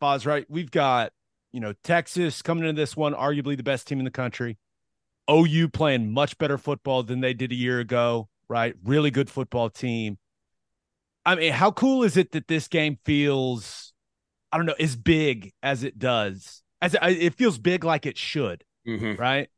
Foz, 0.00 0.26
right? 0.26 0.46
We've 0.48 0.70
got, 0.70 1.12
you 1.52 1.60
know, 1.60 1.74
Texas 1.84 2.42
coming 2.42 2.64
into 2.64 2.80
this 2.80 2.96
one, 2.96 3.14
arguably 3.14 3.56
the 3.56 3.62
best 3.62 3.86
team 3.86 3.98
in 3.98 4.04
the 4.04 4.10
country. 4.10 4.58
OU 5.30 5.68
playing 5.68 6.12
much 6.12 6.36
better 6.38 6.58
football 6.58 7.02
than 7.02 7.20
they 7.20 7.34
did 7.34 7.52
a 7.52 7.54
year 7.56 7.80
ago, 7.80 8.28
right? 8.48 8.74
Really 8.84 9.10
good 9.10 9.30
football 9.30 9.70
team. 9.70 10.18
I 11.24 11.36
mean, 11.36 11.52
how 11.52 11.70
cool 11.70 12.02
is 12.02 12.16
it 12.16 12.32
that 12.32 12.48
this 12.48 12.68
game 12.68 12.98
feels, 13.04 13.92
I 14.50 14.56
don't 14.56 14.66
know, 14.66 14.74
as 14.78 14.96
big 14.96 15.52
as 15.62 15.84
it 15.84 15.98
does? 15.98 16.62
As 16.80 16.94
it, 16.94 17.00
it 17.02 17.34
feels 17.34 17.58
big 17.58 17.84
like 17.84 18.06
it 18.06 18.18
should, 18.18 18.64
mm-hmm. 18.86 19.20
right? 19.20 19.48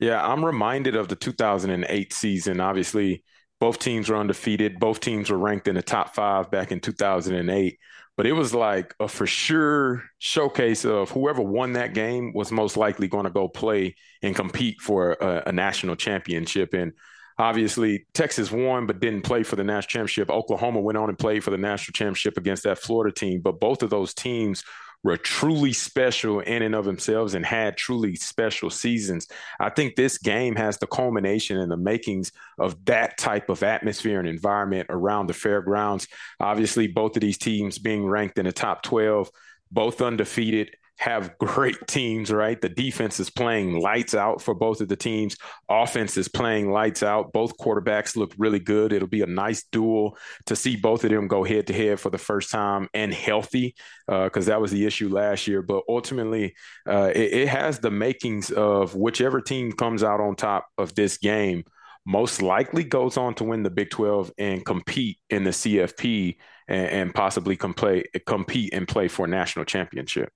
Yeah, 0.00 0.24
I'm 0.26 0.44
reminded 0.44 0.96
of 0.96 1.06
the 1.06 1.14
2008 1.14 2.12
season. 2.12 2.58
Obviously, 2.58 3.22
both 3.60 3.78
teams 3.78 4.08
were 4.08 4.16
undefeated. 4.16 4.80
Both 4.80 4.98
teams 4.98 5.30
were 5.30 5.38
ranked 5.38 5.68
in 5.68 5.76
the 5.76 5.82
top 5.82 6.16
five 6.16 6.50
back 6.50 6.72
in 6.72 6.80
2008 6.80 7.78
but 8.16 8.26
it 8.26 8.32
was 8.32 8.54
like 8.54 8.94
a 9.00 9.08
for 9.08 9.26
sure 9.26 10.02
showcase 10.18 10.84
of 10.84 11.10
whoever 11.10 11.42
won 11.42 11.72
that 11.72 11.94
game 11.94 12.32
was 12.34 12.52
most 12.52 12.76
likely 12.76 13.08
going 13.08 13.24
to 13.24 13.30
go 13.30 13.48
play 13.48 13.94
and 14.22 14.36
compete 14.36 14.80
for 14.80 15.12
a, 15.12 15.44
a, 15.46 15.52
national 15.52 15.96
championship. 15.96 16.74
And 16.74 16.92
obviously, 17.38 18.06
Texas 18.12 18.52
won, 18.52 18.86
but 18.86 19.00
didn't 19.00 19.22
play 19.22 19.42
for 19.42 19.56
the 19.56 19.64
national 19.64 19.88
championship. 19.88 20.30
Oklahoma 20.30 20.80
went 20.80 20.98
on 20.98 21.08
and 21.08 21.18
played 21.18 21.42
for 21.42 21.50
the 21.50 21.58
national 21.58 21.92
championship 21.92 22.36
against 22.36 22.64
that 22.64 22.78
Florida 22.78 23.14
team. 23.14 23.40
But 23.40 23.60
both 23.60 23.82
of 23.82 23.90
those 23.90 24.12
teams 24.12 24.62
were 25.02 25.16
truly 25.16 25.72
special 25.72 26.40
in 26.40 26.62
and 26.62 26.74
of 26.74 26.84
themselves 26.84 27.34
and 27.34 27.44
had 27.44 27.76
truly 27.76 28.14
special 28.14 28.70
seasons. 28.70 29.26
I 29.58 29.70
think 29.70 29.96
this 29.96 30.18
game 30.18 30.54
has 30.56 30.78
the 30.78 30.86
culmination 30.86 31.58
and 31.58 31.70
the 31.70 31.76
makings 31.76 32.32
of 32.58 32.84
that 32.84 33.18
type 33.18 33.48
of 33.48 33.62
atmosphere 33.62 34.20
and 34.20 34.28
environment 34.28 34.86
around 34.90 35.26
the 35.26 35.34
fairgrounds. 35.34 36.06
Obviously, 36.38 36.86
both 36.86 37.16
of 37.16 37.20
these 37.20 37.38
teams 37.38 37.78
being 37.78 38.06
ranked 38.06 38.38
in 38.38 38.46
the 38.46 38.52
top 38.52 38.82
12, 38.82 39.30
both 39.70 40.00
undefeated 40.00 40.76
have 40.98 41.36
great 41.38 41.76
teams, 41.88 42.30
right? 42.30 42.60
The 42.60 42.68
defense 42.68 43.18
is 43.20 43.30
playing 43.30 43.80
lights 43.80 44.14
out 44.14 44.40
for 44.40 44.54
both 44.54 44.80
of 44.80 44.88
the 44.88 44.96
teams. 44.96 45.36
Offense 45.68 46.16
is 46.16 46.28
playing 46.28 46.70
lights 46.70 47.02
out. 47.02 47.32
Both 47.32 47.58
quarterbacks 47.58 48.16
look 48.16 48.32
really 48.38 48.60
good. 48.60 48.92
It'll 48.92 49.08
be 49.08 49.22
a 49.22 49.26
nice 49.26 49.64
duel 49.72 50.16
to 50.46 50.56
see 50.56 50.76
both 50.76 51.04
of 51.04 51.10
them 51.10 51.28
go 51.28 51.44
head 51.44 51.66
to 51.68 51.72
head 51.72 52.00
for 52.00 52.10
the 52.10 52.18
first 52.18 52.50
time 52.50 52.88
and 52.94 53.12
healthy, 53.12 53.74
because 54.06 54.48
uh, 54.48 54.52
that 54.52 54.60
was 54.60 54.70
the 54.70 54.86
issue 54.86 55.08
last 55.08 55.46
year. 55.46 55.62
But 55.62 55.84
ultimately, 55.88 56.54
uh, 56.88 57.10
it, 57.14 57.32
it 57.32 57.48
has 57.48 57.78
the 57.78 57.90
makings 57.90 58.50
of 58.50 58.94
whichever 58.94 59.40
team 59.40 59.72
comes 59.72 60.02
out 60.02 60.20
on 60.20 60.36
top 60.36 60.68
of 60.78 60.94
this 60.94 61.18
game 61.18 61.64
most 62.04 62.42
likely 62.42 62.84
goes 62.84 63.16
on 63.16 63.34
to 63.34 63.44
win 63.44 63.62
the 63.62 63.70
Big 63.70 63.90
12 63.90 64.32
and 64.38 64.64
compete 64.64 65.18
in 65.30 65.44
the 65.44 65.50
CFP 65.50 66.36
and, 66.68 66.86
and 66.88 67.14
possibly 67.14 67.56
compete, 67.56 68.08
compete 68.26 68.72
and 68.72 68.88
play 68.88 69.08
for 69.08 69.26
national 69.26 69.64
championship. 69.64 70.32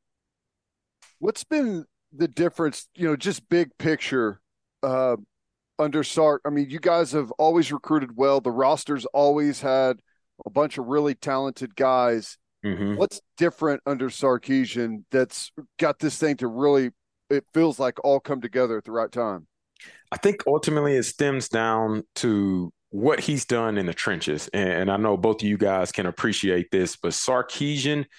What's 1.19 1.45
been 1.45 1.85
the 2.13 2.29
difference, 2.29 2.89
you 2.95 3.07
know, 3.07 3.17
just 3.17 3.49
big 3.49 3.71
picture 3.79 4.41
uh, 4.83 5.17
under 5.79 6.05
Sark? 6.05 6.43
I 6.45 6.51
mean, 6.51 6.71
you 6.71 6.79
guys 6.79 7.13
have 7.13 7.31
always 7.33 7.73
recruited 7.73 8.17
well. 8.17 8.41
The 8.41 8.51
roster's 8.51 9.07
always 9.07 9.61
had 9.61 9.99
a 10.45 10.51
bunch 10.51 10.79
of 10.79 10.87
really 10.87 11.15
talented 11.15 11.75
guys. 11.75 12.39
Mm-hmm. 12.65 12.97
What's 12.97 13.21
different 13.37 13.81
under 13.87 14.09
Sarkisian 14.09 15.05
that's 15.11 15.53
got 15.79 15.99
this 15.99 16.19
thing 16.19 16.37
to 16.39 16.49
really, 16.49 16.91
it 17.31 17.45
feels 17.55 17.79
like 17.79 18.03
all 18.05 18.21
come 18.21 18.41
together 18.41 18.77
at 18.77 18.85
the 18.85 18.93
right 18.93 19.11
time? 19.11 19.47
I 20.13 20.19
think 20.19 20.43
ultimately 20.47 20.97
it 20.97 21.05
stems 21.05 21.49
down 21.49 22.03
to 22.17 22.73
what 22.91 23.21
he's 23.21 23.45
done 23.45 23.79
in 23.79 23.87
the 23.87 23.95
trenches. 23.95 24.49
And, 24.53 24.91
I 24.91 24.97
know 24.97 25.17
both 25.17 25.43
of 25.43 25.49
you 25.49 25.59
guys 25.59 25.93
can 25.93 26.07
appreciate 26.07 26.71
this, 26.71 26.97
but 26.97 27.13
Sarkisian– 27.13 28.05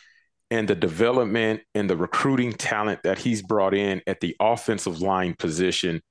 and 0.49 0.67
the 0.67 0.75
development 0.75 1.61
and 1.75 1.89
the 1.89 1.97
recruiting 1.97 2.53
talent 2.53 3.03
that 3.03 3.19
he's 3.19 3.41
brought 3.41 3.73
in 3.73 4.01
at 4.07 4.21
the 4.21 4.35
offensive 4.39 5.01
line 5.01 5.35
position 5.37 6.01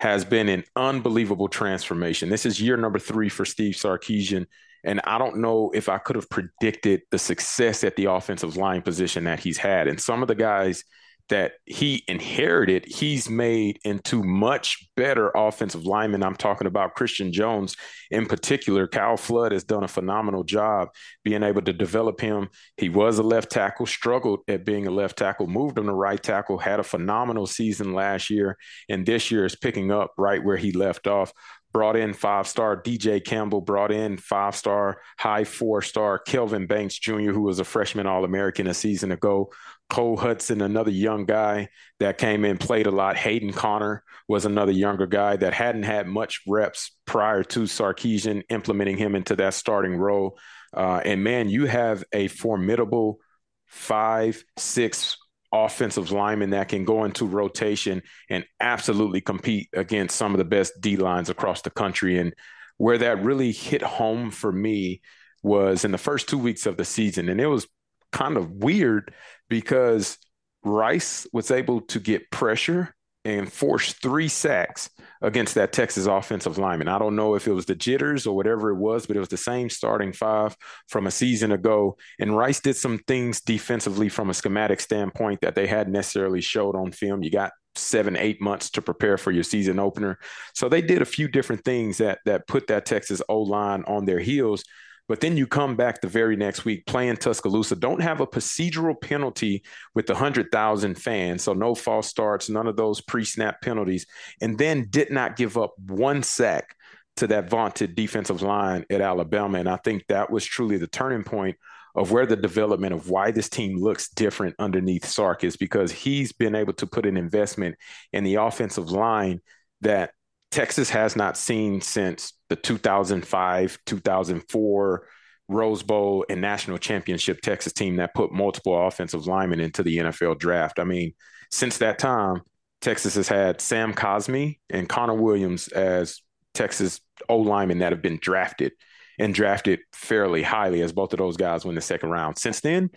has 0.00 0.24
been 0.24 0.48
an 0.48 0.64
unbelievable 0.76 1.48
transformation. 1.48 2.28
This 2.28 2.44
is 2.44 2.60
year 2.60 2.76
number 2.76 2.98
three 2.98 3.30
for 3.30 3.44
Steve 3.44 3.74
Sarkisian. 3.74 4.46
And 4.84 5.00
I 5.04 5.18
don't 5.18 5.38
know 5.38 5.70
if 5.74 5.88
I 5.88 5.98
could 5.98 6.16
have 6.16 6.28
predicted 6.28 7.02
the 7.10 7.18
success 7.18 7.82
at 7.82 7.96
the 7.96 8.04
offensive 8.04 8.56
line 8.56 8.82
position 8.82 9.24
that 9.24 9.40
he's 9.40 9.58
had. 9.58 9.88
And 9.88 10.00
some 10.00 10.22
of 10.22 10.28
the 10.28 10.34
guys 10.34 10.84
that 11.28 11.54
he 11.64 12.04
inherited, 12.06 12.84
he's 12.86 13.28
made 13.28 13.78
into 13.84 14.22
much 14.22 14.88
better 14.96 15.30
offensive 15.34 15.84
linemen. 15.84 16.22
I'm 16.22 16.36
talking 16.36 16.66
about 16.66 16.94
Christian 16.94 17.32
Jones 17.32 17.76
in 18.10 18.26
particular. 18.26 18.86
Kyle 18.86 19.16
Flood 19.16 19.52
has 19.52 19.64
done 19.64 19.82
a 19.82 19.88
phenomenal 19.88 20.44
job 20.44 20.88
being 21.24 21.42
able 21.42 21.62
to 21.62 21.72
develop 21.72 22.20
him. 22.20 22.48
He 22.76 22.88
was 22.88 23.18
a 23.18 23.22
left 23.22 23.50
tackle, 23.50 23.86
struggled 23.86 24.40
at 24.48 24.64
being 24.64 24.86
a 24.86 24.90
left 24.90 25.18
tackle, 25.18 25.46
moved 25.46 25.78
him 25.78 25.86
to 25.86 25.92
right 25.92 26.22
tackle, 26.22 26.58
had 26.58 26.80
a 26.80 26.84
phenomenal 26.84 27.46
season 27.46 27.92
last 27.92 28.30
year, 28.30 28.56
and 28.88 29.04
this 29.04 29.30
year 29.30 29.44
is 29.44 29.56
picking 29.56 29.90
up 29.90 30.12
right 30.16 30.44
where 30.44 30.56
he 30.56 30.72
left 30.72 31.06
off 31.06 31.32
brought 31.76 31.94
in 31.94 32.14
five 32.14 32.48
star 32.48 32.74
DJ 32.74 33.22
Campbell, 33.22 33.60
brought 33.60 33.92
in 33.92 34.16
five 34.16 34.56
star, 34.56 34.98
high 35.18 35.44
four 35.44 35.82
star 35.82 36.18
Kelvin 36.18 36.66
Banks 36.66 36.98
Jr., 36.98 37.32
who 37.32 37.42
was 37.42 37.58
a 37.58 37.64
freshman 37.64 38.06
All 38.06 38.24
American 38.24 38.66
a 38.66 38.72
season 38.72 39.12
ago. 39.12 39.52
Cole 39.88 40.16
Hudson, 40.16 40.60
another 40.62 40.90
young 40.90 41.26
guy 41.26 41.68
that 42.00 42.18
came 42.18 42.44
in, 42.44 42.58
played 42.58 42.86
a 42.86 42.90
lot. 42.90 43.16
Hayden 43.16 43.52
Conner 43.52 44.02
was 44.28 44.44
another 44.44 44.72
younger 44.72 45.06
guy 45.06 45.36
that 45.36 45.54
hadn't 45.54 45.84
had 45.84 46.08
much 46.08 46.42
reps 46.46 46.90
prior 47.06 47.44
to 47.44 47.60
Sarkisian 47.60 48.42
implementing 48.48 48.96
him 48.96 49.14
into 49.14 49.36
that 49.36 49.54
starting 49.54 49.96
role. 49.96 50.38
Uh, 50.76 51.00
and 51.04 51.22
man, 51.22 51.48
you 51.48 51.66
have 51.66 52.02
a 52.12 52.28
formidable 52.28 53.18
five, 53.66 54.42
six 54.56 55.16
offensive 55.52 56.10
linemen 56.10 56.50
that 56.50 56.68
can 56.68 56.84
go 56.84 57.04
into 57.04 57.24
rotation 57.24 58.02
and 58.28 58.44
absolutely 58.60 59.20
compete 59.20 59.68
against 59.72 60.16
some 60.16 60.34
of 60.34 60.38
the 60.38 60.44
best 60.44 60.72
D 60.80 60.96
lines 60.96 61.30
across 61.30 61.62
the 61.62 61.70
country. 61.70 62.18
And 62.18 62.34
where 62.76 62.98
that 62.98 63.22
really 63.22 63.52
hit 63.52 63.82
home 63.82 64.30
for 64.30 64.50
me 64.50 65.00
was 65.42 65.84
in 65.84 65.92
the 65.92 65.98
first 65.98 66.28
two 66.28 66.38
weeks 66.38 66.66
of 66.66 66.76
the 66.76 66.84
season. 66.84 67.28
And 67.28 67.40
it 67.40 67.46
was 67.46 67.68
kind 68.12 68.36
of 68.36 68.50
weird 68.50 69.12
because 69.48 70.18
Rice 70.64 71.26
was 71.32 71.50
able 71.50 71.82
to 71.82 72.00
get 72.00 72.30
pressure 72.30 72.94
and 73.24 73.52
force 73.52 73.92
three 73.92 74.28
sacks 74.28 74.88
against 75.20 75.56
that 75.56 75.72
Texas 75.72 76.06
offensive 76.06 76.58
lineman. 76.58 76.86
I 76.86 76.98
don't 76.98 77.16
know 77.16 77.34
if 77.34 77.48
it 77.48 77.52
was 77.52 77.66
the 77.66 77.74
jitters 77.74 78.24
or 78.24 78.36
whatever 78.36 78.70
it 78.70 78.76
was, 78.76 79.06
but 79.06 79.16
it 79.16 79.20
was 79.20 79.28
the 79.28 79.36
same 79.36 79.68
starting 79.68 80.12
five 80.12 80.56
from 80.88 81.08
a 81.08 81.10
season 81.10 81.50
ago. 81.50 81.96
And 82.20 82.36
Rice 82.36 82.60
did 82.60 82.76
some 82.76 82.98
things 82.98 83.40
defensively 83.40 84.08
from 84.08 84.30
a 84.30 84.34
schematic 84.34 84.80
standpoint 84.80 85.40
that 85.40 85.56
they 85.56 85.66
hadn't 85.66 85.92
necessarily 85.92 86.40
showed 86.40 86.76
on 86.76 86.92
film. 86.92 87.24
You 87.24 87.30
got 87.30 87.52
seven, 87.74 88.16
eight 88.16 88.40
months 88.40 88.70
to 88.70 88.82
prepare 88.82 89.18
for 89.18 89.32
your 89.32 89.42
season 89.42 89.80
opener. 89.80 90.18
So 90.54 90.68
they 90.68 90.82
did 90.82 91.02
a 91.02 91.06
few 91.06 91.26
different 91.26 91.64
things 91.64 91.98
that 91.98 92.20
that 92.26 92.46
put 92.46 92.68
that 92.68 92.86
Texas 92.86 93.20
O 93.28 93.40
line 93.40 93.82
on 93.88 94.04
their 94.04 94.20
heels. 94.20 94.64
But 95.08 95.20
then 95.20 95.36
you 95.36 95.46
come 95.46 95.76
back 95.76 96.00
the 96.00 96.08
very 96.08 96.36
next 96.36 96.64
week 96.64 96.84
playing 96.86 97.16
Tuscaloosa, 97.16 97.76
don't 97.76 98.02
have 98.02 98.20
a 98.20 98.26
procedural 98.26 99.00
penalty 99.00 99.62
with 99.94 100.06
the 100.06 100.14
100,000 100.14 100.94
fans. 100.96 101.42
So 101.42 101.52
no 101.52 101.74
false 101.74 102.08
starts, 102.08 102.48
none 102.48 102.66
of 102.66 102.76
those 102.76 103.00
pre 103.00 103.24
snap 103.24 103.60
penalties, 103.62 104.06
and 104.40 104.58
then 104.58 104.88
did 104.90 105.10
not 105.10 105.36
give 105.36 105.56
up 105.56 105.74
one 105.78 106.22
sack 106.22 106.74
to 107.16 107.26
that 107.28 107.48
vaunted 107.48 107.94
defensive 107.94 108.42
line 108.42 108.84
at 108.90 109.00
Alabama. 109.00 109.58
And 109.58 109.68
I 109.68 109.76
think 109.76 110.04
that 110.08 110.30
was 110.30 110.44
truly 110.44 110.76
the 110.76 110.86
turning 110.86 111.24
point 111.24 111.56
of 111.94 112.12
where 112.12 112.26
the 112.26 112.36
development 112.36 112.92
of 112.92 113.08
why 113.08 113.30
this 113.30 113.48
team 113.48 113.78
looks 113.78 114.10
different 114.10 114.54
underneath 114.58 115.06
Sark 115.06 115.44
is 115.44 115.56
because 115.56 115.90
he's 115.90 116.32
been 116.32 116.54
able 116.54 116.74
to 116.74 116.86
put 116.86 117.06
an 117.06 117.16
investment 117.16 117.76
in 118.12 118.22
the 118.22 118.34
offensive 118.34 118.90
line 118.90 119.40
that 119.80 120.10
Texas 120.56 120.88
has 120.88 121.16
not 121.16 121.36
seen 121.36 121.82
since 121.82 122.32
the 122.48 122.56
2005, 122.56 123.78
2004 123.84 125.06
Rose 125.48 125.82
Bowl 125.82 126.24
and 126.30 126.40
national 126.40 126.78
championship 126.78 127.42
Texas 127.42 127.74
team 127.74 127.96
that 127.96 128.14
put 128.14 128.32
multiple 128.32 128.86
offensive 128.86 129.26
linemen 129.26 129.60
into 129.60 129.82
the 129.82 129.98
NFL 129.98 130.38
draft. 130.38 130.78
I 130.78 130.84
mean, 130.84 131.12
since 131.50 131.76
that 131.76 131.98
time, 131.98 132.40
Texas 132.80 133.16
has 133.16 133.28
had 133.28 133.60
Sam 133.60 133.92
Cosmi 133.92 134.58
and 134.70 134.88
Connor 134.88 135.16
Williams 135.16 135.68
as 135.68 136.22
Texas 136.54 137.02
O 137.28 137.36
linemen 137.36 137.80
that 137.80 137.92
have 137.92 138.00
been 138.00 138.18
drafted 138.18 138.72
and 139.18 139.34
drafted 139.34 139.80
fairly 139.92 140.42
highly 140.42 140.80
as 140.80 140.90
both 140.90 141.12
of 141.12 141.18
those 141.18 141.36
guys 141.36 141.66
win 141.66 141.74
the 141.74 141.82
second 141.82 142.08
round. 142.08 142.38
Since 142.38 142.60
then, 142.60 142.88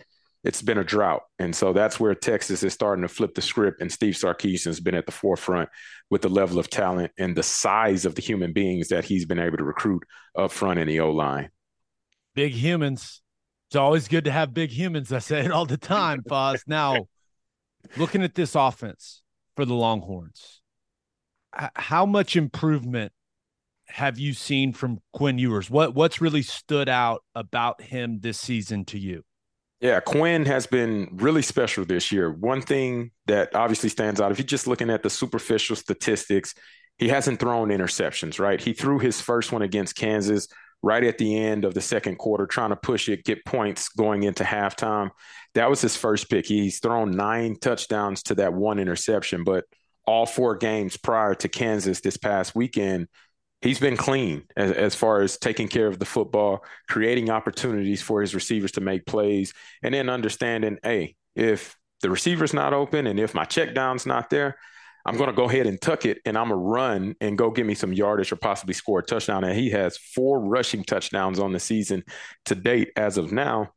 it's 0.42 0.62
been 0.62 0.78
a 0.78 0.84
drought. 0.84 1.22
And 1.38 1.54
so 1.54 1.72
that's 1.72 2.00
where 2.00 2.14
Texas 2.14 2.62
is 2.62 2.72
starting 2.72 3.02
to 3.02 3.08
flip 3.08 3.34
the 3.34 3.42
script. 3.42 3.80
And 3.80 3.92
Steve 3.92 4.14
Sarkisian 4.14 4.66
has 4.66 4.80
been 4.80 4.94
at 4.94 5.06
the 5.06 5.12
forefront 5.12 5.68
with 6.08 6.22
the 6.22 6.28
level 6.28 6.58
of 6.58 6.70
talent 6.70 7.12
and 7.18 7.36
the 7.36 7.42
size 7.42 8.04
of 8.04 8.14
the 8.14 8.22
human 8.22 8.52
beings 8.52 8.88
that 8.88 9.04
he's 9.04 9.26
been 9.26 9.38
able 9.38 9.58
to 9.58 9.64
recruit 9.64 10.02
up 10.36 10.50
front 10.50 10.78
in 10.78 10.88
the 10.88 11.00
O 11.00 11.10
line. 11.10 11.50
Big 12.34 12.52
humans. 12.52 13.20
It's 13.68 13.76
always 13.76 14.08
good 14.08 14.24
to 14.24 14.32
have 14.32 14.54
big 14.54 14.70
humans. 14.70 15.12
I 15.12 15.18
say 15.18 15.44
it 15.44 15.52
all 15.52 15.66
the 15.66 15.76
time, 15.76 16.22
Foz. 16.22 16.62
Now, 16.66 17.06
looking 17.96 18.22
at 18.22 18.34
this 18.34 18.54
offense 18.54 19.22
for 19.56 19.64
the 19.64 19.74
Longhorns, 19.74 20.60
how 21.52 22.06
much 22.06 22.34
improvement 22.34 23.12
have 23.86 24.18
you 24.18 24.32
seen 24.32 24.72
from 24.72 25.00
Quinn 25.12 25.38
Ewers? 25.38 25.68
What 25.68 25.94
what's 25.94 26.20
really 26.20 26.42
stood 26.42 26.88
out 26.88 27.22
about 27.34 27.82
him 27.82 28.20
this 28.20 28.38
season 28.38 28.84
to 28.86 28.98
you? 28.98 29.22
Yeah, 29.80 30.00
Quinn 30.00 30.44
has 30.44 30.66
been 30.66 31.08
really 31.12 31.40
special 31.40 31.86
this 31.86 32.12
year. 32.12 32.30
One 32.30 32.60
thing 32.60 33.12
that 33.26 33.54
obviously 33.54 33.88
stands 33.88 34.20
out, 34.20 34.30
if 34.30 34.38
you're 34.38 34.46
just 34.46 34.66
looking 34.66 34.90
at 34.90 35.02
the 35.02 35.08
superficial 35.08 35.74
statistics, 35.74 36.54
he 36.98 37.08
hasn't 37.08 37.40
thrown 37.40 37.68
interceptions, 37.68 38.38
right? 38.38 38.60
He 38.60 38.74
threw 38.74 38.98
his 38.98 39.22
first 39.22 39.52
one 39.52 39.62
against 39.62 39.96
Kansas 39.96 40.48
right 40.82 41.02
at 41.02 41.16
the 41.16 41.38
end 41.38 41.64
of 41.64 41.72
the 41.72 41.80
second 41.80 42.16
quarter, 42.16 42.46
trying 42.46 42.70
to 42.70 42.76
push 42.76 43.08
it, 43.08 43.24
get 43.24 43.44
points 43.46 43.88
going 43.88 44.22
into 44.22 44.44
halftime. 44.44 45.10
That 45.54 45.70
was 45.70 45.80
his 45.80 45.96
first 45.96 46.28
pick. 46.28 46.44
He's 46.46 46.78
thrown 46.78 47.12
nine 47.12 47.56
touchdowns 47.58 48.22
to 48.24 48.34
that 48.36 48.52
one 48.52 48.78
interception, 48.78 49.44
but 49.44 49.64
all 50.06 50.26
four 50.26 50.56
games 50.56 50.98
prior 50.98 51.34
to 51.36 51.48
Kansas 51.48 52.00
this 52.00 52.18
past 52.18 52.54
weekend, 52.54 53.08
he's 53.62 53.78
been 53.78 53.96
clean 53.96 54.44
as, 54.56 54.72
as, 54.72 54.94
far 54.94 55.22
as 55.22 55.36
taking 55.36 55.68
care 55.68 55.86
of 55.86 55.98
the 55.98 56.04
football, 56.04 56.64
creating 56.88 57.30
opportunities 57.30 58.02
for 58.02 58.20
his 58.20 58.34
receivers 58.34 58.72
to 58.72 58.80
make 58.80 59.06
plays, 59.06 59.52
and 59.82 59.94
then 59.94 60.08
understanding, 60.08 60.78
hey, 60.82 61.16
if 61.34 61.76
the 62.02 62.10
receiver's 62.10 62.54
not 62.54 62.72
open 62.72 63.06
and 63.06 63.20
if 63.20 63.34
my 63.34 63.44
check 63.44 63.74
down's 63.74 64.06
not 64.06 64.30
there, 64.30 64.56
I'm 65.06 65.16
going 65.16 65.30
to 65.30 65.36
go 65.36 65.48
ahead 65.48 65.66
and 65.66 65.80
tuck 65.80 66.04
it 66.04 66.18
and 66.24 66.36
I'm 66.36 66.48
going 66.48 66.60
to 66.60 66.66
run 66.66 67.14
and 67.20 67.38
go 67.38 67.50
give 67.50 67.66
me 67.66 67.74
some 67.74 67.92
yardage 67.92 68.32
or 68.32 68.36
possibly 68.36 68.74
score 68.74 68.98
a 68.98 69.02
touchdown. 69.02 69.44
And 69.44 69.58
he 69.58 69.70
has 69.70 69.96
four 69.96 70.40
rushing 70.40 70.84
touchdowns 70.84 71.38
on 71.38 71.52
the 71.52 71.60
season 71.60 72.04
to 72.46 72.54
date 72.54 72.90
as 72.96 73.16
of 73.16 73.32
now. 73.32 73.72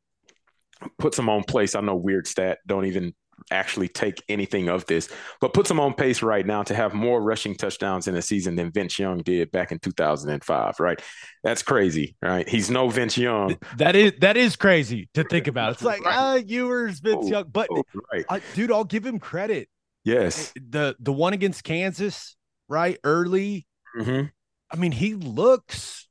Puts 0.99 1.17
him 1.17 1.29
on 1.29 1.43
place. 1.43 1.75
I 1.75 1.81
know 1.81 1.95
weird 1.95 2.27
stat. 2.27 2.59
Don't 2.67 2.85
even 2.85 3.13
actually 3.51 3.87
take 3.87 4.23
anything 4.29 4.69
of 4.69 4.85
this, 4.85 5.09
but 5.41 5.53
puts 5.53 5.69
him 5.69 5.79
on 5.79 5.93
pace 5.93 6.21
right 6.21 6.45
now 6.45 6.63
to 6.63 6.75
have 6.75 6.93
more 6.93 7.21
rushing 7.21 7.55
touchdowns 7.55 8.07
in 8.07 8.15
a 8.15 8.21
season 8.21 8.55
than 8.55 8.71
Vince 8.71 8.97
Young 8.99 9.19
did 9.19 9.51
back 9.51 9.71
in 9.71 9.79
2005. 9.79 10.79
Right? 10.79 11.01
That's 11.43 11.63
crazy, 11.63 12.15
right? 12.21 12.47
He's 12.47 12.69
no 12.69 12.89
Vince 12.89 13.17
Young. 13.17 13.57
That 13.77 13.95
is 13.95 14.13
that 14.19 14.37
is 14.37 14.55
crazy 14.55 15.09
to 15.13 15.23
think 15.23 15.47
about. 15.47 15.73
It's 15.73 15.83
like 15.83 16.01
ah, 16.05 16.33
right. 16.33 16.41
uh, 16.41 16.45
Ewers, 16.45 16.99
Vince 16.99 17.25
oh, 17.25 17.29
Young, 17.29 17.45
but 17.51 17.67
oh, 17.71 17.83
right. 18.11 18.25
uh, 18.29 18.39
dude, 18.55 18.71
I'll 18.71 18.83
give 18.83 19.05
him 19.05 19.19
credit. 19.19 19.69
Yes, 20.03 20.53
the 20.55 20.95
the 20.99 21.13
one 21.13 21.33
against 21.33 21.63
Kansas, 21.63 22.35
right? 22.67 22.97
Early. 23.03 23.65
Mm-hmm. 23.97 24.27
I 24.71 24.75
mean, 24.75 24.91
he 24.91 25.13
looks 25.13 26.07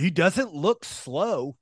he 0.00 0.10
doesn't 0.10 0.54
look 0.54 0.84
slow. 0.84 1.56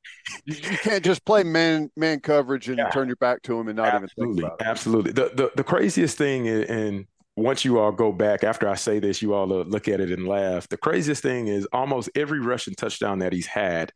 You, 0.44 0.54
you, 0.54 0.78
can't 0.78 1.04
just 1.04 1.24
play 1.24 1.42
man 1.42 1.90
man 1.96 2.20
coverage 2.20 2.68
and 2.68 2.78
yeah. 2.78 2.90
turn 2.90 3.08
your 3.08 3.16
back 3.16 3.42
to 3.42 3.58
him 3.58 3.68
and 3.68 3.76
not 3.76 3.88
absolutely, 3.88 4.24
even 4.24 4.36
think 4.36 4.46
about 4.46 4.60
it. 4.60 4.70
Absolutely. 4.70 5.12
The, 5.12 5.30
the 5.34 5.52
the 5.56 5.64
craziest 5.64 6.16
thing, 6.16 6.46
is, 6.46 6.68
and 6.68 7.06
once 7.36 7.64
you 7.64 7.78
all 7.78 7.92
go 7.92 8.12
back 8.12 8.44
after 8.44 8.68
I 8.68 8.74
say 8.74 8.98
this, 8.98 9.22
you 9.22 9.34
all 9.34 9.46
look 9.46 9.88
at 9.88 10.00
it 10.00 10.10
and 10.10 10.26
laugh. 10.26 10.68
The 10.68 10.76
craziest 10.76 11.22
thing 11.22 11.48
is 11.48 11.66
almost 11.72 12.10
every 12.14 12.40
rushing 12.40 12.74
touchdown 12.74 13.20
that 13.20 13.32
he's 13.32 13.46
had, 13.46 13.92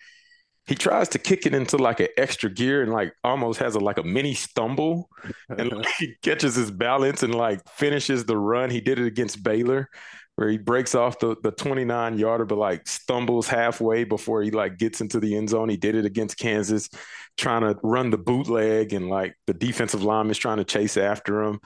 he 0.67 0.75
tries 0.75 1.09
to 1.11 1.19
kick 1.19 1.45
it 1.45 1.55
into 1.55 1.77
like 1.77 2.01
an 2.01 2.09
extra 2.17 2.49
gear 2.49 2.83
and 2.83 2.93
like 2.93 3.13
almost 3.25 3.59
has 3.59 3.75
a 3.75 3.81
like 3.81 3.99
a 3.99 4.03
mini 4.05 4.35
stumble 4.35 5.09
and 5.49 5.73
like, 5.77 5.89
he 5.99 6.15
catches 6.23 6.55
his 6.55 6.71
balance 6.71 7.23
and 7.23 7.35
like 7.35 7.61
finishes 7.69 8.25
the 8.25 8.37
run. 8.37 8.71
He 8.71 8.81
did 8.81 8.99
it 8.99 9.07
against 9.07 9.43
Baylor 9.43 9.89
where 10.37 10.49
he 10.49 10.59
breaks 10.59 10.95
off 10.95 11.19
the, 11.19 11.37
the 11.43 11.51
29 11.51 12.19
yarder, 12.19 12.45
but 12.45 12.59
like 12.59 12.87
stumbles 12.89 13.49
halfway 13.49 14.05
before 14.05 14.43
he 14.43 14.51
like 14.51 14.79
gets 14.79 15.01
into 15.01 15.21
the 15.21 15.37
end 15.37 15.51
zone. 15.51 15.69
He 15.69 15.77
did 15.77 15.95
it 15.95 16.05
against 16.05 16.39
Kansas, 16.39 16.89
trying 17.37 17.63
to 17.63 17.79
run 17.83 18.11
the 18.11 18.19
bootleg, 18.19 18.93
and 18.93 19.09
like 19.09 19.35
the 19.47 19.55
defensive 19.55 20.03
lineman 20.03 20.31
is 20.31 20.39
trying 20.39 20.59
to 20.59 20.65
chase 20.65 20.97
after 20.97 21.43
him 21.43 21.61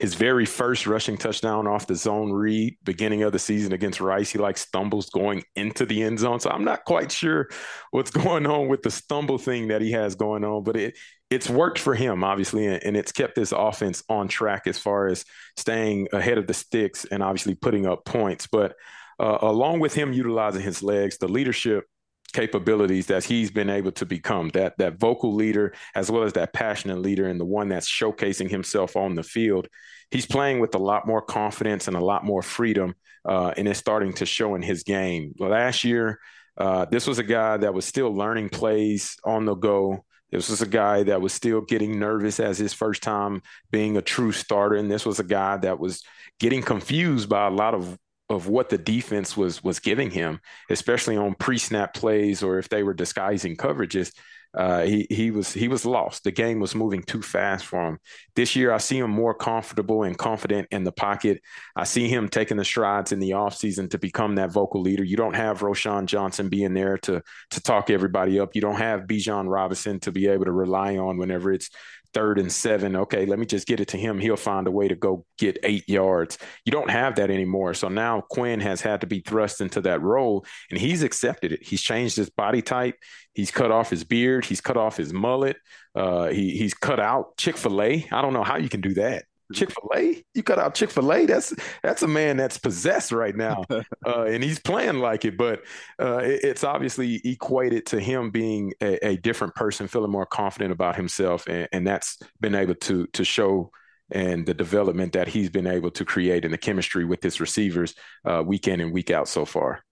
his 0.00 0.14
very 0.14 0.46
first 0.46 0.86
rushing 0.86 1.18
touchdown 1.18 1.66
off 1.66 1.86
the 1.86 1.94
zone 1.94 2.32
read 2.32 2.74
beginning 2.84 3.22
of 3.22 3.32
the 3.32 3.38
season 3.38 3.74
against 3.74 4.00
Rice, 4.00 4.30
he 4.30 4.38
like 4.38 4.56
stumbles 4.56 5.10
going 5.10 5.44
into 5.54 5.84
the 5.84 6.02
end 6.02 6.18
zone. 6.18 6.40
So 6.40 6.48
I'm 6.48 6.64
not 6.64 6.86
quite 6.86 7.12
sure 7.12 7.48
what's 7.90 8.10
going 8.10 8.46
on 8.46 8.68
with 8.68 8.82
the 8.82 8.90
stumble 8.90 9.36
thing 9.36 9.68
that 9.68 9.82
he 9.82 9.92
has 9.92 10.14
going 10.14 10.42
on, 10.42 10.64
but 10.64 10.76
it 10.76 10.98
it's 11.30 11.48
worked 11.48 11.78
for 11.78 11.94
him 11.94 12.24
obviously, 12.24 12.66
and, 12.66 12.96
it's 12.96 13.12
kept 13.12 13.36
his 13.36 13.52
offense 13.52 14.02
on 14.08 14.28
track 14.28 14.66
as 14.66 14.78
far 14.78 15.06
as 15.06 15.24
staying 15.56 16.08
ahead 16.12 16.38
of 16.38 16.46
the 16.46 16.54
sticks 16.54 17.04
and 17.04 17.22
obviously 17.22 17.54
putting 17.54 17.86
up 17.86 18.04
points. 18.04 18.46
But 18.46 18.74
uh, 19.18 19.38
along 19.40 19.80
with 19.80 19.94
him 19.94 20.12
utilizing 20.12 20.62
his 20.62 20.82
legs, 20.82 21.18
the 21.18 21.28
leadership 21.28 21.84
capabilities 22.32 23.06
that 23.06 23.24
he's 23.24 23.50
been 23.50 23.70
able 23.70 23.92
to 23.92 24.06
become 24.06 24.50
that 24.50 24.76
that 24.78 24.98
vocal 24.98 25.34
leader 25.34 25.74
as 25.94 26.10
well 26.10 26.22
as 26.22 26.32
that 26.34 26.52
passionate 26.52 27.00
leader 27.00 27.26
and 27.26 27.40
the 27.40 27.44
one 27.44 27.68
that's 27.68 27.90
showcasing 27.90 28.48
himself 28.48 28.96
on 28.96 29.16
the 29.16 29.22
field 29.22 29.66
he's 30.10 30.26
playing 30.26 30.60
with 30.60 30.74
a 30.76 30.78
lot 30.78 31.06
more 31.08 31.20
confidence 31.20 31.88
and 31.88 31.96
a 31.96 32.04
lot 32.04 32.24
more 32.24 32.42
freedom 32.42 32.94
uh, 33.24 33.52
and 33.56 33.66
it's 33.66 33.80
starting 33.80 34.12
to 34.12 34.24
show 34.24 34.54
in 34.54 34.62
his 34.62 34.84
game 34.84 35.34
last 35.40 35.82
year 35.82 36.20
uh, 36.56 36.84
this 36.84 37.06
was 37.06 37.18
a 37.18 37.24
guy 37.24 37.56
that 37.56 37.74
was 37.74 37.84
still 37.84 38.14
learning 38.14 38.48
plays 38.48 39.16
on 39.24 39.44
the 39.44 39.54
go 39.54 40.04
this 40.30 40.48
was 40.48 40.62
a 40.62 40.66
guy 40.66 41.02
that 41.04 41.20
was 41.20 41.32
still 41.32 41.60
getting 41.60 41.98
nervous 41.98 42.40
as 42.40 42.58
his 42.58 42.72
first 42.72 43.02
time 43.02 43.42
being 43.70 43.96
a 43.96 44.02
true 44.02 44.32
starter 44.32 44.76
and 44.76 44.90
this 44.90 45.04
was 45.06 45.18
a 45.18 45.24
guy 45.24 45.56
that 45.58 45.78
was 45.78 46.02
getting 46.38 46.62
confused 46.62 47.28
by 47.28 47.46
a 47.46 47.50
lot 47.50 47.74
of 47.74 47.98
of 48.30 48.46
what 48.46 48.68
the 48.68 48.78
defense 48.78 49.36
was 49.36 49.62
was 49.62 49.80
giving 49.80 50.10
him, 50.10 50.40
especially 50.70 51.16
on 51.16 51.34
pre-snap 51.34 51.92
plays 51.92 52.42
or 52.42 52.58
if 52.58 52.68
they 52.68 52.82
were 52.82 52.94
disguising 52.94 53.56
coverages. 53.56 54.12
Uh, 54.52 54.82
he 54.82 55.06
he 55.10 55.30
was 55.30 55.52
he 55.52 55.68
was 55.68 55.84
lost. 55.84 56.24
The 56.24 56.32
game 56.32 56.58
was 56.58 56.74
moving 56.74 57.02
too 57.02 57.22
fast 57.22 57.64
for 57.64 57.86
him. 57.86 57.98
This 58.34 58.56
year, 58.56 58.72
I 58.72 58.78
see 58.78 58.98
him 58.98 59.10
more 59.10 59.32
comfortable 59.32 60.02
and 60.02 60.18
confident 60.18 60.66
in 60.72 60.82
the 60.82 60.90
pocket. 60.90 61.40
I 61.76 61.84
see 61.84 62.08
him 62.08 62.28
taking 62.28 62.56
the 62.56 62.64
strides 62.64 63.12
in 63.12 63.20
the 63.20 63.30
offseason 63.30 63.90
to 63.90 63.98
become 63.98 64.34
that 64.34 64.50
vocal 64.50 64.80
leader. 64.80 65.04
You 65.04 65.16
don't 65.16 65.36
have 65.36 65.60
Roschon 65.60 66.06
Johnson 66.06 66.48
being 66.48 66.74
there 66.74 66.98
to 66.98 67.22
to 67.50 67.60
talk 67.60 67.90
everybody 67.90 68.40
up. 68.40 68.56
You 68.56 68.60
don't 68.60 68.78
have 68.78 69.02
Bijan 69.02 69.48
Robinson 69.48 70.00
to 70.00 70.10
be 70.10 70.26
able 70.26 70.46
to 70.46 70.52
rely 70.52 70.96
on 70.96 71.16
whenever 71.16 71.52
it's 71.52 71.70
third 72.12 72.38
and 72.38 72.50
seven. 72.50 72.96
Okay, 72.96 73.26
let 73.26 73.38
me 73.38 73.46
just 73.46 73.66
get 73.66 73.80
it 73.80 73.88
to 73.88 73.96
him. 73.96 74.18
He'll 74.18 74.36
find 74.36 74.66
a 74.66 74.70
way 74.70 74.88
to 74.88 74.94
go 74.94 75.24
get 75.38 75.58
eight 75.62 75.88
yards. 75.88 76.38
You 76.64 76.72
don't 76.72 76.90
have 76.90 77.16
that 77.16 77.30
anymore. 77.30 77.74
So 77.74 77.88
now 77.88 78.22
Quinn 78.30 78.60
has 78.60 78.80
had 78.80 79.00
to 79.02 79.06
be 79.06 79.20
thrust 79.20 79.60
into 79.60 79.80
that 79.82 80.02
role, 80.02 80.44
and 80.70 80.78
he's 80.78 81.02
accepted 81.02 81.52
it. 81.52 81.62
He's 81.62 81.82
changed 81.82 82.16
his 82.16 82.30
body 82.30 82.62
type. 82.62 82.96
He's 83.32 83.50
cut 83.50 83.70
off 83.70 83.90
his 83.90 84.04
beard. 84.04 84.44
He's 84.44 84.60
cut 84.60 84.76
off 84.76 84.96
his 84.96 85.12
mullet. 85.12 85.56
Uh, 85.94 86.28
he 86.28 86.56
he's 86.56 86.74
cut 86.74 87.00
out 87.00 87.36
Chick 87.36 87.56
Fil 87.56 87.82
A. 87.82 88.06
I 88.10 88.22
don't 88.22 88.32
know 88.32 88.44
how 88.44 88.56
you 88.56 88.68
can 88.68 88.80
do 88.80 88.94
that. 88.94 89.24
Chick 89.52 89.70
Fil 89.70 89.90
A, 89.96 90.24
you 90.34 90.42
cut 90.42 90.58
out 90.58 90.74
Chick 90.74 90.90
Fil 90.90 91.12
A. 91.12 91.26
That's 91.26 91.54
that's 91.82 92.02
a 92.02 92.08
man 92.08 92.36
that's 92.36 92.58
possessed 92.58 93.12
right 93.12 93.34
now, 93.34 93.64
uh, 94.06 94.24
and 94.24 94.42
he's 94.42 94.58
playing 94.58 94.98
like 94.98 95.24
it. 95.24 95.36
But 95.36 95.62
uh, 96.00 96.18
it, 96.18 96.44
it's 96.44 96.64
obviously 96.64 97.20
equated 97.24 97.86
to 97.86 98.00
him 98.00 98.30
being 98.30 98.72
a, 98.80 99.06
a, 99.06 99.16
different 99.16 99.54
person, 99.54 99.88
feeling 99.88 100.10
more 100.10 100.26
confident 100.26 100.72
about 100.72 100.96
himself, 100.96 101.46
and, 101.46 101.68
and 101.72 101.86
that's 101.86 102.18
been 102.40 102.54
able 102.54 102.74
to 102.76 103.06
to 103.08 103.24
show 103.24 103.70
and 104.12 104.46
the 104.46 104.54
development 104.54 105.12
that 105.12 105.28
he's 105.28 105.50
been 105.50 105.66
able 105.66 105.90
to 105.92 106.04
create 106.04 106.44
and 106.44 106.52
the 106.52 106.58
chemistry 106.58 107.04
with 107.04 107.22
his 107.22 107.40
receivers 107.40 107.94
uh, 108.24 108.42
week 108.44 108.66
in 108.66 108.80
and 108.80 108.92
week 108.92 109.10
out 109.10 109.28
so 109.28 109.44
far. 109.44 109.84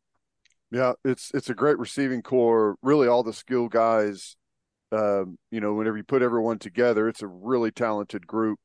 Yeah, 0.70 0.92
it's 1.04 1.30
it's 1.32 1.48
a 1.48 1.54
great 1.54 1.78
receiving 1.78 2.22
core. 2.22 2.76
Really, 2.82 3.08
all 3.08 3.22
the 3.22 3.32
skill 3.32 3.68
guys. 3.68 4.36
Um, 4.90 5.36
you 5.50 5.60
know, 5.60 5.74
whenever 5.74 5.96
you 5.96 6.04
put 6.04 6.22
everyone 6.22 6.58
together, 6.58 7.08
it's 7.08 7.22
a 7.22 7.26
really 7.26 7.70
talented 7.70 8.26
group 8.26 8.58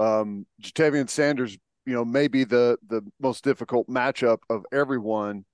um, 0.00 0.46
Ja'Tavion 0.62 1.08
Sanders, 1.08 1.56
you 1.86 1.94
know, 1.94 2.04
maybe 2.04 2.44
the 2.44 2.78
the 2.88 3.02
most 3.20 3.44
difficult 3.44 3.88
matchup 3.88 4.38
of 4.50 4.64
everyone. 4.72 5.44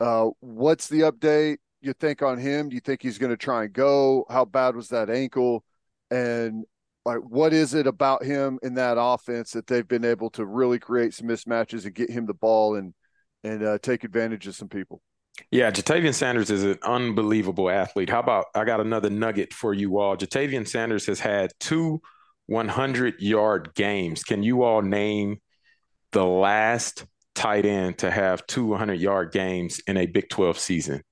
Uh, 0.00 0.30
what's 0.40 0.88
the 0.88 1.00
update 1.00 1.58
you 1.80 1.92
think 1.92 2.22
on 2.22 2.38
him? 2.38 2.68
Do 2.68 2.74
you 2.74 2.80
think 2.80 3.02
he's 3.02 3.18
going 3.18 3.30
to 3.30 3.36
try 3.36 3.64
and 3.64 3.72
go? 3.72 4.24
How 4.28 4.44
bad 4.44 4.74
was 4.76 4.88
that 4.88 5.10
ankle? 5.10 5.64
And 6.10 6.64
like, 7.04 7.18
what 7.18 7.52
is 7.52 7.74
it 7.74 7.86
about 7.86 8.24
him 8.24 8.58
in 8.62 8.74
that 8.74 8.96
offense 8.98 9.52
that 9.52 9.66
they've 9.66 9.86
been 9.86 10.04
able 10.04 10.30
to 10.30 10.46
really 10.46 10.78
create 10.78 11.14
some 11.14 11.28
mismatches 11.28 11.84
and 11.84 11.94
get 11.94 12.10
him 12.10 12.26
the 12.26 12.34
ball 12.34 12.76
and 12.76 12.94
and 13.42 13.62
uh, 13.62 13.78
take 13.82 14.04
advantage 14.04 14.46
of 14.46 14.56
some 14.56 14.68
people? 14.68 15.02
Yeah, 15.50 15.70
Ja'Tavion 15.70 16.14
Sanders 16.14 16.50
is 16.50 16.62
an 16.62 16.78
unbelievable 16.84 17.68
athlete. 17.68 18.08
How 18.08 18.20
about 18.20 18.46
I 18.54 18.64
got 18.64 18.80
another 18.80 19.10
nugget 19.10 19.52
for 19.52 19.74
you 19.74 19.98
all? 19.98 20.16
Ja'Tavion 20.16 20.66
Sanders 20.66 21.06
has 21.06 21.20
had 21.20 21.52
two 21.58 22.00
100 22.46 23.20
yard 23.20 23.74
games. 23.74 24.22
Can 24.22 24.42
you 24.42 24.62
all 24.62 24.82
name 24.82 25.40
the 26.12 26.24
last 26.24 27.04
tight 27.34 27.66
end 27.66 27.98
to 27.98 28.10
have 28.10 28.46
200 28.46 28.94
yard 28.94 29.32
games 29.32 29.80
in 29.86 29.96
a 29.96 30.06
Big 30.06 30.28
12 30.28 30.58
season? 30.58 31.02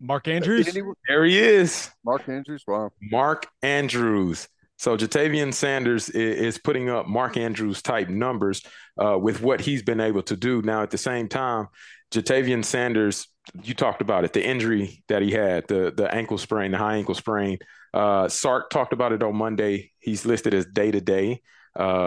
Mark 0.00 0.26
Andrews. 0.26 0.76
There 1.08 1.24
he 1.24 1.38
is. 1.38 1.90
Mark 2.04 2.28
Andrews. 2.28 2.64
Wow. 2.66 2.90
Mark 3.00 3.46
Andrews. 3.62 4.48
So 4.76 4.96
Ja'Tavion 4.96 5.54
Sanders 5.54 6.08
is, 6.08 6.58
putting 6.58 6.90
up 6.90 7.06
Mark 7.06 7.36
Andrews 7.36 7.82
type 7.82 8.08
numbers 8.08 8.62
uh, 8.98 9.16
with 9.16 9.40
what 9.40 9.60
he's 9.60 9.84
been 9.84 10.00
able 10.00 10.24
to 10.24 10.34
do. 10.34 10.60
Now, 10.60 10.82
at 10.82 10.90
the 10.90 10.98
same 10.98 11.28
time, 11.28 11.68
Ja'Tavion 12.10 12.64
Sanders, 12.64 13.28
you 13.62 13.74
talked 13.74 14.02
about 14.02 14.24
it, 14.24 14.32
the 14.32 14.44
injury 14.44 15.04
that 15.06 15.22
he 15.22 15.30
had, 15.30 15.68
the 15.68 15.92
the 15.96 16.12
ankle 16.12 16.36
sprain, 16.36 16.72
the 16.72 16.78
high 16.78 16.96
ankle 16.96 17.14
sprain. 17.14 17.58
Uh, 17.92 18.28
Sark 18.28 18.70
talked 18.70 18.92
about 18.92 19.12
it 19.12 19.22
on 19.22 19.36
Monday. 19.36 19.92
He's 19.98 20.24
listed 20.24 20.54
as 20.54 20.66
day 20.66 20.90
to 20.90 21.00
day. 21.00 21.42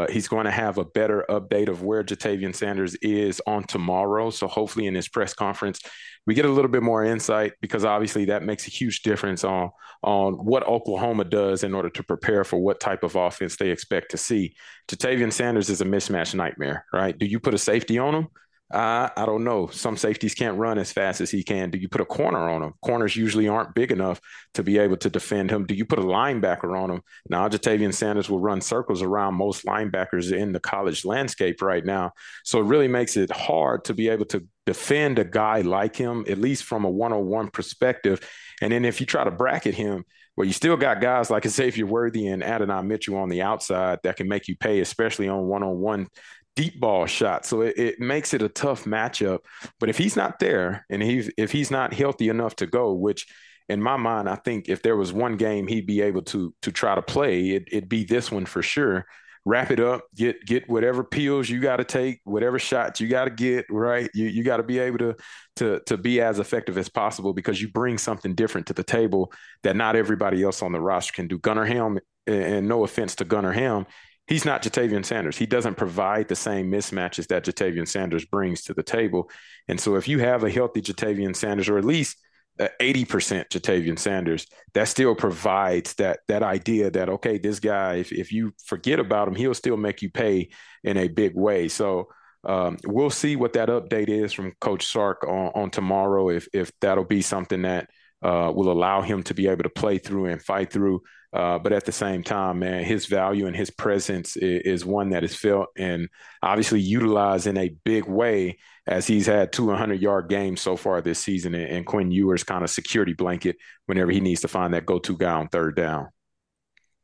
He's 0.10 0.28
going 0.28 0.46
to 0.46 0.52
have 0.52 0.78
a 0.78 0.86
better 0.86 1.26
update 1.30 1.70
of 1.70 1.84
where 1.84 2.04
Ja'Tavion 2.04 2.56
Sanders 2.56 2.96
is 2.96 3.42
on 3.48 3.64
tomorrow. 3.64 4.30
So 4.30 4.48
hopefully 4.48 4.88
in 4.88 4.96
his 4.96 5.08
press 5.08 5.34
conference, 5.34 5.80
we 6.28 6.34
get 6.34 6.46
a 6.46 6.50
little 6.50 6.72
bit 6.72 6.84
more 6.84 7.04
insight 7.04 7.54
because 7.62 7.86
obviously 7.86 8.26
that 8.26 8.44
makes 8.44 8.68
a 8.68 8.72
huge 8.72 9.02
difference 9.02 9.44
on 9.44 9.72
on 10.04 10.34
what 10.34 10.68
Oklahoma 10.68 11.24
does 11.24 11.64
in 11.64 11.74
order 11.74 11.90
to 11.90 12.04
prepare 12.04 12.44
for 12.44 12.58
what 12.58 12.80
type 12.80 13.04
of 13.04 13.16
offense 13.16 13.56
they 13.56 13.72
expect 13.72 14.12
to 14.12 14.18
see. 14.18 14.56
Ja'Tavion 14.88 15.34
Sanders 15.34 15.70
is 15.70 15.82
a 15.82 15.86
mismatch 15.86 16.36
nightmare, 16.36 16.86
right? 16.94 17.18
Do 17.18 17.26
you 17.26 17.40
put 17.40 17.56
a 17.56 17.58
safety 17.58 17.98
on 17.98 18.14
him? 18.14 18.28
Uh, 18.74 19.10
I 19.16 19.26
don't 19.28 19.44
know. 19.44 19.68
Some 19.68 19.96
safeties 19.96 20.34
can't 20.34 20.58
run 20.58 20.80
as 20.80 20.92
fast 20.92 21.22
as 21.22 21.30
he 21.30 21.44
can. 21.44 21.70
Do 21.70 21.78
you 21.78 21.88
put 21.88 22.02
a 22.02 22.06
corner 22.06 22.50
on 22.50 22.64
him? 22.64 22.74
Corners 22.84 23.16
usually 23.16 23.48
aren't 23.48 23.76
big 23.76 23.92
enough 23.92 24.20
to 24.56 24.64
be 24.64 24.80
able 24.80 24.98
to 24.98 25.10
defend 25.10 25.52
him. 25.52 25.66
Do 25.66 25.76
you 25.76 25.86
put 25.86 26.00
a 26.00 26.04
linebacker 26.04 26.76
on 26.76 26.90
him? 26.90 27.02
Now, 27.30 27.48
Ja'Tavion 27.48 27.94
Sanders 27.94 28.28
will 28.28 28.40
run 28.40 28.62
circles 28.62 29.04
around 29.04 29.36
most 29.36 29.66
linebackers 29.66 30.36
in 30.36 30.52
the 30.52 30.60
college 30.60 31.06
landscape 31.06 31.62
right 31.62 31.86
now. 31.86 32.14
So 32.44 32.60
it 32.60 32.66
really 32.66 32.88
makes 32.88 33.18
it 33.18 33.30
hard 33.30 33.84
to 33.86 33.94
be 33.94 34.10
able 34.10 34.26
to 34.26 34.44
defend 34.66 35.20
a 35.20 35.26
guy 35.26 35.62
like 35.62 35.96
him, 35.96 36.26
at 36.28 36.40
least 36.40 36.64
from 36.64 36.86
a 36.86 36.90
one 36.90 37.14
on 37.14 37.28
one 37.28 37.50
perspective. 37.52 38.20
And 38.64 38.72
then 38.72 38.84
if 38.84 39.00
you 39.00 39.06
try 39.06 39.24
to 39.24 39.32
bracket 39.32 39.76
him, 39.76 40.06
well, 40.36 40.46
you 40.46 40.54
still 40.54 40.76
got 40.76 41.00
guys 41.00 41.30
like 41.30 41.48
Xavier 41.48 41.86
Worthy 41.86 42.28
and 42.28 42.44
Adonai 42.44 42.82
Mitchell 42.82 43.16
on 43.16 43.30
the 43.30 43.42
outside 43.42 44.00
that 44.04 44.18
can 44.18 44.28
make 44.28 44.50
you 44.50 44.58
pay, 44.58 44.82
especially 44.82 45.30
on 45.30 45.46
one 45.46 45.64
on 45.64 45.80
one 45.80 46.08
deep 46.56 46.80
ball 46.80 47.06
shot. 47.06 47.46
So 47.46 47.62
it, 47.62 47.78
it, 47.78 48.00
makes 48.00 48.34
it 48.34 48.42
a 48.42 48.50
tough 48.50 48.86
matchup. 48.86 49.40
But 49.80 49.90
if 49.90 49.98
he's 49.98 50.16
not 50.16 50.40
there 50.40 50.86
and 50.90 51.02
he's 51.02 51.30
if 51.38 51.52
he's 51.52 51.72
not 51.72 51.94
healthy 51.94 52.30
enough 52.30 52.56
to 52.58 52.68
go, 52.68 52.94
which 52.94 53.28
in 53.68 53.82
my 53.82 53.98
mind, 53.98 54.30
I 54.30 54.36
think 54.36 54.70
if 54.70 54.82
there 54.82 54.96
was 54.96 55.12
one 55.12 55.38
game 55.38 55.68
he'd 55.68 55.88
be 55.88 56.02
able 56.02 56.22
to 56.24 56.54
to 56.62 56.72
try 56.72 56.96
to 56.96 57.02
play, 57.02 57.50
it, 57.52 57.68
it'd 57.72 57.90
be 57.90 58.06
this 58.06 58.32
one 58.32 58.46
for 58.46 58.62
sure. 58.62 59.06
Wrap 59.48 59.70
it 59.70 59.80
up, 59.80 60.06
get 60.16 60.44
get 60.46 60.68
whatever 60.68 61.04
pills 61.04 61.48
you 61.48 61.60
got 61.60 61.78
to 61.78 61.84
take, 61.84 62.20
whatever 62.24 62.58
shots 62.58 63.00
you 63.00 63.08
got 63.08 63.26
to 63.26 63.32
get, 63.32 63.66
right? 63.70 64.10
You 64.16 64.26
you 64.26 64.44
got 64.44 64.58
to 64.58 64.64
be 64.64 64.80
able 64.80 64.98
to 65.00 65.16
to 65.58 65.82
to 65.86 65.98
be 65.98 66.20
as 66.20 66.40
effective 66.40 66.80
as 66.80 66.90
possible 66.90 67.32
because 67.32 67.62
you 67.62 67.70
bring 67.70 68.00
something 68.00 68.34
different 68.34 68.68
to 68.68 68.74
the 68.74 68.84
table 68.84 69.32
that 69.62 69.76
not 69.76 69.96
everybody 69.96 70.42
else 70.42 70.64
on 70.64 70.72
the 70.72 70.82
roster 70.82 71.14
can 71.14 71.28
do. 71.28 71.38
Gunnar 71.38 71.66
Helm, 71.66 72.00
and 72.26 72.68
no 72.68 72.84
offense 72.84 73.16
to 73.18 73.26
Gunnar 73.26 73.54
Helm, 73.54 73.86
he's 74.28 74.46
not 74.46 74.64
Ja'Tavion 74.64 75.06
Sanders. 75.06 75.38
He 75.38 75.46
doesn't 75.46 75.76
provide 75.76 76.28
the 76.28 76.36
same 76.36 76.72
mismatches 76.72 77.28
that 77.28 77.46
Ja'Tavion 77.46 77.88
Sanders 77.88 78.26
brings 78.26 78.64
to 78.64 78.74
the 78.74 78.84
table. 78.84 79.30
And 79.68 79.80
so 79.80 79.96
if 79.96 80.08
you 80.08 80.20
have 80.20 80.44
a 80.44 80.50
healthy 80.50 80.82
Ja'Tavion 80.82 81.36
Sanders, 81.36 81.70
or 81.70 81.78
at 81.78 81.86
least 81.86 82.18
80% 82.60 83.50
Ja'Tavion 83.50 84.00
Sanders, 84.00 84.48
that 84.74 84.88
still 84.88 85.16
provides 85.16 85.94
that 85.96 86.20
that 86.28 86.44
idea 86.44 86.90
that 86.92 87.10
okay, 87.10 87.38
this 87.38 87.60
guy, 87.60 87.96
if, 87.96 88.12
if 88.12 88.32
you 88.32 88.54
forget 88.66 89.00
about 89.00 89.28
him, 89.28 89.36
he'll 89.36 89.54
still 89.54 89.78
make 89.78 90.02
you 90.02 90.10
pay 90.10 90.50
in 90.84 90.98
a 90.98 91.08
big 91.08 91.36
way. 91.36 91.68
So 91.68 92.08
um, 92.46 92.78
we'll 92.86 93.10
see 93.10 93.36
what 93.36 93.54
that 93.54 93.70
update 93.70 94.08
is 94.08 94.32
from 94.32 94.54
Coach 94.62 94.86
Sark 94.86 95.26
on, 95.28 95.52
on 95.56 95.70
tomorrow. 95.70 96.30
If 96.30 96.48
if 96.54 96.72
that'll 96.80 97.04
be 97.04 97.22
something 97.22 97.64
that 97.64 97.90
uh, 98.22 98.52
will 98.56 98.72
allow 98.72 99.02
him 99.02 99.24
to 99.24 99.34
be 99.34 99.48
able 99.48 99.64
to 99.64 99.70
play 99.70 99.98
through 99.98 100.28
and 100.28 100.42
fight 100.42 100.72
through 100.72 101.02
uh, 101.36 101.60
but 101.60 101.74
at 101.74 101.84
the 101.84 101.92
same 101.92 102.24
time, 102.24 102.60
man, 102.60 102.86
his 102.86 103.08
value 103.08 103.46
and 103.46 103.56
his 103.56 103.70
presence 103.70 104.38
is, 104.38 104.62
is, 104.62 104.86
one 104.86 105.10
that 105.10 105.26
is 105.26 105.36
felt 105.36 105.68
and 105.76 106.08
obviously 106.42 106.80
utilized 106.80 107.46
in 107.46 107.58
a 107.58 107.76
big 107.84 108.06
way 108.06 108.58
as 108.88 109.06
he's 109.06 109.26
had 109.26 109.52
two 109.52 109.66
100 109.66 110.02
yard 110.02 110.30
games 110.30 110.62
so 110.62 110.78
far 110.78 111.02
this 111.02 111.20
season. 111.20 111.54
And, 111.54 111.70
and 111.70 111.86
Quinn 111.86 112.10
Ewers 112.10 112.46
kind 112.46 112.64
of 112.64 112.70
security 112.70 113.12
blanket 113.12 113.58
whenever 113.86 114.12
he 114.12 114.22
needs 114.22 114.42
to 114.42 114.48
find 114.48 114.74
that 114.74 114.86
go 114.86 114.98
to 115.00 115.18
guy 115.18 115.32
on 115.34 115.50
third 115.50 115.76
down. 115.76 116.08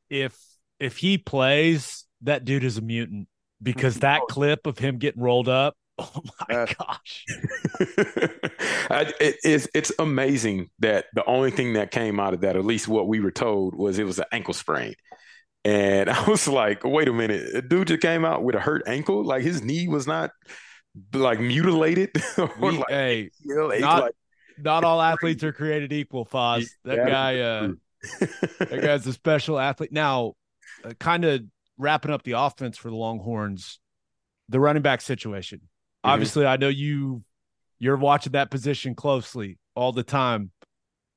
If 0.09 0.39
if 0.79 0.95
he 0.95 1.17
plays, 1.17 2.05
that 2.21 2.45
dude 2.45 2.63
is 2.63 2.77
a 2.77 2.81
mutant 2.81 3.27
because 3.61 3.95
that 3.99 4.21
clip 4.29 4.65
of 4.65 4.77
him 4.77 4.97
getting 4.97 5.21
rolled 5.21 5.49
up 5.49 5.75
Oh 5.99 6.21
my 6.49 6.65
gosh. 6.77 7.25
it, 8.99 9.37
it's, 9.43 9.67
it's 9.73 9.91
amazing 9.99 10.69
that 10.79 11.05
the 11.13 11.25
only 11.25 11.51
thing 11.51 11.73
that 11.73 11.91
came 11.91 12.19
out 12.19 12.33
of 12.33 12.41
that, 12.41 12.55
at 12.55 12.65
least 12.65 12.87
what 12.87 13.07
we 13.07 13.19
were 13.19 13.31
told, 13.31 13.75
was 13.75 13.99
it 13.99 14.05
was 14.05 14.19
an 14.19 14.25
ankle 14.31 14.53
sprain. 14.53 14.95
And 15.63 16.09
I 16.09 16.27
was 16.27 16.47
like, 16.47 16.83
wait 16.83 17.07
a 17.07 17.13
minute, 17.13 17.55
a 17.55 17.61
dude 17.61 17.87
just 17.87 18.01
came 18.01 18.25
out 18.25 18.43
with 18.43 18.55
a 18.55 18.59
hurt 18.59 18.83
ankle. 18.87 19.23
Like 19.23 19.43
his 19.43 19.61
knee 19.61 19.87
was 19.87 20.07
not 20.07 20.31
like 21.13 21.39
mutilated. 21.39 22.11
or 22.37 22.49
like, 22.71 22.85
hey, 22.89 23.29
not, 23.45 24.03
like, 24.03 24.15
not 24.57 24.83
all 24.83 25.01
athletes 25.01 25.43
are 25.43 25.53
created 25.53 25.93
equal, 25.93 26.25
Foz. 26.25 26.67
That 26.83 26.97
yeah, 26.97 27.09
guy, 27.09 27.39
uh, 27.39 27.71
that 28.59 28.81
guy's 28.81 29.07
a 29.07 29.13
special 29.13 29.59
athlete. 29.59 29.91
Now, 29.91 30.33
uh, 30.83 30.93
kind 30.99 31.25
of 31.25 31.43
wrapping 31.77 32.11
up 32.11 32.23
the 32.23 32.33
offense 32.33 32.77
for 32.77 32.89
the 32.89 32.95
Longhorns, 32.95 33.79
the 34.49 34.59
running 34.59 34.81
back 34.81 35.01
situation. 35.01 35.59
Mm-hmm. 35.59 36.09
Obviously, 36.09 36.45
I 36.45 36.57
know 36.57 36.69
you 36.69 37.23
you're 37.81 37.97
watching 37.97 38.33
that 38.33 38.51
position 38.51 38.93
closely 38.93 39.57
all 39.75 39.91
the 39.91 40.03
time 40.03 40.51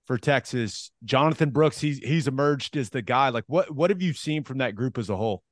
for 0.06 0.16
Texas. 0.16 0.90
Jonathan 1.04 1.50
Brooks, 1.50 1.78
he's 1.78 1.98
he's 1.98 2.26
emerged 2.26 2.78
as 2.78 2.88
the 2.88 3.02
guy. 3.02 3.28
Like 3.28 3.44
what 3.48 3.70
what 3.70 3.90
have 3.90 4.00
you 4.00 4.14
seen 4.14 4.44
from 4.44 4.58
that 4.58 4.74
group 4.74 4.96
as 4.96 5.10
a 5.10 5.16
whole? 5.16 5.42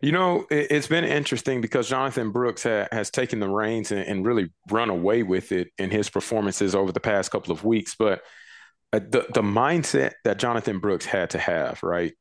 You 0.00 0.12
know, 0.12 0.46
it, 0.48 0.70
has 0.70 0.86
been 0.86 1.04
interesting 1.04 1.60
because 1.60 1.88
Jonathan 1.88 2.30
Brooks 2.30 2.62
ha, 2.62 2.86
has 2.92 3.10
taken 3.10 3.40
the 3.40 3.48
reins 3.48 3.90
and, 3.90 4.00
and, 4.00 4.24
really 4.24 4.50
run 4.70 4.88
away 4.88 5.22
with 5.22 5.52
it 5.52 5.68
in 5.76 5.90
his 5.90 6.08
performances 6.08 6.74
over 6.74 6.92
the 6.92 7.00
past 7.00 7.30
couple 7.30 7.52
of 7.52 7.62
weeks. 7.62 7.94
But 7.98 8.22
uh, 8.92 9.00
the 9.00 9.26
the 9.34 9.42
mindset 9.42 10.12
that 10.24 10.38
Jonathan 10.38 10.78
Brooks 10.78 11.06
had 11.06 11.30
to 11.30 11.38
have, 11.38 11.82
right? 11.82 12.14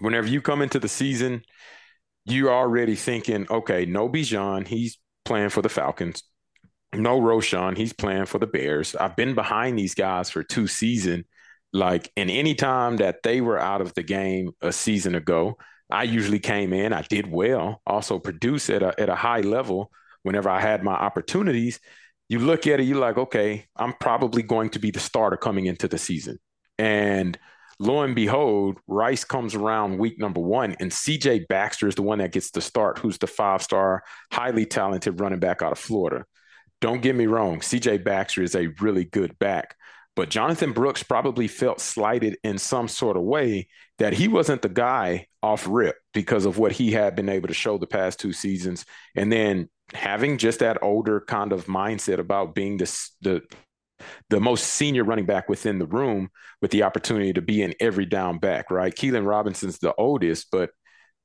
Whenever 0.00 0.26
you 0.26 0.40
come 0.40 0.62
into 0.62 0.80
the 0.80 0.88
season, 0.88 1.42
you're 2.24 2.52
already 2.52 2.96
thinking, 2.96 3.46
okay, 3.50 3.84
no 3.84 4.08
Bijan, 4.08 4.66
he's 4.66 4.98
playing 5.26 5.50
for 5.50 5.60
the 5.60 5.68
Falcons. 5.68 6.22
No 6.94 7.20
Roschon, 7.20 7.76
he's 7.76 7.92
playing 7.92 8.26
for 8.26 8.38
the 8.38 8.46
Bears. 8.46 8.96
I've 8.96 9.16
been 9.16 9.34
behind 9.34 9.78
these 9.78 9.94
guys 9.94 10.30
for 10.30 10.42
two 10.42 10.66
seasons. 10.66 11.24
Like, 11.72 12.10
in 12.16 12.30
any 12.30 12.54
time 12.54 12.96
that 12.96 13.22
they 13.22 13.42
were 13.42 13.58
out 13.58 13.82
of 13.82 13.92
the 13.92 14.02
game 14.02 14.52
a 14.62 14.72
season 14.72 15.14
ago, 15.14 15.58
I 15.90 16.04
usually 16.04 16.38
came 16.38 16.72
in, 16.72 16.92
I 16.92 17.02
did 17.02 17.30
well, 17.30 17.82
also 17.86 18.18
produce 18.18 18.70
at 18.70 18.82
a, 18.82 18.98
at 19.00 19.08
a 19.08 19.14
high 19.14 19.40
level 19.40 19.90
whenever 20.22 20.48
I 20.48 20.60
had 20.60 20.82
my 20.82 20.94
opportunities. 20.94 21.80
You 22.28 22.40
look 22.40 22.66
at 22.66 22.80
it, 22.80 22.84
you're 22.84 22.98
like, 22.98 23.18
okay, 23.18 23.66
I'm 23.76 23.94
probably 23.94 24.42
going 24.42 24.70
to 24.70 24.78
be 24.78 24.90
the 24.90 25.00
starter 25.00 25.36
coming 25.36 25.66
into 25.66 25.88
the 25.88 25.98
season. 25.98 26.38
And 26.78 27.38
lo 27.78 28.02
and 28.02 28.14
behold, 28.14 28.78
Rice 28.86 29.24
comes 29.24 29.54
around 29.54 29.98
week 29.98 30.18
number 30.18 30.40
one, 30.40 30.74
and 30.80 30.90
CJ 30.90 31.48
Baxter 31.48 31.88
is 31.88 31.94
the 31.94 32.02
one 32.02 32.18
that 32.18 32.32
gets 32.32 32.50
the 32.50 32.60
start, 32.60 32.98
who's 32.98 33.18
the 33.18 33.26
five 33.26 33.62
star, 33.62 34.02
highly 34.32 34.66
talented 34.66 35.20
running 35.20 35.38
back 35.38 35.62
out 35.62 35.72
of 35.72 35.78
Florida. 35.78 36.24
Don't 36.80 37.02
get 37.02 37.16
me 37.16 37.26
wrong, 37.26 37.60
CJ 37.60 38.04
Baxter 38.04 38.42
is 38.42 38.54
a 38.54 38.68
really 38.80 39.04
good 39.04 39.38
back. 39.38 39.76
But 40.18 40.30
Jonathan 40.30 40.72
Brooks 40.72 41.04
probably 41.04 41.46
felt 41.46 41.80
slighted 41.80 42.38
in 42.42 42.58
some 42.58 42.88
sort 42.88 43.16
of 43.16 43.22
way 43.22 43.68
that 43.98 44.12
he 44.12 44.26
wasn't 44.26 44.62
the 44.62 44.68
guy 44.68 45.28
off 45.44 45.64
rip 45.68 45.94
because 46.12 46.44
of 46.44 46.58
what 46.58 46.72
he 46.72 46.90
had 46.90 47.14
been 47.14 47.28
able 47.28 47.46
to 47.46 47.54
show 47.54 47.78
the 47.78 47.86
past 47.86 48.18
two 48.18 48.32
seasons. 48.32 48.84
And 49.14 49.30
then 49.30 49.68
having 49.94 50.36
just 50.36 50.58
that 50.58 50.82
older 50.82 51.20
kind 51.20 51.52
of 51.52 51.66
mindset 51.66 52.18
about 52.18 52.56
being 52.56 52.78
the, 52.78 53.42
the 54.28 54.40
most 54.40 54.64
senior 54.64 55.04
running 55.04 55.26
back 55.26 55.48
within 55.48 55.78
the 55.78 55.86
room 55.86 56.30
with 56.60 56.72
the 56.72 56.82
opportunity 56.82 57.32
to 57.32 57.42
be 57.42 57.62
an 57.62 57.74
every 57.78 58.04
down 58.04 58.38
back, 58.38 58.72
right? 58.72 58.94
Keelan 58.94 59.24
Robinson's 59.24 59.78
the 59.78 59.94
oldest, 59.96 60.48
but 60.50 60.70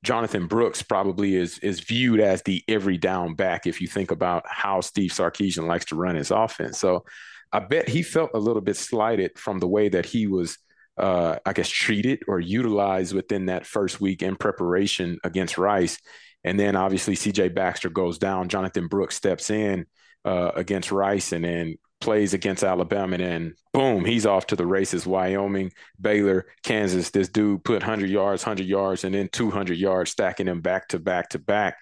Jonathan 0.04 0.48
Brooks 0.48 0.84
probably 0.84 1.36
is 1.36 1.58
is 1.60 1.80
viewed 1.80 2.20
as 2.20 2.42
the 2.44 2.62
every 2.68 2.98
down 2.98 3.34
back 3.36 3.66
if 3.66 3.80
you 3.82 3.88
think 3.88 4.12
about 4.12 4.44
how 4.48 4.82
Steve 4.82 5.12
Sarkisian 5.12 5.66
likes 5.66 5.86
to 5.86 5.96
run 5.96 6.16
his 6.16 6.30
offense. 6.30 6.78
So 6.78 7.06
I 7.52 7.60
bet 7.60 7.88
he 7.88 8.04
felt 8.04 8.32
a 8.34 8.40
little 8.40 8.62
bit 8.62 8.76
slighted 8.76 9.40
from 9.40 9.60
the 9.60 9.68
way 9.68 9.88
that 9.88 10.06
he 10.06 10.28
was, 10.28 10.58
uh, 10.98 11.38
I 11.46 11.54
guess, 11.54 11.70
treated 11.70 12.24
or 12.28 12.40
utilized 12.40 13.16
within 13.16 13.46
that 13.46 13.66
first 13.66 14.02
week 14.02 14.22
in 14.22 14.36
preparation 14.36 15.20
against 15.24 15.58
Rice. 15.58 15.98
And 16.44 16.60
then 16.60 16.76
obviously 16.76 17.16
CJ 17.16 17.56
Baxter 17.56 17.90
goes 17.90 18.18
down. 18.18 18.50
Jonathan 18.50 18.88
Brooks 18.88 19.16
steps 19.16 19.50
in 19.50 19.86
uh, 20.26 20.52
against 20.56 20.92
Rice 20.92 21.32
and 21.32 21.46
then 21.46 21.76
plays 22.04 22.34
against 22.34 22.64
Alabama. 22.64 23.16
And 23.16 23.24
then 23.24 23.56
boom, 23.72 24.06
he's 24.06 24.26
off 24.26 24.48
to 24.48 24.56
the 24.56 24.66
races. 24.66 25.08
Wyoming, 25.08 25.72
Baylor, 26.00 26.46
Kansas. 26.62 27.10
This 27.10 27.30
dude 27.30 27.64
put 27.64 27.82
100 27.82 28.10
yards, 28.10 28.46
100 28.46 28.68
yards, 28.68 29.04
and 29.04 29.16
then 29.16 29.30
200 29.32 29.78
yards, 29.78 30.12
stacking 30.12 30.46
them 30.46 30.62
back 30.62 30.90
to 30.90 31.00
back 31.00 31.30
to 31.30 31.40
back. 31.40 31.78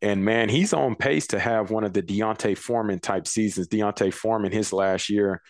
And 0.00 0.24
man, 0.24 0.48
he's 0.48 0.72
on 0.72 0.94
pace 0.94 1.26
to 1.28 1.38
have 1.38 1.70
one 1.70 1.84
of 1.84 1.92
the 1.92 2.02
D'Onta 2.02 2.56
Foreman 2.56 3.00
type 3.00 3.26
seasons. 3.26 3.68
D'Onta 3.68 4.12
Foreman, 4.12 4.52
his 4.52 4.72
last 4.72 5.10
year, 5.10 5.42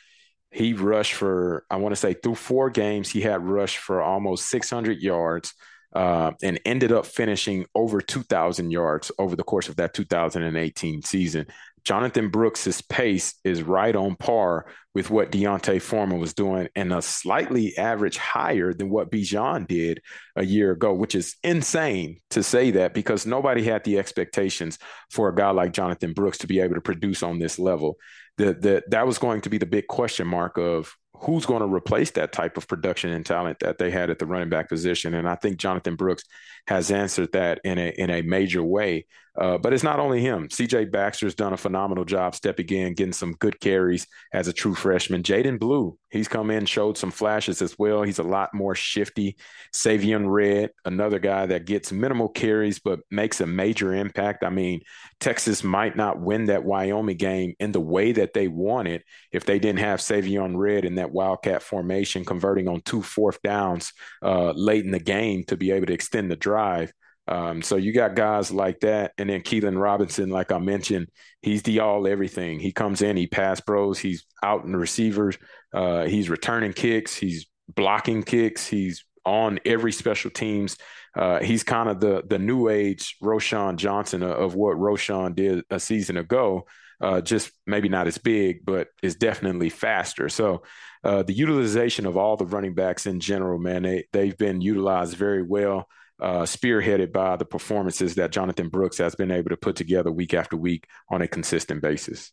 he 0.50 0.72
rushed 0.72 1.14
for, 1.14 1.64
I 1.70 1.76
want 1.76 1.92
to 1.92 2.00
say, 2.00 2.14
through 2.14 2.36
four 2.36 2.70
games, 2.70 3.10
he 3.10 3.20
had 3.20 3.44
rushed 3.44 3.78
for 3.78 4.00
almost 4.00 4.48
600 4.48 5.00
yards 5.00 5.52
uh, 5.92 6.32
and 6.42 6.60
ended 6.64 6.92
up 6.92 7.06
finishing 7.06 7.66
over 7.74 8.00
2,000 8.00 8.70
yards 8.70 9.10
over 9.18 9.36
the 9.36 9.42
course 9.42 9.68
of 9.68 9.76
that 9.76 9.94
2018 9.94 11.02
season. 11.02 11.46
Jonathan 11.84 12.30
Brooks's 12.30 12.80
pace 12.80 13.34
is 13.44 13.62
right 13.62 13.94
on 13.94 14.16
par 14.16 14.66
with 14.94 15.10
what 15.10 15.30
D'Onta 15.30 15.80
Foreman 15.80 16.18
was 16.18 16.32
doing 16.32 16.68
and 16.74 16.92
a 16.92 17.02
slightly 17.02 17.76
average 17.76 18.16
higher 18.16 18.72
than 18.72 18.88
what 18.88 19.10
Bijan 19.10 19.66
did 19.66 20.00
a 20.36 20.44
year 20.44 20.70
ago, 20.70 20.94
which 20.94 21.14
is 21.14 21.36
insane 21.42 22.20
to 22.30 22.42
say 22.42 22.70
that 22.72 22.94
because 22.94 23.26
nobody 23.26 23.62
had 23.62 23.84
the 23.84 23.98
expectations 23.98 24.78
for 25.10 25.28
a 25.28 25.34
guy 25.34 25.50
like 25.50 25.72
Jonathan 25.72 26.12
Brooks 26.12 26.38
to 26.38 26.46
be 26.46 26.60
able 26.60 26.74
to 26.74 26.80
produce 26.80 27.22
on 27.22 27.38
this 27.38 27.58
level. 27.58 27.96
The, 28.38 28.54
the, 28.54 28.82
that 28.88 29.06
was 29.06 29.18
going 29.18 29.42
to 29.42 29.50
be 29.50 29.58
the 29.58 29.66
big 29.66 29.86
question 29.86 30.26
mark 30.26 30.56
of 30.56 30.96
who's 31.18 31.46
going 31.46 31.60
to 31.60 31.72
replace 31.72 32.10
that 32.12 32.32
type 32.32 32.56
of 32.56 32.68
production 32.68 33.10
and 33.10 33.24
talent 33.24 33.60
that 33.60 33.78
they 33.78 33.90
had 33.90 34.10
at 34.10 34.18
the 34.18 34.26
running 34.26 34.48
back 34.48 34.68
position. 34.68 35.14
And 35.14 35.28
I 35.28 35.36
think 35.36 35.58
Jonathan 35.58 35.96
Brooks 35.96 36.24
has 36.66 36.90
answered 36.90 37.32
that 37.32 37.60
in 37.64 37.78
a 37.78 37.88
in 37.90 38.10
a 38.10 38.22
major 38.22 38.62
way. 38.62 39.06
Uh, 39.36 39.58
but 39.58 39.72
it's 39.72 39.82
not 39.82 39.98
only 39.98 40.20
him. 40.20 40.48
CJ 40.48 40.92
Baxter's 40.92 41.34
done 41.34 41.52
a 41.52 41.56
phenomenal 41.56 42.04
job 42.04 42.34
stepping 42.36 42.68
in, 42.68 42.94
getting 42.94 43.12
some 43.12 43.32
good 43.32 43.58
carries 43.58 44.06
as 44.32 44.46
a 44.46 44.52
true 44.52 44.74
freshman. 44.74 45.24
Jaden 45.24 45.58
Blue, 45.58 45.98
he's 46.14 46.28
come 46.28 46.50
in, 46.50 46.64
showed 46.64 46.96
some 46.96 47.10
flashes 47.10 47.60
as 47.60 47.78
well. 47.78 48.02
He's 48.02 48.20
a 48.20 48.22
lot 48.22 48.54
more 48.54 48.74
shifty. 48.74 49.36
Savion 49.74 50.30
Red, 50.30 50.70
another 50.84 51.18
guy 51.18 51.46
that 51.46 51.66
gets 51.66 51.90
minimal 51.90 52.28
carries 52.28 52.78
but 52.78 53.00
makes 53.10 53.40
a 53.40 53.46
major 53.46 53.92
impact. 53.92 54.44
I 54.44 54.50
mean, 54.50 54.82
Texas 55.18 55.64
might 55.64 55.96
not 55.96 56.20
win 56.20 56.46
that 56.46 56.64
Wyoming 56.64 57.16
game 57.16 57.54
in 57.58 57.72
the 57.72 57.80
way 57.80 58.12
that 58.12 58.32
they 58.32 58.46
wanted 58.46 59.02
if 59.32 59.44
they 59.44 59.58
didn't 59.58 59.80
have 59.80 59.98
Savion 59.98 60.56
Red 60.56 60.84
in 60.84 60.94
that 60.94 61.10
Wildcat 61.10 61.62
formation, 61.62 62.24
converting 62.24 62.68
on 62.68 62.80
two 62.82 63.02
fourth 63.02 63.42
downs 63.42 63.92
uh, 64.22 64.52
late 64.52 64.84
in 64.84 64.92
the 64.92 65.00
game 65.00 65.44
to 65.44 65.56
be 65.56 65.72
able 65.72 65.86
to 65.86 65.92
extend 65.94 66.30
the 66.30 66.36
drive. 66.36 66.92
Um, 67.26 67.62
so 67.62 67.76
you 67.76 67.92
got 67.92 68.14
guys 68.14 68.50
like 68.50 68.80
that, 68.80 69.12
and 69.16 69.30
then 69.30 69.40
Keilan 69.40 69.80
Robinson, 69.80 70.28
like 70.28 70.52
I 70.52 70.58
mentioned, 70.58 71.08
he's 71.40 71.62
the 71.62 71.80
all 71.80 72.06
everything. 72.06 72.60
He 72.60 72.72
comes 72.72 73.00
in, 73.00 73.16
he 73.16 73.26
pass 73.26 73.60
bros, 73.60 73.98
he's 73.98 74.26
out 74.42 74.64
in 74.64 74.72
the 74.72 74.78
receivers, 74.78 75.38
uh, 75.72 76.04
he's 76.04 76.28
returning 76.28 76.74
kicks, 76.74 77.16
he's 77.16 77.46
blocking 77.74 78.22
kicks, 78.22 78.66
he's 78.66 79.04
on 79.24 79.58
every 79.64 79.92
special 79.92 80.30
teams. 80.30 80.76
Uh, 81.16 81.40
he's 81.40 81.62
kind 81.62 81.88
of 81.88 82.00
the 82.00 82.22
the 82.28 82.38
new 82.38 82.68
age 82.68 83.16
Roschon 83.22 83.76
Johnson 83.76 84.22
of, 84.22 84.32
of 84.32 84.54
what 84.54 84.76
Roschon 84.76 85.34
did 85.34 85.64
a 85.70 85.80
season 85.80 86.16
ago. 86.16 86.66
Uh, 87.00 87.20
just 87.20 87.50
maybe 87.66 87.88
not 87.88 88.06
as 88.06 88.18
big, 88.18 88.64
but 88.64 88.88
is 89.02 89.16
definitely 89.16 89.68
faster. 89.68 90.28
So 90.28 90.62
uh, 91.02 91.22
the 91.22 91.32
utilization 91.32 92.06
of 92.06 92.16
all 92.16 92.36
the 92.36 92.46
running 92.46 92.74
backs 92.74 93.06
in 93.06 93.20
general, 93.20 93.58
man, 93.58 93.82
they 93.82 94.06
they've 94.12 94.36
been 94.36 94.60
utilized 94.60 95.16
very 95.16 95.42
well 95.42 95.88
uh, 96.24 96.42
spearheaded 96.44 97.12
by 97.12 97.36
the 97.36 97.44
performances 97.44 98.14
that 98.14 98.32
Jonathan 98.32 98.70
Brooks 98.70 98.96
has 98.96 99.14
been 99.14 99.30
able 99.30 99.50
to 99.50 99.58
put 99.58 99.76
together 99.76 100.10
week 100.10 100.32
after 100.32 100.56
week 100.56 100.86
on 101.10 101.20
a 101.20 101.28
consistent 101.28 101.82
basis. 101.82 102.32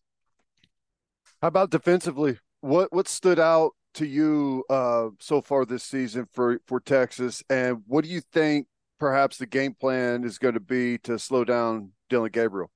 How 1.41 1.49
about 1.49 1.71
defensively? 1.71 2.39
What 2.61 2.93
what 2.93 3.09
stood 3.09 3.37
out 3.37 3.71
to 3.95 4.05
you 4.05 4.63
uh, 4.69 5.09
so 5.19 5.41
far 5.41 5.65
this 5.65 5.83
season 5.83 6.25
for 6.31 6.61
for 6.67 6.79
Texas, 6.79 7.43
and 7.49 7.83
what 7.85 8.05
do 8.05 8.09
you 8.09 8.21
think 8.31 8.67
perhaps 8.97 9.37
the 9.37 9.45
game 9.45 9.73
plan 9.73 10.23
is 10.23 10.37
going 10.37 10.53
to 10.53 10.61
be 10.61 10.97
to 10.99 11.19
slow 11.19 11.43
down 11.43 11.91
Dillon 12.09 12.31
Gabriel? 12.31 12.71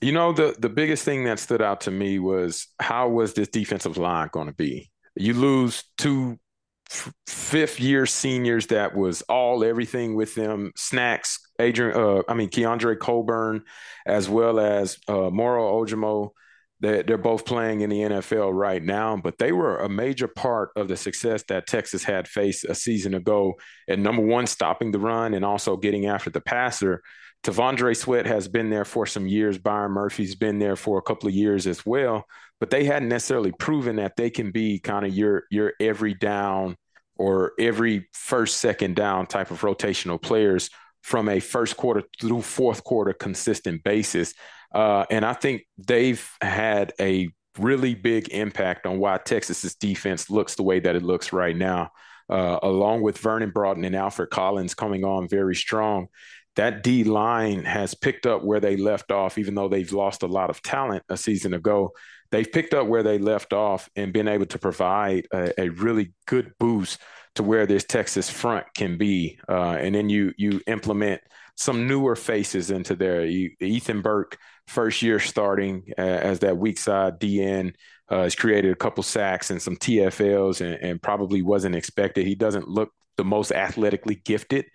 You 0.00 0.12
know, 0.12 0.32
the 0.32 0.54
the 0.60 0.68
biggest 0.68 1.04
thing 1.04 1.24
that 1.24 1.40
stood 1.40 1.62
out 1.62 1.80
to 1.82 1.90
me 1.90 2.20
was 2.20 2.68
how 2.78 3.08
was 3.08 3.34
this 3.34 3.48
defensive 3.48 3.96
line 3.96 4.28
going 4.30 4.46
to 4.46 4.54
be? 4.54 4.92
You 5.16 5.34
lose 5.34 5.82
two 5.98 6.38
fifth 7.26 7.80
year 7.80 8.06
seniors 8.06 8.68
that 8.68 8.94
was 8.94 9.22
all 9.22 9.64
everything 9.64 10.14
with 10.14 10.34
them 10.34 10.72
snacks 10.76 11.40
adrian 11.58 11.96
uh, 11.96 12.22
i 12.28 12.34
mean 12.34 12.48
keondre 12.48 12.98
coburn 12.98 13.62
as 14.06 14.28
well 14.28 14.60
as 14.60 14.98
uh, 15.08 15.30
moro 15.30 15.82
ojomo 15.84 16.30
they're, 16.80 17.02
they're 17.02 17.18
both 17.18 17.44
playing 17.44 17.80
in 17.80 17.90
the 17.90 18.00
nfl 18.00 18.52
right 18.52 18.82
now 18.82 19.16
but 19.16 19.38
they 19.38 19.50
were 19.50 19.78
a 19.78 19.88
major 19.88 20.28
part 20.28 20.70
of 20.76 20.86
the 20.86 20.96
success 20.96 21.42
that 21.48 21.66
texas 21.66 22.04
had 22.04 22.28
faced 22.28 22.64
a 22.64 22.74
season 22.74 23.14
ago 23.14 23.54
and 23.88 24.02
number 24.02 24.22
one 24.22 24.46
stopping 24.46 24.92
the 24.92 24.98
run 24.98 25.34
and 25.34 25.44
also 25.44 25.76
getting 25.76 26.06
after 26.06 26.30
the 26.30 26.40
passer 26.40 27.02
T'Vondre 27.46 27.96
Sweat 27.96 28.26
has 28.26 28.48
been 28.48 28.70
there 28.70 28.84
for 28.84 29.06
some 29.06 29.28
years. 29.28 29.56
Byron 29.56 29.92
Murphy's 29.92 30.34
been 30.34 30.58
there 30.58 30.74
for 30.74 30.98
a 30.98 31.02
couple 31.02 31.28
of 31.28 31.34
years 31.34 31.68
as 31.68 31.86
well, 31.86 32.26
but 32.60 32.70
they 32.70 32.84
hadn't 32.84 33.08
necessarily 33.08 33.52
proven 33.52 33.96
that 33.96 34.16
they 34.16 34.30
can 34.30 34.50
be 34.50 34.78
kind 34.78 35.04
of 35.04 35.14
your 35.14 35.44
your 35.50 35.74
every 35.80 36.14
down 36.14 36.76
or 37.16 37.52
every 37.58 38.08
first 38.12 38.58
second 38.58 38.96
down 38.96 39.26
type 39.26 39.50
of 39.50 39.60
rotational 39.62 40.20
players 40.20 40.70
from 41.02 41.28
a 41.28 41.40
first 41.40 41.76
quarter 41.76 42.02
through 42.20 42.42
fourth 42.42 42.84
quarter 42.84 43.12
consistent 43.12 43.82
basis. 43.84 44.34
Uh, 44.74 45.04
and 45.10 45.24
I 45.24 45.32
think 45.32 45.62
they've 45.78 46.28
had 46.40 46.92
a 47.00 47.30
really 47.58 47.94
big 47.94 48.28
impact 48.30 48.86
on 48.86 48.98
why 48.98 49.18
Texas's 49.18 49.74
defense 49.76 50.28
looks 50.28 50.56
the 50.56 50.62
way 50.62 50.80
that 50.80 50.96
it 50.96 51.02
looks 51.02 51.32
right 51.32 51.56
now. 51.56 51.90
Uh, 52.28 52.58
along 52.64 53.02
with 53.02 53.18
Vernon 53.18 53.50
Broughton 53.50 53.84
and 53.84 53.94
Alfred 53.94 54.30
Collins 54.30 54.74
coming 54.74 55.04
on 55.04 55.28
very 55.28 55.54
strong 55.54 56.08
that 56.56 56.82
D 56.82 57.04
line 57.04 57.64
has 57.64 57.94
picked 57.94 58.26
up 58.26 58.42
where 58.42 58.60
they 58.60 58.76
left 58.76 59.12
off, 59.12 59.38
even 59.38 59.54
though 59.54 59.68
they've 59.68 59.92
lost 59.92 60.22
a 60.22 60.26
lot 60.26 60.50
of 60.50 60.62
talent 60.62 61.04
a 61.08 61.16
season 61.16 61.54
ago. 61.54 61.92
They've 62.30 62.50
picked 62.50 62.74
up 62.74 62.86
where 62.86 63.02
they 63.02 63.18
left 63.18 63.52
off 63.52 63.88
and 63.96 64.12
been 64.12 64.28
able 64.28 64.46
to 64.46 64.58
provide 64.58 65.26
a, 65.32 65.60
a 65.60 65.68
really 65.70 66.12
good 66.26 66.52
boost 66.58 66.98
to 67.36 67.42
where 67.42 67.66
this 67.66 67.84
Texas 67.84 68.28
front 68.28 68.66
can 68.74 68.98
be. 68.98 69.38
Uh, 69.48 69.76
and 69.78 69.94
then 69.94 70.08
you 70.08 70.32
you 70.36 70.60
implement 70.66 71.20
some 71.56 71.86
newer 71.86 72.16
faces 72.16 72.70
into 72.70 72.94
there. 72.94 73.24
You, 73.24 73.50
Ethan 73.60 74.02
Burke, 74.02 74.38
first 74.66 75.02
year 75.02 75.18
starting 75.18 75.84
uh, 75.98 76.02
as 76.02 76.40
that 76.40 76.58
weak 76.58 76.78
side 76.78 77.18
DN, 77.18 77.74
uh, 78.08 78.22
has 78.22 78.34
created 78.34 78.72
a 78.72 78.76
couple 78.76 79.02
sacks 79.02 79.50
and 79.50 79.60
some 79.60 79.76
TFLs, 79.76 80.60
and, 80.60 80.74
and 80.82 81.02
probably 81.02 81.42
wasn't 81.42 81.74
expected. 81.74 82.26
He 82.26 82.34
doesn't 82.34 82.68
look 82.68 82.92
the 83.16 83.24
most 83.24 83.52
athletically 83.52 84.16
gifted, 84.16 84.66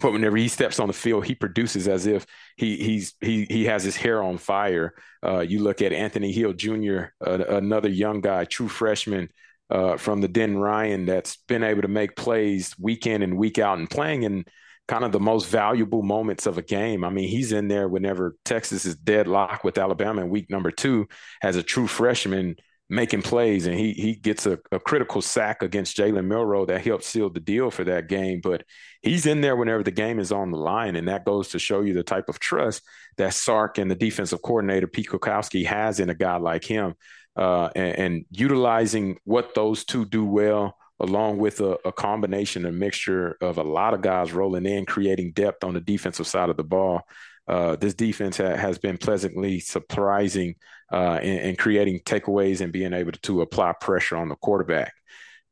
but 0.00 0.12
whenever 0.12 0.36
he 0.36 0.48
steps 0.48 0.80
on 0.80 0.88
the 0.88 0.92
field, 0.92 1.26
he 1.26 1.34
produces 1.34 1.88
as 1.88 2.06
if 2.06 2.26
he 2.56 2.76
he's 2.76 3.14
he 3.20 3.46
he 3.48 3.64
has 3.66 3.82
his 3.82 3.96
hair 3.96 4.22
on 4.22 4.38
fire. 4.38 4.94
Uh, 5.24 5.40
you 5.40 5.60
look 5.60 5.82
at 5.82 5.92
Anthony 5.92 6.32
Hill 6.32 6.52
Jr., 6.52 7.06
uh, 7.24 7.44
another 7.48 7.88
young 7.88 8.20
guy, 8.20 8.44
true 8.44 8.68
freshman, 8.68 9.28
uh, 9.70 9.96
from 9.96 10.20
the 10.20 10.28
Den 10.28 10.56
Ryan 10.56 11.06
that's 11.06 11.36
been 11.48 11.62
able 11.62 11.82
to 11.82 11.88
make 11.88 12.16
plays 12.16 12.74
week 12.78 13.06
in 13.06 13.22
and 13.22 13.36
week 13.36 13.58
out 13.58 13.78
and 13.78 13.90
playing 13.90 14.22
in 14.22 14.44
kind 14.86 15.04
of 15.04 15.12
the 15.12 15.20
most 15.20 15.48
valuable 15.48 16.02
moments 16.02 16.46
of 16.46 16.56
a 16.56 16.62
game. 16.62 17.04
I 17.04 17.10
mean, 17.10 17.28
he's 17.28 17.52
in 17.52 17.68
there 17.68 17.88
whenever 17.88 18.36
Texas 18.44 18.86
is 18.86 18.96
deadlocked 18.96 19.62
with 19.62 19.76
Alabama 19.76 20.22
in 20.22 20.30
week 20.30 20.48
number 20.48 20.70
two 20.70 21.06
as 21.42 21.56
a 21.56 21.62
true 21.62 21.86
freshman 21.86 22.56
making 22.90 23.22
plays, 23.22 23.66
and 23.66 23.78
he 23.78 23.92
he 23.92 24.14
gets 24.14 24.46
a, 24.46 24.58
a 24.72 24.80
critical 24.80 25.20
sack 25.20 25.62
against 25.62 25.96
Jalen 25.96 26.26
Milroe 26.26 26.66
that 26.66 26.84
helped 26.84 27.04
seal 27.04 27.30
the 27.30 27.40
deal 27.40 27.70
for 27.70 27.84
that 27.84 28.08
game. 28.08 28.40
But 28.42 28.64
he's 29.02 29.26
in 29.26 29.40
there 29.40 29.56
whenever 29.56 29.82
the 29.82 29.90
game 29.90 30.18
is 30.18 30.32
on 30.32 30.50
the 30.50 30.58
line, 30.58 30.96
and 30.96 31.08
that 31.08 31.24
goes 31.24 31.48
to 31.48 31.58
show 31.58 31.82
you 31.82 31.94
the 31.94 32.02
type 32.02 32.28
of 32.28 32.38
trust 32.38 32.82
that 33.16 33.34
Sark 33.34 33.78
and 33.78 33.90
the 33.90 33.94
defensive 33.94 34.42
coordinator 34.42 34.86
Pete 34.86 35.08
Kwiatkowski 35.08 35.66
has 35.66 36.00
in 36.00 36.08
a 36.08 36.14
guy 36.14 36.36
like 36.36 36.64
him 36.64 36.94
uh, 37.38 37.70
and, 37.76 37.98
and, 37.98 38.24
utilizing 38.30 39.16
what 39.24 39.54
those 39.54 39.84
two 39.84 40.04
do 40.04 40.24
well, 40.24 40.76
along 40.98 41.38
with 41.38 41.60
a, 41.60 41.78
a, 41.84 41.92
combination, 41.92 42.66
a 42.66 42.72
mixture 42.72 43.36
of 43.40 43.58
a 43.58 43.62
lot 43.62 43.94
of 43.94 44.02
guys 44.02 44.32
rolling 44.32 44.66
in, 44.66 44.84
creating 44.84 45.30
depth 45.32 45.62
on 45.62 45.72
the 45.72 45.80
defensive 45.80 46.26
side 46.26 46.50
of 46.50 46.56
the 46.56 46.64
ball. 46.64 47.02
Uh, 47.48 47.76
this 47.76 47.94
defense 47.94 48.36
ha- 48.36 48.56
has 48.56 48.78
been 48.78 48.98
pleasantly 48.98 49.58
surprising 49.60 50.54
uh, 50.92 51.18
in, 51.22 51.38
in, 51.38 51.56
creating 51.56 52.00
takeaways 52.00 52.60
and 52.60 52.72
being 52.72 52.92
able 52.92 53.12
to, 53.12 53.40
apply 53.40 53.72
pressure 53.80 54.16
on 54.16 54.28
the 54.28 54.36
quarterback. 54.36 54.92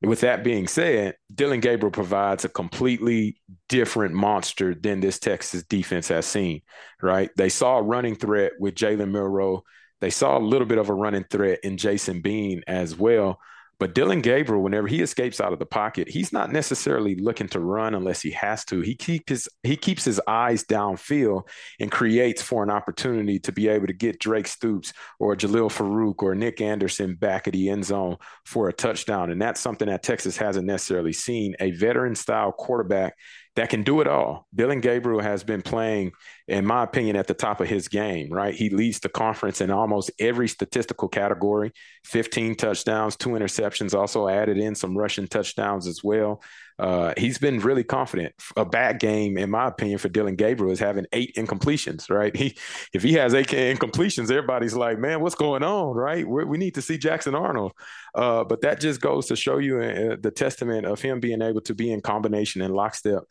With 0.02 0.20
that 0.20 0.44
being 0.44 0.68
said, 0.68 1.16
Dillon 1.34 1.60
Gabriel 1.60 1.90
provides 1.90 2.44
a 2.44 2.50
completely 2.50 3.40
different 3.68 4.14
monster 4.14 4.74
than 4.74 5.00
this 5.00 5.18
Texas 5.18 5.62
defense 5.62 6.08
has 6.08 6.26
seen, 6.26 6.60
right? 7.02 7.30
They 7.36 7.48
saw 7.48 7.78
a 7.78 7.82
running 7.82 8.14
threat 8.14 8.52
with 8.60 8.74
Jalen 8.74 9.10
Milroe 9.10 9.64
they 10.00 10.10
saw 10.10 10.36
a 10.36 10.40
little 10.40 10.66
bit 10.66 10.78
of 10.78 10.88
a 10.88 10.94
running 10.94 11.24
threat 11.24 11.60
in 11.62 11.76
Jason 11.76 12.20
Bean 12.20 12.62
as 12.66 12.96
well. 12.96 13.40
But 13.78 13.94
Dillon 13.94 14.22
Gabriel, 14.22 14.62
whenever 14.62 14.86
he 14.86 15.02
escapes 15.02 15.40
out 15.40 15.52
of 15.52 15.58
the 15.58 15.66
pocket, 15.66 16.08
he's 16.08 16.32
not 16.32 16.50
necessarily 16.50 17.14
looking 17.16 17.48
to 17.48 17.60
run 17.60 17.94
unless 17.94 18.22
he 18.22 18.30
has 18.30 18.64
to. 18.66 18.80
He 18.80 18.94
keep 18.94 19.28
his 19.28 19.48
he 19.62 19.76
keeps 19.76 20.04
his 20.04 20.20
eyes 20.26 20.64
downfield 20.64 21.42
and 21.78 21.92
creates 21.92 22.40
for 22.40 22.62
an 22.62 22.70
opportunity 22.70 23.38
to 23.40 23.52
be 23.52 23.68
able 23.68 23.86
to 23.86 23.92
get 23.92 24.18
Drake 24.18 24.46
Stoops 24.46 24.94
or 25.18 25.36
Jalil 25.36 25.70
Farooq 25.70 26.22
or 26.22 26.34
Nick 26.34 26.60
Anderson 26.62 27.16
back 27.16 27.46
at 27.46 27.52
the 27.52 27.68
end 27.68 27.84
zone 27.84 28.16
for 28.46 28.68
a 28.68 28.72
touchdown. 28.72 29.30
And 29.30 29.40
that's 29.40 29.60
something 29.60 29.88
that 29.88 30.02
Texas 30.02 30.38
hasn't 30.38 30.66
necessarily 30.66 31.12
seen. 31.12 31.54
A 31.60 31.72
veteran 31.72 32.14
style 32.14 32.52
quarterback 32.52 33.14
that 33.56 33.70
can 33.70 33.82
do 33.82 34.00
it 34.00 34.06
all. 34.06 34.46
Dillon 34.54 34.80
Gabriel 34.80 35.20
has 35.20 35.42
been 35.42 35.62
playing, 35.62 36.12
in 36.46 36.64
my 36.64 36.84
opinion, 36.84 37.16
at 37.16 37.26
the 37.26 37.34
top 37.34 37.60
of 37.60 37.68
his 37.68 37.88
game, 37.88 38.30
right? 38.30 38.54
He 38.54 38.70
leads 38.70 39.00
the 39.00 39.08
conference 39.08 39.60
in 39.60 39.70
almost 39.70 40.10
every 40.18 40.46
statistical 40.46 41.08
category 41.08 41.72
15 42.04 42.54
touchdowns, 42.54 43.16
two 43.16 43.30
interceptions, 43.30 43.94
also 43.94 44.28
added 44.28 44.58
in 44.58 44.74
some 44.74 44.96
rushing 44.96 45.26
touchdowns 45.26 45.86
as 45.86 46.04
well. 46.04 46.42
Uh, 46.78 47.14
he's 47.16 47.38
been 47.38 47.58
really 47.60 47.84
confident. 47.84 48.34
A 48.56 48.64
bad 48.64 49.00
game, 49.00 49.38
in 49.38 49.50
my 49.50 49.68
opinion, 49.68 49.98
for 49.98 50.08
Dillon 50.08 50.36
Gabriel 50.36 50.72
is 50.72 50.78
having 50.78 51.06
eight 51.12 51.34
incompletions, 51.36 52.10
right? 52.10 52.34
He, 52.36 52.56
if 52.92 53.02
he 53.02 53.14
has 53.14 53.34
eight 53.34 53.48
incompletions, 53.48 54.30
everybody's 54.30 54.74
like, 54.74 54.98
man, 54.98 55.20
what's 55.20 55.34
going 55.34 55.62
on, 55.62 55.94
right? 55.94 56.26
We're, 56.26 56.44
we 56.44 56.58
need 56.58 56.74
to 56.74 56.82
see 56.82 56.98
Jackson 56.98 57.34
Arnold. 57.34 57.72
Uh, 58.14 58.44
but 58.44 58.60
that 58.60 58.80
just 58.80 59.00
goes 59.00 59.26
to 59.26 59.36
show 59.36 59.58
you 59.58 59.80
uh, 59.80 60.16
the 60.20 60.30
testament 60.30 60.86
of 60.86 61.00
him 61.00 61.20
being 61.20 61.42
able 61.42 61.62
to 61.62 61.74
be 61.74 61.90
in 61.90 62.00
combination 62.00 62.62
and 62.62 62.74
lockstep 62.74 63.22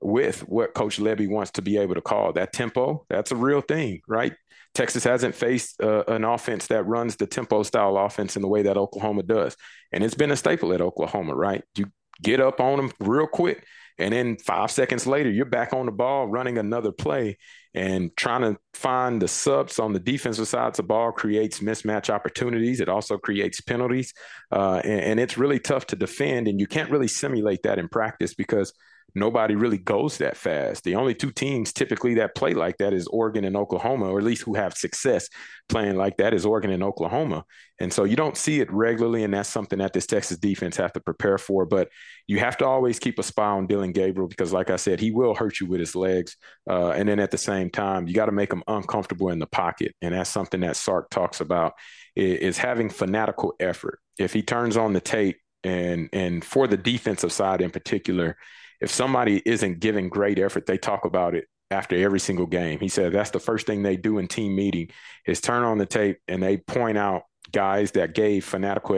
with 0.00 0.40
what 0.48 0.74
Coach 0.74 0.98
Lebby 0.98 1.28
wants 1.28 1.52
to 1.52 1.62
be 1.62 1.78
able 1.78 1.94
to 1.94 2.00
call 2.00 2.32
that 2.32 2.52
tempo. 2.52 3.06
That's 3.08 3.32
a 3.32 3.36
real 3.36 3.60
thing, 3.60 4.00
right? 4.06 4.34
Texas 4.74 5.04
hasn't 5.04 5.34
faced 5.34 5.80
uh, 5.80 6.02
an 6.08 6.24
offense 6.24 6.66
that 6.66 6.84
runs 6.84 7.16
the 7.16 7.26
tempo 7.26 7.62
style 7.62 7.96
offense 7.96 8.34
in 8.34 8.42
the 8.42 8.48
way 8.48 8.62
that 8.62 8.76
Oklahoma 8.76 9.22
does. 9.22 9.56
And 9.92 10.02
it's 10.02 10.16
been 10.16 10.32
a 10.32 10.36
staple 10.36 10.72
at 10.72 10.80
Oklahoma, 10.80 11.34
right? 11.34 11.62
You 11.76 11.86
get 12.22 12.40
up 12.40 12.60
on 12.60 12.76
them 12.76 12.92
real 13.00 13.26
quick. 13.26 13.64
And 13.98 14.12
then 14.12 14.36
five 14.38 14.70
seconds 14.70 15.06
later, 15.06 15.30
you're 15.30 15.44
back 15.44 15.72
on 15.72 15.86
the 15.86 15.92
ball 15.92 16.26
running 16.26 16.58
another 16.58 16.90
play 16.90 17.38
and 17.74 18.10
trying 18.16 18.42
to 18.42 18.58
find 18.72 19.22
the 19.22 19.28
subs 19.28 19.78
on 19.78 19.92
the 19.92 20.00
defensive 20.00 20.48
side 20.48 20.68
of 20.68 20.76
the 20.76 20.82
ball 20.82 21.12
creates 21.12 21.60
mismatch 21.60 22.10
opportunities. 22.10 22.80
It 22.80 22.88
also 22.88 23.18
creates 23.18 23.60
penalties. 23.60 24.12
Uh, 24.50 24.80
and, 24.82 25.00
and 25.00 25.20
it's 25.20 25.38
really 25.38 25.60
tough 25.60 25.86
to 25.88 25.96
defend. 25.96 26.48
And 26.48 26.58
you 26.58 26.66
can't 26.66 26.90
really 26.90 27.08
simulate 27.08 27.62
that 27.62 27.78
in 27.78 27.88
practice 27.88 28.34
because– 28.34 28.72
nobody 29.14 29.54
really 29.54 29.78
goes 29.78 30.18
that 30.18 30.36
fast. 30.36 30.84
The 30.84 30.96
only 30.96 31.14
two 31.14 31.30
teams 31.30 31.72
typically 31.72 32.14
that 32.14 32.34
play 32.34 32.54
like 32.54 32.78
that 32.78 32.92
is 32.92 33.06
Oregon 33.06 33.44
and 33.44 33.56
Oklahoma, 33.56 34.10
or 34.10 34.18
at 34.18 34.24
least 34.24 34.42
who 34.42 34.54
have 34.54 34.74
success 34.74 35.28
playing 35.68 35.96
like 35.96 36.16
that 36.18 36.34
is 36.34 36.44
Oregon 36.44 36.70
and 36.70 36.82
Oklahoma. 36.82 37.44
And 37.80 37.92
so 37.92 38.04
you 38.04 38.16
don't 38.16 38.36
see 38.36 38.60
it 38.60 38.72
regularly, 38.72 39.24
and 39.24 39.34
that's 39.34 39.48
something 39.48 39.78
that 39.80 39.92
this 39.92 40.06
Texas 40.06 40.38
defense 40.38 40.76
have 40.76 40.92
to 40.92 41.00
prepare 41.00 41.38
for. 41.38 41.66
But 41.66 41.88
you 42.26 42.38
have 42.38 42.56
to 42.58 42.66
always 42.66 42.98
keep 42.98 43.18
a 43.18 43.22
spy 43.22 43.46
on 43.46 43.66
Dillon 43.66 43.92
Gabriel 43.92 44.28
because, 44.28 44.52
like 44.52 44.70
I 44.70 44.76
said, 44.76 45.00
he 45.00 45.10
will 45.10 45.34
hurt 45.34 45.60
you 45.60 45.66
with 45.66 45.80
his 45.80 45.96
legs. 45.96 46.36
Uh, 46.68 46.90
and 46.90 47.08
then 47.08 47.18
at 47.18 47.30
the 47.30 47.38
same 47.38 47.70
time, 47.70 48.06
you 48.06 48.14
got 48.14 48.26
to 48.26 48.32
make 48.32 48.52
him 48.52 48.62
uncomfortable 48.68 49.30
in 49.30 49.38
the 49.38 49.46
pocket, 49.46 49.94
and 50.02 50.14
that's 50.14 50.30
something 50.30 50.60
that 50.60 50.76
Sark 50.76 51.10
talks 51.10 51.40
about 51.40 51.74
is, 52.16 52.58
having 52.58 52.88
fanatical 52.88 53.54
effort. 53.58 53.98
If 54.18 54.32
he 54.32 54.42
turns 54.42 54.76
on 54.76 54.92
the 54.92 55.00
tape 55.00 55.38
and 55.64 56.08
and 56.12 56.44
for 56.44 56.66
the 56.66 56.76
defensive 56.76 57.32
side 57.32 57.60
in 57.60 57.70
particular, 57.70 58.36
if 58.84 58.90
somebody 58.90 59.42
isn't 59.46 59.80
giving 59.80 60.10
great 60.10 60.38
effort, 60.38 60.66
they 60.66 60.76
talk 60.76 61.06
about 61.06 61.34
it 61.34 61.46
after 61.70 61.96
every 61.96 62.20
single 62.20 62.46
game. 62.46 62.78
He 62.78 62.88
said 62.88 63.12
that's 63.12 63.30
the 63.30 63.40
first 63.40 63.66
thing 63.66 63.82
they 63.82 63.96
do 63.96 64.18
in 64.18 64.28
team 64.28 64.54
meeting 64.54 64.90
is 65.26 65.40
turn 65.40 65.64
on 65.64 65.78
the 65.78 65.86
tape 65.86 66.18
and 66.28 66.42
they 66.42 66.58
point 66.58 66.98
out 66.98 67.22
guys 67.50 67.92
that 67.92 68.14
gave 68.14 68.44
fanatical 68.44 68.96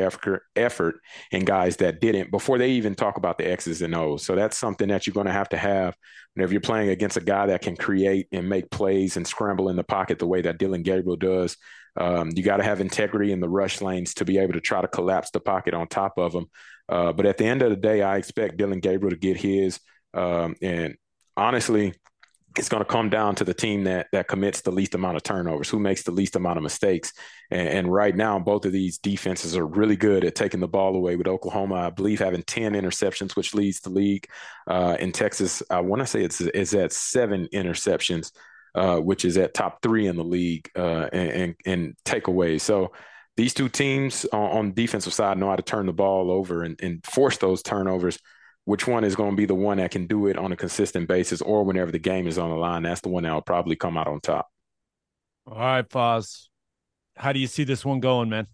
effort 0.56 0.96
and 1.30 1.46
guys 1.46 1.76
that 1.76 2.00
didn't 2.00 2.30
before 2.30 2.58
they 2.58 2.70
even 2.70 2.94
talk 2.94 3.16
about 3.16 3.38
the 3.38 3.48
X's 3.48 3.80
and 3.80 3.94
O's. 3.94 4.24
So 4.24 4.34
that's 4.34 4.58
something 4.58 4.88
that 4.88 5.06
you're 5.06 5.14
going 5.14 5.26
to 5.26 5.32
have 5.32 5.50
to 5.50 5.56
have 5.56 5.96
whenever 6.34 6.52
you're 6.52 6.60
playing 6.60 6.88
against 6.88 7.16
a 7.16 7.20
guy 7.20 7.46
that 7.46 7.62
can 7.62 7.76
create 7.76 8.26
and 8.32 8.48
make 8.48 8.70
plays 8.70 9.16
and 9.16 9.26
scramble 9.26 9.68
in 9.68 9.76
the 9.76 9.84
pocket 9.84 10.18
the 10.18 10.26
way 10.26 10.42
that 10.42 10.58
Dillon 10.58 10.82
Gabriel 10.82 11.16
does. 11.16 11.56
Um, 11.96 12.30
you 12.34 12.42
got 12.42 12.58
to 12.58 12.64
have 12.64 12.80
integrity 12.80 13.32
in 13.32 13.40
the 13.40 13.48
rush 13.48 13.80
lanes 13.80 14.14
to 14.14 14.24
be 14.24 14.38
able 14.38 14.52
to 14.54 14.60
try 14.60 14.80
to 14.80 14.88
collapse 14.88 15.30
the 15.30 15.40
pocket 15.40 15.74
on 15.74 15.86
top 15.86 16.18
of 16.18 16.32
them. 16.32 16.46
Uh, 16.88 17.12
but 17.12 17.26
at 17.26 17.36
the 17.36 17.46
end 17.46 17.62
of 17.62 17.70
the 17.70 17.76
day, 17.76 18.02
I 18.02 18.16
expect 18.16 18.56
Dillon 18.56 18.80
Gabriel 18.80 19.10
to 19.10 19.16
get 19.16 19.36
his. 19.36 19.80
Um, 20.14 20.56
and 20.62 20.96
honestly, 21.36 21.94
it's 22.58 22.68
going 22.68 22.82
to 22.82 22.90
come 22.90 23.10
down 23.10 23.34
to 23.34 23.44
the 23.44 23.54
team 23.54 23.84
that 23.84 24.06
that 24.12 24.28
commits 24.28 24.62
the 24.62 24.70
least 24.70 24.94
amount 24.94 25.16
of 25.16 25.22
turnovers, 25.22 25.68
who 25.68 25.78
makes 25.78 26.02
the 26.02 26.10
least 26.10 26.36
amount 26.36 26.56
of 26.56 26.62
mistakes. 26.62 27.12
And, 27.50 27.68
and, 27.68 27.92
right 27.92 28.16
now, 28.16 28.38
both 28.38 28.64
of 28.64 28.72
these 28.72 28.98
defenses 28.98 29.56
are 29.56 29.66
really 29.66 29.96
good 29.96 30.24
at 30.24 30.34
taking 30.34 30.60
the 30.60 30.68
ball 30.68 30.96
away. 30.96 31.16
With 31.16 31.26
Oklahoma, 31.26 31.74
I 31.74 31.90
believe 31.90 32.18
having 32.18 32.42
ten 32.42 32.72
interceptions, 32.72 33.36
which 33.36 33.54
leads 33.54 33.80
the 33.80 33.90
league. 33.90 34.26
Uh, 34.66 34.96
in 34.98 35.12
Texas, 35.12 35.62
I 35.70 35.80
want 35.80 36.00
to 36.00 36.06
say 36.06 36.22
it's 36.22 36.40
it's 36.40 36.74
at 36.74 36.92
seven 36.92 37.48
interceptions, 37.52 38.32
uh, 38.74 38.98
which 38.98 39.24
is 39.24 39.36
at 39.36 39.54
top 39.54 39.82
three 39.82 40.06
in 40.06 40.16
the 40.16 40.24
league 40.24 40.70
uh, 40.76 41.08
and, 41.12 41.30
and, 41.30 41.54
and 41.66 41.96
takeaways. 42.04 42.62
So 42.62 42.92
these 43.36 43.54
two 43.54 43.68
teams 43.68 44.24
on, 44.32 44.50
on 44.50 44.72
defensive 44.72 45.12
side 45.12 45.38
know 45.38 45.50
how 45.50 45.56
to 45.56 45.62
turn 45.62 45.86
the 45.86 45.92
ball 45.92 46.30
over 46.30 46.62
and, 46.62 46.80
and 46.82 47.04
force 47.04 47.38
those 47.38 47.62
turnovers. 47.62 48.18
Which 48.64 48.86
one 48.86 49.04
is 49.04 49.14
going 49.14 49.30
to 49.30 49.36
be 49.36 49.46
the 49.46 49.54
one 49.54 49.76
that 49.76 49.92
can 49.92 50.08
do 50.08 50.26
it 50.26 50.36
on 50.36 50.50
a 50.50 50.56
consistent 50.56 51.06
basis, 51.06 51.40
or 51.40 51.62
whenever 51.62 51.92
the 51.92 52.00
game 52.00 52.26
is 52.26 52.36
on 52.36 52.50
the 52.50 52.56
line, 52.56 52.82
that's 52.82 53.00
the 53.00 53.08
one 53.08 53.22
that 53.22 53.32
will 53.32 53.40
probably 53.40 53.76
come 53.76 53.96
out 53.96 54.08
on 54.08 54.20
top. 54.20 54.48
All 55.46 55.56
right, 55.56 55.88
Foz. 55.88 56.48
How 57.16 57.32
do 57.32 57.38
you 57.38 57.46
see 57.46 57.62
this 57.62 57.84
one 57.84 58.00
going, 58.00 58.28
man? 58.28 58.48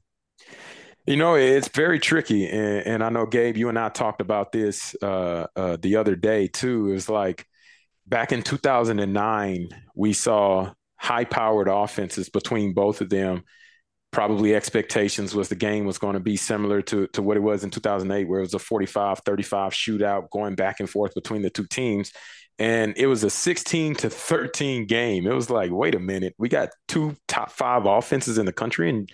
You 1.07 1.17
know, 1.17 1.35
it's 1.35 1.69
very 1.69 1.99
tricky, 1.99 2.47
and, 2.47 2.87
and 2.87 3.03
I 3.03 3.09
know 3.09 3.25
Gabe, 3.25 3.57
you 3.57 3.71
and 3.71 3.79
I 3.79 3.89
talked 3.89 4.21
about 4.21 4.53
this 4.53 4.95
uh, 5.03 5.47
uh, 5.57 5.79
the 5.81 5.97
other 5.97 6.15
day 6.15 6.47
too. 6.47 6.93
It's 6.93 7.09
like 7.09 7.47
back 8.07 8.33
in 8.33 8.43
2009, 8.43 9.69
we 9.97 10.13
saw 10.13 10.73
high-powered 10.97 11.69
offenses 11.69 12.29
between 12.29 12.75
both 12.75 13.01
of 13.01 13.09
them 13.09 13.43
probably 14.13 14.55
expectations 14.55 15.35
was 15.35 15.49
the 15.49 15.55
game 15.55 15.87
was 15.87 15.99
going 15.99 16.15
to 16.15 16.21
be 16.21 16.37
similar 16.37 16.83
to, 16.83 17.07
to 17.09 17.23
what 17.23 17.37
it 17.37 17.41
was 17.41 17.65
in 17.65 17.71
2008 17.71 18.29
where 18.29 18.41
it 18.41 18.43
was 18.43 18.55
a 18.55 18.59
45 18.59 19.21
35 19.21 19.73
shootout 19.73 20.31
going 20.31 20.55
back 20.55 20.81
and 20.81 20.89
forth 20.89 21.15
between 21.15 21.43
the 21.43 21.51
two 21.51 21.67
teams. 21.67 22.13
And 22.59 22.95
it 22.97 23.07
was 23.07 23.25
a 23.25 23.31
16 23.31 23.95
to 23.97 24.11
13 24.11 24.87
game. 24.87 25.27
It 25.27 25.35
was 25.35 25.51
like 25.51 25.71
wait 25.73 25.95
a 25.95 25.99
minute 25.99 26.35
we 26.39 26.49
got 26.49 26.71
two 26.87 27.17
top 27.27 27.51
five 27.51 27.87
offenses 27.87 28.39
in 28.39 28.47
the 28.47 28.53
country 28.53 28.91
and 28.91 29.11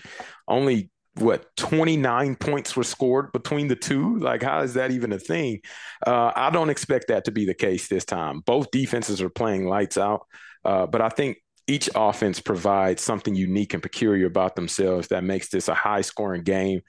only 0.49 0.91
what 1.15 1.47
29 1.57 2.37
points 2.37 2.77
were 2.77 2.85
scored 2.85 3.33
between 3.33 3.69
the 3.69 3.77
two? 3.77 4.19
Like 4.19 4.43
how 4.43 4.61
is 4.61 4.75
that 4.75 4.91
even 4.91 5.13
a 5.13 5.19
thing? 5.19 5.61
Uh, 6.05 6.33
i 6.35 6.51
don't 6.51 6.71
expect 6.71 7.09
that 7.09 7.25
to 7.25 7.31
be 7.31 7.47
the 7.47 7.55
case 7.55 7.87
this 7.87 8.05
time. 8.05 8.41
Both 8.41 8.73
defenses 8.73 9.23
are 9.23 9.31
playing 9.31 9.69
lights 9.69 9.97
out. 9.97 10.27
Uh, 10.65 10.87
but 10.87 11.01
i 11.01 11.09
think 11.09 11.39
each 11.69 11.91
offense 11.95 12.41
provides 12.41 13.03
something 13.03 13.35
unique 13.35 13.75
and 13.75 13.83
peculiar 13.83 14.27
about 14.27 14.57
themselves 14.57 15.09
that 15.09 15.23
makes 15.23 15.51
this 15.51 15.69
a 15.69 15.75
high 15.75 16.01
scoring 16.01 16.43
game. 16.43 16.81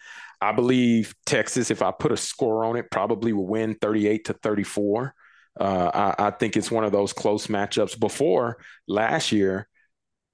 I 0.41 0.53
believe 0.53 1.13
Texas, 1.25 1.69
if 1.69 1.81
I 1.81 1.91
put 1.91 2.13
a 2.13 2.17
score 2.17 2.63
on 2.63 2.77
it, 2.77 2.89
probably 2.89 3.33
will 3.33 3.45
win 3.45 3.75
38 3.75 4.25
to 4.25 4.33
34. 4.33 5.13
Uh, 5.59 6.13
I, 6.17 6.27
I, 6.27 6.31
think 6.31 6.55
it's 6.55 6.71
one 6.71 6.85
of 6.85 6.93
those 6.93 7.11
close 7.11 7.47
matchups. 7.47 7.99
Before 7.99 8.57
last 8.87 9.33
year, 9.33 9.67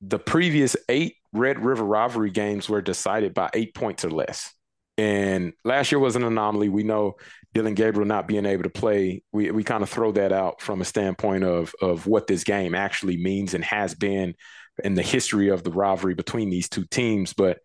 the 0.01 0.19
previous 0.19 0.75
eight 0.87 1.15
Red 1.33 1.65
River 1.65 1.83
rivalry 1.83 2.29
games 2.29 2.69
were 2.69 2.81
decided 2.81 3.33
by 3.33 3.49
eight 3.55 3.73
points 3.73 4.05
or 4.05 4.11
less. 4.11 4.53
And 4.97 5.53
last 5.63 5.91
year 5.91 5.99
was 5.99 6.15
an 6.15 6.23
anomaly. 6.23 6.69
We 6.69 6.83
know 6.83 7.15
Dillon 7.53 7.73
Gabriel 7.73 8.07
not 8.07 8.27
being 8.27 8.45
able 8.45 8.63
to 8.63 8.69
play. 8.69 9.23
We 9.31 9.51
we 9.51 9.63
kind 9.63 9.83
of 9.83 9.89
throw 9.89 10.11
that 10.13 10.31
out 10.31 10.61
from 10.61 10.81
a 10.81 10.85
standpoint 10.85 11.43
of 11.43 11.73
of 11.81 12.07
what 12.07 12.27
this 12.27 12.43
game 12.43 12.73
actually 12.75 13.17
means 13.17 13.53
and 13.53 13.63
has 13.63 13.93
been 13.93 14.35
in 14.83 14.95
the 14.95 15.01
history 15.01 15.49
of 15.49 15.63
the 15.63 15.71
rivalry 15.71 16.13
between 16.13 16.49
these 16.49 16.69
two 16.69 16.85
teams. 16.85 17.33
But 17.33 17.59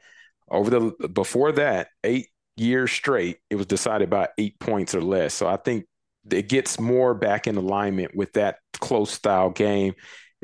over 0.51 0.70
the 0.70 1.09
before 1.09 1.52
that, 1.52 1.89
eight 2.05 2.28
years 2.57 2.90
straight, 2.90 3.39
it 3.48 3.57
was 3.57 3.66
decided 3.66 4.11
by 4.11 4.28
eight 4.39 4.59
points 4.59 4.94
or 4.94 5.02
less. 5.02 5.35
So 5.35 5.47
I 5.47 5.57
think 5.57 5.86
it 6.31 6.48
gets 6.48 6.78
more 6.78 7.15
back 7.15 7.47
in 7.47 7.57
alignment 7.57 8.15
with 8.15 8.32
that 8.35 8.59
close 8.74 9.11
style 9.11 9.51
game. 9.51 9.94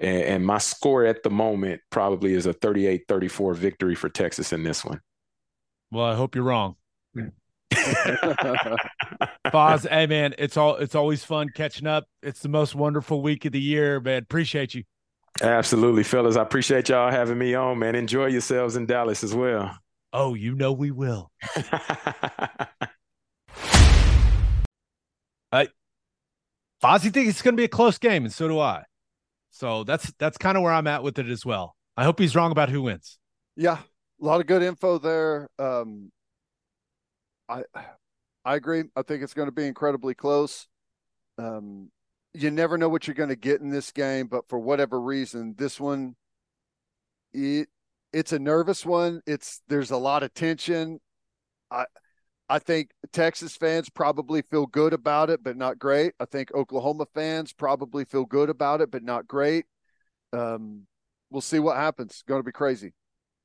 And, 0.01 0.23
and 0.23 0.47
my 0.47 0.59
score 0.59 1.05
at 1.05 1.23
the 1.23 1.31
moment 1.31 1.81
probably 1.91 2.35
is 2.35 2.47
a 2.47 2.53
38 2.53 3.03
34 3.09 3.55
victory 3.55 3.95
for 3.95 4.09
Texas 4.09 4.53
in 4.53 4.63
this 4.63 4.85
one. 4.85 5.01
Well, 5.91 6.05
I 6.05 6.15
hope 6.15 6.35
you're 6.35 6.45
wrong. 6.45 6.77
Foz, 9.47 9.89
hey 9.89 10.07
man, 10.07 10.35
it's 10.39 10.57
all 10.57 10.77
it's 10.77 10.95
always 10.95 11.25
fun 11.25 11.49
catching 11.55 11.87
up. 11.87 12.07
It's 12.23 12.41
the 12.41 12.49
most 12.49 12.75
wonderful 12.75 13.23
week 13.23 13.45
of 13.45 13.53
the 13.53 13.61
year, 13.61 14.01
man. 14.01 14.23
Appreciate 14.23 14.75
you. 14.75 14.85
Absolutely, 15.43 16.03
fellas. 16.03 16.37
I 16.37 16.43
appreciate 16.43 16.89
y'all 16.89 17.11
having 17.11 17.39
me 17.39 17.55
on, 17.55 17.79
man. 17.79 17.95
Enjoy 17.95 18.27
yourselves 18.27 18.77
in 18.77 18.87
Dallas 18.87 19.23
as 19.23 19.35
well. 19.35 19.77
Oh, 20.13 20.35
you 20.35 20.55
know 20.55 20.73
we 20.73 20.91
will. 20.91 21.31
I 25.53 25.69
Fozzy 26.83 27.13
thinks 27.13 27.31
it's 27.31 27.43
gonna 27.43 27.57
be 27.57 27.65
a 27.65 27.69
close 27.69 27.99
game, 27.99 28.25
and 28.25 28.33
so 28.33 28.49
do 28.49 28.59
I. 28.59 28.85
So 29.51 29.85
that's 29.85 30.13
that's 30.19 30.39
kind 30.39 30.57
of 30.57 30.63
where 30.63 30.73
I'm 30.73 30.87
at 30.87 31.03
with 31.03 31.19
it 31.19 31.29
as 31.29 31.45
well. 31.45 31.77
I 31.97 32.05
hope 32.05 32.19
he's 32.19 32.37
wrong 32.37 32.53
about 32.53 32.69
who 32.69 32.83
wins. 32.83 33.19
Yeah, 33.57 33.79
a 34.21 34.25
lot 34.25 34.41
of 34.41 34.47
good 34.47 34.63
info 34.63 34.99
there. 34.99 35.49
Um, 35.59 36.11
I 37.49 37.63
I 38.45 38.57
agree. 38.57 38.85
I 38.95 39.03
think 39.03 39.23
it's 39.23 39.35
going 39.35 39.49
to 39.49 39.53
be 39.53 39.67
incredibly 39.67 40.15
close. 40.15 40.69
Um, 41.39 41.91
you 42.35 42.51
never 42.51 42.79
know 42.79 42.89
what 42.89 43.07
you're 43.07 43.15
going 43.15 43.31
to 43.31 43.37
get 43.37 43.61
in 43.61 43.71
this 43.71 43.93
game, 43.93 44.27
but 44.29 44.49
for 44.49 44.59
whatever 44.59 45.01
reason, 45.01 45.55
this 45.59 45.81
one, 45.81 46.17
it 47.33 47.69
it's 48.13 48.33
a 48.33 48.39
nervous 48.39 48.85
one. 48.87 49.21
It's 49.27 49.61
there's 49.69 49.91
a 49.91 49.97
lot 49.97 50.23
of 50.23 50.33
tension. 50.35 51.01
I 51.71 51.87
I 52.49 52.59
think 52.61 52.91
Texas 53.13 53.57
fans 53.57 53.91
probably 53.91 54.43
feel 54.43 54.67
good 54.67 54.93
about 54.93 55.31
it, 55.31 55.43
but 55.43 55.57
not 55.57 55.79
great. 55.79 56.15
I 56.21 56.27
think 56.27 56.53
Oklahoma 56.55 57.07
fans 57.15 57.53
probably 57.53 58.05
feel 58.05 58.25
good 58.27 58.51
about 58.51 58.81
it, 58.81 58.91
but 58.91 59.03
not 59.05 59.29
great. 59.29 59.67
Um, 60.33 60.87
we'll 61.31 61.41
see 61.43 61.61
what 61.61 61.77
happens. 61.77 62.23
Going 62.29 62.41
to 62.41 62.47
be 62.47 62.53
crazy. 62.53 62.95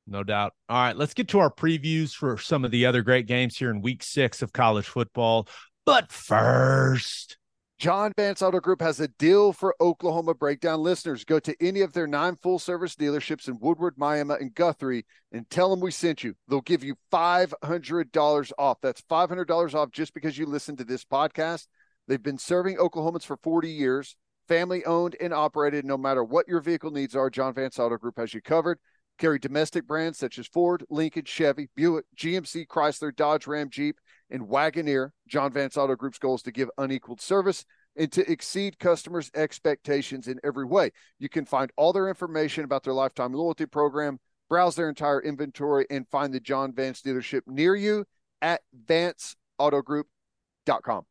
No 0.06 0.24
doubt. 0.24 0.52
All 0.68 0.82
right, 0.82 0.96
let's 0.96 1.14
get 1.14 1.28
to 1.28 1.38
our 1.38 1.52
previews 1.52 2.12
for 2.12 2.36
some 2.38 2.64
of 2.64 2.70
the 2.70 2.86
other 2.86 3.02
great 3.02 3.26
games 3.26 3.56
here 3.56 3.70
in 3.70 3.80
week 3.80 4.02
six 4.02 4.42
of 4.42 4.52
college 4.52 4.86
football. 4.86 5.48
But 5.86 6.10
first, 6.12 7.38
John 7.82 8.12
Vance 8.16 8.42
Auto 8.42 8.60
Group 8.60 8.80
has 8.80 9.00
a 9.00 9.08
deal 9.08 9.52
for 9.52 9.74
Oklahoma 9.80 10.34
Breakdown 10.34 10.84
listeners. 10.84 11.24
Go 11.24 11.40
to 11.40 11.56
any 11.60 11.80
of 11.80 11.92
their 11.92 12.06
nine 12.06 12.36
full 12.36 12.60
service 12.60 12.94
dealerships 12.94 13.48
in 13.48 13.58
Woodward, 13.60 13.94
Miami, 13.96 14.36
and 14.38 14.54
Guthrie 14.54 15.04
and 15.32 15.50
tell 15.50 15.68
them 15.68 15.80
we 15.80 15.90
sent 15.90 16.22
you. 16.22 16.34
They'll 16.46 16.60
give 16.60 16.84
you 16.84 16.94
$500 17.12 18.52
off. 18.56 18.78
That's 18.82 19.02
$500 19.02 19.74
off 19.74 19.90
just 19.90 20.14
because 20.14 20.38
you 20.38 20.46
listen 20.46 20.76
to 20.76 20.84
this 20.84 21.04
podcast. 21.04 21.66
They've 22.06 22.22
been 22.22 22.38
serving 22.38 22.76
Oklahomans 22.76 23.24
for 23.24 23.36
40 23.36 23.70
years, 23.70 24.14
family 24.46 24.84
owned 24.84 25.16
and 25.20 25.34
operated. 25.34 25.84
No 25.84 25.98
matter 25.98 26.22
what 26.22 26.46
your 26.46 26.60
vehicle 26.60 26.92
needs 26.92 27.16
are, 27.16 27.30
John 27.30 27.52
Vance 27.52 27.80
Auto 27.80 27.96
Group 27.96 28.16
has 28.18 28.32
you 28.32 28.40
covered. 28.40 28.78
Carry 29.22 29.38
domestic 29.38 29.86
brands 29.86 30.18
such 30.18 30.40
as 30.40 30.48
Ford, 30.48 30.84
Lincoln, 30.90 31.24
Chevy, 31.24 31.68
Buick, 31.76 32.06
GMC, 32.16 32.66
Chrysler, 32.66 33.14
Dodge, 33.14 33.46
Ram, 33.46 33.70
Jeep, 33.70 34.00
and 34.30 34.48
Wagoneer. 34.48 35.10
John 35.28 35.52
Vance 35.52 35.76
Auto 35.76 35.94
Group's 35.94 36.18
goal 36.18 36.34
is 36.34 36.42
to 36.42 36.50
give 36.50 36.68
unequaled 36.76 37.20
service 37.20 37.64
and 37.94 38.10
to 38.10 38.28
exceed 38.28 38.80
customers' 38.80 39.30
expectations 39.36 40.26
in 40.26 40.40
every 40.42 40.64
way. 40.64 40.90
You 41.20 41.28
can 41.28 41.44
find 41.44 41.70
all 41.76 41.92
their 41.92 42.08
information 42.08 42.64
about 42.64 42.82
their 42.82 42.94
lifetime 42.94 43.32
loyalty 43.32 43.64
program, 43.64 44.18
browse 44.48 44.74
their 44.74 44.88
entire 44.88 45.22
inventory, 45.22 45.86
and 45.88 46.04
find 46.08 46.34
the 46.34 46.40
John 46.40 46.74
Vance 46.74 47.00
dealership 47.00 47.42
near 47.46 47.76
you 47.76 48.04
at 48.40 48.62
vanceautogroup.com. 48.88 51.02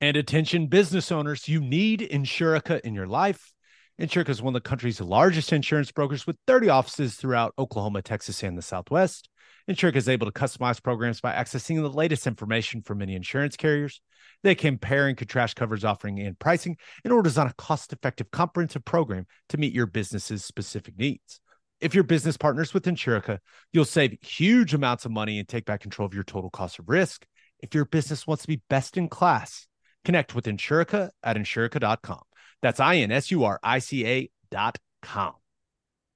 And 0.00 0.16
attention 0.16 0.68
business 0.68 1.10
owners, 1.10 1.48
you 1.48 1.60
need 1.60 2.08
Insurica 2.12 2.78
in 2.82 2.94
your 2.94 3.08
life. 3.08 3.52
Insurica 4.00 4.28
is 4.28 4.42
one 4.42 4.54
of 4.54 4.62
the 4.62 4.68
country's 4.68 5.00
largest 5.00 5.54
insurance 5.54 5.90
brokers 5.90 6.26
with 6.26 6.36
30 6.46 6.68
offices 6.68 7.14
throughout 7.14 7.54
Oklahoma, 7.58 8.02
Texas, 8.02 8.42
and 8.42 8.56
the 8.56 8.62
Southwest. 8.62 9.30
Insurica 9.70 9.96
is 9.96 10.08
able 10.08 10.30
to 10.30 10.32
customize 10.32 10.82
programs 10.82 11.22
by 11.22 11.32
accessing 11.32 11.76
the 11.76 11.88
latest 11.88 12.26
information 12.26 12.82
from 12.82 12.98
many 12.98 13.14
insurance 13.14 13.56
carriers. 13.56 14.02
They 14.42 14.54
compare 14.54 15.08
and 15.08 15.16
contrast 15.16 15.56
coverage 15.56 15.82
offering 15.82 16.20
and 16.20 16.38
pricing 16.38 16.76
in 17.04 17.10
order 17.10 17.22
to 17.22 17.30
design 17.30 17.46
a 17.46 17.54
cost-effective, 17.54 18.30
comprehensive 18.30 18.84
program 18.84 19.26
to 19.48 19.56
meet 19.56 19.72
your 19.72 19.86
business's 19.86 20.44
specific 20.44 20.98
needs. 20.98 21.40
If 21.80 21.94
your 21.94 22.04
business 22.04 22.36
partners 22.36 22.74
with 22.74 22.84
Insurica, 22.84 23.38
you'll 23.72 23.86
save 23.86 24.18
huge 24.20 24.74
amounts 24.74 25.06
of 25.06 25.10
money 25.10 25.38
and 25.38 25.48
take 25.48 25.64
back 25.64 25.80
control 25.80 26.04
of 26.04 26.12
your 26.12 26.22
total 26.22 26.50
cost 26.50 26.78
of 26.78 26.88
risk. 26.90 27.24
If 27.60 27.74
your 27.74 27.86
business 27.86 28.26
wants 28.26 28.42
to 28.42 28.48
be 28.48 28.62
best 28.68 28.98
in 28.98 29.08
class, 29.08 29.66
connect 30.04 30.34
with 30.34 30.44
Insurica 30.44 31.10
at 31.22 31.36
insurica.com. 31.36 32.20
That's 32.62 32.80
I 32.80 32.96
N 32.96 33.12
S 33.12 33.30
U 33.30 33.44
R 33.44 33.60
I 33.62 33.78
C 33.78 34.06
A 34.06 34.30
dot 34.50 34.78
com. 35.02 35.34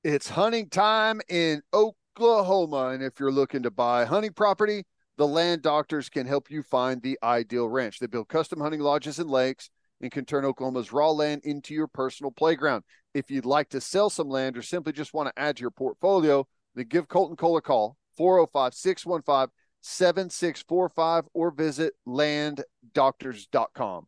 It's 0.03 0.31
hunting 0.31 0.71
time 0.71 1.21
in 1.29 1.63
Oklahoma. 1.73 2.89
And 2.89 3.03
if 3.03 3.21
you're 3.21 3.33
looking 3.33 3.63
to 3.65 3.71
buy 3.71 4.05
hunting 4.05 4.33
property, 4.33 4.85
the 5.19 5.27
land 5.27 5.63
doctors 5.63 6.09
can 6.09 6.27
help 6.27 6.51
you 6.51 6.63
find 6.63 7.03
the 7.03 7.19
ideal 7.23 7.69
ranch. 7.69 7.99
They 7.99 8.07
build 8.07 8.29
custom 8.29 8.61
hunting 8.61 8.81
lodges 8.81 9.19
and 9.19 9.29
lakes 9.29 9.69
and 10.01 10.11
can 10.11 10.25
turn 10.25 10.47
Oklahoma's 10.47 10.93
raw 10.93 11.11
land 11.11 11.43
into 11.45 11.75
your 11.75 11.87
personal 11.87 12.31
playground. 12.31 12.85
If 13.13 13.31
you'd 13.31 13.45
like 13.45 13.69
to 13.71 13.81
sell 13.81 14.09
some 14.09 14.31
land 14.31 14.57
or 14.57 14.63
simply 14.63 14.95
just 14.95 15.13
want 15.13 15.29
to 15.29 15.39
add 15.41 15.57
to 15.57 15.61
your 15.61 15.71
portfolio, 15.71 16.47
then 16.75 16.87
give 16.87 17.09
Colton 17.09 17.37
Cole 17.37 17.59
a 17.59 17.63
call, 17.63 17.99
405 18.17 18.73
615 18.73 19.53
7645, 19.83 21.25
or 21.35 21.51
visit 21.51 21.93
landdoctors.com. 22.07 24.07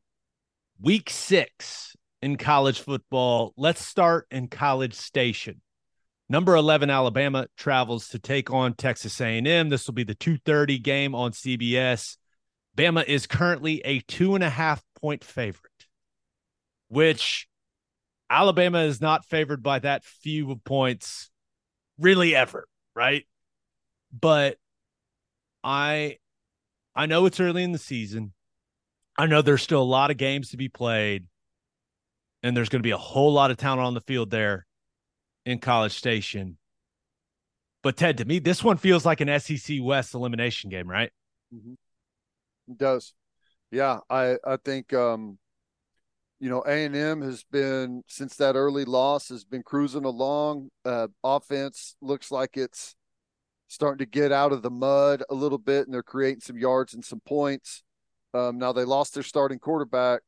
Week 0.80 1.10
six 1.10 1.94
in 2.22 2.36
college 2.36 2.80
football. 2.80 3.52
Let's 3.56 3.84
start 3.84 4.26
in 4.30 4.46
College 4.46 4.94
Station. 4.94 5.60
Number 6.28 6.54
11 6.54 6.88
Alabama 6.88 7.48
travels 7.56 8.08
to 8.08 8.18
take 8.18 8.50
on 8.50 8.74
Texas 8.74 9.20
A&M. 9.20 9.68
This 9.68 9.86
will 9.86 9.94
be 9.94 10.04
the 10.04 10.14
2:30 10.14 10.78
game 10.78 11.14
on 11.14 11.32
CBS. 11.32 12.16
Bama 12.76 13.04
is 13.04 13.26
currently 13.26 13.82
a 13.84 14.00
two 14.00 14.34
and 14.34 14.42
a 14.42 14.48
half 14.48 14.82
point 14.98 15.24
favorite, 15.24 15.86
which 16.88 17.48
Alabama 18.30 18.84
is 18.84 19.00
not 19.00 19.26
favored 19.26 19.62
by 19.62 19.80
that 19.80 20.04
few 20.04 20.56
points 20.64 21.30
really 21.98 22.34
ever, 22.34 22.66
right? 22.94 23.26
But 24.10 24.56
I 25.62 26.18
I 26.94 27.06
know 27.06 27.26
it's 27.26 27.40
early 27.40 27.62
in 27.62 27.72
the 27.72 27.78
season. 27.78 28.32
I 29.18 29.26
know 29.26 29.42
there's 29.42 29.62
still 29.62 29.82
a 29.82 29.84
lot 29.84 30.10
of 30.10 30.16
games 30.16 30.50
to 30.50 30.56
be 30.56 30.70
played 30.70 31.26
and 32.42 32.56
there's 32.56 32.68
going 32.68 32.80
to 32.80 32.86
be 32.86 32.92
a 32.92 32.98
whole 32.98 33.32
lot 33.32 33.50
of 33.50 33.56
talent 33.56 33.82
on 33.82 33.94
the 33.94 34.00
field 34.00 34.30
there 34.30 34.66
in 35.44 35.58
College 35.58 35.92
Station. 35.92 36.58
But 37.82 37.96
Ted, 37.96 38.18
to 38.18 38.24
me, 38.24 38.38
this 38.38 38.62
one 38.62 38.76
feels 38.76 39.04
like 39.04 39.20
an 39.20 39.40
SEC 39.40 39.78
West 39.80 40.14
elimination 40.14 40.70
game, 40.70 40.88
right? 40.88 41.10
Mm-hmm. 41.54 41.74
It 42.68 42.78
does. 42.78 43.12
Yeah, 43.70 43.98
I 44.08 44.36
I 44.46 44.56
think 44.56 44.92
um, 44.92 45.38
you 46.38 46.48
know 46.48 46.62
A 46.66 46.84
and 46.84 46.94
M 46.94 47.22
has 47.22 47.42
been 47.50 48.02
since 48.06 48.36
that 48.36 48.54
early 48.54 48.84
loss 48.84 49.30
has 49.30 49.44
been 49.44 49.62
cruising 49.62 50.04
along. 50.04 50.70
Uh, 50.84 51.08
offense 51.24 51.96
looks 52.00 52.30
like 52.30 52.56
it's 52.56 52.94
starting 53.66 53.98
to 53.98 54.06
get 54.06 54.30
out 54.30 54.52
of 54.52 54.62
the 54.62 54.70
mud 54.70 55.24
a 55.30 55.34
little 55.34 55.58
bit, 55.58 55.86
and 55.86 55.94
they're 55.94 56.02
creating 56.02 56.40
some 56.40 56.58
yards 56.58 56.94
and 56.94 57.04
some 57.04 57.20
points. 57.26 57.82
Um, 58.34 58.58
now 58.58 58.72
they 58.72 58.84
lost 58.84 59.14
their 59.14 59.22
starting 59.22 59.58
quarterback, 59.58 60.20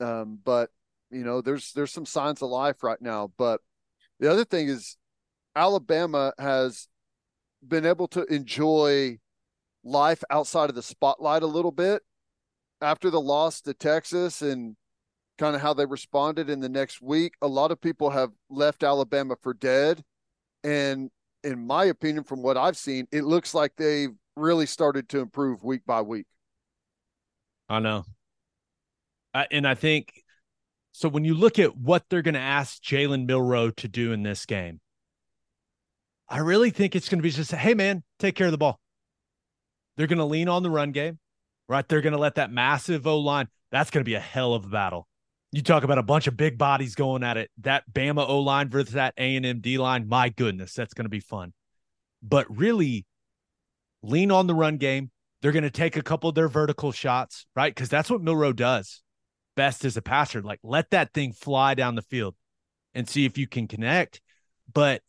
um, 0.00 0.38
but 0.44 0.70
you 1.12 1.24
know 1.24 1.40
there's 1.40 1.72
there's 1.72 1.92
some 1.92 2.06
signs 2.06 2.42
of 2.42 2.50
life 2.50 2.82
right 2.82 3.00
now. 3.00 3.32
But 3.38 3.60
the 4.20 4.30
other 4.30 4.44
thing 4.44 4.68
is 4.68 4.96
Alabama 5.54 6.32
has 6.38 6.88
been 7.66 7.86
able 7.86 8.08
to 8.08 8.24
enjoy 8.24 9.18
life 9.84 10.22
outside 10.30 10.70
of 10.70 10.76
the 10.76 10.82
spotlight 10.82 11.42
a 11.42 11.46
little 11.46 11.72
bit 11.72 12.02
after 12.80 13.10
the 13.10 13.20
loss 13.20 13.60
to 13.62 13.74
Texas 13.74 14.42
and 14.42 14.76
kind 15.38 15.54
of 15.54 15.62
how 15.62 15.74
they 15.74 15.86
responded 15.86 16.50
in 16.50 16.60
the 16.60 16.68
next 16.68 17.00
week. 17.00 17.34
A 17.42 17.48
lot 17.48 17.70
of 17.70 17.80
people 17.80 18.10
have 18.10 18.30
left 18.50 18.82
Alabama 18.82 19.36
for 19.40 19.54
dead. 19.54 20.02
And 20.64 21.10
in 21.42 21.66
my 21.66 21.86
opinion, 21.86 22.24
from 22.24 22.42
what 22.42 22.56
I've 22.56 22.76
seen, 22.76 23.06
it 23.10 23.24
looks 23.24 23.54
like 23.54 23.72
they've 23.76 24.14
really 24.36 24.66
started 24.66 25.08
to 25.10 25.20
improve 25.20 25.64
week 25.64 25.82
by 25.86 26.02
week. 26.02 26.26
I 27.68 27.80
know. 27.80 28.04
I, 29.34 29.46
and 29.50 29.66
I 29.66 29.74
think 29.74 30.21
so 30.92 31.08
when 31.08 31.24
you 31.24 31.34
look 31.34 31.58
at 31.58 31.76
what 31.76 32.04
they're 32.08 32.22
going 32.22 32.34
to 32.34 32.40
ask 32.40 32.82
Jalen 32.82 33.26
Milroe 33.26 33.70
to 33.70 33.88
do 33.88 34.12
in 34.12 34.22
this 34.22 34.44
game, 34.44 34.80
I 36.28 36.38
really 36.38 36.70
think 36.70 36.94
it's 36.94 37.08
going 37.08 37.18
to 37.18 37.22
be 37.22 37.30
just, 37.30 37.50
hey 37.50 37.74
man, 37.74 38.02
take 38.18 38.36
care 38.36 38.46
of 38.46 38.52
the 38.52 38.58
ball. 38.58 38.78
They're 39.96 40.06
going 40.06 40.18
to 40.18 40.24
lean 40.24 40.48
on 40.48 40.62
the 40.62 40.70
run 40.70 40.92
game, 40.92 41.18
right? 41.68 41.86
They're 41.86 42.02
going 42.02 42.12
to 42.12 42.18
let 42.18 42.36
that 42.36 42.52
massive 42.52 43.06
O 43.06 43.18
line. 43.18 43.48
That's 43.70 43.90
going 43.90 44.04
to 44.04 44.08
be 44.08 44.14
a 44.14 44.20
hell 44.20 44.54
of 44.54 44.66
a 44.66 44.68
battle. 44.68 45.08
You 45.50 45.62
talk 45.62 45.82
about 45.82 45.98
a 45.98 46.02
bunch 46.02 46.26
of 46.26 46.36
big 46.36 46.56
bodies 46.56 46.94
going 46.94 47.22
at 47.22 47.36
it. 47.36 47.50
That 47.58 47.84
Bama 47.90 48.26
O 48.26 48.40
line 48.40 48.70
versus 48.70 48.94
that 48.94 49.14
A 49.18 49.36
and 49.36 49.44
M 49.44 49.60
D 49.60 49.78
line. 49.78 50.08
My 50.08 50.28
goodness, 50.30 50.72
that's 50.74 50.94
going 50.94 51.04
to 51.04 51.10
be 51.10 51.20
fun. 51.20 51.52
But 52.22 52.46
really, 52.54 53.06
lean 54.02 54.30
on 54.30 54.46
the 54.46 54.54
run 54.54 54.76
game. 54.76 55.10
They're 55.40 55.52
going 55.52 55.64
to 55.64 55.70
take 55.70 55.96
a 55.96 56.02
couple 56.02 56.28
of 56.28 56.34
their 56.34 56.48
vertical 56.48 56.92
shots, 56.92 57.46
right? 57.56 57.74
Because 57.74 57.88
that's 57.88 58.10
what 58.10 58.22
Milroe 58.22 58.52
does 58.52 59.02
best 59.56 59.84
as 59.84 59.96
a 59.96 60.02
passer. 60.02 60.42
Like 60.42 60.60
let 60.62 60.90
that 60.90 61.12
thing 61.12 61.32
fly 61.32 61.74
down 61.74 61.94
the 61.94 62.02
field 62.02 62.34
and 62.94 63.08
see 63.08 63.24
if 63.24 63.38
you 63.38 63.46
can 63.46 63.68
connect. 63.68 64.20
But 64.72 65.02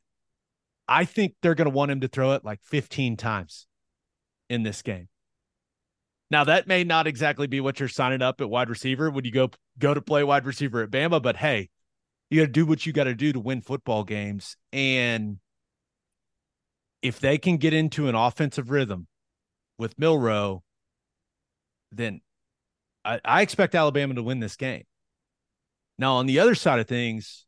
I 0.88 1.06
think 1.06 1.36
they're 1.42 1.56
going 1.56 1.70
to 1.70 1.76
want 1.76 1.92
him 1.92 2.02
to 2.02 2.08
throw 2.08 2.34
it 2.34 2.44
like 2.44 2.62
15 2.64 3.18
times 3.18 3.68
in 4.50 4.64
this 4.64 4.82
game. 4.82 5.08
Now 6.30 6.44
that 6.46 6.68
may 6.68 6.84
not 6.84 7.08
exactly 7.08 7.48
be 7.48 7.62
what 7.62 7.80
you're 7.80 7.90
signing 7.90 8.22
up 8.22 8.42
at 8.42 8.50
wide 8.50 8.70
receiver 8.70 9.12
when 9.12 9.24
you 9.24 9.32
go 9.32 9.52
go 9.78 9.94
to 9.94 10.02
play 10.02 10.24
wide 10.24 10.46
receiver 10.46 10.82
at 10.82 10.90
Bama, 10.90 11.22
but 11.22 11.36
hey, 11.38 11.70
you 12.30 12.42
got 12.42 12.48
to 12.48 12.52
do 12.52 12.66
what 12.66 12.86
you 12.86 12.94
got 12.94 13.04
to 13.04 13.14
do 13.14 13.34
to 13.34 13.40
win 13.40 13.62
football 13.62 14.04
games. 14.04 14.58
And 14.72 15.38
if 17.04 17.20
they 17.20 17.38
can 17.38 17.58
get 17.58 17.74
into 17.74 18.08
an 18.08 18.16
offensive 18.16 18.72
rhythm 18.72 19.08
with 19.78 20.00
Milroe, 20.00 20.64
then 21.92 22.22
I, 23.04 23.20
I 23.24 23.42
expect 23.42 23.76
Alabama 23.76 24.14
to 24.16 24.24
win 24.24 24.40
this 24.40 24.56
game. 24.56 24.84
Now, 25.98 26.16
on 26.16 26.26
the 26.26 26.40
other 26.40 26.56
side 26.56 26.80
of 26.80 26.88
things, 26.88 27.46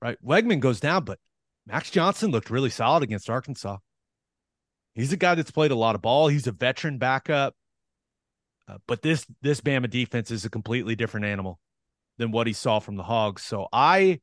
right, 0.00 0.18
Weigman 0.24 0.60
goes 0.60 0.80
down, 0.80 1.04
but 1.04 1.18
Max 1.66 1.90
Johnson 1.90 2.30
looked 2.30 2.50
really 2.50 2.70
solid 2.70 3.02
against 3.02 3.30
Arkansas. 3.30 3.78
He's 4.94 5.12
a 5.12 5.16
guy 5.16 5.34
that's 5.34 5.50
played 5.50 5.70
a 5.70 5.76
lot 5.76 5.94
of 5.94 6.02
ball. 6.02 6.28
He's 6.28 6.46
a 6.46 6.52
veteran 6.52 6.98
backup. 6.98 7.54
Uh, 8.68 8.78
but 8.86 9.02
this 9.02 9.26
this 9.40 9.60
Bama 9.60 9.90
defense 9.90 10.30
is 10.30 10.44
a 10.44 10.50
completely 10.50 10.94
different 10.94 11.26
animal 11.26 11.58
than 12.18 12.30
what 12.30 12.46
he 12.46 12.52
saw 12.52 12.78
from 12.78 12.96
the 12.96 13.02
Hogs. 13.02 13.42
So 13.42 13.66
I 13.72 14.20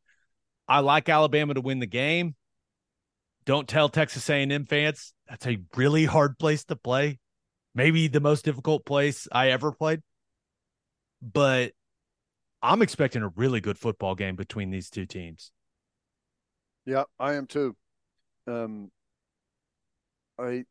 I 0.68 0.80
like 0.80 1.10
Alabama 1.10 1.56
to 1.56 1.62
win 1.62 1.80
the 1.80 1.88
game. 1.88 2.36
Don't 3.46 3.68
tell 3.68 3.90
Texas 3.90 4.30
A&M 4.30 4.66
fans 4.66 5.14
that's 5.28 5.48
a 5.48 5.58
really 5.76 6.06
hard 6.06 6.38
place 6.38 6.64
to 6.66 6.76
play. 6.76 7.20
Maybe 7.74 8.08
the 8.08 8.20
most 8.20 8.46
difficult 8.46 8.86
place 8.86 9.28
I 9.32 9.50
ever 9.50 9.72
played. 9.72 10.02
But 11.22 11.74
I'm 12.62 12.82
expecting 12.82 13.22
a 13.22 13.30
really 13.30 13.62
good 13.62 13.78
football 13.78 14.16
game 14.16 14.36
between 14.36 14.70
these 14.70 14.90
two 14.90 15.06
teams. 15.06 15.52
Yeah, 16.86 17.04
I 17.20 17.34
am 17.34 17.46
too. 17.46 17.76
Um, 18.48 18.92
I 20.40 20.64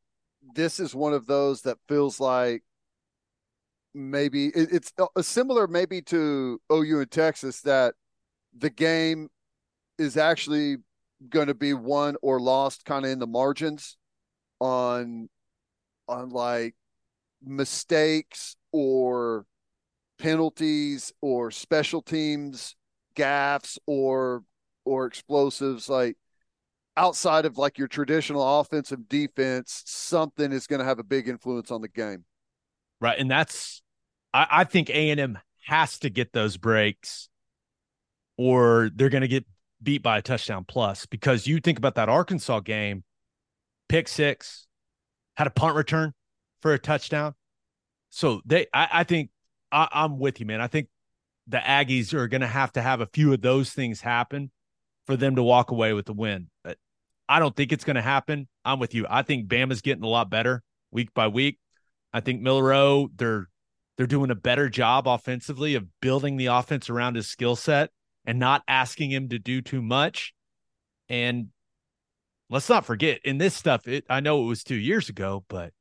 this 0.55 0.81
is 0.81 0.95
one 0.95 1.13
of 1.13 1.27
those 1.27 1.63
that 1.63 1.79
feels 1.89 2.21
like 2.21 2.63
maybe 3.95 4.47
it, 4.47 4.69
it's 4.73 4.93
a 5.17 5.23
similar 5.23 5.67
maybe 5.67 6.03
to 6.03 6.61
OU 6.73 7.01
in 7.01 7.09
Texas 7.09 7.61
that 7.63 7.95
the 8.57 8.71
game 8.71 9.29
is 9.99 10.17
actually 10.17 10.77
going 11.29 11.49
to 11.49 11.55
be 11.55 11.73
won 11.73 12.17
or 12.23 12.41
lost 12.41 12.85
kind 12.85 13.05
of 13.05 13.11
in 13.11 13.19
the 13.19 13.27
margins 13.27 13.97
on 14.61 15.29
on 16.09 16.31
like 16.31 16.75
mistakes 17.45 18.57
or 18.73 19.45
penalties 20.19 21.13
or 21.21 21.51
special 21.51 22.03
teams 22.03 22.77
gaffs 23.15 23.79
or 23.87 24.43
or 24.85 25.07
explosives 25.07 25.89
like 25.89 26.17
outside 26.97 27.45
of 27.45 27.59
like 27.59 27.79
your 27.79 27.89
traditional 27.89 28.61
offensive 28.61 29.09
defense 29.09 29.83
something 29.87 30.53
is 30.53 30.67
going 30.67 30.81
to 30.81 30.85
have 30.85 30.99
a 30.99 31.05
big 31.05 31.29
influence 31.29 31.71
on 31.71 31.81
the 31.81 31.89
game. 31.89 32.25
Right 33.01 33.19
and 33.19 33.31
that's 33.31 33.83
i, 34.35 34.47
I 34.51 34.65
think 34.65 34.91
a&m 34.91 35.39
has 35.67 35.99
to 36.01 36.11
get 36.11 36.33
those 36.33 36.57
breaks 36.57 37.29
or 38.37 38.91
they're 38.95 39.09
going 39.09 39.23
to 39.23 39.29
get 39.29 39.45
beat 39.83 40.03
by 40.03 40.19
a 40.19 40.23
touchdown 40.23 40.65
plus 40.67 41.07
because 41.07 41.47
you 41.47 41.61
think 41.61 41.79
about 41.79 41.95
that 41.95 42.09
arkansas 42.09 42.61
game 42.61 43.05
pick 43.89 44.09
six 44.09 44.67
had 45.37 45.47
a 45.47 45.51
punt 45.51 45.77
return 45.77 46.13
for 46.61 46.75
a 46.75 46.79
touchdown. 46.79 47.35
So 48.11 48.41
they 48.45 48.67
i, 48.75 48.89
I 48.93 49.05
think 49.05 49.31
I, 49.73 49.89
I'm 49.93 50.19
with 50.19 50.41
you, 50.41 50.47
man. 50.47 50.61
I 50.61 50.67
think 50.67 50.89
the 51.47 51.59
Aggies 51.59 52.13
are 52.13 52.29
going 52.29 52.43
to 52.43 52.47
have 52.47 52.73
to 52.73 52.83
have 52.83 53.01
a 53.01 53.07
few 53.07 53.33
of 53.33 53.41
those 53.41 53.71
things 53.71 54.01
happen 54.01 54.51
for 55.07 55.17
them 55.17 55.37
to 55.37 55.43
walk 55.43 55.71
away 55.71 55.95
with 55.95 56.07
the 56.07 56.13
win. 56.13 56.49
But 56.63 56.77
I 57.29 57.39
don't 57.39 57.57
think 57.57 57.73
it's 57.73 57.85
going 57.85 57.97
to 57.97 58.03
happen. 58.03 58.49
I'm 58.65 58.79
with 58.79 58.95
you. 58.95 59.07
I 59.09 59.23
think 59.23 59.49
Bama's 59.49 59.81
getting 59.81 60.05
a 60.05 60.09
lot 60.09 60.31
better 60.31 60.63
week 60.91 61.15
by 61.15 61.29
week. 61.29 61.59
I 62.13 62.21
think 62.21 62.43
Milroe, 62.43 63.09
they're 63.17 63.49
they're 63.97 64.07
doing 64.07 64.31
a 64.31 64.37
better 64.37 64.69
job 64.69 65.09
offensively 65.09 65.75
of 65.75 65.87
building 66.01 66.37
the 66.37 66.47
offense 66.47 66.89
around 66.89 67.17
his 67.17 67.29
skill 67.29 67.57
set 67.57 67.91
and 68.25 68.39
not 68.39 68.63
asking 68.69 69.11
him 69.11 69.29
to 69.31 69.39
do 69.39 69.61
too 69.61 69.83
much. 69.83 70.33
And 71.09 71.49
let's 72.49 72.69
not 72.69 72.85
forget 72.85 73.21
in 73.25 73.39
this 73.39 73.55
stuff, 73.55 73.89
it 73.89 74.05
I 74.09 74.21
know 74.21 74.43
it 74.43 74.47
was 74.47 74.63
two 74.63 74.77
years 74.77 75.09
ago, 75.09 75.45
but 75.49 75.73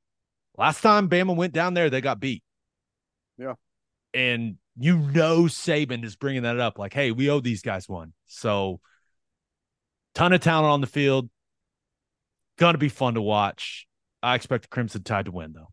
last 0.57 0.81
time 0.81 1.09
Bama 1.09 1.35
went 1.35 1.53
down 1.53 1.73
there, 1.73 1.89
they 1.89 2.01
got 2.01 2.19
beat. 2.19 2.43
Yeah 3.37 3.53
and 4.17 4.55
you 4.75 4.97
know 4.97 5.43
Saban 5.43 6.03
is 6.03 6.15
bringing 6.15 6.41
that 6.41 6.59
up 6.59 6.79
like, 6.79 6.91
hey, 6.91 7.11
we 7.11 7.29
owe 7.29 7.39
these 7.39 7.61
guys 7.61 7.87
one. 7.87 8.13
So, 8.25 8.79
ton 10.15 10.33
of 10.33 10.41
talent 10.41 10.71
on 10.71 10.81
the 10.81 10.87
field. 10.87 11.29
To 12.59 12.75
be 12.75 12.89
fun 12.89 13.13
to 13.13 13.21
watch. 13.21 13.85
I 14.23 14.33
expect 14.33 14.63
the 14.63 14.69
Crimson 14.69 15.03
Tide 15.03 15.25
to 15.25 15.31
win, 15.31 15.53
though. 15.53 15.69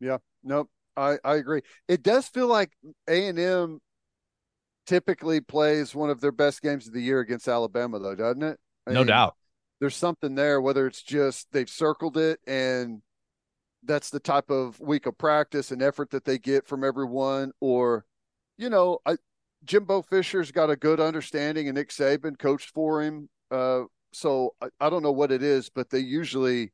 Yeah, 0.00 0.18
nope, 0.44 0.68
I 0.98 1.16
I 1.24 1.36
agree. 1.36 1.62
It 1.88 2.02
does 2.02 2.28
feel 2.28 2.46
like 2.46 2.70
A 3.08 3.28
and 3.28 3.38
M 3.38 3.80
typically 4.86 5.40
plays 5.40 5.94
one 5.94 6.10
of 6.10 6.20
their 6.20 6.30
best 6.30 6.60
games 6.60 6.86
of 6.86 6.92
the 6.92 7.00
year 7.00 7.20
against 7.20 7.48
Alabama, 7.48 7.98
though, 7.98 8.14
doesn't 8.14 8.42
it? 8.42 8.60
I 8.86 8.92
no 8.92 9.00
mean, 9.00 9.06
doubt. 9.06 9.34
There's 9.80 9.96
something 9.96 10.34
there, 10.34 10.60
whether 10.60 10.86
it's 10.86 11.02
just 11.02 11.48
they've 11.52 11.70
circled 11.70 12.18
it 12.18 12.40
and 12.46 13.00
that's 13.84 14.10
the 14.10 14.20
type 14.20 14.50
of 14.50 14.78
week 14.80 15.06
of 15.06 15.16
practice 15.18 15.70
and 15.70 15.82
effort 15.82 16.10
that 16.10 16.24
they 16.24 16.38
get 16.38 16.66
from 16.66 16.84
everyone 16.84 17.52
or 17.60 18.04
you 18.56 18.68
know 18.68 18.98
I, 19.06 19.16
jimbo 19.64 20.02
fisher's 20.02 20.50
got 20.50 20.70
a 20.70 20.76
good 20.76 21.00
understanding 21.00 21.68
and 21.68 21.76
nick 21.76 21.90
saban 21.90 22.38
coached 22.38 22.70
for 22.70 23.02
him 23.02 23.28
uh, 23.50 23.82
so 24.12 24.54
I, 24.60 24.68
I 24.80 24.90
don't 24.90 25.02
know 25.02 25.12
what 25.12 25.32
it 25.32 25.42
is 25.42 25.70
but 25.70 25.90
they 25.90 26.00
usually 26.00 26.72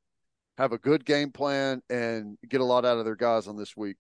have 0.57 0.73
a 0.73 0.79
good 0.79 1.05
game 1.05 1.31
plan 1.31 1.83
and 1.91 2.39
get 2.49 2.61
a 2.61 2.65
lot 2.65 2.85
out 2.85 2.99
of 2.99 3.05
their 3.05 3.17
guys 3.17 3.47
on 3.47 3.57
this 3.57 3.77
week 3.77 3.97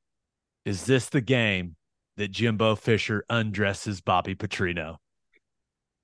is 0.64 0.86
this 0.86 1.08
the 1.08 1.20
game 1.20 1.76
that 2.16 2.30
jimbo 2.30 2.74
fisher 2.74 3.24
undresses 3.28 4.00
bobby 4.00 4.34
petrino 4.34 4.96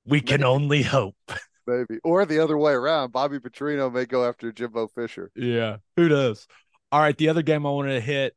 we 0.05 0.21
can 0.21 0.45
only 0.45 0.83
hope 0.83 1.17
Maybe. 1.67 2.01
Or 2.03 2.27
the 2.27 2.41
other 2.41 2.59
way 2.59 2.73
around. 2.73 3.13
Bobby 3.13 3.39
Petrino 3.39 3.93
may 3.93 4.07
go 4.07 4.27
after 4.27 4.51
Jimbo 4.51 4.89
Fisher. 4.89 5.31
Yeah. 5.37 5.77
Who 5.97 6.09
knows? 6.09 6.47
All 6.93 7.01
right, 7.01 7.17
the 7.17 7.29
other 7.29 7.43
game 7.43 7.65
I 7.67 7.71
wanted 7.71 7.95
to 7.95 8.01
hit 8.01 8.35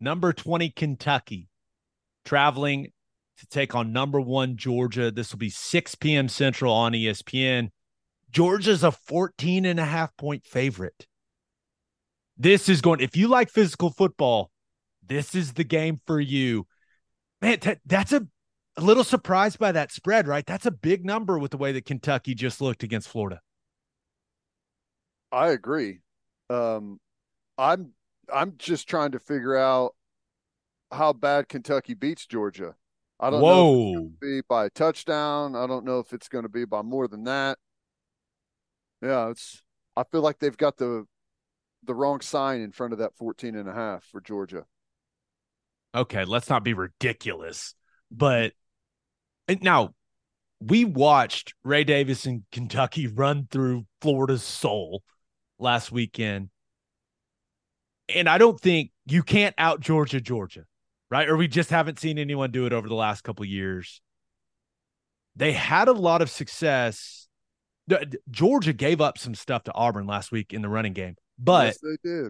number 0.00 0.32
20 0.32 0.70
Kentucky 0.70 1.48
traveling 2.24 2.92
to 3.38 3.46
take 3.46 3.74
on 3.74 3.92
number 3.92 4.20
1 4.20 4.56
Georgia. 4.56 5.10
This 5.10 5.32
will 5.32 5.38
be 5.38 5.50
6 5.50 5.94
p.m. 5.96 6.28
Central 6.28 6.72
on 6.72 6.92
ESPN. 6.92 7.70
Georgia's 8.30 8.82
a 8.82 8.90
14 8.90 9.64
and 9.64 9.78
a 9.78 9.84
half 9.84 10.16
point 10.16 10.44
favorite. 10.44 11.06
This 12.36 12.68
is 12.68 12.80
going 12.80 13.00
if 13.00 13.16
you 13.16 13.28
like 13.28 13.48
physical 13.50 13.90
football, 13.90 14.50
this 15.06 15.34
is 15.36 15.52
the 15.52 15.62
game 15.62 16.00
for 16.06 16.20
you. 16.20 16.66
Man, 17.40 17.60
t- 17.60 17.76
that's 17.86 18.12
a, 18.12 18.26
a 18.76 18.80
little 18.80 19.04
surprised 19.04 19.60
by 19.60 19.70
that 19.70 19.92
spread, 19.92 20.26
right? 20.26 20.44
That's 20.44 20.66
a 20.66 20.72
big 20.72 21.04
number 21.04 21.38
with 21.38 21.52
the 21.52 21.56
way 21.56 21.70
that 21.72 21.84
Kentucky 21.84 22.34
just 22.34 22.60
looked 22.60 22.82
against 22.82 23.08
Florida. 23.08 23.40
I 25.30 25.48
agree. 25.48 26.00
Um, 26.50 26.98
I'm 27.58 27.92
I'm 28.32 28.54
just 28.58 28.88
trying 28.88 29.12
to 29.12 29.18
figure 29.18 29.56
out 29.56 29.94
how 30.90 31.12
bad 31.12 31.48
Kentucky 31.48 31.94
beats 31.94 32.26
Georgia. 32.26 32.74
I 33.20 33.30
don't 33.30 33.40
Whoa. 33.40 33.52
know 33.52 33.70
if 33.70 33.86
it's 33.86 33.94
going 33.94 34.10
to 34.10 34.18
be 34.20 34.42
by 34.48 34.64
a 34.66 34.70
touchdown. 34.70 35.56
I 35.56 35.66
don't 35.66 35.84
know 35.84 35.98
if 35.98 36.12
it's 36.12 36.28
going 36.28 36.42
to 36.42 36.48
be 36.48 36.64
by 36.64 36.82
more 36.82 37.08
than 37.08 37.24
that. 37.24 37.58
Yeah, 39.02 39.30
it's 39.30 39.62
I 39.96 40.04
feel 40.04 40.22
like 40.22 40.38
they've 40.38 40.56
got 40.56 40.76
the 40.76 41.06
the 41.84 41.94
wrong 41.94 42.20
sign 42.20 42.60
in 42.60 42.72
front 42.72 42.92
of 42.92 42.98
that 43.00 43.14
14 43.16 43.54
and 43.54 43.68
a 43.68 43.72
half 43.72 44.04
for 44.04 44.20
Georgia. 44.20 44.64
Okay, 45.94 46.24
let's 46.24 46.48
not 46.48 46.64
be 46.64 46.74
ridiculous. 46.74 47.74
But 48.10 48.52
now 49.60 49.94
we 50.60 50.84
watched 50.84 51.54
Ray 51.62 51.84
Davis 51.84 52.26
in 52.26 52.44
Kentucky 52.50 53.06
run 53.06 53.46
through 53.50 53.86
Florida's 54.00 54.42
soul 54.42 55.02
last 55.58 55.92
weekend 55.92 56.48
and 58.08 58.28
I 58.28 58.38
don't 58.38 58.60
think 58.60 58.90
you 59.06 59.22
can't 59.22 59.54
out 59.58 59.80
Georgia, 59.80 60.20
Georgia, 60.20 60.64
right? 61.10 61.28
Or 61.28 61.36
we 61.36 61.48
just 61.48 61.70
haven't 61.70 61.98
seen 61.98 62.18
anyone 62.18 62.50
do 62.50 62.66
it 62.66 62.72
over 62.72 62.88
the 62.88 62.94
last 62.94 63.22
couple 63.22 63.44
years. 63.44 64.00
They 65.36 65.52
had 65.52 65.88
a 65.88 65.92
lot 65.92 66.22
of 66.22 66.30
success. 66.30 67.28
Georgia 68.30 68.72
gave 68.72 69.00
up 69.00 69.18
some 69.18 69.34
stuff 69.34 69.64
to 69.64 69.74
Auburn 69.74 70.06
last 70.06 70.32
week 70.32 70.52
in 70.52 70.62
the 70.62 70.68
running 70.68 70.92
game, 70.92 71.16
but 71.38 71.66
yes, 71.66 71.78
they 71.82 71.96
did. 72.08 72.28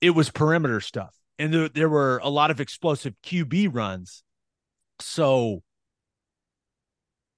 it 0.00 0.10
was 0.10 0.30
perimeter 0.30 0.80
stuff. 0.80 1.14
And 1.38 1.52
there, 1.52 1.68
there 1.68 1.88
were 1.88 2.18
a 2.22 2.30
lot 2.30 2.50
of 2.50 2.60
explosive 2.60 3.14
QB 3.22 3.74
runs. 3.74 4.24
So 5.00 5.62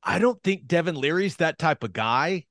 I 0.03 0.19
don't 0.19 0.41
think 0.43 0.67
Devin 0.67 0.95
Leary's 0.95 1.37
that 1.37 1.59
type 1.59 1.83
of 1.83 1.93
guy 1.93 2.47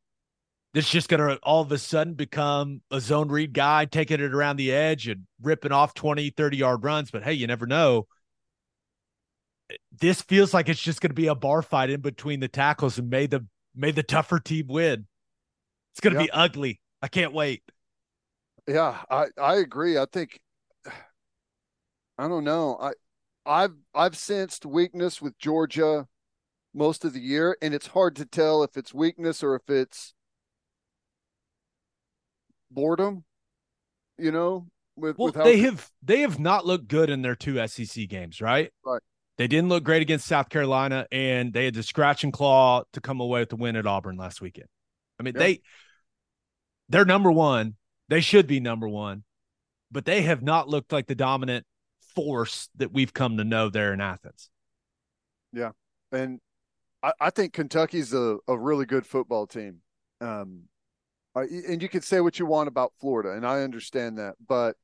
that's 0.73 0.89
just 0.89 1.09
going 1.09 1.19
to 1.19 1.37
all 1.37 1.61
of 1.61 1.71
a 1.71 1.77
sudden 1.77 2.13
become 2.13 2.81
a 2.91 2.99
zone 2.99 3.29
read 3.29 3.53
guy, 3.53 3.85
taking 3.85 4.19
it 4.19 4.33
around 4.33 4.57
the 4.57 4.71
edge 4.71 5.07
and 5.07 5.23
ripping 5.41 5.71
off 5.71 5.93
20, 5.93 6.29
30 6.31 6.57
yard 6.57 6.83
runs. 6.83 7.11
But 7.11 7.23
hey, 7.23 7.33
you 7.33 7.47
never 7.47 7.65
know. 7.65 8.07
This 9.99 10.21
feels 10.21 10.53
like 10.53 10.69
it's 10.69 10.81
just 10.81 11.01
going 11.01 11.09
to 11.09 11.15
be 11.15 11.27
a 11.27 11.35
bar 11.35 11.61
fight 11.61 11.89
in 11.89 12.01
between 12.01 12.39
the 12.39 12.47
tackles 12.47 12.97
and 12.97 13.09
may 13.09 13.27
the 13.27 13.45
may 13.75 13.91
the 13.91 14.03
tougher 14.03 14.39
team 14.39 14.67
win. 14.67 15.07
It's 15.91 15.99
going 15.99 16.13
to 16.13 16.19
be 16.19 16.31
ugly. 16.31 16.79
I 17.01 17.07
can't 17.07 17.33
wait. 17.33 17.63
Yeah, 18.67 18.97
I 19.09 19.27
I 19.41 19.55
agree. 19.55 19.97
I 19.97 20.05
think 20.11 20.39
I 22.17 22.27
don't 22.27 22.43
know. 22.43 22.77
I 22.79 22.91
I've 23.45 23.75
I've 23.95 24.17
sensed 24.17 24.65
weakness 24.65 25.21
with 25.21 25.37
Georgia 25.37 26.07
most 26.73 27.05
of 27.05 27.13
the 27.13 27.19
year, 27.19 27.57
and 27.61 27.73
it's 27.73 27.87
hard 27.87 28.15
to 28.17 28.25
tell 28.25 28.63
if 28.63 28.77
it's 28.77 28.93
weakness 28.93 29.41
or 29.43 29.55
if 29.55 29.69
it's 29.69 30.13
boredom. 32.71 33.23
You 34.17 34.31
know, 34.31 34.67
with, 34.95 35.17
well, 35.17 35.27
with 35.27 35.35
how 35.35 35.43
they 35.43 35.59
have 35.59 35.89
they 36.01 36.21
have 36.21 36.39
not 36.39 36.65
looked 36.65 36.87
good 36.87 37.09
in 37.09 37.21
their 37.21 37.35
two 37.35 37.65
SEC 37.67 38.07
games, 38.09 38.41
right? 38.41 38.71
Right. 38.85 39.01
They 39.37 39.47
didn't 39.47 39.69
look 39.69 39.83
great 39.83 40.01
against 40.01 40.25
South 40.25 40.49
Carolina, 40.49 41.05
and 41.11 41.53
they 41.53 41.65
had 41.65 41.75
the 41.75 41.83
scratch 41.83 42.23
and 42.23 42.33
claw 42.33 42.83
to 42.93 43.01
come 43.01 43.19
away 43.19 43.41
with 43.41 43.49
the 43.49 43.55
win 43.55 43.75
at 43.75 43.85
Auburn 43.85 44.17
last 44.17 44.41
weekend. 44.41 44.67
I 45.19 45.23
mean, 45.23 45.35
Yeah. 45.35 45.39
they 45.39 45.61
they're 46.89 47.05
number 47.05 47.31
one. 47.31 47.75
They 48.09 48.21
should 48.21 48.47
be 48.47 48.59
number 48.59 48.87
one, 48.87 49.23
but 49.91 50.05
they 50.05 50.23
have 50.23 50.41
not 50.41 50.67
looked 50.67 50.91
like 50.91 51.07
the 51.07 51.15
dominant 51.15 51.65
force 52.15 52.69
that 52.77 52.91
we've 52.91 53.13
come 53.13 53.37
to 53.37 53.43
know 53.43 53.69
there 53.69 53.93
in 53.93 54.01
Athens. 54.01 54.49
Yeah, 55.53 55.71
and 56.11 56.39
I, 57.03 57.11
I 57.19 57.29
think 57.29 57.53
Kentucky's 57.53 58.13
a, 58.13 58.37
a 58.47 58.57
really 58.57 58.85
good 58.85 59.05
football 59.05 59.45
team. 59.45 59.81
Um, 60.21 60.63
and 61.41 61.81
you 61.81 61.89
can 61.89 62.01
say 62.01 62.21
what 62.21 62.39
you 62.39 62.45
want 62.45 62.67
about 62.67 62.93
Florida, 62.99 63.31
and 63.31 63.45
I 63.45 63.61
understand 63.61 64.17
that, 64.17 64.35
but 64.45 64.75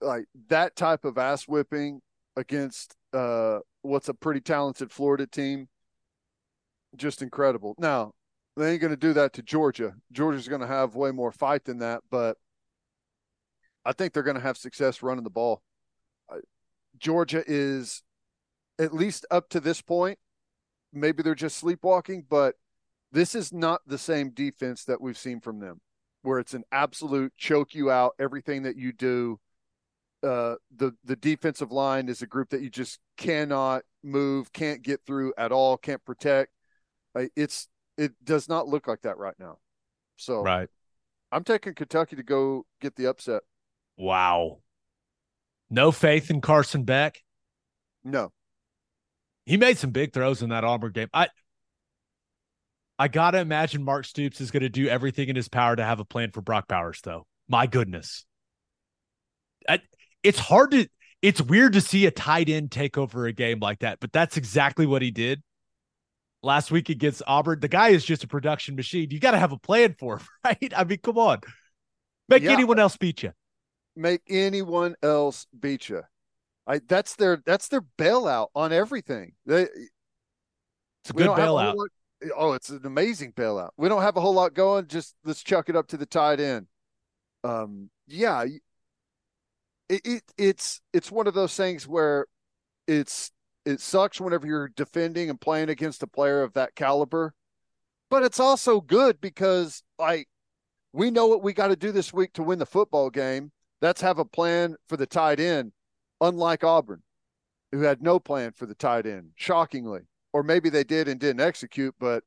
like 0.00 0.26
that 0.48 0.76
type 0.76 1.04
of 1.04 1.18
ass 1.18 1.48
whipping 1.48 2.00
against 2.36 2.94
uh, 3.12 3.60
what's 3.82 4.08
a 4.08 4.14
pretty 4.14 4.40
talented 4.40 4.90
Florida 4.90 5.26
team, 5.26 5.68
just 6.96 7.22
incredible. 7.22 7.74
Now 7.78 8.12
they 8.56 8.72
ain't 8.72 8.80
going 8.80 8.92
to 8.92 8.96
do 8.96 9.12
that 9.14 9.32
to 9.34 9.42
Georgia. 9.42 9.94
Georgia's 10.12 10.48
going 10.48 10.60
to 10.60 10.66
have 10.66 10.94
way 10.94 11.10
more 11.10 11.32
fight 11.32 11.64
than 11.64 11.78
that, 11.78 12.02
but 12.10 12.36
I 13.84 13.92
think 13.92 14.12
they're 14.12 14.22
going 14.22 14.36
to 14.36 14.42
have 14.42 14.56
success 14.56 15.02
running 15.02 15.24
the 15.24 15.30
ball. 15.30 15.62
Georgia 16.98 17.42
is 17.46 18.02
at 18.78 18.94
least 18.94 19.26
up 19.30 19.48
to 19.50 19.60
this 19.60 19.82
point, 19.82 20.18
maybe 20.92 21.22
they're 21.22 21.34
just 21.34 21.58
sleepwalking, 21.58 22.24
but 22.28 22.54
this 23.14 23.34
is 23.34 23.52
not 23.52 23.80
the 23.86 23.96
same 23.96 24.30
defense 24.30 24.84
that 24.84 25.00
we've 25.00 25.16
seen 25.16 25.40
from 25.40 25.60
them, 25.60 25.80
where 26.22 26.40
it's 26.40 26.52
an 26.52 26.64
absolute 26.72 27.32
choke 27.36 27.74
you 27.74 27.90
out, 27.90 28.12
everything 28.18 28.64
that 28.64 28.76
you 28.76 28.92
do. 28.92 29.38
Uh, 30.22 30.56
the 30.74 30.92
the 31.04 31.16
defensive 31.16 31.70
line 31.70 32.08
is 32.08 32.22
a 32.22 32.26
group 32.26 32.50
that 32.50 32.60
you 32.60 32.70
just 32.70 32.98
cannot 33.16 33.82
move, 34.02 34.52
can't 34.52 34.82
get 34.82 35.00
through 35.06 35.32
at 35.38 35.52
all, 35.52 35.76
can't 35.76 36.04
protect. 36.04 36.50
It's 37.36 37.68
it 37.96 38.12
does 38.24 38.48
not 38.48 38.66
look 38.66 38.88
like 38.88 39.02
that 39.02 39.16
right 39.16 39.36
now. 39.38 39.58
So 40.16 40.42
Right. 40.42 40.68
I'm 41.30 41.44
taking 41.44 41.74
Kentucky 41.74 42.16
to 42.16 42.22
go 42.22 42.66
get 42.80 42.96
the 42.96 43.06
upset. 43.06 43.42
Wow. 43.96 44.58
No 45.70 45.92
faith 45.92 46.30
in 46.30 46.40
Carson 46.40 46.84
Beck. 46.84 47.22
No, 48.02 48.32
He 49.46 49.56
made 49.56 49.78
some 49.78 49.90
big 49.90 50.12
throws 50.12 50.42
in 50.42 50.50
that 50.50 50.64
Auburn 50.64 50.92
game. 50.92 51.08
I 51.12 51.28
I 52.98 53.08
gotta 53.08 53.38
imagine 53.40 53.82
Mark 53.84 54.04
Stoops 54.04 54.40
is 54.40 54.50
gonna 54.50 54.68
do 54.68 54.86
everything 54.88 55.28
in 55.28 55.36
his 55.36 55.48
power 55.48 55.74
to 55.74 55.84
have 55.84 56.00
a 56.00 56.04
plan 56.04 56.30
for 56.30 56.40
Brock 56.40 56.68
Bowers, 56.68 57.00
though. 57.02 57.26
My 57.48 57.66
goodness. 57.66 58.24
I, 59.68 59.80
it's 60.22 60.38
hard 60.38 60.70
to 60.72 60.86
it's 61.22 61.40
weird 61.40 61.72
to 61.72 61.80
see 61.80 62.06
a 62.06 62.10
tight 62.10 62.48
end 62.48 62.70
take 62.70 62.98
over 62.98 63.26
a 63.26 63.32
game 63.32 63.58
like 63.60 63.80
that, 63.80 63.98
but 64.00 64.12
that's 64.12 64.36
exactly 64.36 64.86
what 64.86 65.00
he 65.02 65.10
did 65.10 65.42
last 66.42 66.70
week 66.70 66.88
against 66.90 67.22
Auburn. 67.26 67.60
The 67.60 67.68
guy 67.68 67.88
is 67.88 68.04
just 68.04 68.24
a 68.24 68.28
production 68.28 68.76
machine. 68.76 69.10
You 69.10 69.18
gotta 69.20 69.38
have 69.38 69.52
a 69.52 69.58
plan 69.58 69.94
for 69.98 70.18
him, 70.18 70.26
right? 70.44 70.72
I 70.76 70.84
mean, 70.84 70.98
come 70.98 71.18
on. 71.18 71.40
Make 72.28 72.42
Yeah. 72.44 72.52
anyone 72.52 72.78
else 72.78 72.96
beat 72.96 73.22
you. 73.22 73.32
make 73.96 74.22
anyone 74.28 74.94
else 75.02 75.46
beat 75.58 75.88
you. 75.88 76.02
I 76.66 76.80
that's 76.86 77.16
their 77.16 77.42
that's 77.44 77.68
their 77.68 77.82
bailout 77.98 78.48
on 78.54 78.72
everything. 78.72 79.32
They 79.46 79.62
It's 79.62 81.10
a 81.10 81.12
good 81.12 81.24
don't 81.24 81.38
have 81.38 81.48
a 81.48 81.52
whole 81.52 81.74
bailout. 81.74 81.86
Oh, 82.36 82.52
it's 82.52 82.70
an 82.70 82.84
amazing 82.84 83.32
bailout. 83.32 83.70
We 83.76 83.88
don't 83.88 84.02
have 84.02 84.16
a 84.16 84.20
whole 84.20 84.34
lot 84.34 84.54
going. 84.54 84.86
Just 84.86 85.14
let's 85.24 85.42
chuck 85.42 85.68
it 85.68 85.76
up 85.76 85.88
to 85.88 85.96
the 85.96 86.06
tight 86.06 86.40
end. 86.40 86.66
Um, 87.42 87.90
yeah, 88.06 88.44
it, 89.88 90.00
it 90.04 90.22
it's 90.38 90.80
it's 90.92 91.10
one 91.10 91.26
of 91.26 91.34
those 91.34 91.56
things 91.56 91.86
where 91.86 92.26
it's 92.86 93.30
it 93.64 93.80
sucks 93.80 94.20
whenever 94.20 94.46
you're 94.46 94.68
defending 94.68 95.30
and 95.30 95.40
playing 95.40 95.68
against 95.68 96.02
a 96.02 96.06
player 96.06 96.42
of 96.42 96.52
that 96.54 96.74
caliber, 96.74 97.34
but 98.10 98.22
it's 98.22 98.40
also 98.40 98.80
good 98.80 99.20
because 99.20 99.82
like 99.98 100.28
we 100.92 101.10
know 101.10 101.26
what 101.26 101.42
we 101.42 101.52
got 101.52 101.68
to 101.68 101.76
do 101.76 101.92
this 101.92 102.12
week 102.12 102.32
to 102.34 102.42
win 102.42 102.58
the 102.58 102.66
football 102.66 103.10
game. 103.10 103.52
That's 103.80 104.00
have 104.00 104.18
a 104.18 104.24
plan 104.24 104.76
for 104.88 104.96
the 104.96 105.06
tight 105.06 105.40
end, 105.40 105.72
unlike 106.20 106.64
Auburn, 106.64 107.02
who 107.72 107.80
had 107.80 108.02
no 108.02 108.18
plan 108.18 108.52
for 108.52 108.66
the 108.66 108.74
tight 108.74 109.04
end, 109.06 109.32
shockingly. 109.36 110.02
Or 110.34 110.42
maybe 110.42 110.68
they 110.68 110.82
did 110.82 111.06
and 111.06 111.20
didn't 111.20 111.40
execute, 111.40 111.94
but 111.98 112.24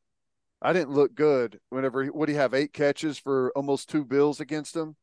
I 0.61 0.71
didn't 0.71 0.93
look 0.93 1.13
good 1.13 1.59
whenever 1.69 2.09
would 2.11 2.29
he 2.29 2.35
have 2.35 2.53
eight 2.53 2.71
catches 2.71 3.19
for 3.19 3.51
almost 3.53 3.89
two 3.89 4.05
bills 4.05 4.39
against 4.39 4.75
him? 4.75 4.95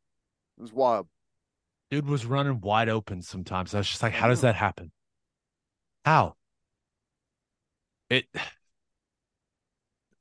It 0.58 0.62
was 0.62 0.72
wild. 0.72 1.06
Dude 1.90 2.08
was 2.08 2.24
running 2.24 2.62
wide 2.62 2.88
open 2.88 3.20
sometimes. 3.20 3.74
I 3.74 3.78
was 3.78 3.88
just 3.88 4.02
like, 4.02 4.14
how 4.14 4.28
does 4.28 4.40
that 4.40 4.54
happen? 4.54 4.90
How? 6.06 6.34
It 8.08 8.24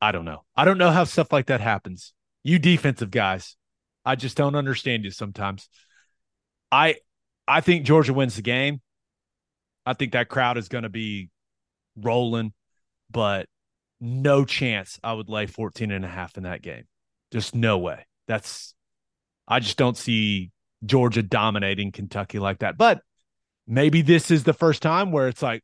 I 0.02 0.12
don't 0.12 0.26
know. 0.26 0.44
I 0.54 0.66
don't 0.66 0.78
know 0.78 0.92
how 0.92 1.06
stuff 1.06 1.32
like 1.32 1.46
that 1.48 1.62
happens. 1.62 2.14
You 2.44 2.60
defensive 2.60 3.12
guys. 3.12 3.56
I 4.04 4.16
just 4.16 4.36
don't 4.36 4.56
understand 4.56 5.06
you 5.06 5.12
sometimes. 5.12 5.70
I 6.70 6.98
I 7.48 7.62
think 7.62 7.86
Georgia 7.86 8.14
wins 8.14 8.36
the 8.36 8.42
game. 8.42 8.82
I 9.86 9.94
think 9.94 10.12
that 10.12 10.28
crowd 10.28 10.58
is 10.58 10.68
going 10.68 10.84
to 10.84 10.90
be 10.90 11.30
rolling, 11.96 12.52
but 13.14 13.48
no 14.02 14.44
chance 14.44 15.00
I 15.02 15.14
would 15.14 15.30
lay 15.30 15.46
14 15.46 15.92
and 15.92 16.04
a 16.04 16.10
half 16.10 16.36
in 16.36 16.44
that 16.44 16.62
game. 16.62 16.84
Just 17.32 17.56
no 17.56 17.78
way. 17.78 18.06
That's 18.28 18.74
I 19.48 19.60
just 19.60 19.78
don't 19.78 19.98
see 19.98 20.52
Georgia 20.86 21.24
dominating 21.24 21.92
Kentucky 21.92 22.40
like 22.40 22.60
that. 22.60 22.78
But 22.78 23.02
maybe 23.66 24.02
this 24.02 24.30
is 24.30 24.44
the 24.44 24.54
first 24.54 24.82
time 24.82 25.12
where 25.12 25.30
it's 25.30 25.42
like, 25.42 25.64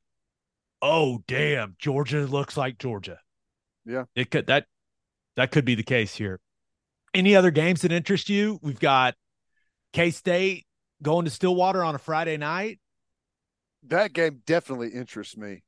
oh 0.82 1.22
damn, 1.28 1.76
Georgia 1.80 2.22
looks 2.22 2.56
like 2.56 2.78
Georgia. 2.78 3.20
Yeah. 3.86 4.06
It 4.16 4.32
could 4.32 4.48
that 4.48 4.66
that 5.36 5.52
could 5.52 5.66
be 5.66 5.76
the 5.76 5.84
case 5.84 6.16
here. 6.16 6.40
Any 7.14 7.36
other 7.36 7.52
games 7.52 7.82
that 7.82 7.92
interest 7.92 8.30
you? 8.30 8.60
We've 8.62 8.80
got 8.80 9.16
K 9.94 10.12
State 10.12 10.66
going 11.02 11.26
to 11.26 11.32
Stillwater 11.32 11.84
on 11.84 11.96
a 11.96 12.00
Friday 12.00 12.38
night. 12.38 12.80
That 13.88 14.14
game 14.14 14.42
definitely 14.46 14.90
interests 14.90 15.38
me. 15.38 15.64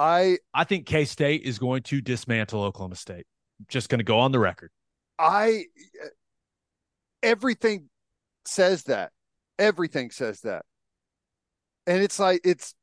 I 0.00 0.38
I 0.54 0.64
think 0.64 0.86
K 0.86 1.04
State 1.04 1.42
is 1.42 1.58
going 1.58 1.82
to 1.84 2.00
dismantle 2.00 2.62
Oklahoma 2.62 2.96
State. 2.96 3.26
Just 3.68 3.90
going 3.90 3.98
to 3.98 4.04
go 4.04 4.18
on 4.18 4.32
the 4.32 4.38
record. 4.38 4.70
I 5.18 5.66
everything 7.22 7.90
says 8.46 8.84
that. 8.84 9.12
Everything 9.58 10.10
says 10.10 10.40
that. 10.40 10.64
And 11.86 12.02
it's 12.02 12.18
like 12.18 12.40
it's 12.44 12.74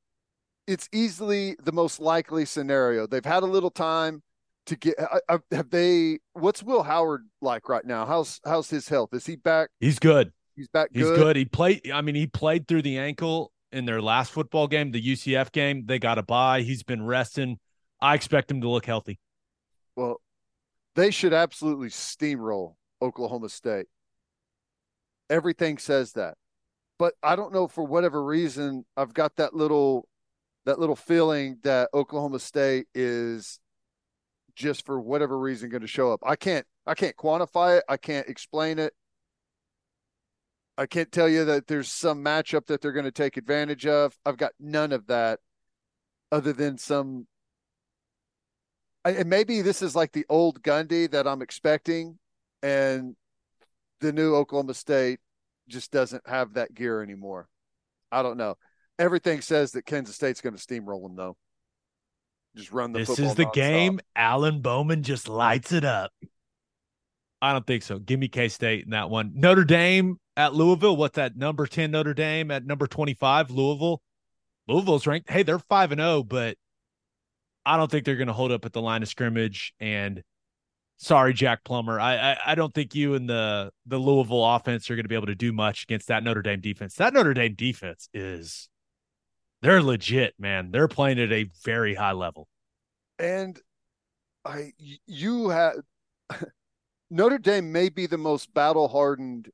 it's 0.68 0.88
easily 0.94 1.56
the 1.64 1.72
most 1.72 1.99
likely 1.99 2.45
scenario. 2.45 3.07
They've 3.07 3.26
had 3.26 3.41
a 3.41 3.48
little 3.48 3.72
time 3.72 4.22
to 4.68 4.76
get 4.76 4.94
I, 4.99 5.19
I, 5.27 5.39
have 5.56 5.72
they 5.72 6.19
what's 6.34 6.61
Will 6.61 6.84
Howard 6.84 7.26
like 7.41 7.68
right 7.68 7.85
now? 7.85 8.06
How's 8.06 8.39
how's 8.45 8.69
his 8.69 8.88
health? 8.88 9.10
Is 9.14 9.26
he 9.26 9.38
back? 9.38 9.69
He's 9.80 9.98
good. 9.98 10.31
He's 10.56 10.68
back 10.68 10.89
He's 10.94 11.03
good. 11.03 11.18
good. 11.18 11.35
He 11.35 11.45
played. 11.45 11.89
I 11.91 12.02
mean, 12.02 12.14
he 12.14 12.27
played 12.27 12.68
through 12.68 12.84
the 12.84 12.99
ankle 12.99 13.52
in 13.72 13.85
their 13.85 14.02
last 14.02 14.31
football 14.31 14.68
game, 14.68 14.91
the 14.91 15.02
UCF 15.02 15.52
game. 15.52 15.85
They 15.85 15.99
got 15.99 16.18
a 16.18 16.23
bye. 16.23 16.61
He's 16.61 16.84
been 16.84 17.06
resting. 17.06 17.60
I 18.02 18.15
expect 18.15 18.52
him 18.52 18.61
to 18.61 18.69
look 18.69 18.85
healthy. 18.85 19.19
Well, 19.95 20.22
they 20.95 21.11
should 21.11 21.34
absolutely 21.34 21.89
steamroll 21.89 22.76
Oklahoma 23.02 23.49
State. 23.49 23.88
Everything 25.30 25.77
says 25.77 26.14
that. 26.14 26.35
But 26.99 27.14
I 27.22 27.35
don't 27.35 27.53
know 27.53 27.68
for 27.68 27.84
whatever 27.84 28.23
reason 28.23 28.85
I've 28.95 29.14
got 29.14 29.35
that 29.35 29.53
little 29.53 30.07
that 30.65 30.80
little 30.80 30.95
feeling 30.95 31.57
that 31.64 31.89
Oklahoma 31.94 32.39
State 32.39 32.88
is 32.94 33.60
just 34.56 34.85
for 34.85 34.99
whatever 34.99 35.38
reason 35.38 35.69
going 35.69 35.81
to 35.81 35.88
show 35.88 36.11
up. 36.11 36.19
I 36.26 36.35
can't 36.35 36.65
I 36.85 36.95
can't 36.95 37.15
quantify 37.15 37.77
it. 37.77 37.84
I 37.88 37.98
can't 37.98 38.27
explain 38.27 38.80
it. 38.80 38.94
I 40.78 40.86
can't 40.86 41.12
tell 41.12 41.28
you 41.28 41.45
that 41.45 41.68
there's 41.68 41.90
some 41.90 42.24
matchup 42.24 42.68
that 42.68 42.82
they're 42.82 42.91
going 42.91 43.06
to 43.06 43.12
take 43.12 43.38
advantage 43.38 43.88
of. 43.88 44.18
I've 44.26 44.38
got 44.38 44.52
none 44.60 44.91
of 44.91 45.08
that 45.08 45.40
other 46.32 46.54
than 46.54 46.78
some 46.78 47.26
and 49.16 49.30
maybe 49.30 49.62
this 49.62 49.82
is 49.82 49.95
like 49.95 50.12
the 50.12 50.26
old 50.30 50.62
Gundy 50.62 51.10
that 51.12 51.28
I'm 51.28 51.41
expecting, 51.41 52.18
and 52.62 53.16
the 54.02 54.12
new 54.12 54.36
Oklahoma 54.36 54.74
State 54.74 55.20
just 55.68 55.91
doesn't 55.91 56.28
have 56.28 56.54
that 56.54 56.74
gear 56.74 57.02
anymore. 57.02 57.48
I 58.12 58.24
don't 58.24 58.38
know. 58.38 58.56
Everything 58.99 59.41
says 59.41 59.72
that 59.74 59.86
Kansas 59.86 60.16
State's 60.16 60.41
going 60.41 60.56
to 60.56 60.62
steamroll 60.62 61.04
them, 61.04 61.16
though. 61.16 61.38
Just 62.56 62.72
run 62.72 62.91
the. 62.91 62.99
This 62.99 63.20
is 63.20 63.36
the 63.36 63.49
game. 63.54 63.99
Alan 64.16 64.62
Bowman 64.62 65.04
just 65.04 65.30
lights 65.30 65.72
it 65.72 65.86
up. 65.86 66.12
I 67.41 67.54
don't 67.54 67.68
think 67.68 67.84
so. 67.84 67.99
Give 67.99 68.20
me 68.20 68.28
K 68.28 68.49
State 68.49 68.86
in 68.86 68.91
that 68.91 69.10
one. 69.10 69.32
Notre 69.36 69.64
Dame 69.64 70.20
at 70.38 70.54
Louisville. 70.54 70.96
What's 70.96 71.16
that? 71.16 71.36
Number 71.36 71.66
10 71.66 71.92
Notre 71.92 72.14
Dame 72.14 72.52
at 72.52 72.66
number 72.66 72.88
25, 72.88 73.52
Louisville. 73.52 74.02
Louisville's 74.68 75.08
ranked. 75.08 75.30
Hey, 75.30 75.44
they're 75.44 75.60
5 75.60 75.92
and 75.92 76.00
0, 76.00 76.24
but 76.24 76.56
I 77.66 77.76
don't 77.76 77.90
think 77.92 78.06
they're 78.06 78.16
going 78.16 78.28
to 78.28 78.34
hold 78.34 78.52
up 78.52 78.64
at 78.64 78.72
the 78.72 78.82
line 78.82 79.02
of 79.02 79.10
scrimmage. 79.10 79.74
And 79.80 80.24
sorry, 80.98 81.34
Jack 81.34 81.64
Plummer, 81.64 82.00
I, 82.00 82.34
I, 82.34 82.38
I 82.48 82.56
don't 82.56 82.74
think 82.74 82.94
you 82.94 83.16
and 83.16 83.28
the 83.28 83.72
the 83.86 83.98
Louisville 83.98 84.46
offense 84.46 84.90
are 84.90 84.96
going 84.96 85.06
to 85.06 85.10
be 85.10 85.16
able 85.16 85.28
to 85.28 85.36
do 85.36 85.52
much 85.52 85.84
against 85.84 86.08
that 86.08 86.24
Notre 86.24 86.42
Dame 86.42 86.62
defense. 86.62 86.96
That 86.96 87.14
Notre 87.14 87.34
Dame 87.34 87.56
defense 87.56 88.08
is 88.14 88.70
they're 89.62 89.82
legit, 89.82 90.36
man. 90.38 90.72
They're 90.72 90.88
playing 90.88 91.20
at 91.20 91.32
a 91.32 91.50
very 91.66 91.96
high 91.96 92.12
level. 92.12 92.48
And 93.18 93.60
I 94.46 94.74
you 94.78 95.50
have 95.50 95.76
Notre 97.10 97.40
Dame 97.40 97.72
may 97.72 97.90
be 97.90 98.06
the 98.06 98.18
most 98.18 98.54
battle 98.54 98.88
hardened 98.90 99.50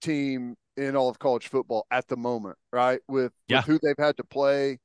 team 0.00 0.56
in 0.76 0.96
all 0.96 1.08
of 1.08 1.18
college 1.18 1.48
football 1.48 1.86
at 1.90 2.08
the 2.08 2.16
moment, 2.16 2.56
right? 2.72 3.00
With, 3.08 3.32
yeah. 3.48 3.58
with 3.58 3.66
who 3.66 3.78
they've 3.82 4.04
had 4.04 4.16
to 4.16 4.24
play 4.24 4.78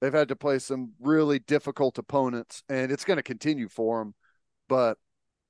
They've 0.00 0.12
had 0.12 0.28
to 0.28 0.36
play 0.36 0.58
some 0.60 0.92
really 1.00 1.40
difficult 1.40 1.98
opponents, 1.98 2.62
and 2.68 2.92
it's 2.92 3.04
going 3.04 3.16
to 3.16 3.22
continue 3.22 3.68
for 3.68 3.98
them. 3.98 4.14
But 4.68 4.96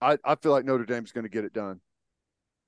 I, 0.01 0.17
I 0.25 0.37
feel 0.37 0.53
like 0.53 0.65
Notre 0.65 0.87
Dame's 0.87 1.13
going 1.13 1.25
to 1.25 1.31
get 1.31 1.45
it 1.45 1.53
done. 1.53 1.81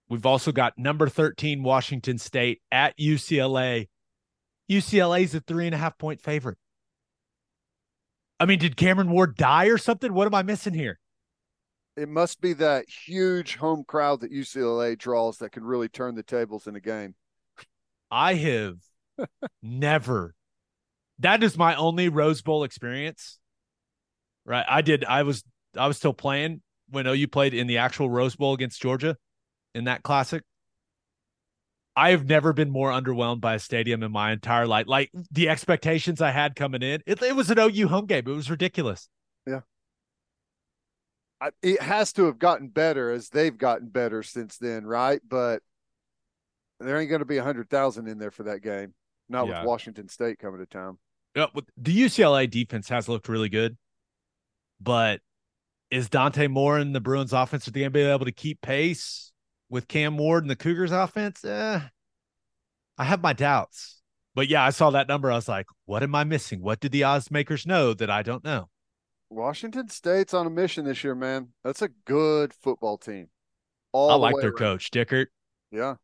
We've 0.08 0.26
also 0.26 0.52
got 0.52 0.76
number 0.76 1.08
13 1.08 1.62
Washington 1.62 2.18
State 2.18 2.60
at 2.70 2.98
UCLA. 2.98 3.88
UCLA 4.70 5.22
is 5.22 5.34
a 5.34 5.40
three 5.40 5.66
and 5.66 5.74
a 5.74 5.78
half 5.78 5.96
point 5.96 6.20
favorite. 6.20 6.58
I 8.38 8.46
mean, 8.46 8.58
did 8.58 8.76
Cameron 8.76 9.10
Ward 9.10 9.36
die 9.36 9.66
or 9.66 9.78
something? 9.78 10.12
What 10.12 10.26
am 10.26 10.34
I 10.34 10.42
missing 10.42 10.74
here? 10.74 10.98
It 11.96 12.08
must 12.08 12.40
be 12.40 12.52
that 12.54 12.88
huge 12.88 13.56
home 13.56 13.84
crowd 13.86 14.20
that 14.20 14.32
UCLA 14.32 14.96
draws 14.96 15.38
that 15.38 15.52
can 15.52 15.64
really 15.64 15.88
turn 15.88 16.14
the 16.14 16.22
tables 16.22 16.66
in 16.66 16.76
a 16.76 16.80
game. 16.80 17.14
I 18.10 18.34
have 18.34 18.76
never 19.62 20.34
that 21.20 21.42
is 21.42 21.56
my 21.56 21.74
only 21.74 22.08
Rose 22.08 22.42
Bowl 22.42 22.64
experience. 22.64 23.38
Right. 24.44 24.64
I 24.68 24.82
did 24.82 25.04
I 25.04 25.22
was 25.22 25.44
I 25.76 25.86
was 25.86 25.96
still 25.96 26.14
playing 26.14 26.62
when 26.88 27.06
OU 27.06 27.28
played 27.28 27.54
in 27.54 27.66
the 27.66 27.78
actual 27.78 28.10
Rose 28.10 28.34
Bowl 28.34 28.54
against 28.54 28.82
Georgia 28.82 29.16
in 29.74 29.84
that 29.84 30.02
classic. 30.02 30.42
I 31.94 32.10
have 32.10 32.24
never 32.24 32.52
been 32.52 32.70
more 32.70 32.90
underwhelmed 32.90 33.40
by 33.40 33.54
a 33.54 33.58
stadium 33.58 34.02
in 34.02 34.10
my 34.10 34.32
entire 34.32 34.66
life. 34.66 34.86
Like 34.88 35.10
the 35.30 35.48
expectations 35.48 36.22
I 36.22 36.30
had 36.30 36.56
coming 36.56 36.82
in, 36.82 37.02
it, 37.06 37.22
it 37.22 37.36
was 37.36 37.50
an 37.50 37.58
OU 37.58 37.88
home 37.88 38.06
game. 38.06 38.26
It 38.26 38.32
was 38.32 38.50
ridiculous. 38.50 39.08
Yeah. 41.42 41.50
It 41.62 41.82
has 41.82 42.12
to 42.14 42.26
have 42.26 42.38
gotten 42.38 42.68
better 42.68 43.10
as 43.10 43.28
they've 43.28 43.56
gotten 43.56 43.88
better 43.88 44.22
since 44.22 44.58
then, 44.58 44.84
right? 44.84 45.20
But 45.26 45.62
there 46.80 46.98
ain't 46.98 47.10
going 47.10 47.20
to 47.20 47.26
be 47.26 47.38
a 47.38 47.44
hundred 47.44 47.70
thousand 47.70 48.08
in 48.08 48.18
there 48.18 48.30
for 48.30 48.44
that 48.44 48.62
game. 48.62 48.94
Not 49.28 49.46
yeah. 49.46 49.60
with 49.60 49.68
Washington 49.68 50.08
State 50.08 50.38
coming 50.38 50.60
to 50.60 50.66
town 50.66 50.98
uh, 51.36 51.46
the 51.76 52.02
UCLA 52.02 52.50
defense 52.50 52.88
has 52.88 53.08
looked 53.08 53.28
really 53.28 53.48
good, 53.48 53.76
but 54.80 55.20
is 55.90 56.08
Dante 56.08 56.46
Moore 56.46 56.78
and 56.78 56.94
the 56.94 57.00
Bruins 57.00 57.32
offense 57.32 57.66
are 57.66 57.70
they 57.70 57.80
going 57.80 57.92
to 57.92 57.94
be 57.94 58.02
able 58.02 58.24
to 58.24 58.32
keep 58.32 58.60
pace 58.60 59.32
with 59.68 59.88
Cam 59.88 60.16
Ward 60.16 60.44
and 60.44 60.50
the 60.50 60.56
Cougars 60.56 60.92
offense? 60.92 61.44
Eh, 61.44 61.80
I 62.98 63.04
have 63.04 63.22
my 63.22 63.32
doubts. 63.32 64.02
But 64.34 64.48
yeah, 64.48 64.64
I 64.64 64.70
saw 64.70 64.90
that 64.90 65.08
number. 65.08 65.30
I 65.30 65.34
was 65.34 65.48
like, 65.48 65.66
what 65.86 66.02
am 66.02 66.14
I 66.14 66.24
missing? 66.24 66.62
What 66.62 66.80
did 66.80 66.92
the 66.92 67.04
odds 67.04 67.30
makers 67.30 67.66
know 67.66 67.94
that 67.94 68.10
I 68.10 68.22
don't 68.22 68.44
know? 68.44 68.68
Washington 69.30 69.88
State's 69.88 70.34
on 70.34 70.46
a 70.46 70.50
mission 70.50 70.84
this 70.84 71.04
year, 71.04 71.14
man. 71.14 71.48
That's 71.64 71.82
a 71.82 71.88
good 72.04 72.52
football 72.52 72.98
team. 72.98 73.28
All 73.92 74.10
I 74.10 74.14
like 74.14 74.34
the 74.34 74.40
their 74.42 74.50
around. 74.50 74.58
coach, 74.58 74.90
Dickert. 74.90 75.26
Yeah. 75.70 75.94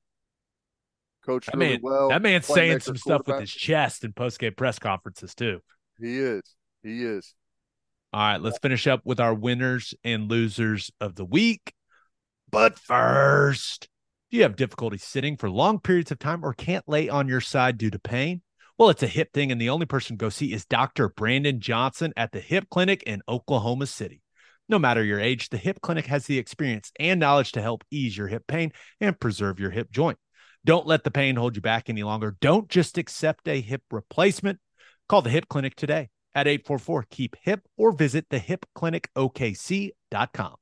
Coach 1.24 1.46
that 1.46 1.56
really 1.56 1.72
man, 1.72 1.80
well. 1.82 2.08
That 2.08 2.22
man's 2.22 2.46
saying 2.46 2.80
some 2.80 2.96
stuff 2.96 3.22
with 3.26 3.40
his 3.40 3.50
chest 3.50 4.04
in 4.04 4.12
post 4.12 4.38
game 4.38 4.54
press 4.56 4.78
conferences 4.78 5.34
too. 5.34 5.60
He 6.00 6.18
is. 6.18 6.42
He 6.84 7.04
is. 7.04 7.34
All 8.12 8.20
right, 8.20 8.40
let's 8.40 8.58
finish 8.58 8.86
up 8.86 9.00
with 9.04 9.18
our 9.18 9.34
winners 9.34 9.92
and 10.04 10.30
losers 10.30 10.90
of 11.00 11.16
the 11.16 11.24
week. 11.24 11.72
But 12.50 12.78
first, 12.78 13.88
do 14.30 14.36
you 14.36 14.44
have 14.44 14.54
difficulty 14.54 14.98
sitting 14.98 15.36
for 15.36 15.50
long 15.50 15.80
periods 15.80 16.12
of 16.12 16.20
time 16.20 16.44
or 16.44 16.54
can't 16.54 16.88
lay 16.88 17.08
on 17.08 17.26
your 17.26 17.40
side 17.40 17.76
due 17.76 17.90
to 17.90 17.98
pain? 17.98 18.42
Well, 18.78 18.90
it's 18.90 19.02
a 19.02 19.06
hip 19.06 19.32
thing, 19.32 19.50
and 19.50 19.58
the 19.58 19.70
only 19.70 19.86
person 19.86 20.18
to 20.18 20.22
go 20.22 20.28
see 20.28 20.52
is 20.52 20.66
Dr. 20.66 21.08
Brandon 21.08 21.60
Johnson 21.60 22.12
at 22.14 22.32
the 22.32 22.40
Hip 22.40 22.68
Clinic 22.68 23.02
in 23.04 23.22
Oklahoma 23.26 23.86
City. 23.86 24.20
No 24.68 24.78
matter 24.78 25.02
your 25.02 25.18
age, 25.18 25.48
the 25.48 25.56
Hip 25.56 25.80
Clinic 25.80 26.04
has 26.06 26.26
the 26.26 26.38
experience 26.38 26.92
and 27.00 27.18
knowledge 27.18 27.52
to 27.52 27.62
help 27.62 27.84
ease 27.90 28.18
your 28.18 28.26
hip 28.26 28.46
pain 28.46 28.72
and 29.00 29.18
preserve 29.18 29.58
your 29.58 29.70
hip 29.70 29.90
joint. 29.90 30.18
Don't 30.62 30.86
let 30.86 31.04
the 31.04 31.10
pain 31.10 31.36
hold 31.36 31.56
you 31.56 31.62
back 31.62 31.88
any 31.88 32.02
longer. 32.02 32.36
Don't 32.40 32.68
just 32.68 32.98
accept 32.98 33.48
a 33.48 33.62
hip 33.62 33.80
replacement. 33.90 34.58
Call 35.08 35.22
the 35.22 35.30
Hip 35.30 35.48
Clinic 35.48 35.74
today 35.74 36.10
at 36.34 36.46
844 36.46 37.06
Keep 37.08 37.36
Hip 37.42 37.62
or 37.78 37.92
visit 37.92 38.28
thehipclinicokc.com. 38.28 40.54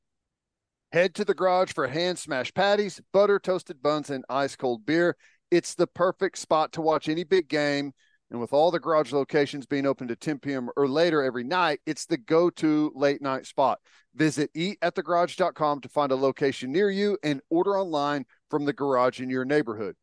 Head 0.92 1.14
to 1.16 1.24
the 1.24 1.34
garage 1.34 1.72
for 1.72 1.88
hand 1.88 2.20
smash 2.20 2.54
patties, 2.54 3.00
butter, 3.12 3.40
toasted 3.40 3.82
buns, 3.82 4.10
and 4.10 4.24
ice 4.28 4.54
cold 4.54 4.86
beer. 4.86 5.16
It's 5.50 5.74
the 5.74 5.86
perfect 5.86 6.38
spot 6.38 6.72
to 6.72 6.80
watch 6.80 7.08
any 7.08 7.24
big 7.24 7.48
game. 7.48 7.92
And 8.30 8.40
with 8.40 8.52
all 8.52 8.70
the 8.70 8.80
garage 8.80 9.12
locations 9.12 9.66
being 9.66 9.86
open 9.86 10.08
to 10.08 10.16
10 10.16 10.40
p.m. 10.40 10.68
or 10.76 10.88
later 10.88 11.22
every 11.22 11.44
night, 11.44 11.80
it's 11.86 12.06
the 12.06 12.16
go 12.16 12.50
to 12.50 12.90
late 12.94 13.22
night 13.22 13.46
spot. 13.46 13.78
Visit 14.14 14.50
eatatthegarage.com 14.54 15.80
to 15.82 15.88
find 15.88 16.10
a 16.10 16.16
location 16.16 16.72
near 16.72 16.90
you 16.90 17.18
and 17.22 17.40
order 17.50 17.78
online 17.78 18.24
from 18.50 18.64
the 18.64 18.72
garage 18.72 19.20
in 19.20 19.30
your 19.30 19.44
neighborhood. 19.44 19.94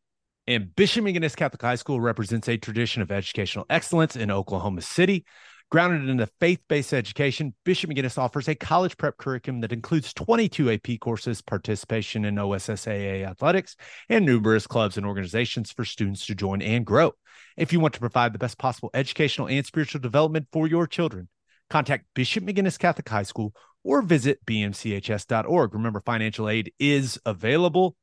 And 0.46 0.74
Bishop 0.74 1.04
McGuinness 1.04 1.36
Catholic 1.36 1.62
High 1.62 1.76
School 1.76 2.00
represents 2.00 2.48
a 2.48 2.56
tradition 2.56 3.02
of 3.02 3.12
educational 3.12 3.66
excellence 3.70 4.16
in 4.16 4.30
Oklahoma 4.30 4.82
City. 4.82 5.24
Grounded 5.72 6.06
in 6.10 6.20
a 6.20 6.28
faith 6.38 6.60
based 6.68 6.92
education, 6.92 7.54
Bishop 7.64 7.88
McGuinness 7.88 8.18
offers 8.18 8.46
a 8.46 8.54
college 8.54 8.94
prep 8.98 9.16
curriculum 9.16 9.62
that 9.62 9.72
includes 9.72 10.12
22 10.12 10.70
AP 10.70 11.00
courses, 11.00 11.40
participation 11.40 12.26
in 12.26 12.34
OSSAA 12.34 13.26
athletics, 13.26 13.74
and 14.10 14.26
numerous 14.26 14.66
clubs 14.66 14.98
and 14.98 15.06
organizations 15.06 15.72
for 15.72 15.86
students 15.86 16.26
to 16.26 16.34
join 16.34 16.60
and 16.60 16.84
grow. 16.84 17.12
If 17.56 17.72
you 17.72 17.80
want 17.80 17.94
to 17.94 18.00
provide 18.00 18.34
the 18.34 18.38
best 18.38 18.58
possible 18.58 18.90
educational 18.92 19.48
and 19.48 19.64
spiritual 19.64 20.02
development 20.02 20.48
for 20.52 20.66
your 20.66 20.86
children, 20.86 21.30
contact 21.70 22.04
Bishop 22.14 22.44
McGuinness 22.44 22.78
Catholic 22.78 23.08
High 23.08 23.22
School 23.22 23.54
or 23.82 24.02
visit 24.02 24.44
bmchs.org. 24.44 25.72
Remember, 25.72 26.02
financial 26.04 26.50
aid 26.50 26.70
is 26.78 27.18
available. 27.24 27.96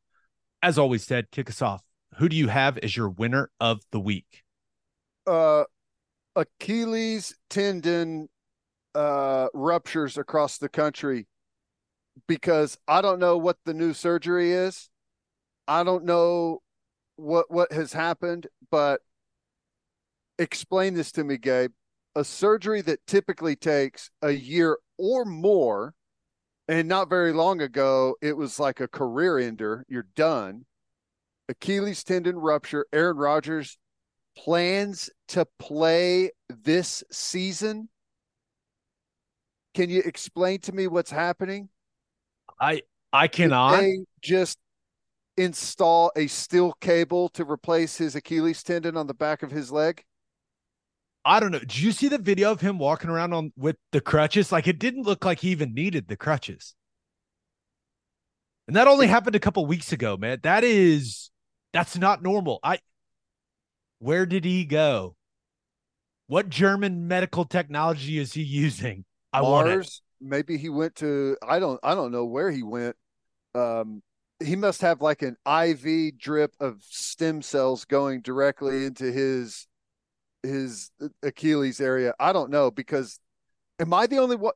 As 0.63 0.79
always, 0.79 1.05
Ted, 1.05 1.29
kick 1.31 1.51
us 1.51 1.61
off. 1.61 1.83
Who 2.15 2.29
do 2.29 2.35
you 2.35 2.47
have 2.47 2.79
as 2.79 2.97
your 2.97 3.09
winner 3.09 3.51
of 3.59 3.81
the 3.91 3.99
week? 3.99 4.41
Uh, 5.27 5.65
Achilles 6.35 7.35
tendon 7.49 8.29
uh, 8.95 9.47
ruptures 9.53 10.17
across 10.17 10.57
the 10.57 10.69
country 10.69 11.27
because 12.27 12.77
I 12.87 13.01
don't 13.01 13.19
know 13.19 13.37
what 13.37 13.57
the 13.65 13.73
new 13.73 13.93
surgery 13.93 14.51
is. 14.51 14.89
I 15.67 15.83
don't 15.83 16.05
know 16.05 16.61
what 17.15 17.51
what 17.51 17.71
has 17.71 17.93
happened, 17.93 18.47
but 18.71 19.01
explain 20.37 20.93
this 20.93 21.11
to 21.13 21.23
me, 21.23 21.37
Gabe. 21.37 21.71
A 22.15 22.23
surgery 22.23 22.81
that 22.81 23.05
typically 23.05 23.55
takes 23.55 24.09
a 24.21 24.31
year 24.31 24.79
or 24.97 25.25
more 25.25 25.93
and 26.69 26.87
not 26.87 27.09
very 27.09 27.33
long 27.33 27.61
ago, 27.61 28.15
it 28.21 28.37
was 28.37 28.59
like 28.59 28.79
a 28.79 28.87
career 28.87 29.39
ender. 29.39 29.85
You're 29.89 30.07
done. 30.15 30.65
Achilles 31.49 32.03
tendon 32.03 32.37
rupture. 32.37 32.85
Aaron 32.93 33.17
Rodgers 33.17 33.79
plans 34.37 35.09
to 35.29 35.45
play 35.59 36.31
this 36.49 37.03
season. 37.11 37.89
Can 39.73 39.89
you 39.89 40.01
explain 40.03 40.59
to 40.61 40.71
me 40.71 40.87
what's 40.87 41.11
happening? 41.11 41.69
I 42.59 42.81
I 43.13 43.27
cannot 43.27 43.83
just 44.21 44.57
install 45.37 46.11
a 46.15 46.27
steel 46.27 46.73
cable 46.81 47.29
to 47.29 47.45
replace 47.49 47.97
his 47.97 48.15
Achilles 48.15 48.61
tendon 48.63 48.97
on 48.97 49.07
the 49.07 49.13
back 49.13 49.43
of 49.43 49.51
his 49.51 49.71
leg. 49.71 50.03
I 51.25 51.39
don't 51.39 51.51
know. 51.51 51.59
Did 51.59 51.79
you 51.79 51.91
see 51.91 52.07
the 52.07 52.17
video 52.17 52.51
of 52.51 52.61
him 52.61 52.77
walking 52.77 53.09
around 53.09 53.33
on 53.33 53.53
with 53.57 53.77
the 53.91 54.01
crutches? 54.01 54.51
Like 54.51 54.67
it 54.67 54.79
didn't 54.79 55.03
look 55.03 55.25
like 55.25 55.39
he 55.39 55.49
even 55.51 55.73
needed 55.73 56.07
the 56.07 56.17
crutches. 56.17 56.75
And 58.67 58.75
that 58.75 58.87
only 58.87 59.07
happened 59.07 59.35
a 59.35 59.39
couple 59.39 59.65
weeks 59.65 59.91
ago, 59.91 60.15
man. 60.17 60.39
That 60.43 60.63
is 60.63 61.31
That's 61.73 61.97
not 61.97 62.23
normal. 62.23 62.59
I 62.63 62.79
where 63.99 64.25
did 64.25 64.45
he 64.45 64.65
go? 64.65 65.15
What 66.27 66.49
German 66.49 67.07
medical 67.07 67.45
technology 67.45 68.17
is 68.17 68.33
he 68.33 68.43
using? 68.43 69.05
I 69.33 69.41
want 69.41 69.67
it. 69.67 69.71
Mars. 69.71 70.01
Maybe 70.21 70.57
he 70.57 70.69
went 70.69 70.95
to 70.95 71.37
I 71.47 71.59
don't 71.59 71.79
I 71.81 71.95
don't 71.95 72.11
know 72.11 72.25
where 72.25 72.51
he 72.51 72.61
went. 72.63 72.95
Um, 73.55 74.01
he 74.43 74.55
must 74.55 74.81
have 74.81 75.01
like 75.01 75.21
an 75.21 75.37
IV 75.47 76.17
drip 76.17 76.53
of 76.59 76.81
stem 76.81 77.41
cells 77.41 77.85
going 77.85 78.21
directly 78.21 78.85
into 78.85 79.11
his 79.11 79.67
his 80.43 80.91
Achilles 81.23 81.79
area. 81.79 82.13
I 82.19 82.33
don't 82.33 82.49
know 82.51 82.69
because 82.69 83.19
am 83.79 83.93
I 83.93 84.07
the 84.07 84.19
only 84.19 84.35
one? 84.35 84.53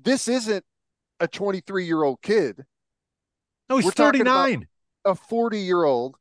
This 0.00 0.28
isn't 0.28 0.64
a 1.20 1.28
23 1.28 1.84
year 1.84 2.02
old 2.02 2.22
kid, 2.22 2.64
No, 3.68 3.76
he's 3.76 3.84
We're 3.84 3.90
39. 3.92 4.66
a 5.04 5.14
40 5.14 5.58
year 5.58 5.84
old. 5.84 6.16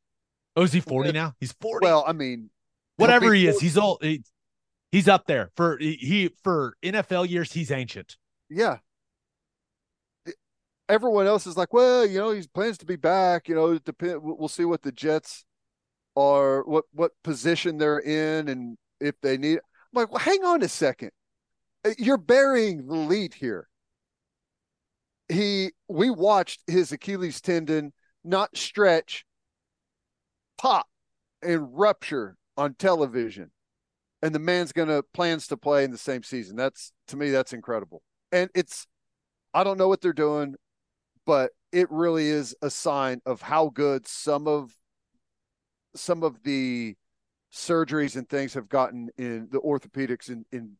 Oh, 0.55 0.63
is 0.63 0.73
he 0.73 0.81
40 0.81 1.11
now? 1.11 1.35
He's 1.39 1.53
40. 1.61 1.85
Well, 1.85 2.03
I 2.05 2.11
mean, 2.13 2.49
Whatever 2.99 3.33
he 3.33 3.47
is, 3.47 3.59
he's 3.59 3.77
old. 3.77 3.99
He, 4.01 4.23
he's 4.91 5.07
up 5.07 5.25
there 5.27 5.51
for 5.55 5.77
he- 5.77 5.95
he 5.95 6.29
for 6.43 6.75
NFL 6.83 7.29
years. 7.29 7.51
He's 7.53 7.71
ancient. 7.71 8.17
yeah. 8.49 8.77
Everyone 10.87 11.27
else 11.27 11.45
is 11.45 11.55
like, 11.55 11.71
well, 11.71 12.03
you 12.03 12.17
know, 12.17 12.31
he 12.31 12.41
plans 12.51 12.79
to 12.79 12.85
be 12.85 12.95
back. 12.95 13.47
You 13.47 13.53
know, 13.53 13.73
it 13.73 13.83
depend. 13.83 14.21
We'll 14.23 14.47
see 14.47 14.65
what 14.65 14.81
the 14.81 14.91
Jets 14.91 15.45
are, 16.15 16.63
what 16.63 16.85
what 16.93 17.11
position 17.23 17.77
they're 17.77 17.99
in, 17.99 18.47
and 18.49 18.75
if 18.99 19.13
they 19.21 19.37
need. 19.37 19.57
I'm 19.59 19.93
like, 19.93 20.09
well, 20.11 20.17
hang 20.19 20.43
on 20.43 20.63
a 20.63 20.67
second. 20.67 21.11
You're 21.99 22.17
burying 22.17 22.87
the 22.87 22.95
lead 22.95 23.35
here. 23.35 23.67
He, 25.29 25.71
we 25.87 26.09
watched 26.09 26.61
his 26.65 26.91
Achilles 26.91 27.39
tendon 27.39 27.93
not 28.23 28.57
stretch, 28.57 29.25
pop, 30.57 30.87
and 31.43 31.67
rupture 31.77 32.35
on 32.59 32.75
television, 32.75 33.51
and 34.21 34.35
the 34.35 34.39
man's 34.39 34.71
gonna 34.73 35.03
plans 35.13 35.47
to 35.47 35.57
play 35.57 35.83
in 35.83 35.91
the 35.91 35.97
same 35.97 36.23
season. 36.23 36.55
That's 36.57 36.91
to 37.07 37.17
me, 37.17 37.31
that's 37.31 37.53
incredible. 37.53 38.03
And 38.31 38.49
it's, 38.55 38.87
I 39.53 39.63
don't 39.63 39.77
know 39.77 39.87
what 39.87 40.01
they're 40.01 40.13
doing, 40.13 40.55
but 41.25 41.51
it 41.71 41.89
really 41.91 42.27
is 42.29 42.55
a 42.61 42.69
sign 42.69 43.21
of 43.25 43.41
how 43.41 43.69
good 43.69 44.07
some 44.07 44.47
of 44.47 44.73
some 45.95 46.23
of 46.23 46.43
the 46.43 46.95
surgeries 47.53 48.15
and 48.15 48.29
things 48.29 48.53
have 48.53 48.69
gotten 48.69 49.09
in 49.17 49.47
the 49.51 49.59
orthopedics 49.59 50.29
in 50.29 50.45
in 50.51 50.77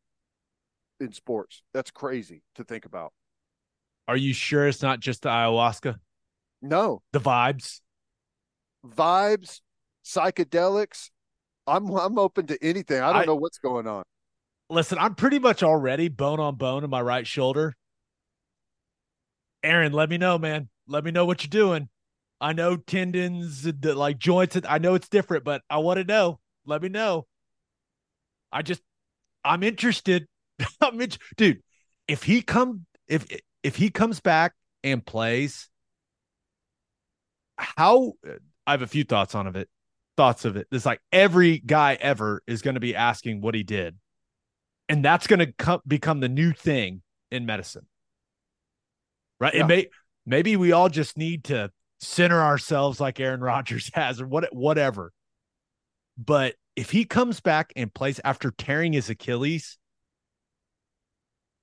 in 1.00 1.14
sports. 1.14 1.64
That's 1.74 1.92
crazy 1.92 2.44
to 2.56 2.64
think 2.64 2.86
about. 2.86 3.14
Are 4.08 4.18
you 4.18 4.34
sure 4.34 4.68
it's 4.68 4.82
not 4.82 5.00
just 5.00 5.22
the 5.22 5.30
ayahuasca? 5.30 6.00
No 6.62 7.04
The 7.14 7.20
vibes? 7.20 7.82
vibes, 8.86 9.62
psychedelics. 10.04 11.10
I'm 11.70 11.90
I'm 11.92 12.18
open 12.18 12.48
to 12.48 12.58
anything. 12.64 13.02
I 13.02 13.14
don't 13.14 13.22
I- 13.22 13.26
know 13.26 13.36
what's 13.36 13.58
going 13.58 13.88
on. 13.88 14.04
Listen, 14.72 15.00
I'm 15.00 15.16
pretty 15.16 15.40
much 15.40 15.64
already 15.64 16.10
bone 16.10 16.40
on 16.40 16.56
bone 16.56 16.84
in 16.84 16.92
my 16.92 17.02
right 17.02 17.26
shoulder. 17.26 17.76
Aaron, 19.64 19.94
let 19.94 20.10
me 20.10 20.18
know, 20.18 20.38
man. 20.38 20.70
Let 20.88 21.04
me 21.04 21.12
know 21.12 21.26
what 21.26 21.44
you're 21.44 21.50
doing. 21.50 21.90
I 22.40 22.54
know 22.54 22.78
tendons, 22.78 23.64
the, 23.64 23.94
like 23.96 24.18
joints. 24.18 24.58
I 24.68 24.78
know 24.78 24.94
it's 24.94 25.10
different, 25.10 25.44
but 25.44 25.62
I 25.70 25.78
want 25.78 25.98
to 25.98 26.04
know. 26.04 26.40
Let 26.66 26.82
me 26.82 26.90
know. 26.90 27.26
I 28.52 28.62
just, 28.62 28.82
I'm 29.44 29.64
interested. 29.64 30.28
I'm 30.82 31.00
in, 31.02 31.10
dude. 31.36 31.62
If 32.08 32.24
he 32.24 32.42
come, 32.42 32.86
if 33.08 33.26
if 33.64 33.76
he 33.76 33.90
comes 33.90 34.20
back 34.20 34.54
and 34.84 35.06
plays, 35.06 35.68
how? 37.58 38.14
I 38.66 38.72
have 38.72 38.82
a 38.82 38.88
few 38.88 39.04
thoughts 39.04 39.36
on 39.36 39.48
of 39.48 39.56
it. 39.56 39.68
Thoughts 40.20 40.44
of 40.44 40.58
it. 40.58 40.68
It's 40.70 40.86
like 40.86 41.00
every 41.14 41.60
guy 41.60 41.94
ever 41.94 42.44
is 42.46 42.62
going 42.62 42.74
to 42.74 42.82
be 42.82 42.94
asking 42.94 43.40
what 43.40 43.56
he 43.56 43.64
did, 43.64 43.96
and 44.90 45.04
that's 45.04 45.28
going 45.28 45.40
to 45.40 45.54
come 45.54 45.80
become 45.88 46.20
the 46.20 46.28
new 46.28 46.52
thing 46.52 47.04
in 47.32 47.46
medicine, 47.46 47.86
right? 49.40 49.54
Yeah. 49.54 49.62
And 49.62 49.70
may 49.70 49.88
maybe 50.26 50.58
we 50.58 50.74
all 50.74 50.90
just 50.90 51.18
need 51.18 51.46
to 51.46 51.72
center 52.02 52.42
ourselves 52.42 53.00
like 53.00 53.22
Aaron 53.22 53.40
Rodgers 53.52 53.92
has, 53.94 54.20
or 54.20 54.28
what, 54.28 54.54
whatever. 54.54 55.14
But 56.18 56.56
if 56.76 56.92
he 56.92 57.06
comes 57.06 57.40
back 57.40 57.72
and 57.78 57.94
plays 57.94 58.20
after 58.26 58.52
tearing 58.52 58.92
his 58.92 59.10
Achilles, 59.10 59.78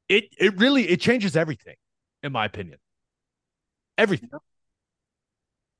it 0.08 0.34
it 0.38 0.56
really 0.56 0.88
it 0.88 1.02
changes 1.02 1.36
everything, 1.36 1.76
in 2.22 2.32
my 2.32 2.46
opinion. 2.46 2.78
Everything. 3.98 4.30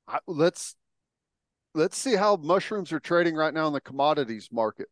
I, 0.07 0.19
let's 0.27 0.77
let's 1.77 1.99
see 1.99 2.17
how 2.17 2.37
mushrooms 2.37 2.93
are 2.93 3.01
trading 3.01 3.37
right 3.37 3.55
now 3.55 3.67
in 3.67 3.73
the 3.73 3.81
commodities 3.81 4.49
market. 4.53 4.89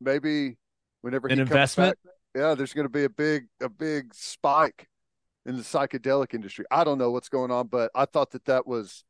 Maybe 0.00 0.58
whenever 1.00 1.28
An 1.28 1.38
he 1.38 1.40
comes 1.42 1.70
investment? 1.70 1.94
back, 1.94 1.96
yeah, 2.34 2.54
there's 2.54 2.72
going 2.74 2.84
to 2.84 2.90
be 2.92 3.04
a 3.04 3.10
big 3.10 3.46
a 3.60 3.68
big 3.68 4.14
spike 4.14 4.88
in 5.46 5.56
the 5.56 5.62
psychedelic 5.62 6.34
industry. 6.34 6.66
I 6.70 6.84
don't 6.84 6.98
know 6.98 7.10
what's 7.10 7.28
going 7.30 7.50
on, 7.50 7.68
but 7.68 7.90
I 7.94 8.04
thought 8.04 8.32
that 8.32 8.44
that 8.46 8.66
was. 8.66 9.04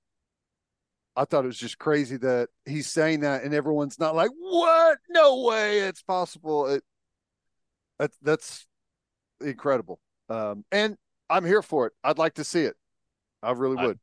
I 1.19 1.25
thought 1.25 1.45
it 1.45 1.49
was 1.49 1.59
just 1.59 1.79
crazy 1.79 2.19
that 2.19 2.51
he's 2.67 2.89
saying 2.89 3.21
that, 3.21 3.43
and 3.43 3.55
everyone's 3.55 3.99
not 3.99 4.15
like, 4.15 4.31
"What? 4.39 4.99
No 5.09 5.43
way, 5.45 5.81
it's 5.81 6.03
possible." 6.03 6.67
It, 6.67 6.85
that, 7.99 8.13
that's 8.21 8.67
incredible, 9.41 9.99
um, 10.29 10.65
and 10.71 10.97
I'm 11.31 11.45
here 11.47 11.63
for 11.63 11.87
it. 11.87 11.95
I'd 12.05 12.19
like 12.19 12.35
to 12.35 12.45
see 12.45 12.63
it. 12.63 12.77
I 13.43 13.53
really 13.53 13.77
would. 13.77 13.99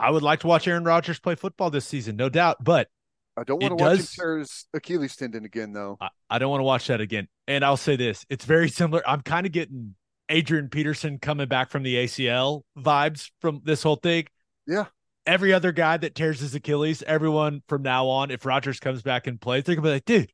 I 0.00 0.10
would 0.10 0.22
like 0.22 0.40
to 0.40 0.46
watch 0.46 0.66
Aaron 0.66 0.84
Rodgers 0.84 1.20
play 1.20 1.34
football 1.34 1.70
this 1.70 1.86
season, 1.86 2.16
no 2.16 2.28
doubt. 2.28 2.62
But 2.64 2.88
I 3.36 3.44
don't 3.44 3.62
want 3.62 3.76
to 3.76 3.84
watch 3.84 3.98
him 3.98 4.06
tear 4.16 4.38
his 4.38 4.66
Achilles 4.74 5.14
tendon 5.14 5.44
again, 5.44 5.72
though. 5.72 5.98
I, 6.00 6.08
I 6.28 6.38
don't 6.38 6.50
want 6.50 6.60
to 6.60 6.64
watch 6.64 6.86
that 6.88 7.00
again. 7.00 7.28
And 7.46 7.64
I'll 7.64 7.76
say 7.76 7.96
this: 7.96 8.24
it's 8.30 8.44
very 8.44 8.68
similar. 8.68 9.02
I'm 9.08 9.20
kind 9.20 9.46
of 9.46 9.52
getting 9.52 9.94
Adrian 10.30 10.68
Peterson 10.68 11.18
coming 11.18 11.48
back 11.48 11.70
from 11.70 11.82
the 11.82 11.96
ACL 11.96 12.62
vibes 12.78 13.30
from 13.40 13.60
this 13.64 13.82
whole 13.82 13.96
thing. 13.96 14.26
Yeah. 14.66 14.86
Every 15.26 15.52
other 15.52 15.70
guy 15.70 15.96
that 15.98 16.14
tears 16.14 16.40
his 16.40 16.54
Achilles, 16.54 17.02
everyone 17.06 17.62
from 17.68 17.82
now 17.82 18.08
on, 18.08 18.30
if 18.30 18.46
Rodgers 18.46 18.80
comes 18.80 19.02
back 19.02 19.26
and 19.26 19.40
plays, 19.40 19.64
they're 19.64 19.74
gonna 19.74 19.86
be 19.86 19.92
like, 19.92 20.04
dude, 20.06 20.32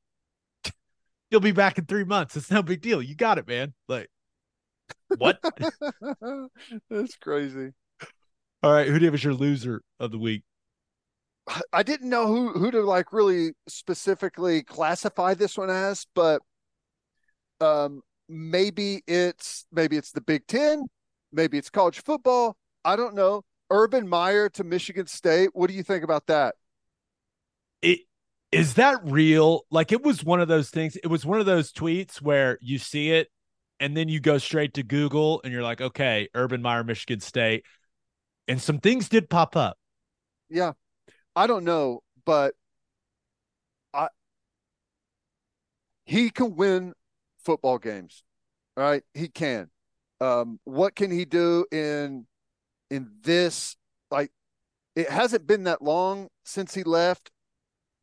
you'll 1.30 1.40
be 1.40 1.52
back 1.52 1.78
in 1.78 1.86
three 1.86 2.04
months. 2.04 2.36
It's 2.36 2.50
no 2.50 2.62
big 2.62 2.82
deal. 2.82 3.02
You 3.02 3.16
got 3.16 3.38
it, 3.38 3.48
man. 3.48 3.74
Like, 3.88 4.08
what? 5.18 5.40
That's 6.90 7.16
crazy. 7.16 7.72
All 8.62 8.72
right, 8.72 8.86
who 8.86 8.94
do 8.98 9.00
you 9.00 9.06
have 9.06 9.14
as 9.14 9.24
your 9.24 9.34
loser 9.34 9.82
of 10.00 10.10
the 10.10 10.18
week? 10.18 10.42
I- 11.72 11.82
didn't 11.82 12.08
know 12.08 12.26
who 12.26 12.52
who 12.52 12.70
to 12.72 12.82
like 12.82 13.12
really 13.12 13.52
specifically 13.68 14.62
classify 14.62 15.34
this 15.34 15.56
one 15.56 15.70
as, 15.70 16.06
but 16.14 16.42
um 17.60 18.02
maybe 18.28 19.02
it's 19.06 19.66
maybe 19.72 19.96
it's 19.96 20.12
the 20.12 20.20
Big 20.20 20.46
Ten, 20.46 20.86
maybe 21.32 21.58
it's 21.58 21.70
college 21.70 22.02
football. 22.02 22.56
I 22.84 22.96
don't 22.96 23.14
know. 23.14 23.42
Urban 23.70 24.08
Meyer 24.08 24.48
to 24.50 24.64
Michigan 24.64 25.06
State. 25.06 25.50
What 25.54 25.68
do 25.68 25.74
you 25.74 25.82
think 25.82 26.04
about 26.04 26.26
that? 26.26 26.54
it 27.82 28.00
is 28.52 28.74
that 28.74 28.98
real 29.04 29.62
like 29.70 29.92
it 29.92 30.02
was 30.02 30.24
one 30.24 30.40
of 30.40 30.48
those 30.48 30.70
things 30.70 30.96
it 30.96 31.08
was 31.08 31.26
one 31.26 31.40
of 31.40 31.46
those 31.46 31.72
tweets 31.72 32.20
where 32.20 32.58
you 32.60 32.78
see 32.78 33.10
it 33.10 33.28
and 33.80 33.96
then 33.96 34.08
you 34.08 34.20
go 34.20 34.38
straight 34.38 34.74
to 34.74 34.82
google 34.82 35.40
and 35.44 35.52
you're 35.52 35.62
like 35.62 35.80
okay 35.80 36.28
urban 36.34 36.62
meyer 36.62 36.84
michigan 36.84 37.20
state 37.20 37.64
and 38.48 38.60
some 38.60 38.78
things 38.78 39.08
did 39.08 39.28
pop 39.28 39.56
up 39.56 39.78
Yeah. 40.48 40.72
I 41.34 41.46
don't 41.46 41.64
know, 41.64 42.02
but 42.24 42.54
I 43.92 44.08
he 46.04 46.30
can 46.30 46.56
win 46.56 46.94
football 47.38 47.78
games. 47.78 48.22
Right? 48.76 49.02
He 49.14 49.28
can. 49.28 49.70
Um 50.20 50.60
what 50.64 50.94
can 50.96 51.10
he 51.10 51.24
do 51.24 51.66
in 51.70 52.26
in 52.90 53.10
this 53.22 53.76
like 54.10 54.30
it 54.94 55.10
hasn't 55.10 55.46
been 55.46 55.64
that 55.64 55.82
long 55.82 56.28
since 56.44 56.74
he 56.74 56.82
left, 56.82 57.30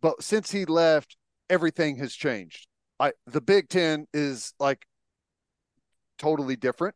but 0.02 0.22
since 0.22 0.52
he 0.52 0.66
left 0.66 1.18
everything 1.50 1.98
has 1.98 2.14
changed. 2.14 2.68
I 3.00 3.14
the 3.26 3.42
Big 3.42 3.70
10 3.70 4.08
is 4.14 4.54
like 4.60 4.86
totally 6.18 6.56
different. 6.56 6.96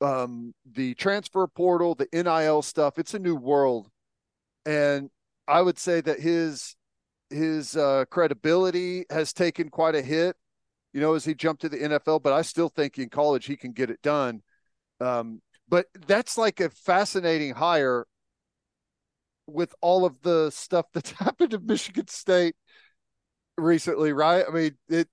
Um 0.00 0.54
the 0.70 0.94
transfer 0.94 1.46
portal, 1.46 1.94
the 1.94 2.08
NIL 2.12 2.62
stuff, 2.62 2.98
it's 2.98 3.14
a 3.14 3.18
new 3.18 3.36
world 3.36 3.88
and 4.66 5.10
I 5.48 5.62
would 5.62 5.78
say 5.78 6.00
that 6.00 6.20
his 6.20 6.76
his 7.30 7.76
uh, 7.76 8.04
credibility 8.10 9.04
has 9.10 9.32
taken 9.32 9.68
quite 9.68 9.94
a 9.94 10.02
hit, 10.02 10.36
you 10.92 11.00
know, 11.00 11.14
as 11.14 11.24
he 11.24 11.34
jumped 11.34 11.62
to 11.62 11.68
the 11.68 11.78
NFL. 11.78 12.22
But 12.22 12.32
I 12.32 12.42
still 12.42 12.68
think 12.68 12.98
in 12.98 13.08
college 13.08 13.46
he 13.46 13.56
can 13.56 13.72
get 13.72 13.90
it 13.90 14.02
done. 14.02 14.42
Um, 15.00 15.40
but 15.68 15.86
that's 16.06 16.36
like 16.36 16.60
a 16.60 16.70
fascinating 16.70 17.54
hire 17.54 18.06
with 19.46 19.74
all 19.80 20.04
of 20.04 20.20
the 20.22 20.50
stuff 20.50 20.86
that's 20.94 21.12
happened 21.12 21.54
at 21.54 21.62
Michigan 21.62 22.08
State 22.08 22.54
recently, 23.56 24.12
right? 24.12 24.44
I 24.48 24.52
mean, 24.52 24.76
it 24.88 25.08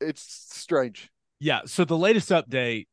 it's 0.00 0.22
strange. 0.54 1.10
yeah 1.40 1.60
so 1.66 1.84
the 1.84 1.96
latest 1.96 2.30
update 2.30 2.86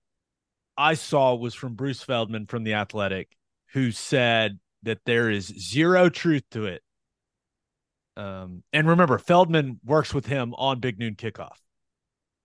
i 0.78 0.94
saw 0.94 1.36
was 1.36 1.54
from 1.54 1.76
bruce 1.76 2.04
feldman 2.04 2.46
from 2.46 2.64
the 2.64 2.74
athletic 2.74 3.36
who 3.74 3.92
said 3.92 4.60
that 4.84 5.00
there 5.06 5.30
is 5.30 5.46
zero 5.48 6.10
truth 6.10 6.44
to 6.52 6.66
it 6.66 6.82
Um, 8.16 8.64
and 8.72 8.88
remember, 8.88 9.18
Feldman 9.18 9.80
works 9.84 10.14
with 10.14 10.28
him 10.28 10.54
on 10.56 10.80
Big 10.80 11.00
Noon 11.00 11.16
Kickoff. 11.16 11.58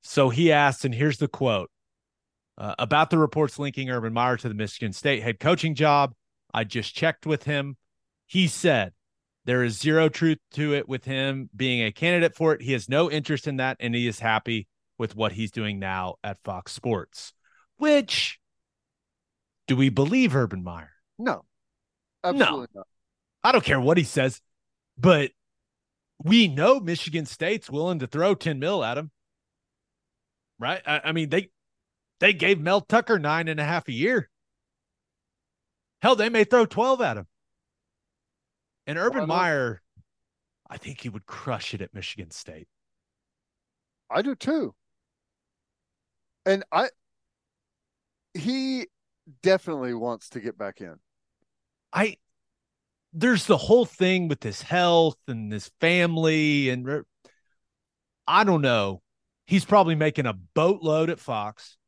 So 0.02 0.30
he 0.30 0.50
asked, 0.52 0.84
and 0.84 0.94
here's 0.94 1.18
the 1.18 1.28
quote 1.28 1.70
uh, 2.56 2.74
about 2.78 3.10
the 3.10 3.18
reports 3.18 3.58
linking 3.58 3.90
Urban 3.90 4.12
Meyer 4.12 4.36
to 4.38 4.48
the 4.48 4.54
Michigan 4.54 4.92
State 4.92 5.22
head 5.22 5.38
coaching 5.40 5.74
job. 5.74 6.14
I 6.54 6.64
just 6.64 6.94
checked 6.94 7.26
with 7.26 7.44
him. 7.44 7.76
He 8.26 8.46
said 8.48 8.92
there 9.44 9.62
is 9.62 9.78
zero 9.78 10.08
truth 10.08 10.38
to 10.52 10.74
it 10.74 10.88
with 10.88 11.04
him 11.04 11.50
being 11.54 11.82
a 11.84 11.92
candidate 11.92 12.34
for 12.34 12.54
it. 12.54 12.62
He 12.62 12.72
has 12.72 12.88
no 12.88 13.10
interest 13.10 13.46
in 13.46 13.56
that, 13.58 13.76
and 13.80 13.94
he 13.94 14.06
is 14.06 14.20
happy 14.20 14.66
with 14.98 15.14
what 15.16 15.32
he's 15.32 15.50
doing 15.50 15.78
now 15.78 16.16
at 16.24 16.42
Fox 16.44 16.72
Sports. 16.72 17.32
Which 17.78 18.38
do 19.66 19.76
we 19.76 19.88
believe 19.88 20.34
Urban 20.36 20.62
Meyer? 20.62 20.90
No, 21.18 21.44
absolutely 22.22 22.68
not. 22.74 22.86
I 23.42 23.52
don't 23.52 23.64
care 23.64 23.80
what 23.80 23.96
he 23.96 24.04
says, 24.04 24.40
but 24.98 25.30
we 26.22 26.48
know 26.48 26.80
Michigan 26.80 27.26
State's 27.26 27.70
willing 27.70 28.00
to 28.00 28.06
throw 28.06 28.34
10 28.34 28.58
mil 28.58 28.84
at 28.84 28.98
him. 28.98 29.10
Right? 30.58 30.82
I, 30.84 31.00
I 31.04 31.12
mean, 31.12 31.28
they 31.28 31.50
they 32.18 32.32
gave 32.32 32.60
Mel 32.60 32.80
Tucker 32.80 33.18
nine 33.18 33.46
and 33.46 33.60
a 33.60 33.64
half 33.64 33.86
a 33.88 33.92
year. 33.92 34.28
Hell, 36.02 36.16
they 36.16 36.28
may 36.28 36.44
throw 36.44 36.66
12 36.66 37.00
at 37.00 37.16
him. 37.16 37.26
And 38.86 38.98
Urban 38.98 39.20
Why 39.20 39.26
not? 39.26 39.36
Meyer, 39.36 39.82
I 40.68 40.76
think 40.78 41.00
he 41.00 41.08
would 41.08 41.26
crush 41.26 41.74
it 41.74 41.82
at 41.82 41.94
Michigan 41.94 42.30
State. 42.30 42.68
I 44.10 44.22
do 44.22 44.34
too. 44.34 44.74
And 46.46 46.64
I 46.72 46.88
he 48.38 48.86
definitely 49.42 49.94
wants 49.94 50.30
to 50.30 50.40
get 50.40 50.56
back 50.56 50.80
in. 50.80 50.96
I 51.92 52.16
there's 53.12 53.46
the 53.46 53.56
whole 53.56 53.86
thing 53.86 54.28
with 54.28 54.42
his 54.42 54.62
health 54.62 55.18
and 55.26 55.52
his 55.52 55.70
family 55.80 56.68
and 56.68 57.04
I 58.26 58.44
don't 58.44 58.60
know. 58.60 59.02
He's 59.46 59.64
probably 59.64 59.94
making 59.94 60.26
a 60.26 60.34
boatload 60.34 61.08
at 61.08 61.18
Fox. 61.18 61.78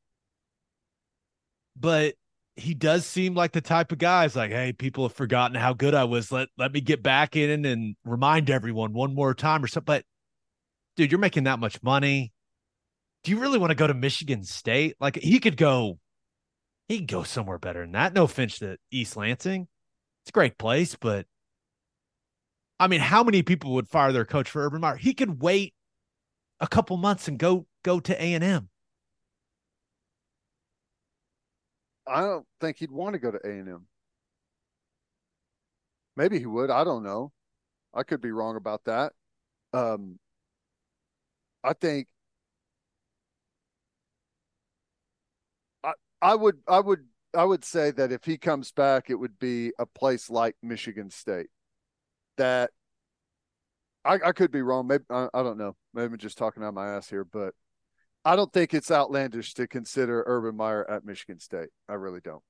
But 1.76 2.14
he 2.56 2.74
does 2.74 3.06
seem 3.06 3.34
like 3.34 3.52
the 3.52 3.60
type 3.60 3.92
of 3.92 3.98
guy 3.98 4.24
is 4.24 4.36
like, 4.36 4.50
hey, 4.50 4.72
people 4.72 5.04
have 5.04 5.16
forgotten 5.16 5.56
how 5.56 5.72
good 5.72 5.94
I 5.94 6.04
was. 6.04 6.32
Let 6.32 6.48
let 6.58 6.72
me 6.72 6.80
get 6.80 7.02
back 7.02 7.36
in 7.36 7.64
and 7.64 7.96
remind 8.04 8.50
everyone 8.50 8.92
one 8.92 9.14
more 9.14 9.34
time 9.34 9.62
or 9.62 9.66
something. 9.66 9.84
But 9.86 10.04
dude, 10.96 11.10
you're 11.12 11.18
making 11.18 11.44
that 11.44 11.58
much 11.58 11.82
money. 11.82 12.32
Do 13.24 13.30
you 13.30 13.38
really 13.38 13.58
want 13.58 13.70
to 13.70 13.74
go 13.74 13.86
to 13.86 13.94
Michigan 13.94 14.44
State? 14.44 14.96
Like 15.00 15.16
he 15.16 15.40
could 15.40 15.56
go, 15.56 15.98
he 16.90 16.98
could 16.98 17.06
go 17.06 17.22
somewhere 17.22 17.58
better 17.58 17.82
than 17.82 17.92
that. 17.92 18.14
No 18.14 18.24
offense 18.24 18.58
to 18.58 18.76
East 18.90 19.16
Lansing. 19.16 19.68
It's 20.22 20.30
a 20.30 20.32
great 20.32 20.58
place, 20.58 20.96
but 21.00 21.24
I 22.80 22.88
mean, 22.88 23.00
how 23.00 23.22
many 23.22 23.44
people 23.44 23.74
would 23.74 23.88
fire 23.88 24.10
their 24.10 24.24
coach 24.24 24.50
for 24.50 24.66
Urban 24.66 24.80
Meyer? 24.80 24.96
He 24.96 25.14
could 25.14 25.40
wait 25.40 25.72
a 26.58 26.66
couple 26.66 26.96
months 26.96 27.28
and 27.28 27.38
go 27.38 27.66
go 27.84 28.00
to 28.00 28.20
A 28.20 28.34
and 28.34 28.42
M. 28.42 28.70
I 32.08 32.22
don't 32.22 32.46
think 32.60 32.78
he'd 32.78 32.90
want 32.90 33.12
to 33.12 33.20
go 33.20 33.30
to 33.30 33.38
A 33.44 33.50
and 33.50 33.68
M. 33.68 33.86
Maybe 36.16 36.40
he 36.40 36.46
would. 36.46 36.70
I 36.70 36.82
don't 36.82 37.04
know. 37.04 37.30
I 37.94 38.02
could 38.02 38.20
be 38.20 38.32
wrong 38.32 38.56
about 38.56 38.82
that. 38.86 39.12
Um, 39.72 40.18
I 41.62 41.72
think 41.72 42.08
I 46.22 46.34
would 46.34 46.58
I 46.68 46.80
would 46.80 47.06
I 47.34 47.44
would 47.44 47.64
say 47.64 47.90
that 47.92 48.12
if 48.12 48.24
he 48.24 48.38
comes 48.38 48.72
back, 48.72 49.10
it 49.10 49.14
would 49.14 49.38
be 49.38 49.72
a 49.78 49.86
place 49.86 50.30
like 50.30 50.56
Michigan 50.62 51.10
State. 51.10 51.48
That 52.36 52.70
I, 54.04 54.18
I 54.24 54.32
could 54.32 54.50
be 54.50 54.62
wrong. 54.62 54.86
Maybe 54.86 55.04
I, 55.10 55.28
I 55.32 55.42
don't 55.42 55.58
know. 55.58 55.76
Maybe 55.94 56.12
I'm 56.12 56.18
just 56.18 56.38
talking 56.38 56.62
out 56.62 56.74
my 56.74 56.94
ass 56.96 57.08
here, 57.08 57.24
but 57.24 57.54
I 58.24 58.36
don't 58.36 58.52
think 58.52 58.74
it's 58.74 58.90
outlandish 58.90 59.54
to 59.54 59.66
consider 59.66 60.24
Urban 60.26 60.56
Meyer 60.56 60.88
at 60.88 61.04
Michigan 61.04 61.40
State. 61.40 61.68
I 61.88 61.94
really 61.94 62.20
don't. 62.20 62.42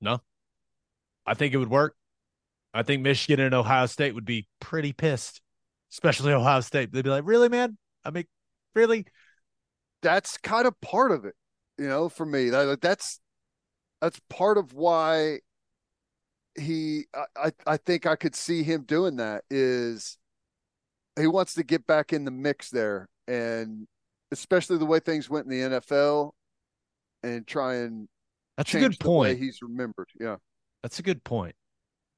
No, 0.00 0.20
I 1.26 1.34
think 1.34 1.54
it 1.54 1.58
would 1.58 1.70
work. 1.70 1.94
I 2.74 2.82
think 2.82 3.02
Michigan 3.02 3.44
and 3.44 3.54
Ohio 3.54 3.86
State 3.86 4.14
would 4.14 4.24
be 4.24 4.48
pretty 4.60 4.92
pissed, 4.92 5.40
especially 5.92 6.32
Ohio 6.32 6.60
State. 6.60 6.92
They'd 6.92 7.04
be 7.04 7.10
like, 7.10 7.26
"Really, 7.26 7.48
man? 7.48 7.76
I 8.04 8.10
mean, 8.10 8.24
really?" 8.74 9.06
That's 10.00 10.36
kind 10.38 10.66
of 10.66 10.80
part 10.80 11.12
of 11.12 11.24
it, 11.24 11.34
you 11.82 11.88
know, 11.88 12.08
for 12.08 12.24
me. 12.24 12.50
That, 12.50 12.80
that's 12.80 13.18
that's 14.00 14.20
part 14.30 14.56
of 14.56 14.72
why 14.72 15.40
he 16.56 17.06
I, 17.12 17.24
I 17.36 17.52
I 17.66 17.76
think 17.76 18.06
I 18.06 18.14
could 18.14 18.36
see 18.36 18.62
him 18.62 18.84
doing 18.84 19.16
that 19.16 19.42
is 19.50 20.16
he 21.18 21.26
wants 21.26 21.54
to 21.54 21.64
get 21.64 21.86
back 21.86 22.12
in 22.12 22.24
the 22.24 22.30
mix 22.30 22.70
there 22.70 23.08
and 23.26 23.88
especially 24.30 24.78
the 24.78 24.86
way 24.86 25.00
things 25.00 25.28
went 25.28 25.46
in 25.46 25.50
the 25.50 25.80
NFL 25.80 26.32
and 27.24 27.46
try 27.46 27.76
and 27.76 28.08
That's 28.56 28.72
a 28.74 28.78
good 28.78 29.00
point. 29.00 29.38
he's 29.38 29.60
remembered. 29.60 30.08
Yeah. 30.20 30.36
That's 30.82 31.00
a 31.00 31.02
good 31.02 31.24
point. 31.24 31.56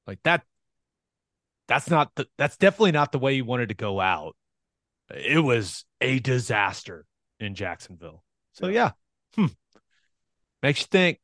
Like 0.05 0.19
that. 0.23 0.43
That's 1.67 1.89
not 1.89 2.11
the. 2.15 2.27
That's 2.37 2.57
definitely 2.57 2.91
not 2.91 3.11
the 3.11 3.17
way 3.17 3.33
you 3.33 3.45
wanted 3.45 3.69
to 3.69 3.75
go 3.75 3.99
out. 3.99 4.35
It 5.09 5.43
was 5.43 5.85
a 5.99 6.19
disaster 6.19 7.05
in 7.39 7.55
Jacksonville. 7.55 8.23
So 8.53 8.67
yeah, 8.67 8.91
hmm. 9.35 9.47
makes 10.61 10.81
you 10.81 10.87
think. 10.91 11.19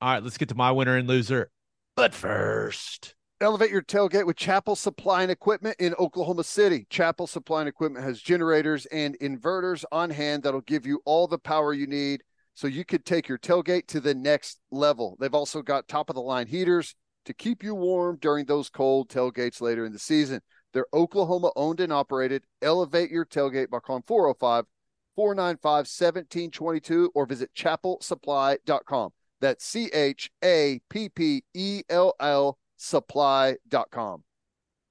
All 0.00 0.14
right, 0.14 0.22
let's 0.22 0.38
get 0.38 0.48
to 0.48 0.54
my 0.54 0.72
winner 0.72 0.96
and 0.96 1.06
loser. 1.06 1.50
But 1.94 2.14
first, 2.14 3.14
Elevate 3.42 3.70
your 3.70 3.80
tailgate 3.80 4.26
with 4.26 4.36
Chappell 4.36 4.76
Supply 4.76 5.22
and 5.22 5.30
Equipment 5.30 5.74
in 5.78 5.94
Oklahoma 5.94 6.44
City. 6.44 6.86
Chappell 6.90 7.26
Supply 7.26 7.60
and 7.60 7.70
Equipment 7.70 8.04
has 8.04 8.20
generators 8.20 8.84
and 8.86 9.18
inverters 9.18 9.82
on 9.90 10.10
hand 10.10 10.42
that'll 10.42 10.60
give 10.60 10.84
you 10.84 11.00
all 11.06 11.26
the 11.26 11.38
power 11.38 11.72
you 11.72 11.86
need 11.86 12.22
so 12.52 12.66
you 12.66 12.84
could 12.84 13.06
take 13.06 13.28
your 13.28 13.38
tailgate 13.38 13.86
to 13.86 14.00
the 14.00 14.14
next 14.14 14.60
level. 14.70 15.16
They've 15.18 15.34
also 15.34 15.62
got 15.62 15.88
top 15.88 16.10
of 16.10 16.16
the 16.16 16.20
line 16.20 16.48
heaters 16.48 16.94
to 17.24 17.32
keep 17.32 17.62
you 17.62 17.74
warm 17.74 18.18
during 18.20 18.44
those 18.44 18.68
cold 18.68 19.08
tailgates 19.08 19.62
later 19.62 19.86
in 19.86 19.94
the 19.94 19.98
season. 19.98 20.42
They're 20.74 20.84
Oklahoma 20.92 21.50
owned 21.56 21.80
and 21.80 21.94
operated. 21.94 22.44
Elevate 22.60 23.10
your 23.10 23.24
tailgate 23.24 23.70
by 23.70 23.78
calling 23.78 24.04
405 24.06 24.66
495 25.16 25.62
1722 25.86 27.10
or 27.14 27.26
visit 27.26 27.50
chappellsupply.com. 27.54 29.10
That's 29.40 29.64
C 29.64 29.90
H 29.92 30.30
A 30.44 30.80
P 30.90 31.08
P 31.08 31.42
E 31.54 31.82
L 31.88 32.14
L 32.20 32.58
supply.com. 32.76 34.24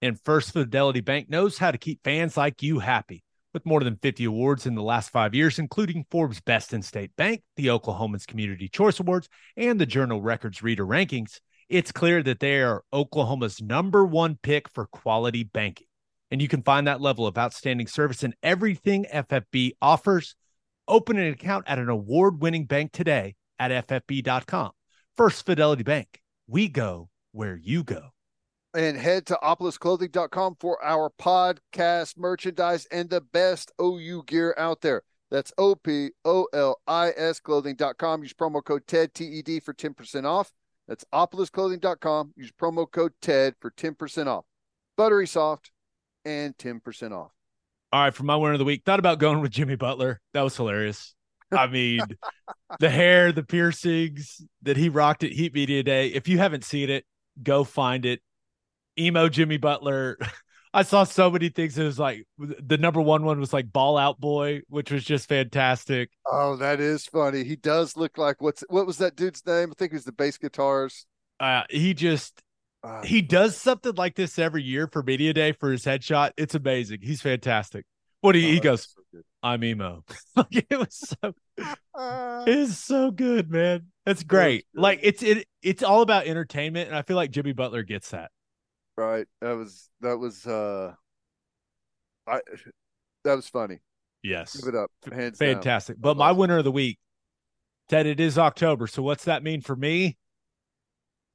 and 0.01 0.19
First 0.19 0.53
Fidelity 0.53 1.01
Bank 1.01 1.29
knows 1.29 1.57
how 1.57 1.71
to 1.71 1.77
keep 1.77 2.03
fans 2.03 2.37
like 2.37 2.61
you 2.63 2.79
happy. 2.79 3.23
With 3.51 3.65
more 3.65 3.79
than 3.79 3.95
50 3.95 4.25
awards 4.25 4.67
in 4.67 4.75
the 4.75 4.83
last 4.83 5.09
five 5.09 5.33
years, 5.33 5.57
including 5.57 6.05
Forbes 6.11 6.39
Best 6.39 6.71
in 6.71 6.83
State 6.83 7.15
Bank, 7.15 7.41
the 7.55 7.65
Oklahomans 7.67 8.27
Community 8.27 8.67
Choice 8.69 8.99
Awards, 8.99 9.27
and 9.57 9.81
the 9.81 9.87
Journal 9.87 10.21
Records 10.21 10.61
Reader 10.61 10.85
Rankings, 10.85 11.39
it's 11.67 11.91
clear 11.91 12.21
that 12.21 12.39
they 12.39 12.61
are 12.61 12.83
Oklahoma's 12.93 13.59
number 13.59 14.05
one 14.05 14.37
pick 14.43 14.69
for 14.69 14.85
quality 14.85 15.43
banking. 15.43 15.87
And 16.31 16.41
you 16.41 16.47
can 16.47 16.61
find 16.61 16.87
that 16.87 17.01
level 17.01 17.25
of 17.25 17.37
outstanding 17.37 17.87
service 17.87 18.23
in 18.23 18.33
everything 18.43 19.05
FFB 19.11 19.71
offers. 19.81 20.35
Open 20.87 21.17
an 21.17 21.31
account 21.31 21.65
at 21.67 21.79
an 21.79 21.89
award 21.89 22.41
winning 22.41 22.65
bank 22.65 22.91
today 22.91 23.35
at 23.57 23.87
ffb.com. 23.87 24.71
First 25.17 25.45
Fidelity 25.45 25.83
Bank, 25.83 26.21
we 26.47 26.67
go 26.67 27.09
where 27.31 27.57
you 27.57 27.83
go. 27.83 28.09
And 28.73 28.97
head 28.97 29.25
to 29.27 29.39
opolisclothing.com 29.41 30.57
for 30.59 30.83
our 30.83 31.11
podcast 31.19 32.17
merchandise 32.17 32.85
and 32.91 33.09
the 33.09 33.21
best 33.21 33.71
OU 33.81 34.23
gear 34.27 34.53
out 34.57 34.81
there. 34.81 35.01
That's 35.31 35.51
O 35.57 35.75
P 35.75 36.11
O 36.25 36.47
L 36.53 36.79
I 36.87 37.11
S 37.15 37.39
clothing.com. 37.39 38.23
Use 38.23 38.33
promo 38.33 38.63
code 38.63 38.87
TED, 38.87 39.13
T 39.13 39.25
E 39.25 39.41
D, 39.41 39.59
for 39.59 39.73
10% 39.73 40.25
off. 40.25 40.51
That's 40.87 41.05
opolisclothing.com. 41.13 42.33
Use 42.35 42.51
promo 42.51 42.89
code 42.89 43.13
TED 43.21 43.55
for 43.59 43.71
10% 43.71 44.27
off. 44.27 44.45
Buttery 44.97 45.27
soft 45.27 45.71
and 46.25 46.57
10% 46.57 47.11
off. 47.11 47.31
All 47.91 48.01
right, 48.01 48.13
for 48.13 48.23
my 48.23 48.35
winner 48.35 48.53
of 48.53 48.59
the 48.59 48.65
week, 48.65 48.83
thought 48.85 48.99
about 48.99 49.19
going 49.19 49.41
with 49.41 49.51
Jimmy 49.51 49.75
Butler. 49.75 50.21
That 50.33 50.41
was 50.41 50.55
hilarious. 50.55 51.15
I 51.51 51.67
mean, 51.67 52.01
the 52.79 52.89
hair, 52.89 53.31
the 53.31 53.43
piercings 53.43 54.41
that 54.61 54.77
he 54.77 54.89
rocked 54.89 55.23
at 55.23 55.31
Heat 55.31 55.53
Media 55.53 55.81
Day. 55.81 56.07
If 56.07 56.27
you 56.27 56.37
haven't 56.37 56.63
seen 56.63 56.89
it, 56.89 57.05
go 57.41 57.63
find 57.63 58.05
it. 58.05 58.21
Emo 58.97 59.29
Jimmy 59.29 59.57
Butler. 59.57 60.17
I 60.73 60.83
saw 60.83 61.03
so 61.03 61.31
many 61.31 61.49
things. 61.49 61.79
It 61.79 61.83
was 61.83 61.97
like 61.97 62.27
the 62.37 62.77
number 62.77 63.01
one 63.01 63.23
one 63.23 63.39
was 63.39 63.53
like 63.53 63.71
Fall 63.73 63.97
Out 63.97 64.19
Boy, 64.19 64.61
which 64.69 64.91
was 64.91 65.03
just 65.03 65.27
fantastic. 65.27 66.11
Oh, 66.27 66.57
that 66.57 66.79
is 66.79 67.05
funny. 67.05 67.43
He 67.43 67.55
does 67.55 67.97
look 67.97 68.19
like 68.19 68.39
what's 68.39 68.63
what 68.69 68.85
was 68.85 68.99
that 68.99 69.15
dude's 69.15 69.43
name? 69.47 69.71
I 69.71 69.73
think 69.77 69.93
was 69.93 70.03
the 70.03 70.11
bass 70.11 70.37
guitars. 70.37 71.07
Uh, 71.39 71.63
he 71.71 71.95
just 71.95 72.43
Uh, 72.83 73.03
he 73.03 73.21
does 73.21 73.57
something 73.57 73.93
like 73.95 74.15
this 74.15 74.39
every 74.39 74.63
year 74.63 74.87
for 74.87 75.03
Media 75.03 75.33
Day 75.33 75.51
for 75.51 75.71
his 75.71 75.83
headshot. 75.83 76.31
It's 76.37 76.55
amazing. 76.55 76.99
He's 77.01 77.21
fantastic. 77.21 77.85
What 78.21 78.35
he, 78.35 78.47
oh, 78.47 78.51
he 78.53 78.59
goes, 78.59 78.95
so. 79.13 79.21
I'm 79.43 79.63
emo. 79.63 80.03
like 80.35 80.65
it 80.69 80.77
was 80.77 80.95
so 81.21 81.33
Uh, 81.93 82.43
It's 82.47 82.77
so 82.77 83.11
good, 83.11 83.49
man. 83.49 83.87
That's 84.05 84.23
great. 84.23 84.65
good. 84.73 84.81
Like 84.81 84.99
it's 85.03 85.23
it 85.23 85.45
it's 85.61 85.83
all 85.83 86.01
about 86.01 86.25
entertainment, 86.25 86.87
and 86.87 86.97
I 86.97 87.01
feel 87.01 87.15
like 87.15 87.31
Jimmy 87.31 87.53
Butler 87.53 87.83
gets 87.83 88.11
that. 88.11 88.31
Right. 88.97 89.27
That 89.41 89.53
was 89.53 89.89
that 90.01 90.17
was 90.17 90.45
uh 90.45 90.93
I 92.27 92.41
that 93.23 93.35
was 93.35 93.47
funny. 93.47 93.79
Yes. 94.23 94.57
Give 94.57 94.67
it 94.67 94.75
up. 94.75 94.91
Hands 95.11 95.37
down. 95.37 95.55
Fantastic. 95.55 95.97
But 95.99 96.17
my 96.17 96.31
winner 96.33 96.57
of 96.57 96.63
the 96.65 96.71
week, 96.71 96.97
Ted, 97.87 98.05
it 98.05 98.19
is 98.19 98.37
October. 98.37 98.87
So 98.87 99.01
what's 99.01 99.25
that 99.25 99.43
mean 99.43 99.61
for 99.61 99.75
me? 99.75 100.17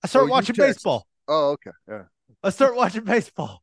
I 0.02 0.06
start 0.06 0.26
Oh, 0.26 0.28
watching 0.28 0.56
baseball. 0.56 1.06
Oh, 1.28 1.52
okay. 1.52 1.70
Yeah. 1.88 2.04
I 2.42 2.50
start 2.50 2.76
watching 2.76 3.04
baseball. 3.04 3.62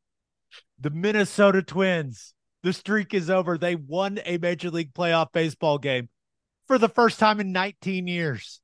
The 0.79 0.89
Minnesota 0.89 1.61
Twins. 1.61 2.33
The 2.63 2.73
streak 2.73 3.13
is 3.13 3.29
over. 3.29 3.57
They 3.57 3.75
won 3.75 4.19
a 4.25 4.38
Major 4.38 4.69
League 4.69 4.93
Playoff 4.93 5.31
baseball 5.31 5.77
game 5.77 6.09
for 6.67 6.77
the 6.77 6.89
first 6.89 7.19
time 7.19 7.39
in 7.39 7.51
19 7.51 8.07
years. 8.07 8.61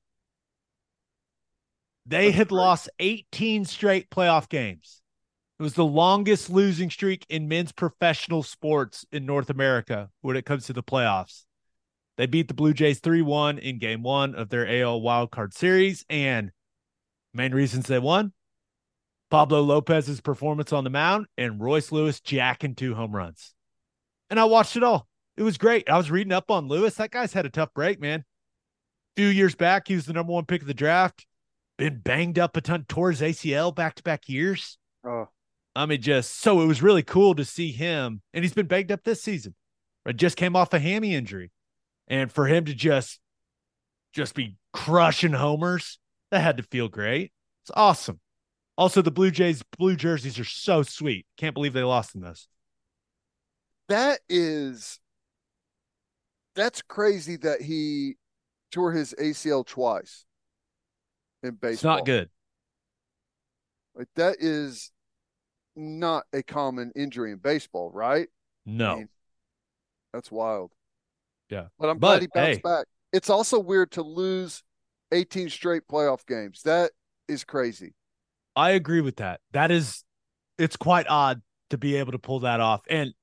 They 2.06 2.32
That's 2.32 2.38
had 2.38 2.48
great. 2.50 2.58
lost 2.58 2.90
18 3.00 3.66
straight 3.66 4.10
playoff 4.10 4.50
games. 4.50 5.02
It 5.60 5.64
was 5.64 5.74
the 5.74 5.86
longest 5.86 6.50
losing 6.50 6.90
streak 6.90 7.26
in 7.30 7.48
men's 7.48 7.72
professional 7.72 8.44
sports 8.44 9.06
in 9.12 9.26
North 9.26 9.50
America 9.50 10.10
when 10.22 10.38
it 10.38 10.46
comes 10.46 10.68
to 10.68 10.74
the 10.74 10.84
playoffs. 10.84 11.44
They 12.18 12.28
beat 12.28 12.48
the 12.48 12.54
Blue 12.54 12.74
Jays 12.74 13.00
3 13.00 13.22
1 13.22 13.60
in 13.60 13.80
game 13.80 14.04
one 14.04 14.36
of 14.36 14.50
their 14.50 14.68
AL 14.68 15.02
wildcard 15.02 15.54
series. 15.54 16.06
And 16.10 16.52
main 17.34 17.54
reasons 17.54 17.88
they 17.88 18.00
won 18.00 18.34
Pablo 19.30 19.62
Lopez's 19.62 20.22
performance 20.22 20.72
on 20.72 20.84
the 20.84 20.90
mound 20.90 21.28
and 21.38 21.62
Royce 21.62 21.92
Lewis 21.92 22.20
jacking 22.20 22.76
two 22.76 22.96
home 22.96 23.16
runs. 23.16 23.54
And 24.30 24.40
I 24.40 24.46
watched 24.46 24.76
it 24.76 24.84
all. 24.84 25.08
It 25.36 25.44
was 25.44 25.58
great. 25.58 25.90
I 25.90 25.98
was 25.98 26.10
reading 26.10 26.34
up 26.34 26.50
on 26.50 26.68
Lewis. 26.68 26.96
That 26.96 27.12
guy's 27.12 27.34
had 27.34 27.46
a 27.46 27.50
tough 27.50 27.74
break, 27.74 28.00
man. 28.00 28.22
A 28.22 29.22
few 29.22 29.28
years 29.28 29.56
back, 29.56 29.88
he 29.88 29.96
was 29.96 30.06
the 30.06 30.14
number 30.14 30.34
one 30.34 30.46
pick 30.46 30.62
of 30.62 30.68
the 30.68 30.74
draft. 30.74 31.26
Been 31.78 32.00
banged 32.00 32.40
up 32.40 32.58
a 32.58 32.62
ton, 32.62 32.86
tore 32.88 33.12
his 33.12 33.22
ACL 33.22 33.74
back 33.74 33.96
to 33.96 34.04
back 34.04 34.28
years. 34.28 34.78
Oh, 35.06 35.30
I 35.76 35.86
mean, 35.86 36.02
just 36.02 36.40
so 36.40 36.62
it 36.62 36.66
was 36.66 36.82
really 36.82 37.04
cool 37.04 37.36
to 37.36 37.46
see 37.46 37.72
him, 37.72 38.22
and 38.34 38.44
he's 38.44 38.56
been 38.56 38.66
banged 38.66 38.92
up 38.92 39.04
this 39.04 39.22
season. 39.22 39.54
Right, 40.04 40.16
just 40.16 40.38
came 40.38 40.56
off 40.56 40.74
a 40.74 40.80
hammy 40.80 41.14
injury, 41.14 41.52
and 42.08 42.32
for 42.32 42.48
him 42.48 42.66
to 42.66 42.74
just, 42.74 43.20
just 44.12 44.34
be 44.34 44.56
crushing 44.74 45.34
homers, 45.34 46.00
that 46.32 46.40
had 46.40 46.58
to 46.58 46.64
feel 46.64 46.88
great. 46.88 47.32
It's 47.64 47.72
awesome. 47.76 48.20
Also, 48.78 49.02
the 49.02 49.12
Blue 49.12 49.32
Jays 49.32 49.64
blue 49.78 49.96
jerseys 49.96 50.38
are 50.40 50.44
so 50.46 50.84
sweet. 50.84 51.26
Can't 51.38 51.54
believe 51.56 51.74
they 51.74 51.84
lost 51.84 52.14
in 52.16 52.22
those. 52.22 52.48
that 53.90 54.20
is 54.30 55.00
that's 56.56 56.82
crazy 56.82 57.38
that 57.38 57.62
he 57.62 58.16
tore 58.72 58.92
his 58.92 59.14
ACL 59.20 59.64
twice 59.64 60.26
in 61.44 61.52
baseball. 61.52 61.72
It's 61.74 61.84
not 61.84 62.06
good. 62.06 62.30
Like 63.96 64.08
that 64.16 64.38
is 64.40 64.92
not 65.76 66.26
a 66.34 66.44
common 66.44 66.92
injury 66.96 67.32
in 67.32 67.38
baseball, 67.38 67.92
right? 67.92 68.28
I 68.28 68.72
No, 68.72 68.96
mean, 68.98 69.10
that's 70.14 70.32
wild. 70.32 70.72
Yeah. 71.50 71.68
But 71.80 71.90
I'm 71.90 72.00
But, 72.00 72.20
glad 72.20 72.22
he 72.22 72.28
bounced 72.28 72.58
hey. 72.58 72.62
back. 72.64 72.88
It's 73.14 73.30
also 73.30 73.60
weird 73.60 73.92
to 73.94 74.04
lose 74.04 74.64
18 75.12 75.50
straight 75.50 75.88
playoff 75.88 76.26
games. 76.26 76.62
That 76.64 76.92
is 77.28 77.44
crazy. 77.44 77.94
I 78.58 78.72
agree 78.72 79.02
with 79.02 79.18
that. 79.18 79.40
That 79.52 79.70
is, 79.70 80.04
it's 80.58 80.76
quite 80.76 81.06
odd 81.08 81.42
to 81.70 81.78
be 81.78 81.96
able 81.98 82.14
to 82.14 82.20
pull 82.20 82.40
that 82.40 82.60
off, 82.60 82.82
and 82.90 83.14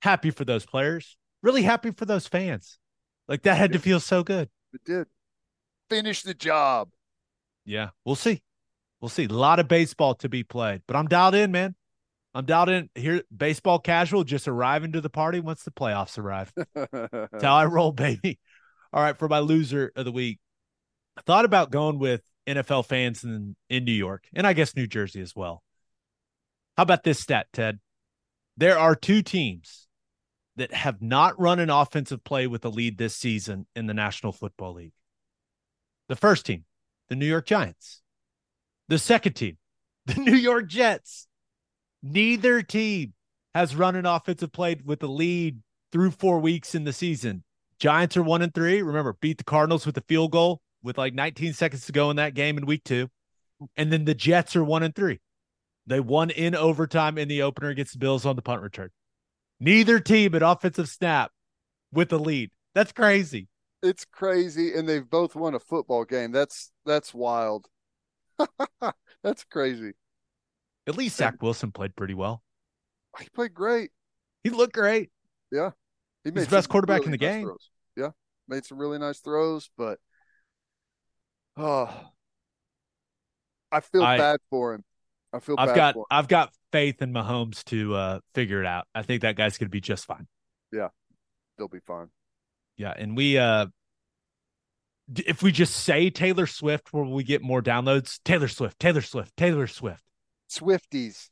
happy 0.00 0.30
for 0.30 0.44
those 0.44 0.64
players. 0.64 1.16
Really 1.42 1.62
happy 1.62 1.90
for 1.90 2.04
those 2.04 2.26
fans. 2.28 2.78
Like 3.26 3.42
that 3.42 3.56
had 3.56 3.72
to 3.72 3.78
feel 3.78 3.98
so 4.00 4.22
good. 4.22 4.48
It 4.72 4.84
did. 4.84 5.06
Finish 5.88 6.22
the 6.22 6.34
job. 6.34 6.90
Yeah, 7.64 7.90
we'll 8.04 8.14
see. 8.14 8.42
We'll 9.00 9.08
see. 9.08 9.24
A 9.24 9.28
lot 9.28 9.58
of 9.58 9.66
baseball 9.66 10.14
to 10.16 10.28
be 10.28 10.44
played, 10.44 10.82
but 10.86 10.96
I'm 10.96 11.06
dialed 11.06 11.34
in, 11.34 11.50
man. 11.50 11.74
I'm 12.32 12.44
dialed 12.44 12.68
in 12.68 12.90
here. 12.94 13.22
Baseball 13.36 13.80
casual, 13.80 14.22
just 14.22 14.46
arriving 14.46 14.92
to 14.92 15.00
the 15.00 15.10
party 15.10 15.40
once 15.40 15.64
the 15.64 15.72
playoffs 15.72 16.16
arrive. 16.16 16.52
That's 16.74 17.42
how 17.42 17.56
I 17.56 17.64
roll, 17.66 17.90
baby. 17.92 18.38
All 18.92 19.02
right, 19.02 19.18
for 19.18 19.28
my 19.28 19.40
loser 19.40 19.90
of 19.96 20.04
the 20.04 20.12
week, 20.12 20.38
I 21.16 21.22
thought 21.22 21.44
about 21.44 21.72
going 21.72 21.98
with 21.98 22.22
NFL 22.46 22.86
fans 22.86 23.24
in, 23.24 23.56
in 23.68 23.84
New 23.84 23.92
York 23.92 24.24
and 24.32 24.46
I 24.46 24.52
guess 24.52 24.76
New 24.76 24.86
Jersey 24.86 25.20
as 25.20 25.34
well. 25.34 25.62
How 26.76 26.82
about 26.82 27.04
this 27.04 27.20
stat, 27.20 27.46
Ted? 27.52 27.80
There 28.56 28.78
are 28.78 28.94
two 28.94 29.22
teams 29.22 29.88
that 30.56 30.72
have 30.72 31.00
not 31.00 31.38
run 31.40 31.58
an 31.58 31.70
offensive 31.70 32.24
play 32.24 32.46
with 32.46 32.64
a 32.64 32.68
lead 32.68 32.98
this 32.98 33.16
season 33.16 33.66
in 33.74 33.86
the 33.86 33.94
National 33.94 34.32
Football 34.32 34.74
League. 34.74 34.92
The 36.08 36.16
first 36.16 36.46
team, 36.46 36.64
the 37.08 37.16
New 37.16 37.26
York 37.26 37.46
Giants. 37.46 38.02
The 38.88 38.98
second 38.98 39.34
team, 39.34 39.58
the 40.06 40.20
New 40.20 40.34
York 40.34 40.68
Jets. 40.68 41.28
Neither 42.02 42.62
team 42.62 43.14
has 43.54 43.76
run 43.76 43.96
an 43.96 44.06
offensive 44.06 44.52
play 44.52 44.76
with 44.84 45.02
a 45.02 45.06
lead 45.06 45.60
through 45.92 46.12
four 46.12 46.38
weeks 46.38 46.74
in 46.74 46.84
the 46.84 46.92
season. 46.92 47.44
Giants 47.78 48.16
are 48.16 48.22
one 48.22 48.42
and 48.42 48.54
three. 48.54 48.82
Remember, 48.82 49.16
beat 49.20 49.38
the 49.38 49.44
Cardinals 49.44 49.86
with 49.86 49.96
a 49.96 50.02
field 50.02 50.32
goal 50.32 50.60
with 50.82 50.98
like 50.98 51.14
19 51.14 51.52
seconds 51.52 51.86
to 51.86 51.92
go 51.92 52.10
in 52.10 52.16
that 52.16 52.34
game 52.34 52.58
in 52.58 52.66
week 52.66 52.84
two. 52.84 53.08
And 53.76 53.92
then 53.92 54.04
the 54.04 54.14
Jets 54.14 54.56
are 54.56 54.64
one 54.64 54.82
and 54.82 54.94
three. 54.94 55.20
They 55.86 56.00
won 56.00 56.30
in 56.30 56.54
overtime 56.54 57.18
in 57.18 57.28
the 57.28 57.42
opener 57.42 57.68
against 57.68 57.92
the 57.92 57.98
Bills 57.98 58.24
on 58.24 58.36
the 58.36 58.42
punt 58.42 58.62
return. 58.62 58.90
Neither 59.58 60.00
team 60.00 60.34
at 60.34 60.42
offensive 60.42 60.88
snap 60.88 61.32
with 61.92 62.12
a 62.12 62.16
lead. 62.18 62.50
That's 62.74 62.92
crazy. 62.92 63.48
it's 63.82 64.04
crazy. 64.06 64.74
And 64.74 64.88
they've 64.88 65.08
both 65.08 65.34
won 65.34 65.54
a 65.54 65.58
football 65.60 66.04
game. 66.04 66.32
That's 66.32 66.70
that's 66.86 67.12
wild. 67.12 67.66
that's 69.22 69.44
crazy. 69.44 69.92
At 70.86 70.96
least 70.96 71.16
Zach 71.16 71.42
Wilson 71.42 71.72
played 71.72 71.94
pretty 71.94 72.14
well. 72.14 72.42
He 73.18 73.28
played 73.34 73.52
great. 73.52 73.90
He 74.44 74.50
looked 74.50 74.72
great. 74.72 75.10
Yeah. 75.52 75.70
He 76.24 76.30
made 76.30 76.40
He's 76.40 76.48
the 76.48 76.56
best 76.56 76.68
quarterback 76.68 77.04
in 77.04 77.10
the 77.10 77.18
nice 77.18 77.28
game. 77.28 77.42
throws. 77.44 77.70
Yeah. 77.96 78.10
Made 78.48 78.64
some 78.64 78.78
really 78.78 78.98
nice 78.98 79.18
throws, 79.18 79.70
but 79.76 79.98
oh 81.56 81.90
I 83.72 83.80
feel 83.80 84.02
I- 84.02 84.18
bad 84.18 84.40
for 84.50 84.74
him. 84.74 84.84
I 85.32 85.38
feel 85.38 85.54
I've 85.58 85.68
bad 85.68 85.94
got. 85.94 86.06
I've 86.10 86.28
got 86.28 86.52
faith 86.72 87.00
in 87.02 87.12
Mahomes 87.12 87.62
to 87.66 87.94
uh, 87.94 88.20
figure 88.34 88.60
it 88.60 88.66
out. 88.66 88.86
I 88.94 89.02
think 89.02 89.22
that 89.22 89.36
guy's 89.36 89.58
going 89.58 89.68
to 89.68 89.70
be 89.70 89.80
just 89.80 90.04
fine. 90.04 90.26
Yeah, 90.72 90.88
they'll 91.56 91.68
be 91.68 91.78
fine. 91.78 92.08
Yeah, 92.76 92.92
and 92.96 93.16
we 93.16 93.38
uh 93.38 93.66
if 95.26 95.42
we 95.42 95.52
just 95.52 95.74
say 95.74 96.10
Taylor 96.10 96.46
Swift, 96.46 96.92
will 96.92 97.12
we 97.12 97.24
get 97.24 97.42
more 97.42 97.62
downloads? 97.62 98.20
Taylor 98.24 98.48
Swift, 98.48 98.78
Taylor 98.78 99.02
Swift, 99.02 99.36
Taylor 99.36 99.66
Swift, 99.66 100.02
Swifties. 100.50 101.28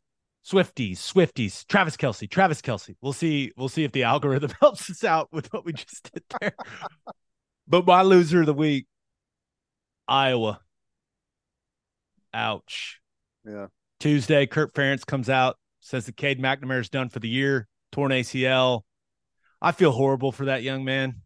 Swifties, 0.46 0.98
Swifties, 0.98 1.66
Travis 1.66 1.96
Kelce, 1.96 2.30
Travis 2.30 2.62
Kelce. 2.62 2.94
We'll 3.02 3.12
see. 3.12 3.52
We'll 3.56 3.68
see 3.68 3.84
if 3.84 3.92
the 3.92 4.04
algorithm 4.04 4.52
helps 4.60 4.88
us 4.88 5.04
out 5.04 5.28
with 5.32 5.52
what 5.52 5.64
we 5.64 5.72
just 5.72 6.10
did 6.12 6.22
there. 6.40 6.54
but 7.68 7.86
my 7.86 8.02
loser 8.02 8.40
of 8.40 8.46
the 8.46 8.54
week, 8.54 8.86
Iowa. 10.08 10.60
Ouch. 12.32 13.00
Yeah. 13.44 13.66
Tuesday, 14.00 14.46
Kirk 14.46 14.74
Ferentz 14.74 15.04
comes 15.04 15.28
out, 15.28 15.56
says 15.80 16.06
that 16.06 16.16
Cade 16.16 16.40
McNamara 16.40 16.80
is 16.80 16.88
done 16.88 17.08
for 17.08 17.18
the 17.18 17.28
year, 17.28 17.68
torn 17.92 18.12
ACL. 18.12 18.82
I 19.60 19.72
feel 19.72 19.90
horrible 19.90 20.32
for 20.32 20.46
that 20.46 20.62
young 20.62 20.84
man. 20.84 21.22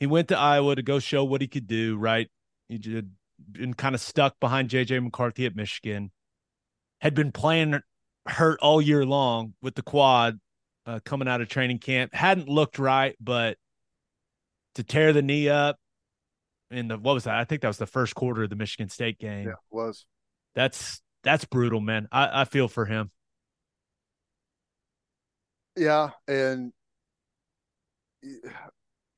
He 0.00 0.06
went 0.06 0.28
to 0.28 0.38
Iowa 0.38 0.76
to 0.76 0.82
go 0.82 0.98
show 0.98 1.24
what 1.24 1.40
he 1.40 1.48
could 1.48 1.66
do, 1.66 1.96
right? 1.96 2.28
He 2.68 2.78
just 2.78 3.06
been 3.50 3.74
kind 3.74 3.94
of 3.94 4.00
stuck 4.00 4.38
behind 4.40 4.70
JJ 4.70 5.02
McCarthy 5.02 5.46
at 5.46 5.56
Michigan. 5.56 6.10
Had 7.00 7.14
been 7.14 7.32
playing 7.32 7.80
hurt 8.26 8.58
all 8.60 8.82
year 8.82 9.04
long 9.04 9.54
with 9.62 9.74
the 9.74 9.82
quad 9.82 10.38
uh, 10.86 11.00
coming 11.04 11.28
out 11.28 11.40
of 11.40 11.48
training 11.48 11.78
camp. 11.78 12.12
Hadn't 12.14 12.48
looked 12.48 12.78
right, 12.78 13.16
but 13.20 13.56
to 14.74 14.82
tear 14.82 15.12
the 15.12 15.22
knee 15.22 15.48
up 15.48 15.76
in 16.70 16.88
the 16.88 16.98
what 16.98 17.14
was 17.14 17.24
that? 17.24 17.34
I 17.34 17.44
think 17.44 17.62
that 17.62 17.68
was 17.68 17.78
the 17.78 17.86
first 17.86 18.14
quarter 18.14 18.42
of 18.42 18.50
the 18.50 18.56
Michigan 18.56 18.88
State 18.88 19.18
game. 19.18 19.46
Yeah, 19.46 19.54
was. 19.70 20.06
That's 20.54 21.00
that's 21.22 21.44
brutal, 21.44 21.80
man. 21.80 22.08
I, 22.12 22.42
I 22.42 22.44
feel 22.44 22.68
for 22.68 22.84
him. 22.84 23.10
Yeah, 25.76 26.10
and 26.26 26.72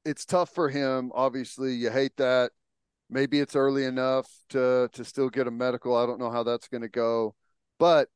it's 0.04 0.24
tough 0.24 0.50
for 0.50 0.68
him. 0.68 1.10
Obviously, 1.14 1.74
you 1.74 1.90
hate 1.90 2.16
that. 2.16 2.52
Maybe 3.08 3.40
it's 3.40 3.56
early 3.56 3.84
enough 3.84 4.28
to 4.50 4.88
to 4.92 5.04
still 5.04 5.30
get 5.30 5.46
a 5.46 5.50
medical. 5.50 5.96
I 5.96 6.06
don't 6.06 6.20
know 6.20 6.30
how 6.30 6.42
that's 6.42 6.68
going 6.68 6.82
to 6.82 6.88
go, 6.88 7.34
but 7.78 8.08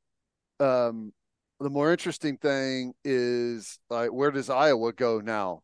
um, 0.61 1.12
the 1.61 1.70
more 1.70 1.90
interesting 1.90 2.36
thing 2.36 2.94
is 3.05 3.78
like 3.90 4.12
where 4.12 4.31
does 4.31 4.51
Iowa 4.51 4.93
go 4.93 5.20
now? 5.20 5.62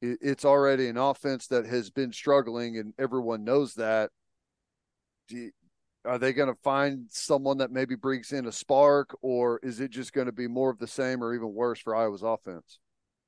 It, 0.00 0.18
it's 0.20 0.44
already 0.44 0.88
an 0.88 0.96
offense 0.96 1.46
that 1.48 1.66
has 1.66 1.90
been 1.90 2.12
struggling, 2.12 2.78
and 2.78 2.92
everyone 2.98 3.44
knows 3.44 3.74
that. 3.74 4.10
You, 5.28 5.50
are 6.04 6.18
they 6.18 6.32
going 6.32 6.48
to 6.48 6.58
find 6.62 7.06
someone 7.10 7.58
that 7.58 7.70
maybe 7.70 7.94
brings 7.94 8.32
in 8.32 8.46
a 8.46 8.52
spark, 8.52 9.16
or 9.20 9.60
is 9.62 9.80
it 9.80 9.90
just 9.90 10.12
going 10.12 10.26
to 10.26 10.32
be 10.32 10.48
more 10.48 10.70
of 10.70 10.78
the 10.78 10.86
same, 10.86 11.22
or 11.22 11.34
even 11.34 11.52
worse 11.52 11.80
for 11.80 11.94
Iowa's 11.94 12.22
offense? 12.22 12.78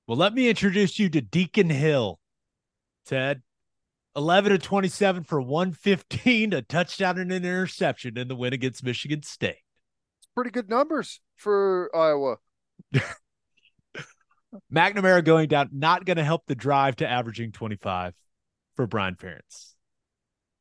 Well, 0.06 0.16
let 0.16 0.34
me 0.34 0.48
introduce 0.48 0.98
you 0.98 1.08
to 1.10 1.20
Deacon 1.20 1.70
Hill, 1.70 2.18
Ted. 3.06 3.42
11 4.16 4.50
to 4.50 4.58
27 4.58 5.22
for 5.22 5.40
115, 5.40 6.52
a 6.54 6.62
touchdown 6.62 7.18
and 7.18 7.30
an 7.30 7.44
interception 7.44 8.18
in 8.18 8.28
the 8.28 8.34
win 8.34 8.52
against 8.52 8.82
Michigan 8.82 9.22
State. 9.22 9.62
pretty 10.34 10.50
good 10.50 10.68
numbers 10.68 11.20
for 11.36 11.94
Iowa. 11.94 12.38
McNamara 14.72 15.24
going 15.24 15.48
down, 15.48 15.68
not 15.72 16.04
going 16.04 16.16
to 16.16 16.24
help 16.24 16.44
the 16.46 16.54
drive 16.54 16.96
to 16.96 17.08
averaging 17.08 17.52
25 17.52 18.14
for 18.76 18.86
Brian 18.86 19.14
Ferentz. 19.14 19.74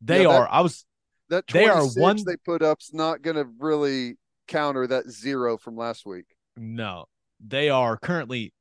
They 0.02 0.24
Yeah, 0.24 0.30
that- 0.30 0.41
are. 0.41 0.48
I 0.49 0.61
was. 0.61 0.86
That 1.30 1.45
They 1.48 1.68
are 1.68 1.86
one- 1.86 2.18
they 2.26 2.38
put 2.38 2.64
up's 2.64 2.91
not 2.91 3.22
going 3.22 3.36
to 3.36 3.45
really 3.60 4.18
counter 4.48 4.88
that 4.88 5.07
zero 5.10 5.57
from 5.57 5.76
last 5.76 6.03
week. 6.06 6.26
No, 6.57 7.06
they 7.40 7.70
are 7.70 7.98
currently 7.98 8.52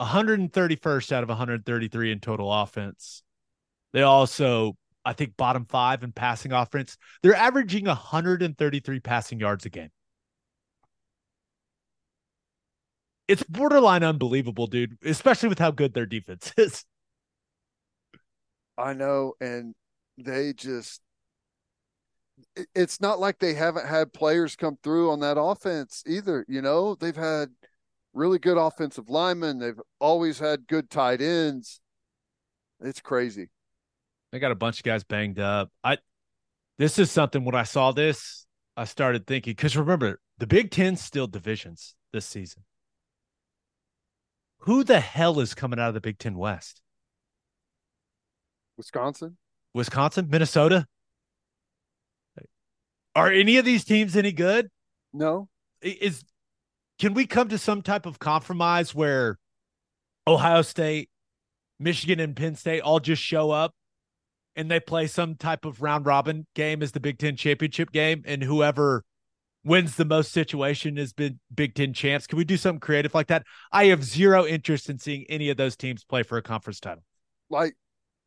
131st 0.00 1.10
out 1.12 1.24
of 1.24 1.28
133 1.28 2.12
in 2.12 2.20
total 2.20 2.52
offense. 2.52 3.22
They 3.92 4.02
also, 4.02 4.76
I 5.04 5.12
think, 5.12 5.36
bottom 5.36 5.64
five 5.66 6.04
in 6.04 6.12
passing 6.12 6.52
offense. 6.52 6.96
They're 7.22 7.34
averaging 7.34 7.86
133 7.86 9.00
passing 9.00 9.40
yards 9.40 9.66
a 9.66 9.70
game. 9.70 9.90
It's 13.26 13.42
borderline 13.42 14.02
unbelievable, 14.02 14.66
dude, 14.66 14.98
especially 15.04 15.48
with 15.48 15.58
how 15.58 15.70
good 15.70 15.94
their 15.94 16.06
defense 16.06 16.52
is. 16.58 16.84
I 18.76 18.92
know, 18.92 19.34
and 19.40 19.74
they 20.18 20.52
just, 20.52 21.00
it's 22.74 23.00
not 23.00 23.20
like 23.20 23.38
they 23.38 23.54
haven't 23.54 23.86
had 23.86 24.12
players 24.12 24.56
come 24.56 24.76
through 24.82 25.10
on 25.10 25.20
that 25.20 25.38
offense 25.38 26.02
either, 26.06 26.44
you 26.48 26.60
know. 26.60 26.96
They've 26.96 27.16
had 27.16 27.50
really 28.12 28.38
good 28.38 28.58
offensive 28.58 29.08
linemen, 29.08 29.58
they've 29.58 29.80
always 30.00 30.38
had 30.38 30.66
good 30.66 30.90
tight 30.90 31.20
ends. 31.20 31.80
It's 32.80 33.00
crazy. 33.00 33.50
They 34.32 34.38
got 34.40 34.50
a 34.50 34.56
bunch 34.56 34.78
of 34.78 34.84
guys 34.84 35.04
banged 35.04 35.38
up. 35.38 35.70
I 35.82 35.98
this 36.76 36.98
is 36.98 37.10
something 37.10 37.44
when 37.44 37.54
I 37.54 37.62
saw 37.62 37.92
this, 37.92 38.46
I 38.76 38.84
started 38.84 39.26
thinking 39.26 39.52
because 39.52 39.76
remember 39.76 40.20
the 40.38 40.46
Big 40.46 40.70
Ten 40.70 40.96
still 40.96 41.28
divisions 41.28 41.94
this 42.12 42.26
season. 42.26 42.64
Who 44.64 44.82
the 44.82 45.00
hell 45.00 45.40
is 45.40 45.54
coming 45.54 45.78
out 45.78 45.88
of 45.88 45.94
the 45.94 46.00
Big 46.00 46.18
Ten 46.18 46.36
West? 46.36 46.80
Wisconsin? 48.78 49.36
Wisconsin, 49.74 50.28
Minnesota. 50.30 50.86
Are 53.14 53.30
any 53.30 53.58
of 53.58 53.64
these 53.64 53.84
teams 53.84 54.16
any 54.16 54.32
good? 54.32 54.70
No. 55.12 55.48
Is 55.82 56.24
can 56.98 57.12
we 57.14 57.26
come 57.26 57.48
to 57.50 57.58
some 57.58 57.82
type 57.82 58.06
of 58.06 58.18
compromise 58.18 58.94
where 58.94 59.38
Ohio 60.26 60.62
State, 60.62 61.10
Michigan, 61.78 62.18
and 62.18 62.34
Penn 62.34 62.56
State 62.56 62.80
all 62.80 63.00
just 63.00 63.22
show 63.22 63.50
up 63.50 63.72
and 64.56 64.70
they 64.70 64.80
play 64.80 65.06
some 65.06 65.34
type 65.34 65.64
of 65.64 65.82
round 65.82 66.06
robin 66.06 66.46
game 66.54 66.82
as 66.82 66.92
the 66.92 67.00
Big 67.00 67.18
Ten 67.18 67.36
championship 67.36 67.92
game, 67.92 68.22
and 68.26 68.42
whoever 68.42 69.04
wins 69.64 69.96
the 69.96 70.04
most 70.04 70.32
situation 70.32 70.98
is 70.98 71.12
big 71.12 71.36
Big 71.54 71.74
Ten 71.74 71.92
champs? 71.92 72.26
Can 72.26 72.36
we 72.38 72.44
do 72.44 72.56
something 72.56 72.80
creative 72.80 73.14
like 73.14 73.28
that? 73.28 73.44
I 73.72 73.86
have 73.86 74.04
zero 74.04 74.46
interest 74.46 74.88
in 74.90 74.98
seeing 74.98 75.24
any 75.28 75.50
of 75.50 75.56
those 75.56 75.76
teams 75.76 76.04
play 76.04 76.22
for 76.22 76.36
a 76.38 76.42
conference 76.42 76.80
title. 76.80 77.02
Like 77.50 77.74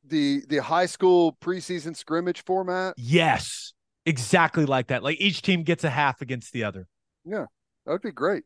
the 0.05 0.43
the 0.47 0.57
high 0.57 0.85
school 0.85 1.38
preseason 1.41 1.95
scrimmage 1.95 2.43
format. 2.45 2.93
Yes, 2.97 3.73
exactly 4.05 4.65
like 4.65 4.88
that. 4.88 5.03
Like 5.03 5.19
each 5.19 5.41
team 5.41 5.64
gets 5.64 5.84
a 5.84 5.89
half 5.89 6.22
against 6.22 6.53
the 6.53 6.64
other. 6.64 6.88
Yeah, 7.26 7.45
that 7.85 7.91
would 7.91 8.01
be 8.01 8.11
great. 8.11 8.43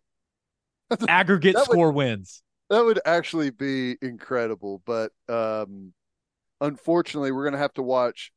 Aggregate 1.07 1.55
That 1.55 1.68
would- 1.68 1.73
score 1.73 1.91
wins. 1.91 2.43
That 2.69 2.85
would 2.85 3.01
actually 3.05 3.49
be 3.49 3.97
incredible, 4.01 4.81
but 4.85 5.11
um 5.27 5.93
unfortunately 6.61 7.31
we're 7.31 7.43
going 7.43 7.53
to 7.53 7.59
have 7.59 7.73
to 7.73 7.81
watch 7.81 8.31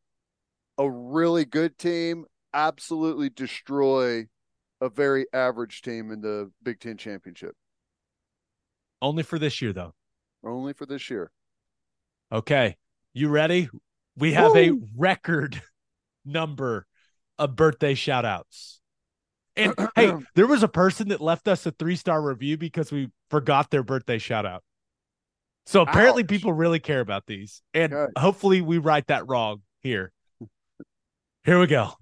a 0.78 0.90
really 0.90 1.44
good 1.44 1.76
team 1.78 2.24
absolutely 2.52 3.28
destroy 3.30 4.26
a 4.84 4.88
very 4.90 5.26
average 5.32 5.80
team 5.82 6.10
in 6.10 6.20
the 6.20 6.50
Big 6.62 6.78
10 6.78 6.96
championship 6.98 7.54
Only 9.00 9.22
for 9.22 9.38
this 9.38 9.62
year, 9.62 9.72
though. 9.72 9.94
only 10.44 10.74
for 10.74 10.84
this 10.86 11.08
year. 11.08 11.30
Okay. 12.30 12.76
You 13.14 13.28
ready? 13.28 13.68
We 14.16 14.32
have 14.34 14.54
a 14.56 14.72
record 14.96 15.60
number 16.24 16.86
of 17.38 17.56
birthday 17.56 17.94
shout 17.94 18.24
outs. 18.24 18.80
And 19.56 19.74
hey, 19.96 20.12
there 20.34 20.46
was 20.46 20.62
a 20.62 20.68
person 20.68 21.08
that 21.08 21.20
left 21.20 21.48
us 21.48 21.64
a 21.64 21.70
three 21.70 21.96
star 21.96 22.20
review 22.20 22.56
because 22.58 22.92
we 22.92 23.10
forgot 23.30 23.70
their 23.70 23.82
birthday 23.82 24.18
shout 24.18 24.44
out. 24.44 24.62
So 25.66 25.80
apparently 25.80 26.22
Ouch. 26.24 26.28
people 26.28 26.52
really 26.52 26.80
care 26.80 27.00
about 27.00 27.24
these. 27.26 27.62
And 27.72 27.92
Okay. 27.94 28.12
hopefully 28.18 28.60
we 28.60 28.78
write 28.78 29.06
that 29.06 29.26
wrong 29.28 29.62
here. 29.80 30.12
Here 31.44 31.58
we 31.58 31.66
go. 31.66 31.92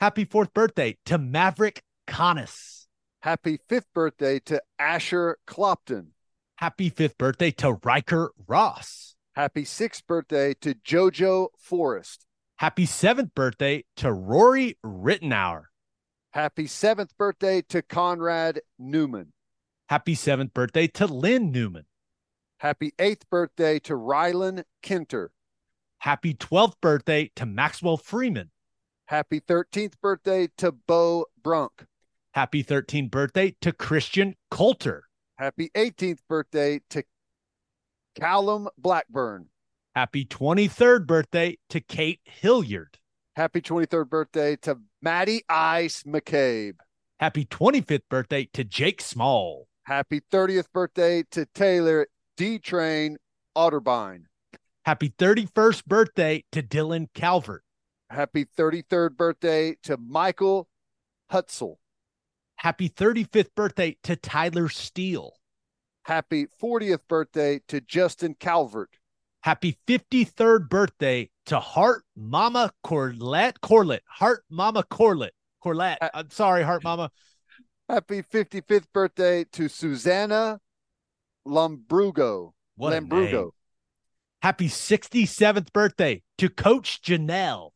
Happy 0.00 0.24
fourth 0.24 0.52
birthday 0.52 0.96
to 1.06 1.18
Maverick 1.18 1.82
Conis. 2.06 2.86
Happy 3.20 3.58
5th 3.68 3.86
birthday 3.94 4.38
to 4.40 4.62
Asher 4.78 5.38
Clopton. 5.46 6.08
Happy 6.56 6.88
fifth 6.88 7.18
birthday 7.18 7.50
to 7.50 7.74
Riker 7.84 8.32
Ross. 8.46 9.14
Happy 9.34 9.64
6th 9.64 10.06
birthday 10.06 10.54
to 10.54 10.74
Jojo 10.74 11.48
Forrest. 11.58 12.24
Happy 12.56 12.86
seventh 12.86 13.34
birthday 13.34 13.84
to 13.96 14.10
Rory 14.10 14.78
Rittenauer. 14.82 15.64
Happy 16.30 16.64
7th 16.64 17.10
birthday 17.18 17.60
to 17.68 17.82
Conrad 17.82 18.60
Newman. 18.78 19.34
Happy 19.90 20.14
seventh 20.14 20.54
birthday 20.54 20.86
to 20.86 21.06
Lynn 21.06 21.52
Newman. 21.52 21.84
Happy 22.58 22.92
8th 22.98 23.28
birthday 23.30 23.78
to 23.80 23.92
Rylan 23.92 24.64
Kinter. 24.82 25.28
Happy 25.98 26.32
12th 26.32 26.80
birthday 26.80 27.30
to 27.36 27.44
Maxwell 27.44 27.98
Freeman. 27.98 28.50
Happy 29.04 29.40
13th 29.40 30.00
birthday 30.00 30.48
to 30.56 30.72
Bo 30.72 31.26
Brunk. 31.42 31.84
Happy 32.36 32.62
13th 32.62 33.10
birthday 33.10 33.56
to 33.62 33.72
Christian 33.72 34.34
Coulter. 34.50 35.04
Happy 35.38 35.70
18th 35.74 36.18
birthday 36.28 36.82
to 36.90 37.02
Callum 38.20 38.68
Blackburn. 38.76 39.46
Happy 39.94 40.26
23rd 40.26 41.06
birthday 41.06 41.56
to 41.70 41.80
Kate 41.80 42.20
Hilliard. 42.26 42.98
Happy 43.36 43.62
23rd 43.62 44.10
birthday 44.10 44.54
to 44.56 44.76
Maddie 45.00 45.44
Ice 45.48 46.02
McCabe. 46.02 46.74
Happy 47.20 47.46
25th 47.46 48.02
birthday 48.10 48.46
to 48.52 48.64
Jake 48.64 49.00
Small. 49.00 49.66
Happy 49.84 50.20
30th 50.30 50.70
birthday 50.74 51.24
to 51.30 51.46
Taylor 51.54 52.06
D 52.36 52.58
Train 52.58 53.16
Otterbein. 53.56 54.24
Happy 54.84 55.08
31st 55.08 55.86
birthday 55.86 56.44
to 56.52 56.62
Dylan 56.62 57.06
Calvert. 57.14 57.64
Happy 58.10 58.44
33rd 58.44 59.16
birthday 59.16 59.74
to 59.84 59.96
Michael 59.96 60.68
Hutzel. 61.32 61.76
Happy 62.66 62.88
35th 62.88 63.54
birthday 63.54 63.96
to 64.02 64.16
Tyler 64.16 64.68
Steele. 64.68 65.34
Happy 66.02 66.48
40th 66.60 67.06
birthday 67.06 67.60
to 67.68 67.80
Justin 67.80 68.34
Calvert. 68.34 68.90
Happy 69.44 69.78
53rd 69.86 70.68
birthday 70.68 71.30
to 71.44 71.60
Heart 71.60 72.02
Mama 72.16 72.72
Corlett. 72.84 73.60
Corlett. 73.62 74.00
Heart 74.08 74.42
Mama 74.50 74.82
Corlett. 74.82 75.30
Corlett. 75.64 75.98
I'm 76.12 76.28
sorry, 76.30 76.64
Heart 76.64 76.82
Mama. 76.82 77.12
Happy 77.88 78.22
55th 78.22 78.86
birthday 78.92 79.44
to 79.52 79.68
Susanna 79.68 80.58
Lombrugo. 81.46 82.50
What 82.74 82.94
Lambrugo. 82.94 83.52
Happy 84.42 84.66
67th 84.66 85.72
birthday 85.72 86.20
to 86.38 86.48
Coach 86.48 87.00
Janelle. 87.00 87.70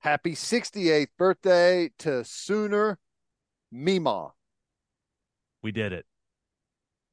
Happy 0.00 0.32
68th 0.32 1.06
birthday 1.16 1.90
to 2.00 2.24
Sooner 2.24 2.98
Mima. 3.74 4.32
We 5.62 5.72
did 5.72 5.92
it. 5.92 6.06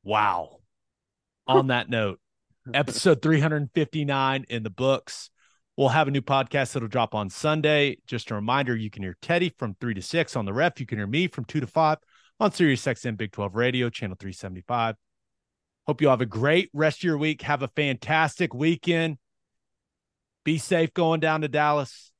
Wow. 0.04 0.60
On 1.48 1.68
that 1.68 1.90
note, 1.90 2.20
episode 2.74 3.22
359 3.22 4.46
in 4.48 4.64
the 4.64 4.70
books. 4.70 5.32
We'll 5.76 5.90
have 5.90 6.08
a 6.08 6.12
new 6.12 6.22
podcast 6.22 6.74
that'll 6.74 6.88
drop 6.88 7.16
on 7.16 7.32
Sunday. 7.32 7.98
Just 8.06 8.30
a 8.30 8.36
reminder, 8.36 8.76
you 8.76 8.92
can 8.92 9.02
hear 9.02 9.18
Teddy 9.22 9.52
from 9.58 9.76
3 9.82 9.96
to 9.96 10.02
6 10.02 10.36
on 10.36 10.46
the 10.46 10.54
ref. 10.54 10.80
You 10.80 10.86
can 10.86 11.00
hear 11.00 11.08
me 11.08 11.28
from 11.28 11.46
2 11.46 11.62
to 11.62 11.68
5 11.68 11.98
on 12.40 12.52
Sirius 12.52 12.86
XM 12.86 13.18
Big 13.18 13.32
12 13.32 13.56
Radio, 13.56 13.90
channel 13.90 14.16
375. 14.20 14.96
Hope 15.88 16.02
you 16.02 16.10
all 16.10 16.14
have 16.14 16.22
a 16.22 16.28
great 16.28 16.70
rest 16.74 17.00
of 17.00 17.06
your 17.06 17.18
week. 17.18 17.42
Have 17.42 17.64
a 17.64 17.68
fantastic 17.70 18.54
weekend. 18.54 19.18
Be 20.44 20.60
safe 20.60 20.94
going 20.94 21.22
down 21.22 21.42
to 21.42 21.48
Dallas. 21.48 22.12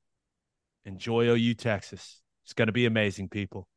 Enjoy 0.84 1.26
OU 1.26 1.54
Texas. 1.54 2.20
It's 2.44 2.54
going 2.54 2.66
to 2.66 2.72
be 2.72 2.86
amazing, 2.86 3.28
people. 3.28 3.68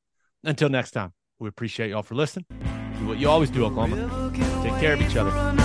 Until 0.45 0.69
next 0.69 0.91
time, 0.91 1.11
we 1.39 1.49
appreciate 1.49 1.89
y'all 1.89 2.03
for 2.03 2.13
listening. 2.15 2.45
Do 2.99 3.07
what 3.07 3.17
you 3.17 3.29
always 3.29 3.49
do, 3.49 3.65
Oklahoma. 3.65 4.31
Take 4.63 4.79
care 4.79 4.93
of 4.93 5.01
each 5.01 5.15
other. 5.17 5.64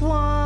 one. 0.00 0.37